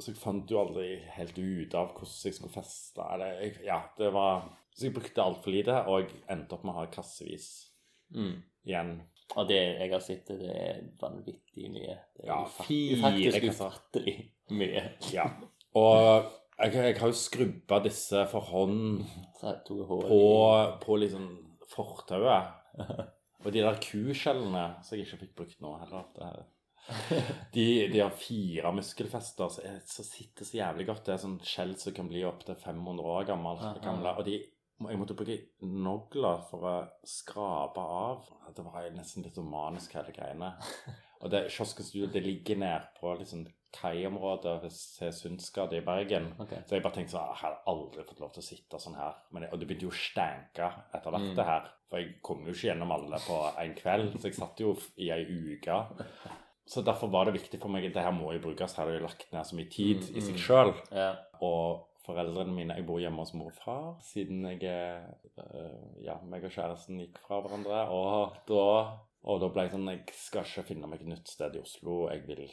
Så 0.00 0.10
jeg 0.10 0.18
fant 0.18 0.50
jo 0.50 0.58
aldri 0.62 0.96
helt 1.14 1.36
ut 1.38 1.74
av 1.78 1.92
hvordan 1.92 2.24
jeg 2.24 2.34
skulle 2.38 2.54
feste. 2.54 3.04
Eller, 3.14 3.60
ja, 3.66 3.82
det 3.98 4.12
var 4.14 4.48
Så 4.74 4.86
jeg 4.86 4.94
brukte 4.94 5.20
altfor 5.22 5.50
lite, 5.52 5.74
og 5.90 6.04
jeg 6.06 6.22
endte 6.30 6.54
opp 6.54 6.62
med 6.64 6.74
å 6.74 6.78
ha 6.78 6.86
kassevis 6.94 7.66
Mm. 8.14 8.42
igjen. 8.66 9.02
Og 9.36 9.46
det 9.48 9.58
jeg 9.78 9.90
har 9.92 10.00
sett, 10.00 10.26
det 10.26 10.50
er 10.50 10.78
vanvittig 10.98 11.68
mye. 11.70 11.96
Det 12.16 12.24
er 12.24 12.28
Ja, 12.30 12.44
faktisk 12.44 13.44
ufattelig 13.50 14.14
mye. 14.50 14.82
Ja. 15.12 15.26
Og 15.74 16.30
jeg, 16.60 16.74
jeg 16.74 16.98
har 17.00 17.10
jo 17.12 17.16
skrubba 17.16 17.78
disse 17.84 18.22
for 18.30 18.40
hånd 18.52 19.04
på, 20.08 20.20
på 20.84 20.96
liksom 21.00 21.26
fortauet. 21.70 22.56
Og 23.40 23.52
de 23.54 23.62
der 23.64 23.78
kuskjellene 23.80 24.64
som 24.84 24.96
jeg 24.98 25.06
ikke 25.06 25.20
fikk 25.24 25.36
brukt 25.38 25.60
nå 25.64 25.74
heller. 25.80 26.42
De, 27.54 27.64
de 27.92 28.00
har 28.02 28.10
fire 28.16 28.72
muskelfester 28.74 29.48
som 29.52 29.64
er- 29.68 29.80
sitter 29.86 30.44
så 30.44 30.56
jævlig 30.58 30.86
godt. 30.88 31.04
Det 31.06 31.14
er 31.14 31.22
sånn 31.22 31.38
skjell 31.46 31.76
som 31.80 31.94
kan 31.96 32.08
bli 32.10 32.24
opptil 32.26 32.56
500 32.58 33.06
år 33.14 33.28
gammel, 33.30 33.62
gamle. 33.84 34.12
Og 34.18 34.26
de, 34.26 34.34
jeg 34.80 34.98
måtte 35.00 35.16
bruke 35.16 35.38
nogler 35.62 36.42
for 36.50 36.66
å 36.68 36.74
skrape 37.06 37.80
av. 37.84 38.26
Det 38.56 38.64
var 38.66 38.90
nesten 38.96 39.24
litt 39.24 39.38
manisk, 39.44 39.94
hele 39.96 40.12
greiene. 40.16 40.52
Og 41.20 41.30
det 41.32 41.46
kiosken 41.52 42.10
det 42.12 42.22
ligger 42.24 42.56
ned 42.60 42.90
på 42.98 43.14
liksom 43.20 43.46
kaiområdet 43.76 44.70
til 44.98 45.12
Sundsgade 45.12 45.76
i 45.78 45.84
Bergen. 45.86 46.30
Okay. 46.42 46.62
Så 46.66 46.76
jeg 46.76 46.82
bare 46.84 46.94
tenkte 46.98 47.14
sånn, 47.16 47.28
jeg 47.32 47.40
har 47.42 47.58
aldri 47.70 48.04
fått 48.08 48.20
lov 48.20 48.32
til 48.34 48.42
å 48.42 48.46
sitte 48.46 48.80
sånn 48.82 48.96
her. 48.98 49.14
Men 49.32 49.42
jeg, 49.46 49.52
og 49.52 49.60
det 49.60 49.68
begynte 49.70 49.86
jo 49.88 49.92
å 49.94 49.98
stanke 50.00 50.70
etter 50.94 51.10
hvert 51.14 51.28
Mm. 51.30 51.34
det 51.36 51.46
her. 51.48 51.70
For 51.90 51.98
jeg 51.98 52.14
kom 52.22 52.44
jo 52.46 52.52
ikke 52.54 52.68
gjennom 52.70 52.92
alle 52.94 53.18
på 53.26 53.38
en 53.58 53.74
kveld, 53.74 54.12
så 54.20 54.28
jeg 54.30 54.34
satt 54.38 54.60
jo 54.62 54.76
i 54.96 55.10
ei 55.10 55.24
uke. 55.26 55.78
Så 56.70 56.84
derfor 56.86 57.10
var 57.10 57.24
det 57.26 57.34
viktig 57.34 57.58
for 57.60 57.68
meg 57.68 57.84
at 57.88 57.94
det 57.94 58.02
her 58.04 58.12
må 58.14 58.32
jo 58.32 58.38
brukes. 58.44 58.76
Her 58.76 58.84
har 58.86 58.92
jeg 58.92 59.02
lagt 59.02 59.32
ned 59.32 59.44
så 59.46 59.56
mye 59.58 59.70
tid 59.70 60.04
Mm, 60.10 60.16
i 60.16 60.20
seg 60.20 60.34
mm. 60.36 60.42
sjøl. 60.44 60.74
Ja. 60.94 61.14
Og 61.42 61.86
foreldrene 62.06 62.52
mine 62.54 62.74
Jeg 62.76 62.86
bor 62.86 62.98
hjemme 63.00 63.18
hos 63.24 63.34
mor 63.34 63.50
og 63.50 63.58
far 63.58 63.96
siden 64.00 64.44
jeg 64.46 64.62
øh, 65.38 66.02
Ja, 66.04 66.14
meg 66.22 66.44
og 66.44 66.50
kjæresten 66.54 66.98
gikk 67.02 67.18
fra 67.26 67.40
hverandre. 67.42 67.88
Og 67.90 68.36
da, 68.46 68.98
og 69.24 69.40
da 69.42 69.48
ble 69.48 69.62
jeg 69.66 69.72
sånn 69.74 69.90
Jeg 69.90 70.04
skal 70.14 70.44
ikke 70.46 70.66
finne 70.70 70.86
meg 70.90 71.00
et 71.02 71.10
nytt 71.10 71.28
sted 71.28 71.56
i 71.56 71.60
Oslo. 71.60 72.08
Jeg 72.10 72.22
vil 72.28 72.46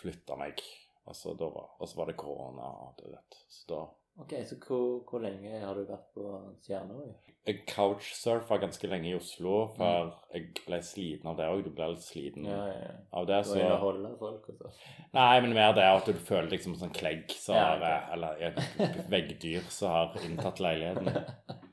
flytte 0.00 0.36
meg. 0.40 0.62
Og 1.06 1.14
så, 1.14 1.36
var, 1.38 1.68
og 1.78 1.86
så 1.88 2.00
var 2.00 2.10
det 2.10 2.16
korona 2.18 2.66
og 2.88 2.96
det 3.02 3.12
vet. 3.14 3.38
Så 3.48 3.68
da 3.70 3.84
Ok, 4.16 4.30
så 4.48 4.56
hvor, 4.64 5.02
hvor 5.04 5.20
lenge 5.20 5.58
har 5.60 5.76
du 5.76 5.82
vært 5.84 6.06
på 6.16 6.24
Stjernøy? 6.64 7.10
Jeg 7.46 7.58
couchsurfa 7.68 8.56
ganske 8.58 8.88
lenge 8.88 9.10
i 9.10 9.14
Oslo, 9.14 9.68
for 9.76 10.08
jeg 10.32 10.46
ble 10.64 10.78
sliten 10.82 11.28
av 11.30 11.36
det 11.36 11.44
òg. 11.52 11.60
Du 11.66 11.68
ble 11.76 11.90
litt 11.92 12.02
sliten 12.02 12.48
Ja, 12.48 12.62
ja, 12.64 12.78
ja. 12.80 12.94
av 13.20 13.26
det. 13.28 13.42
Så 13.46 13.58
Du 13.60 13.74
holde 13.84 14.14
folk 14.18 14.48
og 14.54 14.56
sånn. 14.64 14.80
Nei, 15.14 15.34
men 15.44 15.52
mer 15.54 15.76
det 15.76 15.84
at 15.84 16.08
du 16.08 16.16
føler 16.26 16.48
deg 16.54 16.64
som 16.64 16.72
en 16.72 16.80
sånn 16.86 16.96
klegg 16.96 17.28
Ja, 17.52 17.60
har, 17.60 17.76
ok. 17.76 17.84
eh, 17.92 18.08
Eller 18.16 18.42
et 18.48 19.12
veggdyr 19.12 19.68
som 19.68 19.92
har 19.92 20.16
inntatt 20.24 20.64
leiligheten. 20.64 21.12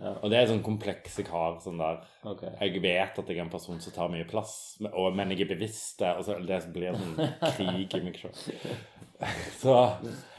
Ja. 0.00 0.14
Og 0.22 0.30
det 0.32 0.38
er 0.38 0.48
sånn 0.48 0.64
kompleks 0.64 1.18
jeg 1.20 1.28
har. 1.28 1.58
sånn 1.60 1.80
der 1.80 2.00
okay. 2.28 2.54
Jeg 2.60 2.82
vet 2.82 3.18
at 3.20 3.28
jeg 3.28 3.38
er 3.38 3.44
en 3.44 3.52
person 3.52 3.80
som 3.82 3.94
tar 3.94 4.12
mye 4.12 4.26
plass, 4.28 4.54
og, 4.88 5.12
men 5.16 5.34
jeg 5.34 5.44
er 5.44 5.54
bevisst 5.54 6.00
det. 6.02 6.12
Og 6.16 6.26
så 6.26 6.38
det 6.40 6.62
blir 6.72 6.96
sånn 6.96 7.16
krig 7.56 7.98
i 7.98 8.04
meg 8.06 8.20
sjøl. 8.20 8.36
Så 9.62 9.74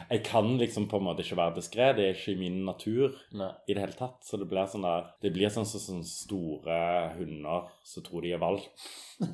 jeg 0.09 0.23
kan 0.27 0.57
liksom 0.59 0.89
på 0.91 0.99
en 0.99 1.05
måte 1.05 1.23
ikke 1.23 1.37
være 1.39 1.55
diskré. 1.55 1.85
Det 1.95 2.03
er 2.03 2.17
ikke 2.17 2.33
i 2.33 2.39
min 2.41 2.57
natur 2.67 3.13
Nei. 3.31 3.47
i 3.67 3.75
det 3.75 3.79
hele 3.79 3.95
tatt. 3.95 4.17
Så 4.27 4.39
det 4.41 4.49
blir 4.51 4.67
sånn 4.67 4.83
der 4.83 5.07
Det 5.23 5.31
blir 5.35 5.53
sånn 5.53 5.67
som 5.69 5.79
sånne 5.79 6.07
store 6.09 6.79
hunder 7.15 7.69
som 7.87 8.03
tror 8.05 8.25
de 8.25 8.33
er 8.35 8.41
valp. 8.43 8.67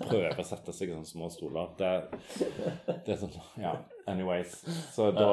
Prøver 0.03 0.37
å 0.37 0.45
sette 0.45 0.75
seg 0.75 0.91
i 0.91 0.97
sånne 0.97 1.09
små 1.09 1.31
stoler. 1.33 1.73
Det, 1.79 1.93
det 3.07 3.15
er 3.15 3.21
sånn 3.23 3.33
Ja. 3.57 3.73
Anyways. 4.09 4.57
Så 4.95 5.11
da 5.15 5.27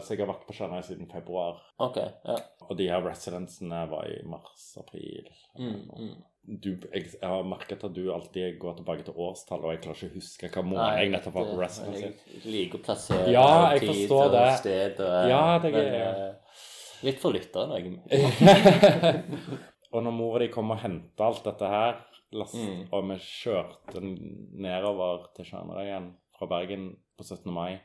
Så 0.00 0.14
jeg 0.14 0.22
har 0.24 0.30
vært 0.32 0.46
på 0.48 0.54
Stjerneøy 0.56 0.82
siden 0.86 1.08
februar. 1.10 1.60
Ok, 1.84 1.96
ja. 2.24 2.36
Og 2.68 2.76
de 2.78 2.88
her 2.90 3.02
residencene 3.04 3.84
var 3.90 4.08
i 4.10 4.18
mars-april. 4.28 5.28
Mm, 5.58 5.78
mm. 5.98 6.16
Du, 6.48 6.70
jeg, 6.94 7.10
jeg 7.12 7.28
har 7.28 7.42
merket 7.44 7.82
at 7.84 7.92
du 7.92 8.06
alltid 8.14 8.54
går 8.60 8.78
tilbake 8.78 9.04
til 9.04 9.16
årstall, 9.20 9.66
og 9.66 9.74
jeg 9.74 9.82
klarer 9.84 9.98
ikke 10.00 10.08
å 10.08 10.16
huske 10.16 10.48
hva 10.54 10.62
måned 10.64 11.00
jeg 11.02 11.10
nettopp 11.12 11.34
var 11.36 11.48
på 11.50 11.58
residency. 11.60 12.06
Jeg 12.38 12.52
liker 12.54 12.78
å 12.80 12.84
plassere 12.86 13.32
Ja, 13.34 13.48
jeg 13.74 13.82
tid 13.84 14.14
og 14.16 14.30
det. 14.32 14.44
sted 14.62 15.02
og 15.04 15.28
Ja, 15.28 15.42
det 15.60 15.72
er 15.74 15.76
men, 15.76 15.94
eh, 16.00 16.62
Litt 17.04 17.20
for 17.22 17.30
lytteren, 17.36 17.70
jeg. 17.76 18.00
og 19.92 20.02
når 20.02 20.14
mora 20.16 20.40
di 20.42 20.48
kom 20.52 20.72
og 20.74 20.80
henta 20.82 21.28
alt 21.28 21.44
dette 21.46 21.68
her, 21.70 22.00
last, 22.32 22.56
Mm. 22.58 22.80
og 22.92 23.04
vi 23.08 23.18
kjørte 23.24 24.00
nedover 24.02 25.28
til 25.36 25.44
Stjernerøyen 25.48 26.10
fra 26.38 26.46
Bergen 26.50 26.90
på 27.16 27.24
17. 27.24 27.52
mai 27.52 27.78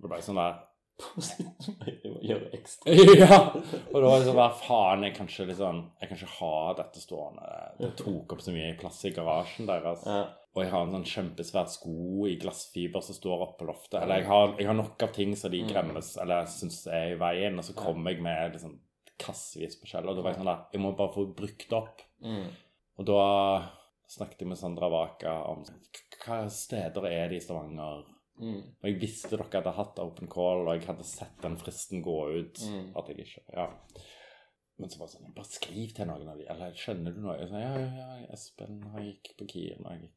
Det 0.00 0.10
ble 0.10 0.20
sånn 0.22 0.40
der 0.40 0.62
gjøre 2.22 2.50
ekstra. 2.54 2.94
Ja! 3.18 3.38
Og 3.54 3.96
da 3.98 4.06
var 4.06 4.20
det 4.20 4.28
sånn 4.28 4.38
der 4.38 4.56
Faen, 4.60 5.02
jeg 5.06 5.14
kan 5.16 5.26
ikke 5.30 5.46
liksom 5.50 5.80
Jeg 6.00 6.08
kan 6.10 6.18
ikke 6.20 6.36
ha 6.38 6.52
dette 6.78 7.02
stående. 7.02 7.50
Det 7.80 7.90
tok 8.00 8.34
opp 8.36 8.44
så 8.44 8.54
mye 8.54 8.76
plass 8.80 9.00
i 9.08 9.12
garasjen 9.16 9.66
deres. 9.70 10.04
Ja. 10.06 10.22
Og 10.54 10.62
jeg 10.62 10.70
har 10.70 10.84
en 10.86 10.94
sånn 10.94 11.08
kjempesvær 11.10 11.66
sko 11.72 12.28
i 12.30 12.36
glassfiber 12.38 13.02
som 13.02 13.16
står 13.16 13.40
oppå 13.42 13.64
på 13.64 13.68
loftet. 13.72 13.96
Eller 14.04 14.20
jeg 14.22 14.28
har, 14.30 14.52
jeg 14.60 14.68
har 14.70 14.76
nok 14.78 15.02
av 15.02 15.10
ting 15.16 15.34
som 15.36 15.50
de 15.50 15.64
Mm. 15.64 15.70
gremmes 15.72 16.12
eller 16.22 16.46
syns 16.46 16.84
er 16.86 17.14
i 17.16 17.18
veien, 17.18 17.58
og 17.58 17.64
så 17.66 17.74
kommer 17.74 18.14
jeg 18.14 18.22
med 18.22 18.52
liksom 18.54 18.76
kassevis 19.18 19.74
på 19.80 19.88
skjell. 19.90 20.06
Og 20.08 20.14
da 20.16 20.22
var 20.22 20.30
jeg 20.34 20.38
sånn 20.44 20.50
der 20.52 20.62
Jeg 20.76 20.80
må 20.84 20.92
bare 20.98 21.12
få 21.16 21.26
brukt 21.34 21.72
opp. 21.74 22.04
Mm. 22.22 22.46
Og 22.98 23.06
da 23.10 23.18
snakket 24.14 24.44
jeg 24.44 24.48
med 24.52 24.58
Sandra 24.60 24.88
Waka 24.92 25.32
om 25.50 25.64
hva 26.24 26.38
steder 26.50 27.06
er 27.10 27.28
det 27.34 27.40
i 27.40 27.44
Stavanger. 27.48 28.04
Mm. 28.40 28.62
Og 28.82 28.88
jeg 28.88 29.00
visste 29.00 29.30
dere 29.36 29.46
hadde 29.52 29.72
hatt 29.76 29.98
open 30.02 30.28
call, 30.28 30.64
og 30.66 30.74
jeg 30.74 30.88
hadde 30.88 31.04
sett 31.06 31.36
den 31.42 31.56
fristen 31.60 32.02
gå 32.02 32.16
ut. 32.40 32.60
Mm. 32.70 32.88
At 32.98 33.08
jeg 33.08 33.18
ikke 33.26 33.42
Ja. 33.54 33.68
Men 34.76 34.90
så 34.90 34.98
var 34.98 35.06
det 35.06 35.14
sånn 35.14 35.34
Bare 35.36 35.46
skriv 35.46 35.92
til 35.94 36.08
noen 36.10 36.28
av 36.32 36.38
de, 36.40 36.46
eller 36.50 36.72
skjønner 36.74 37.14
du 37.14 37.20
noe? 37.22 37.36
Jeg 37.38 37.48
sa, 37.52 37.60
ja, 37.62 37.74
ja, 37.78 38.06
ja, 38.24 38.26
Espen 38.34 38.80
han 38.90 39.04
gikk 39.06 39.36
på 39.38 39.46
Kien. 39.52 39.84
og 39.86 39.92
jeg 39.92 40.08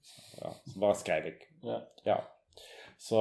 Ja, 0.42 0.50
så 0.66 0.80
bare 0.82 0.96
skrev 0.98 1.28
jeg. 1.30 1.44
Ja. 1.64 1.82
Ja. 2.08 2.16
Så 2.98 3.20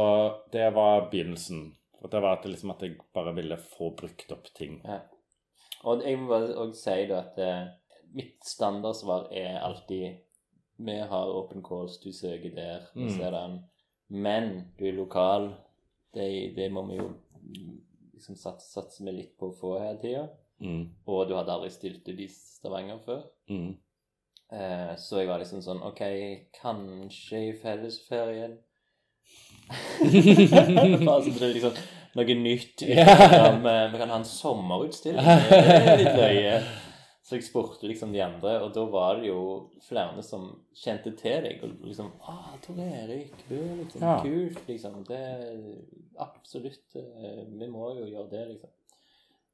det 0.52 0.70
var 0.74 1.10
begynnelsen. 1.10 1.76
Og 2.00 2.10
det 2.10 2.22
var 2.22 2.38
at, 2.38 2.44
liksom 2.48 2.70
at 2.72 2.82
jeg 2.82 2.96
bare 3.12 3.34
ville 3.36 3.56
få 3.60 3.90
brukt 3.96 4.32
opp 4.32 4.48
ting. 4.56 4.80
Ja. 4.84 5.00
Og 5.84 6.02
jeg 6.04 6.18
må 6.18 6.28
bare 6.32 6.72
si 6.74 7.06
da 7.06 7.20
at 7.20 7.38
eh, 7.38 7.68
mitt 8.16 8.40
standardsvar 8.44 9.28
er 9.32 9.60
alltid 9.60 10.22
Vi 10.78 10.96
har 10.98 11.30
open 11.32 11.62
calls, 11.64 11.98
du 12.00 12.12
søker 12.12 12.52
der, 12.54 12.82
vi 12.94 13.10
Mm. 13.10 13.18
det 13.18 13.32
den. 13.32 13.54
Men 14.08 14.52
du 14.78 14.86
er 14.88 14.96
lokal. 14.96 15.50
Det, 16.14 16.26
det 16.56 16.68
må 16.72 16.86
vi 16.88 16.98
jo 17.00 17.10
liksom 18.14 18.36
satse, 18.40 18.68
satse 18.72 19.12
litt 19.12 19.34
på 19.38 19.50
å 19.50 19.56
få 19.56 19.74
hele 19.80 19.98
tida. 20.02 20.28
Mm. 20.62 20.86
Og 21.10 21.26
du 21.28 21.34
hadde 21.36 21.52
aldri 21.52 21.72
stilt 21.74 22.06
ut 22.08 22.22
i 22.22 22.28
Stavanger 22.32 23.02
før. 23.04 23.26
Mm. 23.52 23.74
Eh, 24.56 24.94
så 25.02 25.20
jeg 25.20 25.28
var 25.28 25.42
liksom 25.42 25.62
sånn 25.64 25.82
OK, 25.84 26.02
kanskje 26.54 27.40
i 27.48 27.52
fellesferien 27.58 28.52
Bare 31.02 31.16
så 31.24 31.32
det 31.34 31.48
liksom 31.56 31.72
noe 32.16 32.34
nytt. 32.38 32.84
Ja. 32.86 33.50
Vi 33.58 33.98
kan 33.98 34.12
ha 34.12 34.20
en 34.20 34.24
sommerutstilling. 34.24 35.26
Det 35.50 35.58
er 35.58 35.98
litt 36.00 36.14
løye. 36.16 36.60
Så 37.26 37.34
jeg 37.34 37.42
spurte 37.48 37.88
liksom 37.90 38.12
de 38.14 38.20
andre, 38.22 38.52
og 38.62 38.68
da 38.76 38.84
var 38.86 39.16
det 39.18 39.32
jo 39.32 39.40
flere 39.82 40.22
som 40.22 40.44
kjente 40.78 41.10
til 41.18 41.40
deg. 41.42 41.64
Og 41.66 41.80
liksom 41.88 42.12
ah, 42.22 42.52
Tor 42.62 42.78
Erik, 42.84 43.32
du 43.48 43.56
er 43.56 43.72
liksom 43.80 44.04
Ja. 44.04 44.12
kult, 44.22 44.60
liksom. 44.68 45.00
Det 45.08 45.18
er 45.18 45.56
absolutt 46.22 46.94
eh, 47.00 47.42
Vi 47.50 47.66
må 47.72 47.88
jo 47.98 48.06
gjøre 48.06 48.30
det, 48.30 48.44
liksom. 48.52 48.70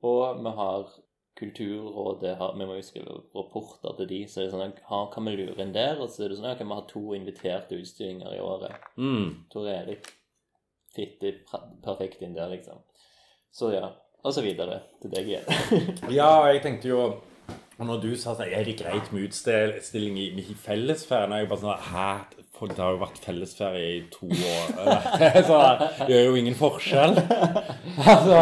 Og 0.03 0.43
vi 0.45 0.53
har 0.61 0.93
Kulturrådet 1.41 2.37
har, 2.37 2.53
Vi 2.59 2.67
må 2.69 2.75
jo 2.77 2.83
skrive 2.85 3.15
rapporter 3.35 3.97
til 3.97 4.09
de, 4.11 4.21
så 4.29 4.43
det 4.43 4.51
er 4.51 4.53
sånn 4.53 4.75
ah, 4.93 5.07
Kan 5.15 5.25
vi 5.25 5.33
lure 5.39 5.65
inn 5.65 5.73
der? 5.73 5.97
Og 6.05 6.11
så 6.13 6.27
er 6.27 6.29
det 6.35 6.43
sånn 6.43 6.53
kan 6.59 6.69
vi 6.69 6.77
har 6.77 6.85
to 6.93 7.07
inviterte 7.17 7.79
utstillinger 7.81 8.37
i 8.37 8.43
året? 8.45 8.85
Mm. 9.01 9.47
Tor 9.49 9.71
Erik 9.73 10.13
fitter 10.93 11.41
perfekt 11.83 12.21
inn 12.21 12.37
der, 12.37 12.53
liksom. 12.53 12.85
Så 13.49 13.73
ja. 13.73 13.89
Og 14.23 14.35
så 14.37 14.45
videre 14.45 14.83
til 15.01 15.11
deg 15.11 15.25
igjen. 15.33 15.47
Ja, 16.13 16.45
jeg 16.53 16.61
tenkte 16.63 16.93
jo 16.93 17.01
Og 17.83 17.89
når 17.89 17.99
du 18.05 18.13
sa 18.15 18.37
sånn, 18.39 18.47
er 18.55 18.63
det 18.69 18.77
greit 18.79 19.09
med 19.11 19.25
utstilling 19.27 20.19
i, 20.23 20.29
i 20.39 20.55
fellesferien, 20.55 21.33
er 21.35 21.43
jeg 21.43 21.49
bare 21.51 21.63
sånn 21.65 21.87
Hæ? 21.91 22.09
Folk, 22.55 22.77
det 22.77 22.83
har 22.85 22.93
jo 22.95 23.01
vært 23.01 23.17
fellesferie 23.25 23.87
i 23.97 24.01
to 24.13 24.29
år. 24.31 24.69
Så 25.49 25.57
det 26.07 26.13
gjør 26.13 26.27
jo 26.29 26.35
ingen 26.39 26.55
forskjell. 26.59 27.17
Altså 28.13 28.37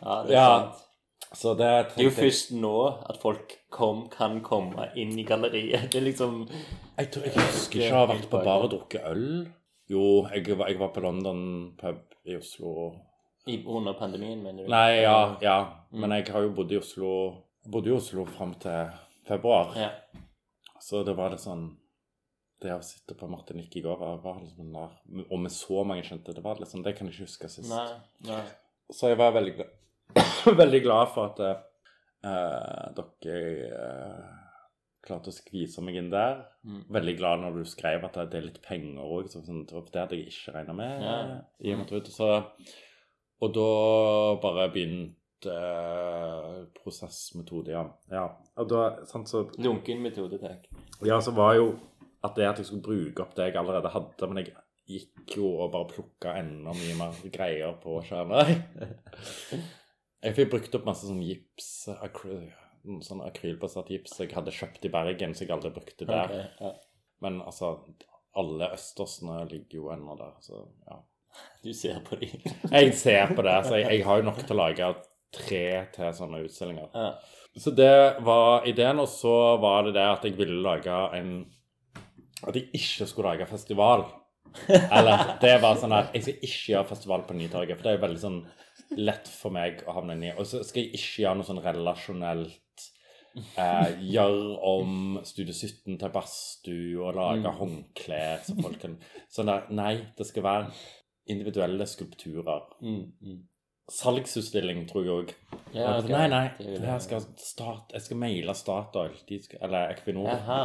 Ja, 0.00 0.22
det 0.26 0.32
er 0.32 0.34
Ja. 0.34 0.46
sant. 0.58 0.86
Så 1.38 1.52
det 1.54 1.68
Det 1.94 2.02
er 2.02 2.08
jo 2.08 2.10
først 2.16 2.48
nå 2.58 2.72
at 3.06 3.20
folk 3.22 3.52
kom, 3.70 4.08
kan 4.10 4.40
komme 4.42 4.88
inn 4.98 5.12
i 5.14 5.22
galleriet. 5.28 5.84
Det 5.92 6.00
er 6.00 6.06
liksom 6.08 6.40
Jeg, 6.50 7.10
tror, 7.14 7.22
jeg 7.28 7.34
husker 7.36 7.84
ikke 7.84 7.94
å 7.94 8.00
ha 8.00 8.08
vært 8.10 8.26
på 8.32 8.40
bar 8.48 8.64
og 8.66 8.72
drukket 8.72 9.06
øl. 9.12 9.28
Jo, 9.90 10.02
jeg 10.34 10.58
var, 10.58 10.66
jeg 10.72 10.80
var 10.80 10.90
på 10.96 11.04
London 11.04 11.44
pub 11.78 12.00
i 12.26 12.34
Oslo. 12.40 12.96
i, 13.46 13.60
under 13.66 13.94
pandemien, 13.98 14.42
mener 14.42 14.64
du? 14.66 14.70
Nei, 14.70 15.02
ja, 15.04 15.36
ja. 15.42 15.60
Mm. 15.92 16.00
Men 16.02 16.16
jeg 16.18 16.26
har 16.34 16.42
jo 16.48 16.50
bodd 16.58 16.72
i 16.74 16.78
Oslo 16.82 17.12
bodde 17.70 17.90
i 17.90 17.94
Oslo 17.94 18.24
fram 18.28 18.54
til 18.62 18.90
februar. 19.28 19.72
Ja. 19.78 19.90
Så 20.80 21.04
det 21.06 21.14
var 21.18 21.32
litt 21.34 21.44
sånn 21.44 21.68
Det 22.60 22.72
å 22.72 22.80
sitte 22.84 23.14
på 23.16 23.28
Martinique 23.28 23.78
i 23.80 23.82
går 23.84 24.00
var, 24.20 24.40
liksom 24.40 24.72
der, 24.74 24.96
Og 25.28 25.38
med 25.40 25.52
så 25.52 25.84
mange 25.84 26.04
kjente, 26.04 26.34
det 26.36 26.44
var 26.44 26.60
litt 26.60 26.72
sånn 26.72 26.84
Det 26.84 26.94
kan 26.96 27.08
jeg 27.08 27.16
ikke 27.16 27.28
huske 27.28 27.50
sist. 27.52 27.70
Nei, 27.70 28.00
nei. 28.28 28.42
Så 28.92 29.12
jeg 29.12 29.20
var 29.20 29.36
veldig 29.36 29.54
veldig 30.62 30.80
glad 30.82 31.12
for 31.14 31.30
at 31.30 31.40
uh, 32.26 32.86
dere 32.96 33.68
uh, 33.70 34.40
klarte 35.06 35.30
å 35.30 35.34
skvise 35.34 35.84
meg 35.84 36.00
inn 36.00 36.10
der. 36.12 36.42
Mm. 36.66 36.82
Veldig 36.96 37.14
glad 37.20 37.44
når 37.44 37.60
du 37.60 37.68
skrev 37.68 38.04
at 38.08 38.18
det 38.32 38.40
er 38.40 38.48
litt 38.48 38.58
penger 38.64 39.04
òg, 39.04 39.30
sånn, 39.30 39.62
det 39.68 40.00
hadde 40.00 40.18
jeg 40.18 40.32
ikke 40.32 40.56
regna 40.56 40.76
med. 40.76 41.04
Ja. 41.06 41.16
i 41.62 41.74
og 41.76 41.84
med 41.84 42.10
Så, 42.10 42.28
og 43.40 43.54
da 43.54 43.70
bare 44.42 44.68
begynte 44.74 45.19
prosessmetode, 46.76 47.72
ja. 47.72 47.84
ja. 48.12 48.24
Og 48.60 48.68
da, 48.68 48.82
sant, 49.08 49.30
så 49.30 49.46
Lunken 49.58 50.02
metode, 50.04 50.38
takk. 50.42 50.66
ja, 51.06 51.20
så 51.24 51.32
var 51.36 51.54
jo 51.56 51.70
at 52.20 52.36
det 52.36 52.48
at 52.48 52.58
jeg 52.60 52.68
skulle 52.68 52.84
bruke 52.84 53.24
opp 53.24 53.36
det 53.36 53.48
jeg 53.48 53.56
allerede 53.60 53.92
hadde, 53.94 54.28
men 54.28 54.42
jeg 54.42 54.52
gikk 54.90 55.36
jo 55.38 55.52
og 55.62 55.70
bare 55.72 55.88
plukka 55.92 56.34
enda 56.40 56.74
mye 56.76 56.96
mer 56.98 57.20
greier 57.32 57.76
på 57.82 58.00
skjermen. 58.06 58.56
Jeg 60.20 60.36
fikk 60.36 60.50
brukt 60.52 60.74
opp 60.76 60.82
masse 60.84 61.06
sånn 61.08 61.22
gips, 61.24 61.88
akryl, 62.04 62.42
sånn 63.06 63.22
akrylbasert 63.24 63.88
gips 63.88 64.18
jeg 64.20 64.34
hadde 64.36 64.52
kjøpt 64.52 64.84
i 64.84 64.90
Bergen, 64.92 65.32
så 65.32 65.46
jeg 65.46 65.54
aldri 65.54 65.70
brukte 65.72 66.04
der. 66.04 66.28
Okay, 66.28 66.50
ja. 66.60 66.72
Men 67.24 67.38
altså, 67.40 67.70
alle 68.36 68.68
østersene 68.76 69.38
ligger 69.48 69.78
jo 69.78 69.88
ennå 69.94 70.18
der, 70.20 70.34
så 70.44 70.66
ja. 70.90 70.98
Du 71.64 71.70
ser 71.72 72.02
på 72.04 72.18
dem. 72.20 72.36
Jeg 72.68 72.92
ser 73.00 73.32
på 73.32 73.46
det, 73.48 73.56
så 73.64 73.78
jeg, 73.80 73.86
jeg 73.94 74.04
har 74.10 74.20
jo 74.20 74.28
nok 74.28 74.42
til 74.42 74.56
å 74.58 74.60
lage 74.60 74.90
tre 75.34 75.66
til 75.94 76.16
sånne 76.16 76.44
utstillinger. 76.46 76.90
ja. 76.94 77.12
Så 77.58 77.72
det 77.74 78.20
var 78.22 78.66
ideen, 78.68 79.00
og 79.02 79.08
så 79.10 79.56
var 79.60 79.82
det 79.84 79.96
det 79.96 80.06
at 80.06 80.22
jeg 80.24 80.36
ville 80.38 80.62
lage 80.62 80.98
en 81.18 81.32
At 82.46 82.56
jeg 82.56 82.70
ikke 82.72 83.06
skulle 83.06 83.34
lage 83.34 83.46
festival. 83.50 84.06
Eller 84.96 85.34
det 85.42 85.58
var 85.60 85.76
sånn 85.76 85.92
at 85.92 86.14
jeg 86.14 86.24
skal 86.24 86.46
ikke 86.46 86.72
gjøre 86.72 86.88
festival 86.88 87.24
på 87.26 87.34
Nytorget, 87.36 87.76
for 87.76 87.84
det 87.84 87.92
er 87.92 88.00
veldig 88.06 88.22
sånn 88.22 88.38
lett 88.96 89.28
for 89.28 89.52
meg 89.52 89.82
å 89.84 89.98
havne 89.98 90.16
inn 90.16 90.24
i. 90.30 90.32
Og 90.32 90.48
så 90.48 90.62
skal 90.64 90.86
jeg 90.86 90.96
ikke 90.96 91.24
gjøre 91.26 91.36
noe 91.36 91.48
sånn 91.50 91.60
relasjonelt 91.62 92.86
eh, 93.60 93.90
Gjøre 94.14 94.56
om 94.70 95.20
Studio 95.28 95.52
17 95.52 96.00
til 96.00 96.14
badstue 96.14 97.04
og 97.04 97.20
lage 97.20 97.52
håndklær 97.60 98.40
så 98.46 98.56
folk 98.58 98.80
kan 98.82 98.96
Sånn 99.30 99.52
der 99.52 99.68
Nei, 99.76 99.94
det 100.16 100.26
skal 100.30 100.46
være 100.46 100.72
individuelle 101.30 101.86
skulpturer. 101.86 102.64
Mm, 102.82 103.04
mm. 103.20 103.38
Salgsutstilling, 103.90 104.84
tror 104.90 105.04
jeg 105.04 105.12
òg. 105.14 105.32
Ja, 105.74 105.96
okay. 105.98 106.10
Nei, 106.12 106.26
nei. 106.30 106.44
Det 106.58 106.78
er 106.80 106.86
her 106.92 107.02
skal 107.02 107.24
start, 107.38 107.92
jeg 107.94 108.02
skal 108.06 108.18
maile 108.22 108.54
Statoil 108.58 109.16
eller 109.60 109.92
Equinor. 109.94 110.30
Aha. 110.34 110.60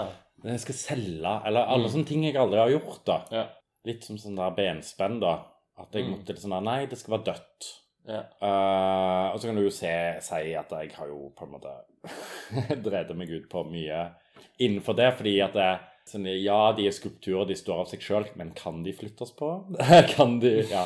Jeg 0.45 0.59
skal 0.61 0.75
selge 0.77 1.31
Eller 1.47 1.65
alle 1.73 1.89
sånne 1.89 2.05
ting 2.05 2.23
jeg 2.25 2.35
aldri 2.37 2.59
har 2.61 2.69
gjort. 2.69 3.01
da. 3.05 3.19
Ja. 3.31 3.45
Litt 3.85 4.03
som 4.05 4.17
sånn 4.17 4.35
der 4.37 4.53
benspenn, 4.57 5.19
da. 5.21 5.35
At 5.77 5.91
jeg 5.93 6.05
Mm. 6.05 6.11
måtte 6.17 6.35
sånn 6.37 6.51
der 6.55 6.61
Nei, 6.61 6.85
det 6.85 6.97
skal 6.97 7.17
være 7.17 7.33
dødt. 7.33 7.71
Ja. 8.07 8.21
Uh, 8.41 9.33
og 9.33 9.39
så 9.39 9.47
kan 9.47 9.55
du 9.55 9.63
jo 9.63 9.69
se, 9.73 9.91
si 10.21 10.53
at 10.53 10.69
jeg 10.69 10.91
har 10.93 11.07
jo 11.07 11.31
på 11.35 11.45
en 11.47 11.51
måte 11.55 11.73
drevet 12.85 13.15
meg 13.17 13.29
ut 13.31 13.49
på 13.49 13.63
mye 13.65 14.11
innenfor 14.59 14.95
det, 14.95 15.07
fordi 15.17 15.41
at 15.41 15.53
det, 15.53 15.79
sånn, 16.07 16.27
Ja, 16.43 16.71
de 16.77 16.85
er 16.87 16.91
skulpturer, 16.91 17.47
de 17.47 17.55
står 17.55 17.79
av 17.81 17.87
seg 17.89 17.99
sjøl, 18.05 18.27
men 18.37 18.51
kan 18.51 18.83
de 18.83 18.93
flyttes 18.93 19.31
på? 19.35 19.49
kan 20.15 20.39
de 20.39 20.61
Ja. 20.69 20.85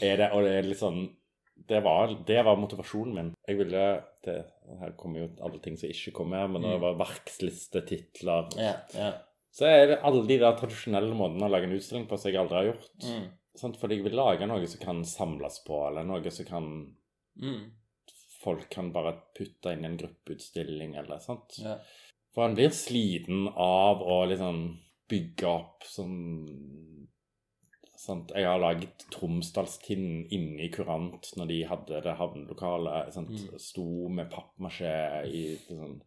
Er 0.00 0.16
det, 0.16 0.30
og 0.32 0.42
det 0.44 0.54
er 0.58 0.62
litt 0.70 0.80
sånn 0.80 1.10
det 1.68 1.80
var, 1.84 2.16
det 2.26 2.40
var 2.44 2.58
motivasjonen 2.60 3.14
min. 3.14 3.30
Jeg 3.48 3.58
ville 3.60 3.84
det, 4.24 4.34
Her 4.80 4.96
kommer 5.00 5.24
jo 5.24 5.28
alle 5.44 5.60
ting 5.64 5.78
som 5.80 5.92
ikke 5.92 6.12
kommer 6.18 6.42
her, 6.42 6.50
men 6.52 6.64
det 6.64 6.74
var 6.82 6.98
verkslistetitler 7.00 8.58
Ja, 8.60 8.74
ja. 8.96 9.12
Så 9.54 9.68
er 9.70 9.86
det 9.86 10.02
alle 10.02 10.24
de 10.26 10.36
der 10.42 10.56
tradisjonelle 10.58 11.14
måtene 11.14 11.46
å 11.46 11.52
lage 11.52 11.68
en 11.68 11.76
utstilling 11.76 12.08
på 12.10 12.16
som 12.18 12.32
jeg 12.32 12.40
aldri 12.40 12.56
har 12.58 12.68
gjort. 12.72 12.88
Mm. 13.06 13.26
Sant? 13.54 13.76
Fordi 13.78 14.00
jeg 14.00 14.06
vil 14.08 14.16
lage 14.18 14.48
noe 14.50 14.66
som 14.66 14.82
kan 14.82 15.04
samles 15.06 15.60
på, 15.66 15.78
eller 15.88 16.06
noe 16.08 16.32
som 16.34 16.48
kan 16.48 16.68
Mm. 17.34 17.72
Folk 18.44 18.68
kan 18.70 18.92
bare 18.92 19.16
putte 19.34 19.72
inn 19.72 19.82
i 19.82 19.88
en 19.88 19.96
gruppeutstilling, 19.98 20.94
eller 21.00 21.18
sant. 21.18 21.56
Ja. 21.58 21.78
For 22.34 22.44
han 22.46 22.56
blir 22.58 22.70
sliten 22.74 23.48
av 23.48 24.02
å 24.02 24.20
liksom 24.28 24.60
bygge 25.10 25.48
opp 25.48 25.86
sånn 25.88 27.08
sant? 28.04 28.32
Jeg 28.36 28.46
har 28.48 28.60
laget 28.60 29.06
Tromsdalstinden 29.14 30.26
inni 30.34 30.68
Kurant 30.74 31.30
når 31.38 31.50
de 31.50 31.60
hadde 31.68 32.02
det 32.04 32.16
havnelokalet. 32.18 33.16
Mm. 33.16 33.56
Sto 33.62 33.86
med 34.12 34.30
pappmasjé 34.32 34.94
i 35.28 35.44
sånn 35.64 36.00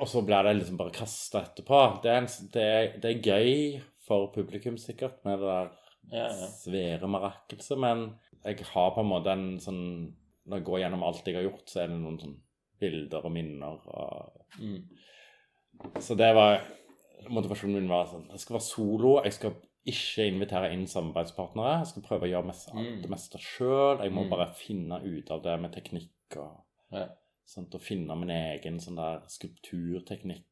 Og 0.00 0.06
så 0.10 0.22
ble 0.26 0.42
det 0.46 0.56
liksom 0.58 0.78
bare 0.80 0.94
kasta 0.94 1.42
etterpå. 1.46 1.80
Det 2.04 2.12
er, 2.12 2.20
en, 2.22 2.30
det, 2.54 2.66
er, 2.66 2.90
det 3.02 3.10
er 3.10 3.30
gøy 3.32 3.80
for 4.06 4.30
publikum, 4.34 4.78
sikkert, 4.80 5.22
med 5.26 5.40
det 5.40 5.48
der 5.48 5.72
Ja, 6.12 6.26
ja. 6.26 6.48
svære 6.50 7.08
mirakelset, 7.08 7.78
men 7.78 8.08
jeg 8.42 8.64
har 8.72 8.88
på 8.94 9.04
en 9.04 9.06
måte 9.06 9.30
en 9.30 9.52
sånn 9.62 9.84
Når 10.50 10.58
jeg 10.58 10.64
går 10.66 10.80
gjennom 10.82 11.04
alt 11.06 11.28
jeg 11.28 11.36
har 11.38 11.44
gjort, 11.46 11.68
så 11.70 11.84
er 11.84 11.92
det 11.92 11.98
noen 12.00 12.18
sånn 12.18 12.38
bilder 12.82 13.26
og 13.28 13.34
minner 13.34 13.82
og 13.88 14.38
Mm. 14.60 14.82
Så 15.96 16.12
det 16.14 16.26
var 16.36 16.58
Motivasjonen 17.32 17.78
min 17.78 17.88
var 17.88 18.10
sånn 18.10 18.26
Jeg 18.34 18.42
skal 18.42 18.58
være 18.58 18.66
solo. 18.66 19.12
Jeg 19.24 19.32
skal 19.32 19.54
ikke 19.86 20.26
invitere 20.30 20.72
inn 20.72 20.86
samarbeidspartnere. 20.86 21.78
Jeg 21.82 21.86
skal 21.86 22.02
prøve 22.02 22.28
å 22.28 22.30
gjøre 22.32 22.46
mest, 22.46 22.72
Mm. 22.74 23.02
det 23.02 23.10
meste 23.10 23.38
sjøl. 23.38 24.02
Jeg 24.02 24.12
må 24.12 24.22
Mm. 24.24 24.30
bare 24.30 24.52
finne 24.54 25.00
ut 25.02 25.30
av 25.30 25.42
det 25.42 25.60
med 25.60 25.72
teknikk 25.72 26.36
og 26.36 26.62
Ja. 26.92 27.08
sånt, 27.46 27.74
og 27.74 27.80
finne 27.80 28.16
min 28.16 28.30
egen 28.30 28.78
sånn 28.78 28.96
der 28.96 29.20
skulpturteknikk. 29.26 30.44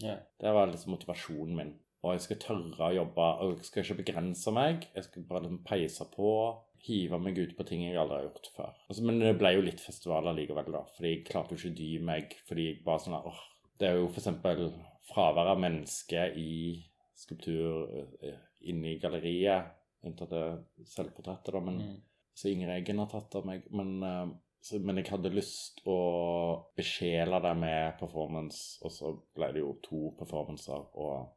Ja. 0.00 0.16
Det 0.40 0.52
var 0.54 0.66
liksom 0.66 0.96
motivasjonen 0.96 1.56
min. 1.56 1.74
Og 2.04 2.12
jeg 2.12 2.20
skal 2.20 2.36
tørre 2.36 2.78
å 2.78 2.94
jobbe, 2.94 3.40
og 3.40 3.56
jeg 3.56 3.64
skal 3.64 3.82
ikke 3.82 4.04
begrense 4.04 4.52
meg. 4.52 4.86
Jeg 4.94 5.04
skal 5.04 5.22
bare 5.22 5.42
liksom 5.42 5.64
peise 5.64 6.04
på, 6.14 6.58
hive 6.80 7.18
meg 7.20 7.36
ut 7.38 7.56
på 7.56 7.66
ting 7.66 7.80
jeg 7.82 7.96
aldri 7.96 8.20
har 8.20 8.28
gjort 8.30 8.48
før. 8.56 8.74
Altså, 8.88 9.02
men 9.02 9.18
det 9.18 9.36
ble 9.38 9.54
jo 9.56 9.62
litt 9.62 9.80
festivaler 9.80 10.32
likevel, 10.34 10.70
da. 10.72 10.84
Fordi 10.96 11.16
jeg 11.16 11.24
klarte 11.26 11.50
jo 11.50 11.56
ikke 11.56 11.72
å 11.72 11.76
dy 11.76 11.98
meg. 11.98 12.36
Fordi 12.48 12.66
jeg 12.68 12.84
bare 12.84 12.98
sånn 12.98 13.24
åh, 13.26 13.34
Det 13.78 13.88
er 13.90 13.94
jo 13.94 14.08
eksempel 14.08 14.72
fravær 15.08 15.46
av 15.52 15.58
menneske 15.58 16.36
i 16.36 16.82
skulptur 17.16 18.08
eh, 18.24 18.34
inne 18.68 18.92
i 18.94 18.98
galleriet. 19.02 19.74
Unntatt 20.06 20.30
det 20.30 20.44
selvportrettet, 20.86 21.52
da. 21.52 21.60
Men 21.60 21.78
Mm. 21.78 21.96
så 22.34 22.48
Inger 22.52 22.70
Eggen 22.76 22.98
har 22.98 23.06
tatt 23.10 23.34
av 23.36 23.46
meg. 23.46 23.64
Men, 23.70 24.02
eh, 24.02 24.28
så, 24.62 24.78
men 24.80 24.96
jeg 24.96 25.06
hadde 25.10 25.30
lyst 25.34 25.80
å 25.86 26.64
besjele 26.76 27.40
det 27.42 27.56
med 27.56 27.98
performance, 27.98 28.78
og 28.84 28.90
så 28.90 29.12
ble 29.34 29.52
det 29.52 29.60
jo 29.62 29.74
to 29.82 30.14
performancer. 30.18 30.84
og 30.94 31.28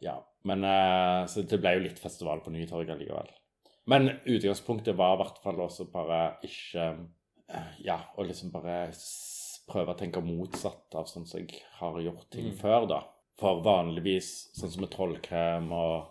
Ja. 0.00 0.16
Men 0.44 0.64
eh, 0.64 1.26
Så 1.26 1.42
det 1.46 1.60
ble 1.60 1.74
jo 1.76 1.80
litt 1.84 1.98
festival 1.98 2.40
på 2.40 2.50
Nytorget 2.50 2.98
likevel. 2.98 3.28
Men 3.86 4.08
utgangspunktet 4.26 4.96
var 4.96 5.14
i 5.14 5.22
hvert 5.22 5.38
fall 5.42 5.56
også 5.60 5.90
bare 5.92 6.36
ikke 6.42 7.06
eh, 7.48 7.72
Ja, 7.84 8.00
å 8.18 8.22
liksom 8.26 8.50
bare 8.52 8.90
prøve 9.68 9.94
å 9.94 9.98
tenke 9.98 10.20
motsatt 10.22 10.94
av 10.94 11.04
sånn 11.06 11.26
som 11.26 11.40
jeg 11.40 11.62
har 11.78 12.00
gjort 12.00 12.28
ting 12.30 12.46
Mm. 12.50 12.56
før, 12.58 12.88
da. 12.88 13.00
For 13.38 13.62
vanligvis, 13.62 14.50
sånn 14.58 14.70
som 14.70 14.80
med 14.82 14.90
trollkrem 14.90 15.70
og 15.72 16.08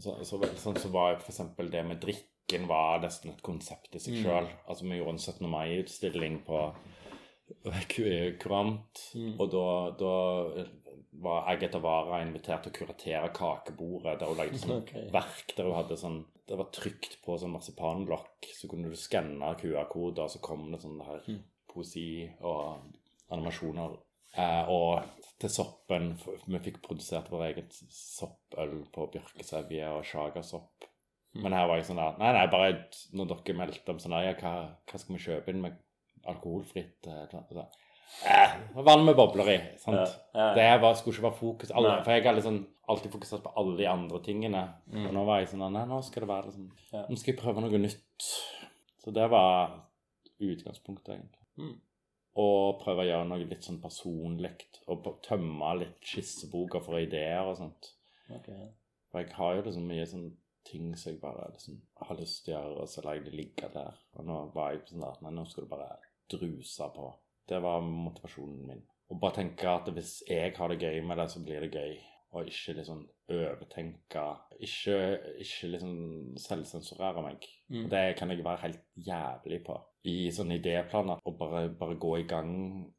så, 0.00 0.24
så, 0.24 0.38
sånn 0.56 0.76
så 0.78 0.88
var 0.92 1.16
f.eks. 1.18 1.40
det 1.70 1.84
med 1.86 2.00
drikken 2.00 2.66
var 2.68 3.00
nesten 3.02 3.30
et 3.32 3.42
konsept 3.42 3.94
i 3.94 3.98
seg 3.98 4.14
Mm. 4.24 4.48
Altså, 4.68 4.84
vi 4.84 4.98
gjorde 4.98 5.10
en 5.16 5.18
17. 5.18 5.48
mai-utstilling 5.50 6.44
på 6.46 6.74
Ku- 7.88 8.36
Kurant, 8.38 9.00
Mm. 9.14 9.40
og 9.40 9.50
da, 9.50 9.90
da 9.98 10.64
var 11.22 11.48
Agatha 11.48 11.78
Wara 11.80 12.20
invitert 12.22 12.62
til 12.62 12.72
å 12.72 12.76
kuratere 12.76 13.30
kakebordet. 13.34 14.18
Der 14.20 14.26
hun 14.26 14.36
lagde 14.36 14.58
sånn 14.60 14.76
okay. 14.82 15.08
verk 15.10 15.54
der 15.56 15.64
hun 15.64 15.74
hadde 15.74 15.96
sånn 15.96 16.24
Det 16.48 16.56
var 16.56 16.70
trykt 16.72 17.18
på 17.24 17.34
sånn 17.38 17.52
marsipanlokk, 17.52 18.46
så 18.56 18.68
kunne 18.70 18.88
du 18.88 18.96
skanne 18.96 19.50
QR-koder, 19.60 20.22
og 20.24 20.30
så 20.30 20.40
kom 20.40 20.70
det 20.72 20.80
sånn 20.80 21.00
her 21.04 21.20
Mm. 21.28 21.42
poesi 21.68 22.30
og 22.40 22.78
animasjoner. 23.30 23.98
Eh, 24.38 24.70
og 24.70 25.18
til 25.38 25.50
soppen 25.50 26.12
Vi 26.46 26.60
fikk 26.62 26.80
produsert 26.84 27.30
vår 27.30 27.44
eget 27.48 27.74
soppøl 27.94 28.80
på 28.94 29.08
bjørkesevje 29.14 29.90
og 29.96 30.06
shagasopp. 30.06 30.86
Mm. 31.34 31.42
Men 31.44 31.58
her 31.58 31.68
var 31.70 31.80
jeg 31.80 31.90
sånn 31.90 32.00
der 32.00 32.16
Nei, 32.20 32.30
nei, 32.34 32.46
bare 32.50 32.70
når 33.18 33.28
dere 33.34 33.58
meldte 33.58 33.94
om 33.94 34.00
sånn 34.02 34.16
der, 34.16 34.30
ja, 34.30 34.38
hva, 34.40 34.54
hva 34.88 35.00
skal 35.02 35.14
vi 35.14 35.26
kjøpe 35.26 35.52
inn 35.52 35.60
med 35.66 35.76
alkoholfritt 36.28 37.08
eh, 37.08 37.20
et 37.24 37.34
eller 37.34 37.42
annet, 37.42 37.58
så, 37.58 37.88
eh, 38.32 38.56
Vann 38.88 39.04
med 39.06 39.16
bobler 39.18 39.52
i. 39.52 39.58
sant? 39.80 40.00
Ja, 40.00 40.40
ja. 40.40 40.48
Det 40.56 40.68
var, 40.82 40.96
skulle 40.98 41.16
ikke 41.16 41.28
være 41.28 41.40
fokus. 41.40 41.74
Alle, 41.76 41.98
for 42.04 42.16
jeg 42.16 42.26
har 42.26 42.38
liksom 42.38 42.62
alltid 42.88 43.12
fokusert 43.12 43.44
på 43.44 43.52
alle 43.60 43.76
de 43.78 43.88
andre 43.90 44.22
tingene. 44.24 44.64
Mm. 44.88 45.04
Og 45.06 45.18
nå 45.18 45.26
var 45.28 45.42
jeg 45.42 45.52
sånn 45.52 45.66
Nei, 45.74 45.84
nå 45.90 46.00
skal 46.06 46.24
det 46.24 46.30
være 46.32 46.50
liksom. 46.50 46.70
Nå 46.96 47.20
skal 47.20 47.34
jeg 47.34 47.40
prøve 47.42 47.64
noe 47.64 47.82
nytt. 47.84 48.30
Så 49.04 49.14
det 49.14 49.28
var 49.32 49.76
utgangspunktet, 50.38 51.14
egentlig. 51.18 51.44
Mm. 51.58 51.76
Og 52.38 52.80
prøve 52.82 53.04
å 53.04 53.08
gjøre 53.08 53.28
noe 53.30 53.46
litt 53.46 53.66
sånn 53.66 53.80
personlig. 53.82 54.54
Og 54.92 55.08
tømme 55.26 55.72
litt 55.80 55.96
skisseboka 56.06 56.80
for 56.84 57.00
ideer 57.00 57.42
og 57.44 57.56
sånt. 57.58 57.92
Okay. 58.28 58.68
For 59.10 59.24
jeg 59.24 59.34
har 59.38 59.56
jo 59.56 59.64
liksom 59.66 59.88
mye 59.88 60.06
sånn 60.06 60.28
ting 60.68 60.92
som 61.00 61.12
jeg 61.12 61.20
bare 61.22 61.48
liksom 61.54 61.78
har 62.04 62.18
lyst 62.18 62.44
til 62.44 62.54
å 62.54 62.58
gjøre, 62.58 62.82
og 62.82 62.92
så 62.92 63.04
lar 63.04 63.16
jeg 63.16 63.26
det 63.28 63.38
ligge 63.38 63.70
der. 63.72 63.96
Og 64.18 64.28
nå 64.28 64.38
var 64.54 64.74
jeg 64.74 64.84
sånn 64.90 65.06
at 65.08 65.24
nei, 65.24 65.32
nå 65.34 65.46
skal 65.48 65.64
du 65.64 65.72
bare 65.72 65.88
druse 66.28 66.90
på. 66.94 67.08
Det 67.48 67.60
var 67.64 67.84
motivasjonen 67.84 68.66
min. 68.68 68.84
Og 69.08 69.20
bare 69.22 69.38
tenke 69.40 69.70
at 69.72 69.88
hvis 69.96 70.18
jeg 70.28 70.52
har 70.58 70.72
det 70.72 70.82
gøy 70.84 71.00
med 71.08 71.16
det, 71.20 71.30
så 71.32 71.40
blir 71.44 71.64
det 71.64 71.72
gøy. 71.72 71.94
Og 72.36 72.50
ikke 72.50 72.74
liksom 72.76 73.06
overtenke. 73.32 74.24
Ikke, 74.60 74.98
ikke 75.40 75.70
liksom 75.72 75.94
selvsensurere 76.44 77.24
meg. 77.24 77.48
Mm. 77.72 77.86
Det 77.88 78.04
kan 78.18 78.30
jeg 78.30 78.44
være 78.44 78.66
helt 78.66 78.82
jævlig 79.08 79.62
på. 79.64 79.78
I 80.06 80.30
sånne 80.34 80.60
idéplaner. 80.60 81.22
Og 81.26 81.38
bare, 81.40 81.68
bare 81.74 81.98
gå 82.00 82.12
i 82.20 82.26
gang 82.28 82.52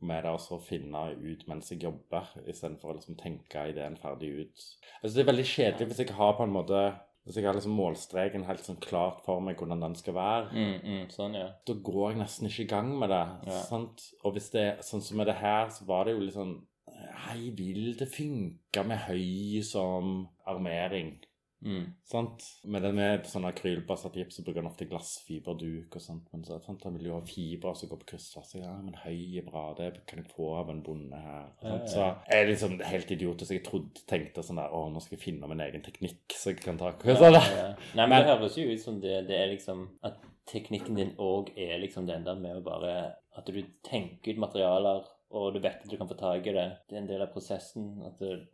med 0.04 0.26
det 0.26 0.34
og 0.36 0.42
så 0.44 0.60
finne 0.64 1.06
ut 1.16 1.46
mens 1.48 1.72
jeg 1.72 1.84
jobber, 1.86 2.28
istedenfor 2.46 2.92
å 2.92 2.98
liksom 2.98 3.20
tenke 3.20 3.70
ideen 3.72 3.98
ferdig 4.00 4.34
ut. 4.42 4.66
Altså 5.02 5.14
Det 5.16 5.24
er 5.24 5.30
veldig 5.32 5.48
kjedelig 5.48 5.88
hvis 5.90 6.02
jeg 6.04 6.18
har 6.18 6.36
på 6.38 6.48
en 6.48 6.58
måte 6.58 6.82
Hvis 7.28 7.38
jeg 7.38 7.46
har 7.46 7.54
liksom 7.54 7.76
målstreken 7.78 8.46
helt 8.48 8.64
sånn 8.66 8.80
klart 8.82 9.20
for 9.26 9.44
meg 9.44 9.60
hvordan 9.60 9.84
den 9.84 9.96
skal 10.00 10.16
være. 10.16 10.48
Mm, 10.56 10.78
mm, 10.82 11.04
sånn, 11.14 11.36
ja. 11.38 11.50
Da 11.68 11.76
går 11.76 12.14
jeg 12.14 12.20
nesten 12.24 12.48
ikke 12.50 12.64
i 12.64 12.70
gang 12.72 12.90
med 12.98 13.12
det. 13.12 13.26
Ja. 13.52 13.60
Sant? 13.68 14.06
Og 14.24 14.34
hvis 14.34 14.48
det 14.56 14.64
er 14.64 14.80
sånn 14.88 15.04
som 15.06 15.20
med 15.20 15.30
det 15.30 15.36
her, 15.38 15.70
så 15.70 15.86
var 15.86 16.08
det 16.08 16.16
jo 16.16 16.24
litt 16.24 16.38
sånn 16.38 16.56
Hei, 17.28 17.52
vil 17.56 17.94
det 18.00 18.08
funke 18.12 18.82
med 18.88 19.04
høy 19.06 19.62
som 19.68 20.24
armering? 20.48 21.14
Mm. 21.66 21.94
Sant? 22.08 22.46
Med 22.72 22.84
det 22.86 22.92
med 22.96 23.26
sånn 23.28 23.48
akrylbasert 23.50 24.16
gips 24.16 24.38
så 24.40 24.44
bruker 24.46 24.62
han 24.62 24.70
ofte 24.70 24.88
glassfiberduk 24.90 25.98
og 25.98 26.04
sånt. 26.04 26.30
Men 26.32 26.46
så, 26.48 26.60
sant? 26.64 26.86
han 26.88 26.96
vil 26.98 27.10
jo 27.10 27.18
ha 27.18 27.24
fiber 27.28 27.76
som 27.76 27.92
går 27.92 28.02
på 28.04 28.10
kryss. 28.14 28.30
tvers. 28.34 28.56
ja, 28.62 28.72
men 28.78 28.96
høy 29.04 29.40
er 29.42 29.48
bra, 29.48 29.66
det 29.78 29.90
kan 30.10 30.22
jeg 30.22 30.32
få 30.32 30.54
av 30.62 30.72
en 30.74 30.82
bonde 30.86 31.20
her. 31.20 31.52
Sant? 31.62 31.92
Så 31.92 32.06
jeg 32.06 32.40
er 32.40 32.52
liksom 32.52 32.80
helt 32.88 33.14
idiotisk. 33.18 33.56
Jeg 33.58 33.66
trodde, 33.68 34.06
tenkte 34.10 34.46
sånn 34.46 34.62
der, 34.62 34.72
å, 34.72 34.86
nå 34.94 35.04
skal 35.04 35.18
jeg 35.18 35.26
finne 35.26 35.52
min 35.52 35.66
egen 35.68 35.86
teknikk, 35.86 36.24
så 36.36 36.54
jeg 36.54 36.62
kan 36.64 36.80
ta 36.80 36.94
kryss. 37.00 37.24
Ja, 37.24 37.32
ja. 37.36 37.70
Nei, 37.94 38.06
men, 38.06 38.16
Men- 38.16 38.28
det 38.28 38.36
høres 38.36 38.60
jo 38.60 38.68
ut 38.70 38.84
som 38.84 39.00
det, 39.04 39.24
det 39.28 39.38
er 39.38 39.52
liksom 39.52 39.88
At 40.06 40.22
teknikken 40.50 40.98
din 40.98 41.16
òg 41.22 41.52
er 41.60 41.78
liksom 41.82 42.08
den 42.08 42.24
der 42.26 42.40
med 42.40 42.58
å 42.58 42.64
bare 42.66 42.94
At 43.38 43.46
du 43.46 43.60
tenker 43.86 44.34
ut 44.34 44.42
materialer, 44.42 45.04
og 45.30 45.54
du 45.54 45.60
vet 45.60 45.84
at 45.84 45.90
du 45.90 45.98
kan 45.98 46.10
få 46.10 46.18
tak 46.18 46.48
i 46.48 46.56
det. 46.56 46.70
Det 46.90 46.96
er 46.98 47.04
en 47.04 47.08
del 47.08 47.22
av 47.22 47.30
prosessen. 47.34 47.92
At 48.08 48.18
du 48.20 48.48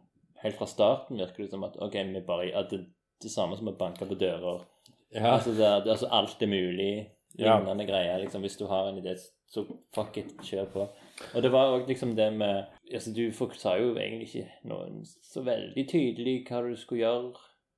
helt 0.43 0.57
fra 0.59 0.67
starten 0.69 1.17
virker 1.17 1.45
det 1.45 1.51
som 1.53 1.63
at 1.67 1.77
ok, 1.81 1.95
vi 2.11 2.21
bare 2.27 2.51
at 2.57 2.69
det, 2.73 2.83
det 3.23 3.31
samme 3.31 3.57
som 3.57 3.67
å 3.71 3.77
banke 3.77 4.05
på 4.07 4.17
dører. 4.19 4.65
Ja. 5.15 5.37
Altså, 5.37 5.51
det, 5.55 5.69
det, 5.85 5.91
altså 5.95 6.07
alt 6.11 6.41
er 6.41 6.47
mulig. 6.51 6.93
Ja. 7.37 7.57
Lignende 7.57 7.85
greier. 7.87 8.19
liksom 8.19 8.41
Hvis 8.41 8.57
du 8.57 8.65
har 8.67 8.87
en 8.87 8.97
idé, 8.97 9.15
så 9.51 9.65
fuck 9.95 10.17
it, 10.17 10.33
kjør 10.43 10.65
på. 10.71 10.87
Og 11.33 11.43
det 11.43 11.51
var 11.51 11.73
òg 11.75 11.87
liksom 11.87 12.15
det 12.15 12.33
med 12.33 12.65
altså 12.93 13.11
Du 13.15 13.31
sa 13.31 13.77
jo 13.79 13.95
egentlig 13.95 14.27
ikke 14.29 14.47
noe 14.69 15.03
så 15.23 15.41
veldig 15.43 15.87
tydelig 15.89 16.45
hva 16.49 16.61
du 16.63 16.75
skulle 16.75 17.01
gjøre 17.01 17.33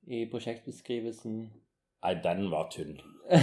i 0.08 0.26
prosjektbeskrivelsen. 0.32 1.50
Nei, 2.06 2.14
den 2.24 2.50
var 2.52 2.70
tynn. 2.74 2.98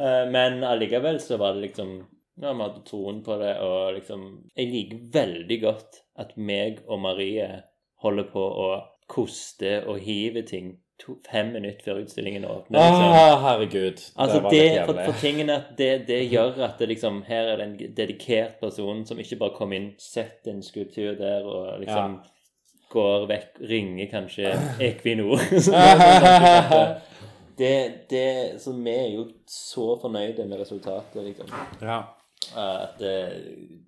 Eh, 0.00 0.26
Men 0.30 0.62
allikevel 0.64 1.18
så 1.20 1.36
var 1.36 1.54
det 1.54 1.60
liksom 1.64 1.88
Ja, 2.40 2.52
vi 2.52 2.62
hadde 2.62 2.82
troen 2.86 3.18
på 3.26 3.34
det, 3.40 3.56
og 3.60 3.96
liksom 3.96 4.20
Jeg 4.56 4.68
liker 4.70 5.00
veldig 5.12 5.58
godt 5.64 5.98
at 6.22 6.36
meg 6.38 6.78
og 6.86 7.00
Marie 7.02 7.48
holder 8.00 8.28
på 8.32 8.40
å 8.40 8.68
koste 9.10 9.80
og 9.90 9.98
hive 10.04 10.42
ting 10.46 10.76
to, 11.00 11.16
fem 11.30 11.52
minutter 11.54 11.84
før 11.84 12.02
utstillingen 12.02 12.44
åpner. 12.44 12.78
Liksom. 12.78 13.04
Ah, 13.16 13.38
herregud. 13.44 14.02
Altså 14.16 14.40
var 14.44 14.50
det, 14.54 14.64
for, 14.86 15.00
for 15.04 15.20
tingene 15.22 15.56
at 15.56 15.70
det, 15.78 15.90
det 16.08 16.20
gjør 16.30 16.60
at 16.68 16.78
det 16.78 16.90
liksom 16.92 17.22
Her 17.28 17.54
er 17.54 17.56
det 17.60 17.66
en 17.66 17.94
dedikert 17.96 18.58
person 18.60 19.04
som 19.08 19.18
ikke 19.22 19.38
bare 19.40 19.56
kommer 19.56 19.80
inn, 19.80 19.88
setter 19.98 20.52
en 20.54 20.62
skulptur 20.62 21.16
der 21.18 21.46
og 21.48 21.80
liksom 21.82 22.20
går 22.90 23.26
vekk, 23.30 23.60
ringer 23.70 24.10
kanskje 24.10 24.52
Equinor. 24.90 25.40
Det 25.50 25.64
sånn 25.66 25.78
det- 26.70 27.08
det, 27.60 28.08
det, 28.08 28.60
så 28.62 28.72
vi 28.72 28.92
er 28.96 29.10
jo 29.12 29.26
så 29.44 29.98
fornøyde 30.00 30.46
med 30.48 30.62
resultatet, 30.62 31.18
liksom. 31.26 31.50
Ja. 31.82 31.98
At 32.56 32.94
det, 32.98 33.10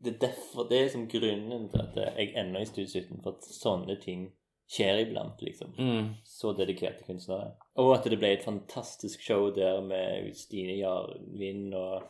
det 0.05 0.11
er 0.13 0.19
derfor 0.27 0.67
Det 0.69 0.81
er 0.83 0.91
som 0.93 1.07
grunnen 1.09 1.71
til 1.73 1.81
at 1.81 1.97
jeg 2.19 2.35
ender 2.37 2.61
i 2.61 2.69
Studio 2.69 2.91
17, 2.91 3.23
for 3.25 3.33
at 3.33 3.49
sånne 3.49 3.97
ting 4.03 4.27
skjer 4.71 5.03
iblant, 5.03 5.41
liksom 5.43 5.75
Mm. 5.79 6.15
så 6.25 6.53
dedikerte 6.57 7.05
kunstnere. 7.07 7.53
Og 7.77 7.95
at 7.95 8.05
det 8.05 8.19
ble 8.19 8.33
et 8.33 8.45
fantastisk 8.45 9.21
show 9.23 9.51
der 9.55 9.81
med 9.81 10.35
Stine 10.37 10.79
Jarvin 10.79 11.73
og, 11.75 12.03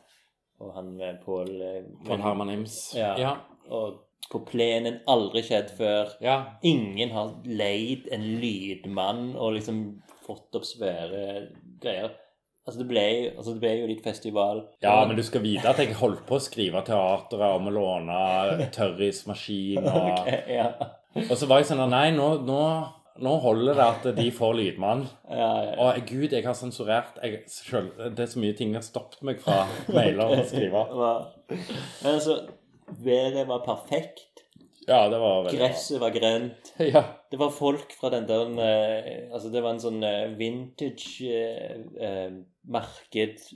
og 0.60 0.74
han 0.74 0.92
med 0.96 1.20
Pål 1.24 1.46
Pål 2.04 2.08
Von 2.08 2.20
Herman 2.22 2.50
Ims. 2.50 2.94
Ja. 2.94 3.16
Ja. 3.18 3.36
Og 3.70 4.00
på 4.30 4.38
plenen. 4.46 5.00
Aldri 5.08 5.42
skjedd 5.42 5.70
før. 5.76 6.12
ja. 6.22 6.44
Ingen 6.62 7.10
har 7.10 7.34
leid 7.44 8.06
en 8.12 8.22
lydmann 8.40 9.34
og 9.36 9.54
liksom 9.58 10.02
fått 10.26 10.54
opp 10.54 10.64
svære 10.64 11.48
greier. 11.82 12.12
Altså, 12.64 12.78
det 12.78 12.86
ble, 12.88 13.02
altså, 13.36 13.52
det 13.56 13.60
ble 13.60 13.72
jo 13.80 13.86
litt 13.90 14.04
festival. 14.04 14.60
Ja, 14.80 15.04
men 15.04 15.16
du 15.18 15.22
skal 15.26 15.42
vite 15.42 15.66
at 15.68 15.78
jeg 15.82 15.96
holdt 15.98 16.22
på 16.28 16.36
å 16.38 16.40
skrive 16.40 16.84
teateret 16.86 17.56
om 17.58 17.66
å 17.66 17.74
låne 17.74 18.68
tørrismaskin 18.70 19.82
og 19.90 20.20
Ok, 20.22 20.28
ja. 20.48 20.68
Og 21.14 21.36
så 21.36 21.48
var 21.48 21.62
jeg 21.62 21.70
sånn 21.72 21.84
Nei, 21.92 22.08
nå, 22.16 22.28
nå, 22.46 22.62
nå 23.22 23.36
holder 23.44 23.78
det 23.78 23.86
at 23.86 24.08
de 24.16 24.26
får 24.34 24.56
lydmann. 24.58 25.04
Ja, 25.28 25.36
ja, 25.38 25.70
ja. 25.70 25.76
Og 25.84 26.08
gud, 26.08 26.32
jeg 26.32 26.46
har 26.46 26.56
sensurert 26.58 27.20
jeg, 27.22 27.42
selv, 27.52 27.92
Det 28.16 28.26
er 28.26 28.32
så 28.32 28.42
mye 28.42 28.56
ting 28.58 28.72
jeg 28.72 28.80
har 28.80 28.88
stoppet 28.88 29.24
meg 29.26 29.40
fra 29.42 29.62
mailer 29.92 30.38
og 30.38 30.44
skrive. 30.48 30.86
Men 32.02 32.14
altså, 32.16 32.40
været 33.02 33.48
var 33.48 33.64
perfekt. 33.66 34.28
Ja, 34.86 35.08
det 35.08 35.18
var 35.18 35.44
veldig. 35.44 35.58
Gresset 35.60 36.00
var 36.02 36.10
grønt. 36.10 36.72
Ja. 36.92 37.02
Det 37.30 37.38
var 37.38 37.50
folk 37.54 37.92
fra 38.00 38.10
den 38.10 38.26
der 38.28 38.48
eh, 38.60 39.32
Altså, 39.32 39.48
det 39.52 39.62
var 39.62 39.76
en 39.76 39.80
sånn 39.80 40.02
eh, 40.04 40.32
vintage 40.36 41.30
eh, 41.30 42.32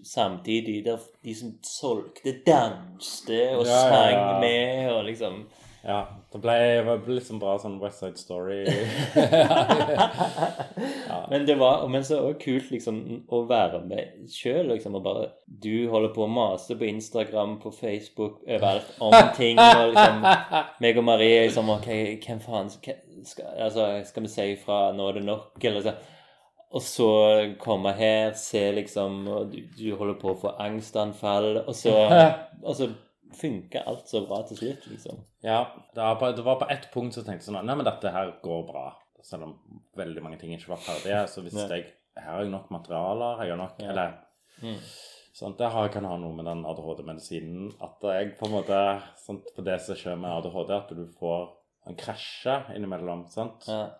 samtidig, 0.05 0.85
der 0.87 1.03
de 1.25 1.35
som 1.35 1.55
solgte, 1.67 2.37
danste 2.47 3.41
og 3.57 3.67
Ja, 3.67 3.73
ja, 3.73 3.81
sang 3.91 4.15
ja. 4.15 4.39
med, 4.41 4.93
og 4.93 5.05
liksom 5.09 5.43
ja. 5.85 6.07
Det 6.33 6.41
ble, 6.43 6.57
ble 6.85 7.17
liksom 7.19 7.39
bra 7.41 7.55
sånn 7.61 7.79
West 7.81 8.01
Side 8.03 8.19
Story. 8.21 8.65
Men 11.31 11.47
det 11.47 11.55
var 11.59 11.89
men 11.89 12.05
så 12.05 12.19
også 12.21 12.39
kult 12.43 12.71
liksom 12.71 13.25
å 13.33 13.45
være 13.49 13.81
med 13.87 14.27
sjøl, 14.31 14.67
liksom, 14.73 14.95
og 14.99 15.03
bare 15.05 15.29
Du 15.47 15.89
holder 15.91 16.13
på 16.15 16.25
å 16.27 16.31
mase 16.31 16.77
på 16.79 16.85
Instagram, 16.89 17.59
på 17.63 17.71
Facebook, 17.75 18.43
overalt 18.47 19.01
om 19.03 19.15
ting, 19.39 19.59
og 19.63 19.95
liksom 19.95 20.27
meg 20.83 20.99
og 20.99 21.05
Marie 21.07 21.47
liksom 21.47 21.71
OK, 21.77 21.89
hvem 22.25 22.41
faen 22.45 22.71
skal, 22.71 22.95
altså, 23.55 23.89
skal 24.07 24.23
vi 24.27 24.31
si 24.33 24.43
ifra? 24.57 24.79
Nå 24.95 25.03
er 25.11 25.15
det 25.19 25.25
nok? 25.27 25.57
Eller 25.63 25.83
så 25.87 25.93
Og 26.77 26.83
så 26.83 27.09
komme 27.63 27.93
her, 27.97 28.33
se 28.35 28.73
liksom 28.75 29.29
og 29.31 29.53
du, 29.53 29.61
du 29.79 29.97
holder 29.97 30.15
på 30.21 30.33
å 30.33 30.41
få 30.41 30.49
angstanfall, 30.61 31.63
og 31.67 31.75
så 31.79 31.95
Og 32.67 32.75
så 32.75 32.89
funker 33.35 33.83
alt 33.87 34.09
så 34.09 34.27
bra 34.27 34.43
til 34.47 34.57
slutt, 34.57 34.87
liksom. 34.87 35.19
Ja, 35.43 35.65
det 35.95 36.03
var, 36.03 36.15
på, 36.21 36.33
det 36.37 36.45
var 36.45 36.57
på 36.61 36.69
ett 36.71 36.89
punkt 36.93 37.15
så 37.15 37.23
tenkte 37.25 37.43
jeg 37.45 37.55
sånn 37.55 37.65
Nei, 37.67 37.75
men 37.75 37.85
dette 37.85 38.11
her 38.13 38.33
går 38.43 38.67
bra. 38.69 38.97
Selv 39.23 39.43
om 39.43 39.59
veldig 39.97 40.23
mange 40.23 40.39
ting 40.39 40.53
ikke 40.55 40.69
var 40.69 40.77
ferdige, 40.79 41.27
så 41.29 41.43
visste 41.43 41.67
jeg 41.69 41.93
Her 42.17 42.31
har 42.33 42.41
jeg 42.43 42.51
nok 42.51 42.71
materialer. 42.71 43.43
Jeg 43.45 43.51
har 43.51 43.57
nok 43.59 43.81
Ja. 43.81 43.91
Eller 43.91 44.15
Mm. 44.63 44.79
sånn, 45.35 45.57
Det 45.59 45.71
har, 45.71 45.89
kan 45.89 46.05
ha 46.05 46.17
noe 46.17 46.33
med 46.33 46.47
den 46.47 46.65
ADHD-medisinen 46.65 47.75
at 47.83 48.01
jeg 48.03 48.39
på 48.39 48.47
en 48.47 48.53
måte 48.53 49.03
sånn, 49.27 49.43
På 49.55 49.63
det 49.65 49.81
som 49.83 49.95
skjer 49.95 50.17
med 50.19 50.31
ADHD, 50.31 50.71
at 50.77 50.89
du 50.89 51.07
får 51.21 51.51
en 51.87 51.95
krasje 51.97 52.75
innimellom. 52.75 53.27
sant? 53.29 53.65
Ja. 53.69 53.91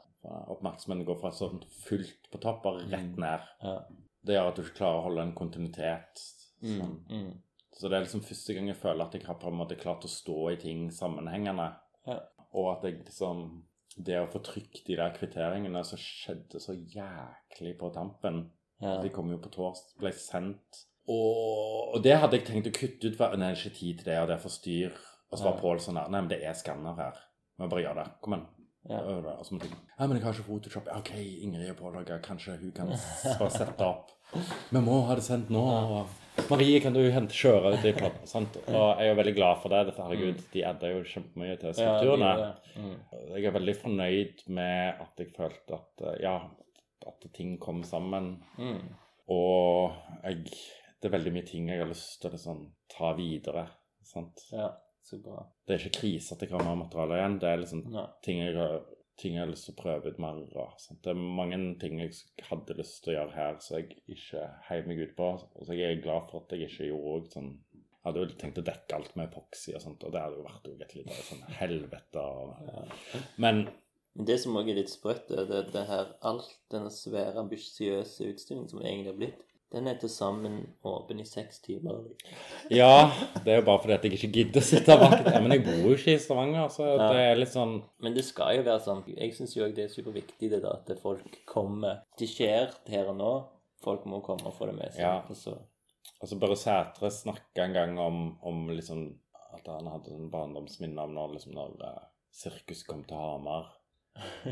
Oppmerksomheten 0.49 1.05
går 1.07 1.21
fra 1.21 1.31
sånn 1.31 1.61
fullt 1.85 2.31
på 2.33 2.41
topp 2.41 2.65
og 2.67 2.81
rett 2.91 3.15
Mm. 3.15 3.19
ned. 3.19 3.41
Ja. 3.63 3.81
Det 4.25 4.35
gjør 4.35 4.49
at 4.49 4.55
du 4.57 4.63
ikke 4.63 4.77
klarer 4.79 4.99
å 4.99 5.03
holde 5.05 5.23
en 5.23 5.33
kontinuitet. 5.35 6.17
Sånn. 6.63 7.05
Mm. 7.11 7.11
Mm. 7.11 7.43
Så 7.77 7.89
det 7.91 7.97
er 7.99 8.05
liksom 8.07 8.23
første 8.25 8.55
gang 8.57 8.69
jeg 8.71 8.77
føler 8.81 9.05
at 9.05 9.13
jeg 9.19 9.27
har 9.27 9.37
på 9.41 9.49
en 9.53 9.59
måte 9.61 9.77
klart 9.77 10.05
å 10.05 10.09
stå 10.09 10.37
i 10.55 10.57
ting 10.61 10.87
sammenhengende. 10.91 11.67
Ja. 12.09 12.21
Og 12.57 12.71
at 12.79 12.85
jeg 12.89 13.03
liksom 13.05 13.63
Det 13.97 14.19
å 14.21 14.27
få 14.29 14.43
trykt 14.45 14.83
de 14.87 14.97
der 14.97 15.13
kvitteringene 15.17 15.81
som 15.85 15.97
skjedde 16.01 16.61
så 16.61 16.75
jæklig 16.77 17.79
på 17.81 17.89
tampen 17.95 18.51
Ja. 18.81 18.99
De 19.01 19.09
kom 19.09 19.31
jo 19.33 19.39
på 19.41 19.49
torsdag, 19.49 19.95
ble 20.03 20.11
sendt. 20.13 20.83
Og, 21.09 21.95
og 21.97 22.03
det 22.05 22.17
hadde 22.21 22.37
jeg 22.37 22.45
tenkt 22.47 22.67
å 22.69 22.75
kutte 22.77 23.09
ut. 23.09 23.17
for- 23.17 23.37
Nei, 23.37 23.53
det 23.55 23.57
er 23.57 23.71
ikke 23.71 23.79
tid 23.79 23.99
til 24.03 24.05
det, 24.11 24.19
og 24.21 24.27
det 24.29 24.35
er 24.35 24.43
for 24.43 24.53
styr. 24.53 24.93
Og 25.33 25.39
så 25.39 25.45
var 25.45 25.55
Ja. 25.55 25.61
Pål 25.61 25.81
sånn 25.81 25.95
der 25.95 26.09
Nei, 26.11 26.21
men 26.21 26.29
det 26.29 26.43
er 26.45 26.53
skanner 26.53 26.95
her. 26.97 27.17
Må 27.59 27.69
bare 27.71 27.83
gjøre 27.87 28.05
det. 28.05 28.13
Kom 28.21 28.35
igjen. 28.35 28.47
Ja. 28.91 28.99
Og 29.01 29.47
så 29.47 29.53
måtte 29.57 29.69
jeg 29.71 29.79
Nei, 29.99 30.07
men 30.07 30.17
jeg 30.19 30.25
har 30.25 30.33
ikke 30.35 30.45
Photoshop. 30.51 30.89
OK, 30.97 31.11
Ingrid 31.43 31.71
og 31.71 31.77
Pål, 31.79 32.21
kanskje 32.23 32.59
hun 32.61 32.73
kan 32.73 32.89
bare 33.41 33.51
sette 33.51 33.81
opp. 33.81 34.11
Vi 34.71 34.81
må 34.81 35.01
ha 35.07 35.15
det 35.15 35.25
sendt 35.25 35.49
nå. 35.51 35.65
og 35.65 36.07
Marie, 36.53 36.79
kan 36.85 36.95
du 36.95 37.03
hente 37.13 37.35
kjøre 37.37 37.75
ut 37.75 37.87
i 37.87 37.95
platen? 37.97 38.29
Sant? 38.31 38.59
Og 38.67 39.03
jeg 39.03 39.13
er 39.13 39.19
veldig 39.19 39.35
glad 39.37 39.63
for 39.63 39.75
det. 39.75 39.83
Dette, 39.91 40.05
herregud, 40.05 40.45
de 40.53 40.65
adder 40.69 40.95
jo 40.95 41.03
kjempemye 41.11 41.59
til 41.63 41.75
skulpturene. 41.77 42.33
Mm. 42.77 42.95
Jeg 43.35 43.49
er 43.49 43.57
veldig 43.59 43.77
fornøyd 43.81 44.47
med 44.59 45.03
at 45.07 45.23
jeg 45.23 45.35
følte 45.37 45.81
at 45.81 46.07
eh, 46.07 46.19
ja, 46.25 46.39
at 47.07 47.29
ting 47.37 47.57
kom 47.63 47.85
sammen. 47.87 48.37
Mm. 48.59 48.83
Og 49.35 49.95
jeg 50.23 50.43
det 51.07 51.11
er 51.11 51.19
veldig 51.19 51.33
mye 51.37 51.47
ting 51.47 51.69
jeg 51.71 51.79
har 51.83 51.91
lyst 51.91 52.17
til 52.19 52.31
å 52.31 52.35
liksom, 52.35 52.63
ta 52.91 53.13
videre. 53.19 53.67
Sant? 54.07 54.41
Ja, 54.51 54.71
så 55.05 55.21
bra. 55.23 55.45
Det 55.67 55.77
er 55.77 55.85
ikke 55.85 56.01
krise 56.01 56.35
at 56.35 56.43
jeg 56.43 56.51
har 56.55 56.65
mer 56.65 56.79
materiale 56.81 57.19
igjen. 57.21 57.37
Det 57.43 57.51
er 57.51 57.61
liksom 57.61 57.83
Nei. 57.93 58.07
ting 58.25 58.41
jeg 58.43 58.57
har, 58.57 58.79
ting 59.21 59.37
jeg 59.37 59.43
har 59.45 59.51
lyst 59.51 59.69
til 59.69 59.75
å 59.75 59.81
prøve 59.81 60.13
ut 60.13 60.19
mer 60.21 60.43
av. 60.61 60.75
Det 61.03 61.13
er 61.13 61.21
mange 61.41 61.59
ting 61.81 62.01
jeg 62.03 62.13
hadde 62.51 62.77
lyst 62.77 63.03
til 63.05 63.15
å 63.15 63.17
gjøre 63.19 63.37
her 63.37 63.57
som 63.65 63.79
jeg 63.79 63.97
ikke 64.13 64.45
heiv 64.69 64.91
meg 64.91 65.01
ut 65.03 65.17
på. 65.17 65.31
Og 65.57 65.69
så 65.69 65.77
jeg 65.77 65.97
er 65.97 66.05
glad 66.05 66.29
for 66.31 66.45
at 66.45 66.53
jeg 66.53 66.69
ikke 66.69 66.91
gjorde 66.91 67.17
òg 67.17 67.33
sånn 67.33 67.55
Jeg 67.73 68.13
hadde 68.13 68.23
jo 68.23 68.35
tenkt 68.39 68.59
å 68.61 68.63
dekke 68.63 68.95
alt 68.95 69.17
med 69.19 69.27
epoxy 69.27 69.73
og 69.75 69.83
sånt, 69.83 70.05
og 70.07 70.13
det 70.15 70.21
hadde 70.23 70.37
jo 70.39 70.45
vært 70.47 70.69
et 70.71 70.93
lite 70.95 71.17
sånn 71.27 71.41
helvete. 71.59 72.23
Og... 72.23 72.93
Men 73.43 73.65
Men 74.17 74.29
det 74.31 74.39
som 74.41 74.55
også 74.57 74.73
er 74.73 74.79
litt 74.79 74.93
sprøtt, 74.93 75.33
er 75.35 75.49
det, 75.49 75.59
det 75.75 75.83
her 75.91 76.15
alt 76.25 76.53
denne 76.73 76.89
svære, 76.95 77.37
ambisiøse 77.43 78.31
utstillingen 78.31 78.71
som 78.71 78.79
det 78.81 78.89
egentlig 78.89 79.11
har 79.11 79.19
blitt, 79.19 79.43
den 79.77 79.89
er 79.93 79.99
til 80.01 80.11
sammen 80.13 80.57
åpen 80.89 81.21
i 81.21 81.27
seks 81.29 81.61
timer. 81.65 82.03
ja, 82.73 83.11
det 83.45 83.53
er 83.53 83.61
jo 83.61 83.67
bare 83.69 83.83
fordi 83.85 83.95
at 83.97 84.07
jeg 84.09 84.17
ikke 84.17 84.33
gidder 84.39 84.65
å 84.65 84.69
sitte 84.71 84.97
vakt. 85.01 85.29
Men 85.37 85.53
jeg 85.55 85.65
bor 85.67 85.83
jo 85.85 85.95
ikke 85.99 86.15
i 86.17 86.23
Stavanger, 86.23 86.71
så 86.73 86.87
Ja. 86.97 87.11
det 87.13 87.21
er 87.27 87.41
litt 87.43 87.53
sånn 87.53 87.77
Men 88.03 88.15
det 88.17 88.25
skal 88.25 88.57
jo 88.59 88.65
være 88.67 88.81
sånn. 88.87 89.05
Jeg 89.17 89.35
syns 89.37 89.55
jo 89.57 89.65
også 89.67 89.77
det 89.77 89.85
er 89.85 89.93
superviktig 89.95 90.51
det 90.57 90.63
da, 90.65 90.75
at 90.81 90.99
folk 91.03 91.39
kommer. 91.47 92.03
Det 92.19 92.29
skjer 92.33 92.73
her 92.89 93.13
og 93.13 93.17
nå. 93.21 93.33
Folk 93.85 94.07
må 94.09 94.23
komme 94.25 94.47
og 94.49 94.55
få 94.57 94.67
det 94.71 94.75
med 94.81 94.93
seg. 94.93 95.05
Ja. 95.05 95.21
Og 95.29 95.37
så, 95.37 95.55
Altså 96.23 96.39
Børre 96.41 96.57
Sætre 96.57 97.11
snakka 97.13 97.65
en 97.67 97.73
gang 97.75 97.99
om, 98.01 98.39
om 98.43 98.69
liksom 98.71 99.19
at 99.57 99.67
han 99.69 99.87
hadde 99.91 100.13
sånn 100.13 100.31
barndomsminne 100.33 101.03
om 101.03 101.13
når, 101.17 101.33
liksom, 101.37 101.53
når 101.57 101.75
eh, 101.85 102.05
sirkus 102.33 102.85
kom 102.87 103.03
til 103.05 103.17
Hamar. 103.21 103.73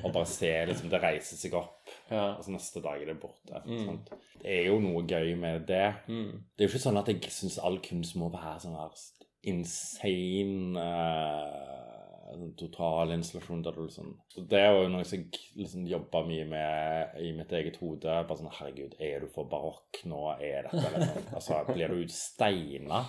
Og 0.03 0.11
bare 0.13 0.27
se 0.29 0.51
liksom 0.69 0.91
det 0.93 1.01
reiser 1.01 1.39
seg 1.41 1.55
opp, 1.57 1.84
ja. 2.11 2.35
Altså 2.37 2.55
neste 2.55 2.83
dag 2.85 3.03
er 3.03 3.13
det 3.13 3.19
borte. 3.21 3.63
Mm. 3.65 4.01
Det 4.43 4.51
er 4.59 4.69
jo 4.69 4.79
noe 4.83 5.05
gøy 5.09 5.35
med 5.41 5.67
det. 5.71 5.95
Mm. 6.09 6.45
Det 6.55 6.65
er 6.65 6.69
jo 6.69 6.73
ikke 6.75 6.87
sånn 6.87 7.01
at 7.01 7.11
jeg 7.13 7.33
syns 7.33 7.61
all 7.63 7.81
kunst 7.85 8.19
må 8.21 8.31
være 8.35 8.61
sånn 8.67 8.79
her 8.79 9.05
insane 9.45 10.81
uh, 10.81 11.85
sånn 12.35 12.55
total 12.59 13.13
installasjon 13.15 13.63
der 13.65 13.77
du 13.77 13.83
liksom 13.85 14.13
Det 14.35 14.61
er 14.61 14.73
jo 14.75 14.89
noe 14.93 15.05
jeg 15.05 15.27
liksom 15.59 15.87
jobber 15.89 16.27
mye 16.29 16.47
med 16.49 17.19
i 17.23 17.33
mitt 17.37 17.53
eget 17.55 17.79
hode. 17.83 18.17
Bare 18.27 18.39
sånn 18.41 18.53
Herregud, 18.59 18.97
er 18.99 19.25
du 19.25 19.31
for 19.33 19.49
barokk 19.51 20.03
nå? 20.11 20.23
Er 20.39 20.69
dette 20.69 20.85
liksom 20.97 21.35
Altså, 21.39 21.61
blir 21.71 21.95
du 21.95 22.05
steina? 22.13 23.05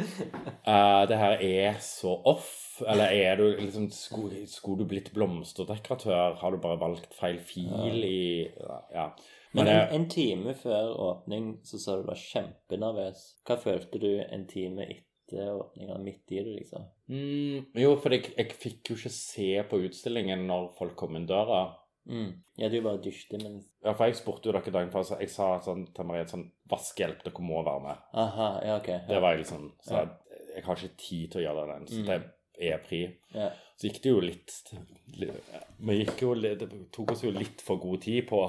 Eh, 0.00 1.02
det 1.08 1.16
her 1.18 1.40
er 1.42 1.78
så 1.82 2.12
off. 2.28 2.82
Eller 2.88 3.12
er 3.12 3.36
du 3.40 3.44
liksom 3.58 3.88
Skulle, 3.92 4.46
skulle 4.48 4.84
du 4.84 4.88
blitt 4.88 5.10
blomsterdekoratør? 5.16 6.36
Har 6.40 6.54
du 6.54 6.60
bare 6.62 6.80
valgt 6.80 7.14
feil 7.16 7.40
fil 7.44 8.04
i 8.06 8.48
Ja. 8.94 9.10
Men 9.52 9.64
Men 9.64 9.68
en, 9.68 9.94
en 9.96 10.08
time 10.08 10.54
før 10.54 10.92
åpning 11.08 11.56
så 11.66 11.80
sa 11.82 11.96
du 11.98 12.04
var 12.06 12.18
kjempenervøs. 12.20 13.22
Hva 13.46 13.56
følte 13.58 13.98
du 13.98 14.10
en 14.22 14.46
time 14.46 14.86
etter 14.86 15.50
åpninga, 15.56 15.98
midt 15.98 16.30
i 16.30 16.38
det, 16.38 16.54
liksom? 16.60 16.86
Mm, 17.10 17.66
jo, 17.82 17.96
for 17.98 18.14
jeg, 18.14 18.30
jeg 18.36 18.54
fikk 18.62 18.92
jo 18.92 18.98
ikke 19.00 19.12
se 19.14 19.48
på 19.70 19.82
utstillingen 19.88 20.46
når 20.46 20.70
folk 20.78 20.94
kom 21.02 21.18
inn 21.18 21.26
døra. 21.26 21.64
Mm. 22.08 22.42
Ja, 22.56 22.68
du 22.68 22.80
bare 22.82 22.98
dysjte, 23.04 23.38
men 23.42 23.60
Ja, 23.84 23.92
for 23.92 24.06
jeg 24.06 24.16
spurte 24.16 24.46
jo 24.48 24.52
dere 24.52 24.72
dagen 24.72 24.90
før, 24.90 25.04
så 25.04 25.18
jeg 25.20 25.30
sa 25.30 25.58
sånn 25.60 25.86
til 25.94 26.04
Marie 26.04 26.24
sånn 26.26 26.50
Vaskehjelp, 26.70 27.22
dere 27.24 27.40
må 27.44 27.62
være 27.64 27.82
med. 27.84 27.96
Aha, 28.14 28.60
ja, 28.64 28.76
ok. 28.80 28.88
Ja. 28.88 28.98
Det 29.08 29.20
var 29.22 29.34
jeg 29.36 29.44
liksom 29.44 29.72
Så 29.84 29.92
Ja. 29.92 29.98
jeg, 30.04 30.08
jeg 30.56 30.64
har 30.64 30.76
ikke 30.76 30.96
tid 30.96 31.30
til 31.32 31.40
å 31.40 31.44
gjøre 31.44 31.66
det 31.66 31.74
den, 31.78 31.86
så 31.86 32.00
Mm. 32.00 32.06
det 32.06 32.70
er 32.72 32.78
pri. 32.78 33.16
Ja. 33.34 33.50
Så 33.76 33.86
gikk 33.88 34.02
det 34.02 34.10
jo 34.10 34.20
litt, 34.20 34.72
litt 35.16 35.42
Vi 35.78 36.04
gikk 36.04 36.20
jo 36.22 36.34
Det 36.34 36.70
tok 36.92 37.12
oss 37.12 37.22
jo 37.22 37.30
litt 37.30 37.60
for 37.60 37.76
god 37.76 38.00
tid 38.02 38.26
på 38.28 38.42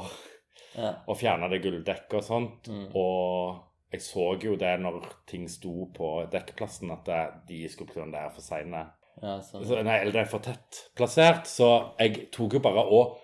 Ja. 0.78 0.96
å 1.08 1.14
fjerne 1.16 1.50
det 1.50 1.62
gulldekket 1.62 2.14
og 2.14 2.24
sånt. 2.24 2.64
Mm. 2.68 2.96
Og 2.96 3.60
jeg 3.92 4.02
så 4.02 4.42
jo 4.42 4.56
det 4.56 4.80
når 4.80 5.04
ting 5.28 5.48
sto 5.48 5.86
på 5.94 6.30
dekkplassen, 6.32 6.92
at 6.92 7.04
de 7.48 7.68
skulle 7.68 7.94
det 8.12 8.16
er 8.16 8.30
for 8.30 8.42
seine. 8.42 8.92
ja, 9.22 9.40
sånn. 9.40 9.66
Så, 9.66 9.84
nei, 9.84 10.00
eller 10.00 10.12
det 10.14 10.22
er 10.22 10.26
for 10.32 10.40
tett 10.40 10.90
plassert, 10.96 11.44
så 11.46 11.94
jeg 12.00 12.32
tok 12.32 12.54
jo 12.54 12.60
bare 12.60 12.80
og 12.90 13.18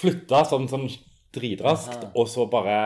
flytta 0.00 0.42
sånn, 0.48 0.68
sånn 0.70 0.88
dritraskt, 1.34 2.10
og 2.14 2.28
så 2.28 2.48
bare 2.50 2.80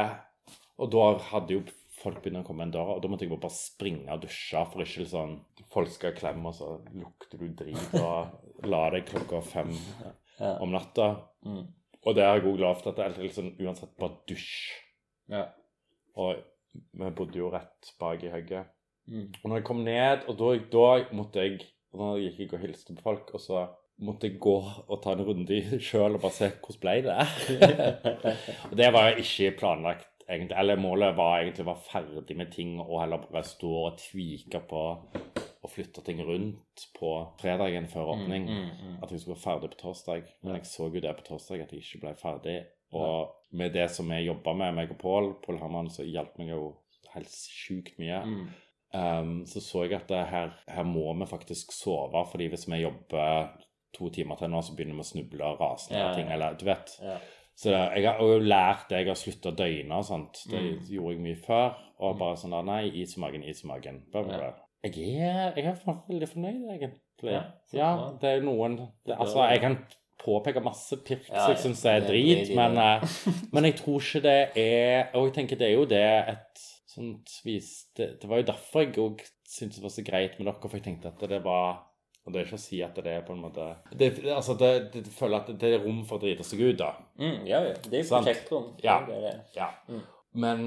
Og 0.75 0.91
da 0.91 1.05
hadde 1.31 1.55
jo 1.55 1.61
folk 2.01 2.19
begynt 2.21 2.43
å 2.43 2.47
komme 2.49 2.67
inn 2.67 2.73
døra, 2.75 2.97
og 2.97 3.03
da 3.03 3.09
måtte 3.09 3.25
jeg 3.25 3.33
bare 3.33 3.55
springe 3.55 4.11
og 4.13 4.25
dusje 4.25 4.65
for 4.73 4.85
ikke 4.85 5.07
sånn 5.09 5.37
Folk 5.73 5.93
skal 5.95 6.17
klemme, 6.17 6.51
og 6.51 6.57
så 6.59 6.75
lukter 6.95 7.41
du 7.41 7.49
drit 7.57 7.95
og 8.01 8.67
la 8.69 8.83
deg 8.95 9.07
klokka 9.09 9.41
fem 9.43 9.73
om 10.39 10.71
natta. 10.71 11.09
Mm. 11.47 11.65
Og 12.05 12.15
det 12.15 12.27
har 12.27 12.39
jeg 12.39 12.47
òg 12.51 12.61
lovt 12.61 12.87
at 12.91 12.99
det 12.99 13.07
er 13.07 13.17
liksom 13.25 13.49
uansett 13.59 13.95
bare 13.99 14.21
dusj. 14.29 14.53
Ja. 15.33 15.49
Og 16.21 16.43
vi 16.95 17.11
bodde 17.17 17.41
jo 17.41 17.51
rett 17.51 17.91
bak 17.99 18.23
i 18.23 18.31
hugget. 18.31 18.71
Mm. 19.11 19.33
Og 19.41 19.49
når 19.49 19.61
jeg 19.61 19.67
kom 19.67 19.83
ned, 19.87 20.29
og 20.31 20.39
da, 20.39 20.53
da 20.75 21.17
måtte 21.17 21.43
jeg 21.43 21.65
og 21.95 22.01
Da 22.01 22.07
gikk 22.19 22.41
jeg 22.41 22.53
og 22.57 22.63
hilste 22.65 22.95
på 22.97 23.05
folk, 23.07 23.29
og 23.37 23.43
så 23.43 23.61
måtte 24.03 24.33
gå 24.41 24.57
og 24.89 24.97
ta 25.03 25.15
en 25.15 25.25
runde 25.27 25.61
sjøl 25.83 26.15
og 26.17 26.25
bare 26.25 26.37
se 26.39 26.51
hvordan 26.57 26.83
ble 26.83 26.97
det. 27.07 27.17
og 28.71 28.77
det 28.81 28.91
var 28.95 29.21
ikke 29.23 29.55
planlagt, 29.61 30.11
egentlig. 30.29 30.59
Eller 30.59 30.81
målet 30.81 31.17
var 31.19 31.41
egentlig 31.41 31.67
å 31.67 31.71
være 31.73 31.89
ferdig 31.91 32.39
med 32.41 32.53
ting 32.55 32.77
og 32.83 32.99
heller 33.01 33.27
bare 33.29 33.47
stå 33.47 33.75
og 33.85 33.99
tvike 34.03 34.65
på 34.71 34.85
og 35.65 35.73
flytte 35.73 36.03
ting 36.05 36.19
rundt 36.21 36.83
på 36.99 37.11
fredagen 37.41 37.87
før 37.89 38.11
åpning. 38.19 38.45
Mm, 38.51 38.65
mm, 38.65 38.89
mm. 38.89 38.97
At 39.03 39.13
jeg 39.13 39.23
skulle 39.23 39.39
være 39.39 39.47
ferdig 39.47 39.71
på 39.73 39.81
torsdag. 39.81 40.27
Men 40.43 40.59
jeg 40.59 40.69
så 40.69 40.91
jo 40.93 41.01
det 41.01 41.15
på 41.17 41.25
torsdag 41.31 41.65
at 41.65 41.73
jeg 41.73 41.87
ikke 41.87 42.03
ble 42.03 42.13
ferdig. 42.21 42.59
Og 42.95 43.33
med 43.57 43.73
det 43.75 43.89
som 43.91 44.11
jeg 44.13 44.29
jobba 44.29 44.53
med, 44.61 44.75
meg 44.77 44.93
og 44.93 45.01
Pål, 45.01 45.31
Pål 45.45 45.63
Herman, 45.63 45.89
så 45.91 46.05
hjalp 46.05 46.37
meg 46.39 46.53
jo 46.53 46.75
helt 47.15 47.33
sjukt 47.33 47.97
mye. 48.03 48.21
Mm. 48.29 48.45
Um, 48.95 49.33
så 49.51 49.63
så 49.65 49.87
jeg 49.87 49.97
at 49.97 50.11
det 50.11 50.21
her, 50.31 50.53
her 50.71 50.87
må 50.87 51.09
vi 51.19 51.27
faktisk 51.27 51.73
sove, 51.75 52.27
fordi 52.31 52.47
hvis 52.53 52.69
vi 52.71 52.85
jobber 52.85 53.49
to 53.95 54.11
timer 54.11 54.37
til 54.41 54.51
nå, 54.53 54.61
så 54.63 54.75
begynner 54.77 54.99
vi 54.99 55.05
å 55.07 55.09
snuble 55.13 55.45
og 55.49 55.61
rase 55.63 55.91
ned 55.93 56.01
Ja, 56.01 56.13
ting, 56.15 56.29
eller 56.35 56.55
du 56.61 56.65
vet. 56.69 56.93
Ja. 57.03 57.17
Så 57.55 57.71
det, 57.71 57.81
jeg 58.03 58.09
har 58.11 58.19
jo 58.19 58.39
lært 58.43 58.89
det 58.91 58.99
jeg 59.05 59.07
har 59.13 59.19
slutta 59.21 59.53
å 59.53 59.57
døgne 59.57 59.99
og 60.01 60.05
sånt. 60.05 60.41
Det 60.51 60.59
Mm. 60.61 60.79
gjorde 60.91 61.15
jeg 61.15 61.23
mye 61.23 61.37
før. 61.47 61.75
Og 62.03 62.19
bare 62.19 62.37
sånn 62.37 62.51
der, 62.51 62.63
nei, 62.67 62.81
is 63.03 63.17
i 63.17 63.21
magen, 63.23 63.45
is 63.47 63.63
i 63.63 63.69
magen. 63.71 64.01
Bla, 64.11 64.23
bla, 64.27 64.39
bla. 64.39 64.53
Jeg 64.85 64.97
er, 65.23 65.53
jeg 65.57 65.65
er 65.71 65.79
veldig 66.09 66.29
fornøyd, 66.29 66.65
egentlig. 66.75 66.99
Ja, 67.73 67.95
det 68.21 68.29
er 68.29 68.41
noen 68.43 68.75
det, 69.07 69.15
Altså, 69.17 69.47
jeg 69.49 69.61
kan 69.63 69.79
påpeke 70.21 70.61
masse 70.63 70.97
pirk 71.07 71.29
Ja, 71.31 71.47
som 71.47 71.53
jeg 71.55 71.59
syns 71.63 71.85
er 71.87 72.01
er 72.03 72.09
drit, 72.09 72.49
drit 72.49 72.57
men, 72.57 72.77
eh, 72.77 73.01
men 73.55 73.65
jeg 73.65 73.77
tror 73.79 74.01
ikke 74.03 74.23
det 74.23 74.51
er 74.61 75.09
Og 75.15 75.29
jeg 75.31 75.35
tenker 75.39 75.57
det 75.57 75.69
er 75.71 75.75
jo 75.79 75.85
det 75.87 76.03
et 76.35 76.65
sånt 76.91 77.31
vis 77.47 77.71
Det, 77.97 78.21
det 78.21 78.29
var 78.29 78.43
jo 78.43 78.49
derfor 78.51 78.81
jeg 78.85 78.99
òg 78.99 79.23
syntes 79.49 79.77
det 79.79 79.83
var 79.87 79.95
så 79.95 80.05
greit 80.05 80.39
med 80.39 80.47
dere, 80.51 80.61
for 80.69 80.77
jeg 80.77 80.85
tenkte 80.85 81.09
at 81.15 81.25
det 81.31 81.41
var 81.45 81.81
og 82.27 82.33
det 82.33 82.41
er 82.41 82.47
ikke 82.47 82.57
å 82.57 82.63
si 82.65 82.83
at 82.83 82.95
det 82.95 83.07
er 83.07 83.23
på 83.27 83.33
en 83.35 83.43
måte 83.43 83.65
det, 83.93 84.09
Altså, 84.33 84.55
det, 84.59 84.93
det, 84.93 85.05
føler 85.13 85.37
at 85.43 85.51
det 85.61 85.73
er 85.75 85.83
rom 85.85 86.05
for 86.09 86.17
å 86.19 86.23
drite 86.25 86.45
seg 86.47 86.61
ut, 86.61 86.77
da. 86.79 86.93
Mm, 87.21 87.47
ja, 87.47 87.61
ja. 87.69 87.75
Det 87.85 87.99
er 88.01 88.05
jo 88.05 88.11
prosjektrom. 88.15 88.71
Ja. 88.83 88.99
Det 89.07 89.21
det. 89.27 89.35
Ja. 89.57 89.69
Mm. 89.89 90.01
Men 90.35 90.65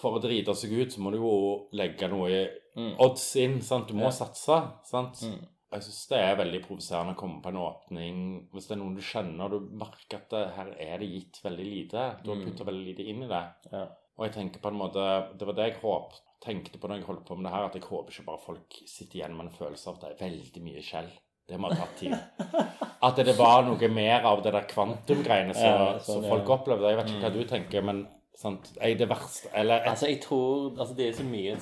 for 0.00 0.18
å 0.18 0.22
drite 0.22 0.54
seg 0.58 0.72
ut, 0.74 0.92
så 0.92 1.00
må 1.00 1.10
du 1.14 1.18
jo 1.20 1.68
legge 1.72 2.08
noe 2.10 2.48
Mm. 2.78 2.92
odds 3.02 3.24
inn. 3.36 3.60
sant? 3.62 3.88
Du 3.88 3.94
må 3.94 4.04
Ja. 4.04 4.10
satse. 4.10 4.58
sant? 4.84 5.14
Mm. 5.22 5.46
Jeg 5.72 5.82
syns 5.84 6.06
det 6.08 6.18
er 6.24 6.36
veldig 6.38 6.60
provoserende 6.64 7.12
å 7.12 7.18
komme 7.20 7.42
på 7.44 7.50
en 7.52 7.58
åpning 7.60 8.20
hvis 8.54 8.68
det 8.70 8.76
er 8.76 8.80
noen 8.80 8.94
du 8.96 9.02
kjenner, 9.04 9.52
og 9.52 9.66
du 9.68 9.74
merker 9.76 10.16
at 10.22 10.30
det, 10.32 10.44
her 10.56 10.70
er 10.80 11.02
det 11.02 11.08
gitt 11.12 11.40
veldig 11.44 11.66
lite. 11.68 12.04
Du 12.24 12.30
har 12.32 12.38
Mm. 12.40 12.46
putta 12.46 12.64
veldig 12.64 12.86
lite 12.86 13.04
inn 13.10 13.22
i 13.22 13.28
det. 13.28 13.42
Ja. 13.72 13.82
Og 14.18 14.24
jeg 14.26 14.32
tenker 14.34 14.60
på 14.64 14.68
en 14.72 14.78
måte 14.80 15.04
Det 15.38 15.46
var 15.46 15.54
det 15.54 15.66
jeg 15.72 15.80
håp, 15.82 16.12
tenkte 16.40 16.78
på 16.80 16.88
når 16.88 16.96
jeg 16.98 17.06
holdt 17.06 17.24
på 17.26 17.36
med 17.36 17.44
det 17.50 17.52
her, 17.54 17.64
at 17.68 17.74
jeg 17.74 17.82
håper 17.82 18.10
ikke 18.12 18.24
bare 18.26 18.38
folk 18.46 18.78
sitter 18.86 19.18
igjen 19.20 19.36
med 19.36 19.46
en 19.46 19.52
følelse 19.58 19.88
av 19.88 19.94
at 19.94 20.00
det 20.00 20.10
er 20.16 20.28
veldig 20.30 20.62
mye 20.62 20.82
skjell. 20.82 21.10
Det 21.48 21.58
må 21.60 21.68
ha 21.70 21.76
tatt 21.76 21.96
tid. 21.96 22.12
At 23.02 23.16
det 23.16 23.36
var 23.38 23.62
noe 23.64 23.88
mer 23.88 24.24
av 24.26 24.42
det 24.42 24.52
der 24.52 24.66
kvantumgreiene 24.68 25.54
som 25.54 25.64
Ja, 25.64 25.98
sånn, 25.98 26.24
som 26.26 26.40
ja. 26.42 26.44
opplevde. 26.44 26.88
Jeg 26.90 26.96
vet 26.98 27.06
ikke 27.12 27.22
hva 27.22 27.30
du 27.32 27.44
tenker, 27.48 27.82
men 27.86 28.02
sant, 28.36 28.72
jeg, 28.76 28.98
det 28.98 29.08
verste 29.08 29.48
Eller 29.54 29.80
Altså, 29.88 30.08
jeg 30.10 30.20
tror 30.20 30.74
Altså, 30.78 30.94
det 30.98 31.06
er 31.08 31.12
så 31.16 31.24
mye 31.24 31.54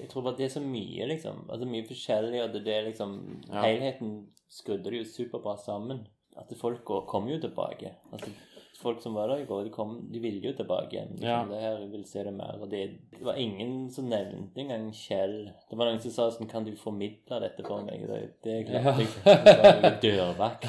Jeg 0.00 0.08
tror 0.10 0.22
bare 0.26 0.36
det 0.38 0.44
er 0.48 0.52
så 0.56 0.60
mye, 0.64 1.06
liksom. 1.12 1.44
Altså, 1.50 1.68
mye 1.70 1.86
forskjellig, 1.88 2.42
og 2.44 2.52
det, 2.54 2.64
det 2.66 2.80
liksom 2.90 3.16
Ja. 3.52 3.62
Helheten 3.66 4.26
skrudde 4.48 4.90
det 4.90 4.98
jo 5.04 5.08
superbra 5.14 5.56
sammen. 5.62 6.06
At 6.36 6.50
folk 6.60 6.84
kommer 6.84 7.32
jo 7.32 7.40
tilbake. 7.40 7.94
Altså, 8.12 8.30
folk 8.76 9.00
som 9.00 9.14
var 9.16 9.30
der 9.32 9.40
i 9.40 9.46
går, 9.48 9.62
de, 9.64 9.70
kom, 9.72 9.94
de 10.12 10.20
ville 10.20 10.42
jo 10.44 10.52
tilbake 10.58 10.92
igjen. 10.92 11.14
Liksom, 11.16 11.28
Ja. 11.28 11.38
Det 11.48 11.60
her, 11.62 11.78
jeg 11.80 11.90
vil 11.94 12.04
se 12.04 12.24
det 12.26 12.34
mer. 12.36 12.58
Og 12.60 12.68
det, 12.70 12.82
det 13.16 13.24
var 13.24 13.34
ingen 13.40 13.88
som 13.90 14.04
nevnte 14.10 14.60
engang 14.60 14.90
Kjell. 14.92 15.38
Det 15.70 15.78
var 15.80 15.88
noen 15.88 16.02
som 16.04 16.12
sa 16.12 16.26
sånn 16.34 16.50
Kan 16.50 16.64
du 16.68 16.74
formidle 16.76 17.40
dette 17.40 17.64
for 17.64 17.80
meg? 17.86 18.04
Det, 18.06 18.20
det 18.44 18.58
klarte 18.68 19.00
jeg 19.00 19.08
ikke. 19.08 19.94
Dørvakt. 20.04 20.68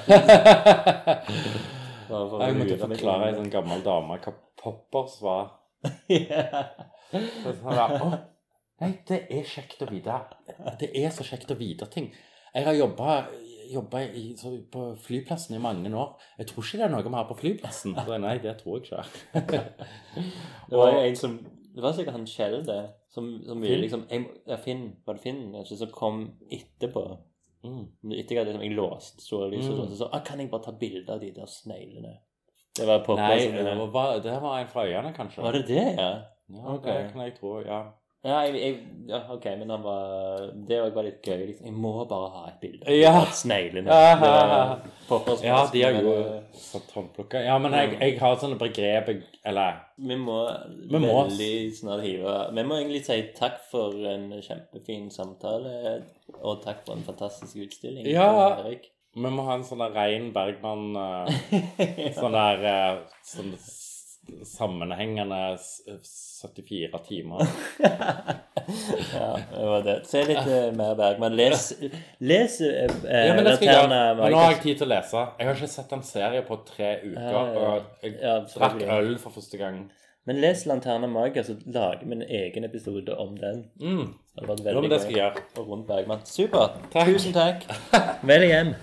Liksom. 1.27 1.75
Jeg 2.07 2.55
måtte 2.55 2.77
forklare 2.79 3.27
ei 3.27 3.35
sånn 3.35 3.51
gammel 3.51 3.81
dame 3.85 4.17
hva 4.23 4.33
poppers 4.63 5.19
var. 5.23 5.51
Ja. 6.07 6.63
Så 7.11 7.51
sa 7.61 7.71
jeg, 7.77 7.99
«Å, 8.03 8.07
Nei, 8.81 8.91
det 9.09 9.23
er 9.33 9.43
kjekt 9.47 9.81
å 9.81 9.89
vite. 9.89 10.17
Det 10.79 10.91
er 10.93 11.09
så 11.13 11.25
kjekt 11.25 11.51
å 11.51 11.57
vite 11.57 11.87
ting. 11.89 12.11
Jeg 12.53 12.65
har 12.65 12.75
jobba 12.77 13.15
på 14.71 14.83
flyplassen 15.03 15.55
i 15.57 15.61
mange 15.61 15.89
år. 15.97 16.13
Jeg 16.37 16.47
tror 16.51 16.63
ikke 16.65 16.79
det 16.79 16.85
er 16.87 16.93
noe 16.93 17.03
vi 17.05 17.13
har 17.17 17.27
på 17.29 17.37
flyplassen. 17.41 17.95
Så 17.97 18.17
nei, 18.23 18.37
det 18.43 18.53
tror 18.61 18.79
jeg 18.79 19.03
ikke. 19.41 19.63
Det 20.69 20.77
var 20.77 20.91
jo 20.93 21.01
en 21.07 21.15
som 21.15 21.37
Det 21.77 21.83
var 21.83 21.93
sikkert 21.93 22.15
han 22.17 22.25
Kjell, 22.29 22.61
det. 22.65 22.79
Som, 23.13 23.27
som 23.45 23.61
ville 23.61 23.81
liksom 23.83 24.05
jeg, 24.09 24.25
Ja, 24.49 24.57
Finn. 24.61 24.87
Var 25.05 25.17
det 25.17 25.21
Finn? 25.25 25.41
Kanskje, 25.53 25.77
som 25.81 25.91
kom 25.93 26.23
etterpå. 26.53 27.03
Mm. 27.65 27.83
Etter 28.13 28.39
jeg 28.39 28.47
liksom, 28.47 28.63
jeg 28.65 28.77
låst 28.77 29.21
så 29.25 29.43
lyset, 29.49 29.73
Mm. 29.73 29.77
så, 29.77 29.89
så 29.91 29.99
sa 30.03 30.09
ah, 30.13 30.23
kan 30.25 30.39
jeg 30.39 30.49
bare 30.51 30.63
ta 30.63 30.73
bilde 30.77 31.13
av 31.13 31.21
de 31.21 31.31
der 31.35 31.49
sneglene? 31.49 32.15
Det 32.77 32.85
var 32.85 33.01
på 33.05 33.15
Nei, 33.17 33.39
det. 33.51 33.77
var, 33.93 34.19
det 34.21 34.35
var 34.41 34.59
en 34.61 34.67
fra 34.69 34.85
øyene, 34.85 35.13
kanskje. 35.17 35.41
Var 35.43 35.57
det 35.57 35.63
det, 35.67 35.85
ja? 35.97 36.11
Ja, 36.47 36.75
okay. 36.75 36.93
det 37.03 37.11
kan 37.11 37.23
jeg 37.25 37.33
tro, 37.39 37.55
ja. 37.65 37.79
Ja, 38.25 38.39
jeg, 38.43 38.55
jeg, 38.59 38.77
ja, 39.07 39.19
ok, 39.31 39.43
men 39.59 39.69
han 39.69 39.83
var 39.85 40.47
Det 40.67 40.79
var 40.95 41.05
litt 41.05 41.21
gøy. 41.23 41.43
Liksom. 41.51 41.67
Jeg 41.69 41.75
må 41.77 41.91
bare 42.09 42.29
ha 42.33 42.41
et 42.49 42.57
bilde 42.63 42.95
Ja. 42.97 43.11
av 43.21 43.29
sneglene. 43.37 43.87
Ja. 43.87 44.15
De 44.17 45.83
har 45.83 45.99
jo 46.01 46.13
fått 46.17 46.57
satt 46.59 46.91
håndplukka. 46.97 47.43
Ja, 47.45 47.57
men 47.61 47.71
jeg, 47.77 47.93
jeg 48.01 48.17
har 48.19 48.35
sånne 48.41 48.57
begrep 48.59 49.11
Eller 49.45 49.79
Vi 49.97 50.15
må, 50.19 50.39
Vi 50.89 50.99
må- 50.99 51.13
veldig 51.23 51.53
snart 51.77 52.03
hive 52.03 52.35
Vi 52.57 52.63
må 52.67 52.81
egentlig 52.81 53.05
si 53.05 53.21
takk 53.37 53.61
for 53.71 53.93
en 54.11 54.29
kjempefin 54.41 55.09
samtale, 55.13 56.03
og 56.41 56.61
takk 56.65 56.83
for 56.85 56.97
en 56.97 57.03
fantastisk 57.07 57.55
utstilling. 57.63 58.05
Ja. 58.11 58.57
Vi 59.17 59.29
må 59.33 59.45
ha 59.47 59.55
en 59.55 59.63
sånn 59.65 59.79
der 59.85 59.93
rein 59.95 60.31
Bergman 60.33 60.95
eh, 60.97 62.11
Sånn 62.19 62.35
der 62.35 62.65
eh, 62.65 62.97
sånn 63.25 63.53
sammenhengende 64.43 65.57
74 65.57 66.99
timer. 67.07 67.47
Ja, 69.13 69.37
det 69.51 69.65
var 69.65 69.83
det. 69.85 69.93
Se 70.09 70.19
litt 70.27 70.47
eh, 70.51 70.65
mer 70.75 70.95
Bergman. 70.99 71.35
Les, 71.39 71.61
les 72.19 72.57
eh, 72.61 72.89
Ja, 73.07 73.35
men 73.37 73.45
det 73.47 73.53
skal 73.55 73.69
jeg 73.69 73.77
gjøre. 73.77 73.99
Men 74.19 74.33
nå 74.33 74.41
har 74.41 74.51
jeg 74.51 74.59
tid 74.65 74.81
til 74.81 74.87
å 74.89 74.91
lese. 74.91 75.21
Jeg 75.39 75.47
har 75.47 75.55
ikke 75.61 75.69
sett 75.71 75.93
en 75.95 76.03
serie 76.03 76.41
på 76.49 76.57
tre 76.67 76.89
uker. 77.05 77.15
Ja, 77.15 77.31
ja, 77.31 77.45
ja. 77.55 77.71
Og 77.77 78.03
jeg 78.03 78.17
Ja, 78.19 78.35
drakk 78.51 78.83
øl 78.97 79.13
for 79.23 79.37
første 79.37 79.61
gang. 79.61 79.79
Men 80.27 80.41
les 80.43 80.65
Lanterna 80.67 81.07
Maga, 81.07 81.45
så 81.47 81.55
lager 81.63 82.03
vi 82.03 82.17
en 82.19 82.27
egen 82.27 82.67
episode 82.67 83.15
om 83.15 83.37
den. 83.39 83.63
Mm. 83.79 84.11
Det 84.11 84.43
hadde 84.43 84.51
vært 84.51 84.65
veldig 84.67 84.83
men 84.83 84.91
det 84.97 85.01
skal 85.05 85.13
gøy. 85.15 85.21
jeg 85.21 85.31
gjøre. 85.31 85.47
Og 85.63 85.71
rundt 85.71 85.87
Bergman. 85.87 86.27
Supert. 86.27 86.79
Tusen 86.91 87.39
takk. 87.39 87.67
Vel 88.27 88.49
hjem. 88.51 88.75